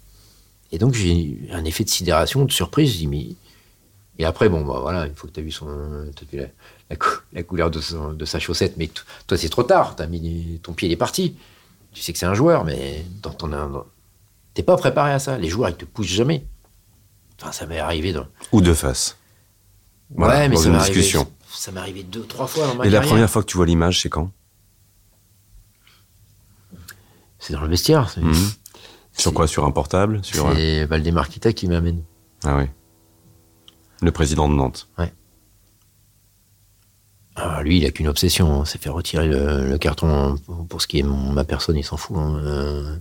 Et 0.71 0.77
donc 0.77 0.93
j'ai 0.93 1.37
un 1.51 1.65
effet 1.65 1.83
de 1.83 1.89
sidération, 1.89 2.45
de 2.45 2.51
surprise. 2.51 2.93
Je 2.93 2.97
dis 2.99 3.07
mais 3.07 3.27
et 4.19 4.25
après 4.25 4.49
bon 4.49 4.61
bah 4.65 4.79
voilà 4.81 5.07
une 5.07 5.15
fois 5.15 5.29
que 5.29 5.33
t'as 5.35 5.41
vu 5.41 5.51
son 5.51 5.65
vu 6.31 6.37
la, 6.37 6.45
la, 6.89 6.95
cou- 6.95 7.21
la 7.33 7.43
couleur 7.43 7.71
de, 7.71 7.79
son- 7.81 8.13
de 8.13 8.25
sa 8.25 8.39
chaussette 8.39 8.75
mais 8.77 8.89
toi 9.27 9.37
c'est 9.37 9.49
trop 9.49 9.63
tard. 9.63 9.95
Mis 10.09 10.59
ton 10.61 10.73
pied 10.73 10.87
il 10.89 10.91
est 10.91 10.97
parti. 10.97 11.35
Tu 11.93 12.01
sais 12.01 12.13
que 12.13 12.19
c'est 12.19 12.25
un 12.25 12.33
joueur 12.33 12.63
mais 12.65 13.05
dans 13.21 13.31
ton 13.31 13.47
dans- 13.47 13.85
T'es 14.53 14.63
pas 14.63 14.75
préparé 14.77 15.11
à 15.13 15.19
ça. 15.19 15.37
Les 15.37 15.47
joueurs, 15.49 15.69
ils 15.69 15.75
te 15.75 15.85
poussent 15.85 16.07
jamais. 16.07 16.45
Enfin, 17.41 17.51
ça 17.53 17.65
m'est 17.65 17.79
arrivé 17.79 18.11
dans. 18.13 18.27
Ou 18.51 18.59
de 18.61 18.73
face. 18.73 19.17
Voilà, 20.13 20.39
ouais, 20.39 20.49
mais 20.49 20.55
dans 20.55 20.61
ça 20.61 20.67
une 20.67 20.73
m'est 20.73 20.79
arrivé. 20.79 20.95
discussion. 20.99 21.31
Ça 21.49 21.71
m'est 21.71 21.79
arrivé 21.79 22.03
deux, 22.03 22.23
trois 22.25 22.47
fois 22.47 22.67
dans 22.67 22.75
ma 22.75 22.85
Et 22.85 22.89
la 22.89 22.99
première 23.01 23.29
fois 23.29 23.41
que 23.43 23.47
tu 23.47 23.55
vois 23.57 23.65
l'image, 23.65 24.01
c'est 24.01 24.09
quand? 24.09 24.29
C'est 27.39 27.53
dans 27.53 27.61
le 27.61 27.69
vestiaire. 27.69 28.13
Mhm. 28.17 28.33
Sur 29.17 29.33
quoi? 29.33 29.47
Sur 29.47 29.65
un 29.65 29.71
portable? 29.71 30.23
Sur 30.23 30.51
c'est 30.53 30.85
Valdemar 30.85 31.29
Kita 31.29 31.53
qui 31.53 31.67
m'amène. 31.67 32.03
Ah 32.43 32.57
oui. 32.57 32.65
Le 34.01 34.11
président 34.11 34.47
de 34.49 34.53
Nantes. 34.53 34.89
Ah, 37.35 37.61
lui, 37.63 37.77
il 37.77 37.85
a 37.85 37.91
qu'une 37.91 38.07
obsession, 38.07 38.61
hein, 38.61 38.65
c'est 38.65 38.81
faire 38.81 38.93
retirer 38.93 39.27
le, 39.27 39.77
carton. 39.77 40.07
hein. 40.09 40.35
Pour, 40.67 40.81
ce 40.81 40.87
qui 40.87 40.99
est 40.99 41.03
ma 41.03 41.43
personne, 41.43 41.77
il 41.77 41.83
s'en 41.83 41.97
fout. 41.97 42.17
hein. 42.17 42.35
Euh, 42.43 42.95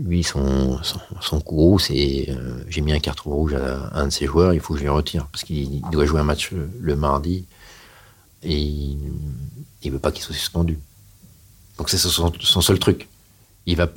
lui, 0.00 0.22
son, 0.22 0.82
son, 0.82 1.00
son 1.20 1.78
c'est 1.78 2.26
euh, 2.30 2.64
j'ai 2.68 2.80
mis 2.80 2.92
un 2.92 2.98
carton 2.98 3.30
rouge 3.30 3.54
à, 3.54 3.90
un 3.94 4.06
de 4.06 4.10
ses 4.10 4.26
joueurs, 4.26 4.54
il 4.54 4.60
faut 4.60 4.74
que 4.74 4.80
je 4.80 4.84
le 4.84 4.90
retire. 4.90 5.26
Parce 5.26 5.44
qu'il 5.44 5.74
il 5.74 5.82
doit 5.92 6.06
jouer 6.06 6.20
un 6.20 6.24
match 6.24 6.50
le, 6.80 6.96
mardi 6.96 7.44
et 8.42 8.56
il, 8.56 8.98
il 9.82 9.92
veut 9.92 9.98
pas 9.98 10.12
qu'il 10.12 10.22
soit 10.22 10.34
suspendu. 10.34 10.78
Donc, 11.78 11.90
c'est 11.90 11.98
son, 11.98 12.32
seul 12.62 12.78
truc. 12.78 13.06
Il 13.66 13.76
va, 13.76 13.88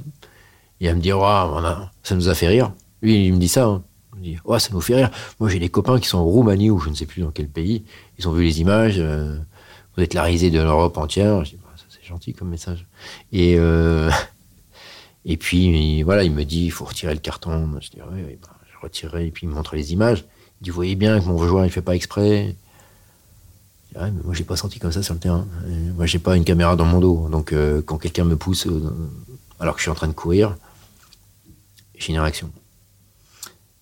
me 0.82 1.00
dire 1.00 1.20
a- 1.20 1.92
ça 2.04 2.16
nous 2.16 2.28
a 2.28 2.36
fait 2.36 2.48
rire. 2.48 2.74
Lui, 3.02 3.28
il 3.28 3.34
me 3.34 3.40
dit 3.40 3.48
ça. 3.48 3.82
Me 4.20 4.24
dit 4.24 4.38
Oh, 4.46 4.58
ça 4.60 4.70
nous 4.72 4.82
fait 4.82 4.96
rire. 4.96 5.12
Moi, 5.40 5.50
j'ai 5.50 5.60
des 5.60 5.70
copains 5.70 6.00
qui 6.00 6.08
sont 6.08 6.18
en 6.20 6.26
Roumanie 6.26 6.70
ou 6.70 6.80
je 6.80 6.90
ne 6.90 6.96
sais 6.96 7.06
plus 7.06 7.22
dans 7.22 7.32
quel 7.32 7.48
pays. 7.50 7.84
Ils 8.18 8.28
ont 8.28 8.32
vu 8.32 8.44
les 8.44 8.62
images. 8.62 8.96
euh, 9.00 9.38
vous 9.98 10.04
êtes 10.04 10.14
la 10.14 10.24
risée 10.24 10.52
de 10.52 10.60
l'Europe 10.62 10.98
entière. 10.98 11.44
Je 11.46 11.52
dis, 11.52 11.58
Bah, 11.62 11.70
ça, 11.78 11.84
c'est 11.90 12.06
gentil 12.08 12.34
comme 12.34 12.50
message. 12.50 12.86
Et, 13.32 13.56
euh, 13.58 14.10
et 15.26 15.38
puis, 15.38 15.66
il- 16.00 16.04
voilà, 16.04 16.24
il 16.24 16.32
me 16.32 16.44
dit, 16.46 16.66
il 16.66 16.72
faut 16.72 16.86
retirer 16.86 17.14
le 17.14 17.20
carton. 17.20 17.70
Je 17.82 17.90
dis, 17.90 17.98
oui, 18.12 18.38
bah, 18.42 18.50
je 18.72 18.78
retirerai. 18.82 19.28
Et 19.28 19.32
puis, 19.32 19.46
il 19.46 19.50
me 19.50 19.56
montre 19.56 19.76
les 19.76 19.92
images. 19.94 20.26
Il 20.62 20.66
dit, 20.66 20.70
vous 20.70 20.76
voyez 20.76 20.96
bien 20.96 21.20
que 21.20 21.26
mon 21.26 21.38
joueur, 21.48 21.66
il 21.66 21.72
fait 21.72 21.82
pas 21.82 21.96
exprès. 21.96 22.56
Je 23.92 23.98
dis, 23.98 24.04
Ouais, 24.04 24.12
mais 24.12 24.22
moi, 24.24 24.34
j'ai 24.34 24.44
pas 24.44 24.56
senti 24.56 24.80
comme 24.80 24.92
ça 24.92 25.02
sur 25.04 25.14
le 25.16 25.20
terrain. 25.20 25.48
Euh, 25.66 25.94
Moi, 25.96 26.06
j'ai 26.06 26.20
pas 26.20 26.36
une 26.38 26.44
caméra 26.46 26.76
dans 26.76 26.86
mon 26.86 27.00
dos. 27.00 27.28
Donc, 27.30 27.54
quand 27.86 27.98
quelqu'un 27.98 28.24
me 28.26 28.36
pousse, 28.38 28.68
alors 29.60 29.74
que 29.76 29.80
je 29.80 29.84
suis 29.84 29.92
en 29.92 29.96
train 29.96 30.08
de 30.08 30.14
courir, 30.14 30.56
j'ai 31.98 32.14
une 32.14 32.20
réaction. 32.20 32.50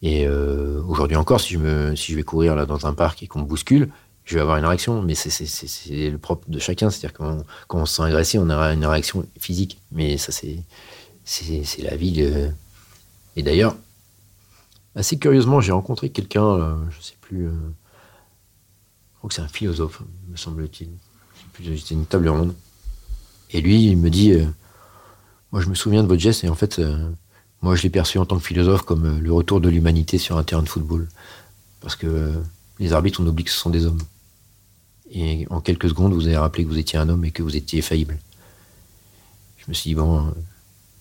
Et 0.02 0.28
euh, 0.28 0.82
aujourd'hui 0.88 1.18
encore, 1.18 1.42
si 1.42 1.54
je, 1.54 2.16
vais 2.16 2.24
courir 2.24 2.56
là 2.56 2.66
dans 2.66 2.86
un 2.86 2.94
parc 2.94 3.24
et 3.24 3.28
qu'on 3.28 3.40
me 3.40 3.46
bouscule, 3.46 3.90
je 4.26 4.36
vais 4.36 4.42
avoir 4.42 4.58
une 4.58 4.66
réaction. 4.66 5.02
Mais 5.02 5.16
c'est- 5.16 6.10
le 6.10 6.18
propre 6.18 6.50
de 6.50 6.60
chacun. 6.60 6.90
C'est-à-dire 6.90 7.14
que 7.18 7.24
quand, 7.68 7.80
on 7.80 7.86
se 7.86 7.96
sent 7.96 8.04
agressé, 8.04 8.38
on 8.38 8.50
aura 8.50 8.74
une 8.74 8.86
réaction 8.86 9.26
physique. 9.40 9.80
Mais 9.92 10.18
ça, 10.18 10.32
c'est 10.32 11.82
la 11.82 11.96
vie. 11.96 12.22
Et 13.36 13.44
d'ailleurs, 13.44 13.76
assez 14.96 15.18
curieusement, 15.18 15.62
j'ai 15.62 15.72
rencontré 15.72 16.10
quelqu'un, 16.10 16.46
euh, 16.46 16.76
je 16.90 17.02
sais 17.02 17.16
plus, 17.22 17.48
euh, 17.48 17.52
je 17.52 19.18
crois 19.18 19.28
que 19.30 19.34
c'est 19.34 19.42
un 19.42 19.48
philosophe, 19.48 20.02
me 20.30 20.36
semble-t-il. 20.38 20.90
C'était 21.58 21.96
une 21.96 22.06
table 22.06 22.30
ronde. 22.30 22.54
Et 23.52 23.62
lui, 23.62 23.86
il 23.86 23.98
me 23.98 24.10
dit, 24.12 24.34
moi, 25.52 25.62
je 25.62 25.70
me 25.70 25.74
souviens 25.76 26.04
de 26.04 26.08
votre 26.08 26.22
geste 26.22 26.44
et 26.44 26.50
en 26.50 26.56
fait. 26.56 26.80
Moi, 27.62 27.76
je 27.76 27.84
l'ai 27.84 27.90
perçu 27.90 28.20
en 28.20 28.26
tant 28.26 28.38
que 28.38 28.46
philosophe 28.46 28.84
comme 28.84 29.06
euh, 29.06 29.20
le 29.20 29.34
retour 29.34 29.62
de 29.62 29.70
l'humanité 29.70 30.18
sur 30.18 30.38
un 30.38 30.44
terrain 30.44 30.62
de 30.62 30.70
football. 30.70 31.08
Parce 31.82 31.96
que 31.96 32.08
euh, 32.08 32.34
les 32.80 32.94
arbitres, 32.94 33.20
on 33.22 33.28
oublie 33.28 33.44
que 33.44 33.52
ce 33.52 33.58
sont 33.58 33.70
des 33.70 33.86
hommes. 33.86 34.02
Et 35.12 35.48
en 35.50 35.62
quelques 35.62 35.90
secondes, 35.90 36.14
vous 36.14 36.28
avez 36.28 36.38
rappelé 36.38 36.66
que 36.66 36.70
vous 36.70 36.78
étiez 36.78 37.00
un 37.00 37.10
homme 37.10 37.26
et 37.26 37.32
que 37.32 37.42
vous 37.42 37.56
étiez 37.56 37.82
faillible. 37.82 38.20
Je 39.58 39.66
me 39.68 39.74
suis 39.74 39.90
dit, 39.90 39.96
bon, 39.96 40.20
euh, 40.20 40.32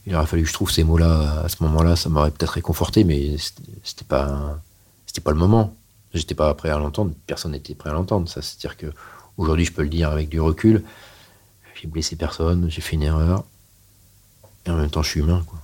il 0.07 0.15
aurait 0.15 0.27
fallu 0.27 0.43
que 0.43 0.49
je 0.49 0.55
trouve 0.55 0.71
ces 0.71 0.85
mots-là 0.85 1.43
à 1.45 1.49
ce 1.49 1.63
moment-là, 1.65 1.97
ça 1.97 2.09
m'aurait 2.09 2.31
peut-être 2.31 2.51
réconforté, 2.51 3.05
mais 3.05 3.37
c'était 3.83 4.05
pas, 4.05 4.61
c'était 5.07 5.21
pas 5.21 5.33
le 5.33 5.39
moment. 5.39 5.77
J'étais 6.15 6.35
pas 6.35 6.55
prêt 6.55 6.71
à 6.71 6.79
l'entendre, 6.79 7.13
personne 7.27 7.53
n'était 7.53 7.75
prêt 7.75 7.91
à 7.91 7.93
l'entendre. 7.93 8.29
Ça, 8.29 8.41
c'est-à-dire 8.41 8.77
que 8.77 8.87
aujourd'hui, 9.37 9.65
je 9.65 9.73
peux 9.73 9.83
le 9.83 9.89
dire 9.89 10.11
avec 10.11 10.29
du 10.29 10.41
recul. 10.41 10.85
J'ai 11.75 11.89
blessé 11.89 12.17
personne, 12.17 12.71
j'ai 12.71 12.81
fait 12.81 12.95
une 12.95 13.03
erreur. 13.03 13.45
Et 14.65 14.71
en 14.71 14.77
même 14.77 14.89
temps, 14.89 15.03
je 15.03 15.11
suis 15.11 15.21
humain, 15.21 15.45
quoi. 15.47 15.61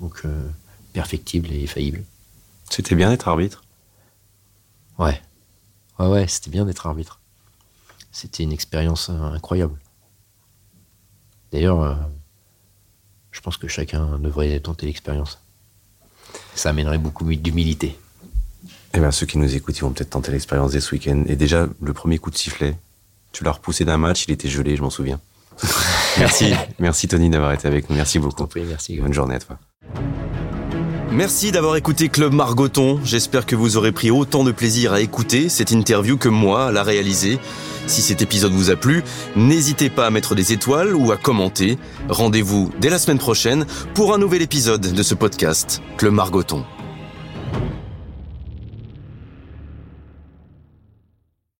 Donc, 0.00 0.22
euh, 0.24 0.48
perfectible 0.92 1.52
et 1.52 1.66
faillible. 1.66 2.02
C'était 2.68 2.94
bien 2.94 3.10
d'être 3.10 3.28
arbitre? 3.28 3.62
Ouais. 4.98 5.20
Ouais, 5.98 6.06
ouais, 6.06 6.28
c'était 6.28 6.50
bien 6.50 6.64
d'être 6.64 6.86
arbitre. 6.86 7.20
C'était 8.12 8.42
une 8.42 8.52
expérience 8.52 9.10
euh, 9.10 9.22
incroyable. 9.22 9.78
D'ailleurs, 11.52 11.82
euh, 11.82 11.94
je 13.30 13.40
pense 13.40 13.56
que 13.56 13.68
chacun 13.68 14.18
devrait 14.18 14.58
tenter 14.60 14.86
l'expérience. 14.86 15.38
Ça 16.54 16.70
amènerait 16.70 16.98
beaucoup 16.98 17.24
d'humilité. 17.24 17.98
Eh 18.94 18.98
bien, 18.98 19.10
ceux 19.10 19.26
qui 19.26 19.38
nous 19.38 19.54
écoutent, 19.54 19.78
ils 19.78 19.82
vont 19.82 19.92
peut-être 19.92 20.10
tenter 20.10 20.32
l'expérience 20.32 20.72
dès 20.72 20.80
ce 20.80 20.94
week-end. 20.94 21.24
Et 21.26 21.36
déjà, 21.36 21.68
le 21.80 21.92
premier 21.92 22.18
coup 22.18 22.30
de 22.30 22.36
sifflet, 22.36 22.76
tu 23.32 23.44
l'as 23.44 23.52
repoussé 23.52 23.84
d'un 23.84 23.98
match, 23.98 24.24
il 24.26 24.32
était 24.32 24.48
gelé, 24.48 24.76
je 24.76 24.82
m'en 24.82 24.90
souviens. 24.90 25.20
merci, 26.18 26.52
merci 26.78 27.08
Tony 27.08 27.30
d'avoir 27.30 27.52
été 27.52 27.68
avec 27.68 27.88
nous. 27.88 27.96
Merci 27.96 28.18
beaucoup. 28.18 28.48
Merci. 28.56 28.98
Bonne 28.98 29.12
journée 29.12 29.36
à 29.36 29.40
toi. 29.40 29.58
Merci 31.12 31.50
d'avoir 31.50 31.74
écouté 31.74 32.08
Club 32.08 32.32
Margoton. 32.32 33.00
J'espère 33.04 33.44
que 33.44 33.56
vous 33.56 33.76
aurez 33.76 33.90
pris 33.90 34.12
autant 34.12 34.44
de 34.44 34.52
plaisir 34.52 34.92
à 34.92 35.00
écouter 35.00 35.48
cette 35.48 35.72
interview 35.72 36.16
que 36.16 36.28
moi 36.28 36.66
à 36.66 36.72
la 36.72 36.84
réaliser. 36.84 37.40
Si 37.88 38.00
cet 38.00 38.22
épisode 38.22 38.52
vous 38.52 38.70
a 38.70 38.76
plu, 38.76 39.02
n'hésitez 39.34 39.90
pas 39.90 40.06
à 40.06 40.10
mettre 40.10 40.36
des 40.36 40.52
étoiles 40.52 40.94
ou 40.94 41.10
à 41.10 41.16
commenter. 41.16 41.78
Rendez-vous 42.08 42.70
dès 42.78 42.90
la 42.90 43.00
semaine 43.00 43.18
prochaine 43.18 43.66
pour 43.94 44.14
un 44.14 44.18
nouvel 44.18 44.42
épisode 44.42 44.92
de 44.92 45.02
ce 45.02 45.14
podcast, 45.16 45.82
Club 45.96 46.12
Margoton. 46.12 46.64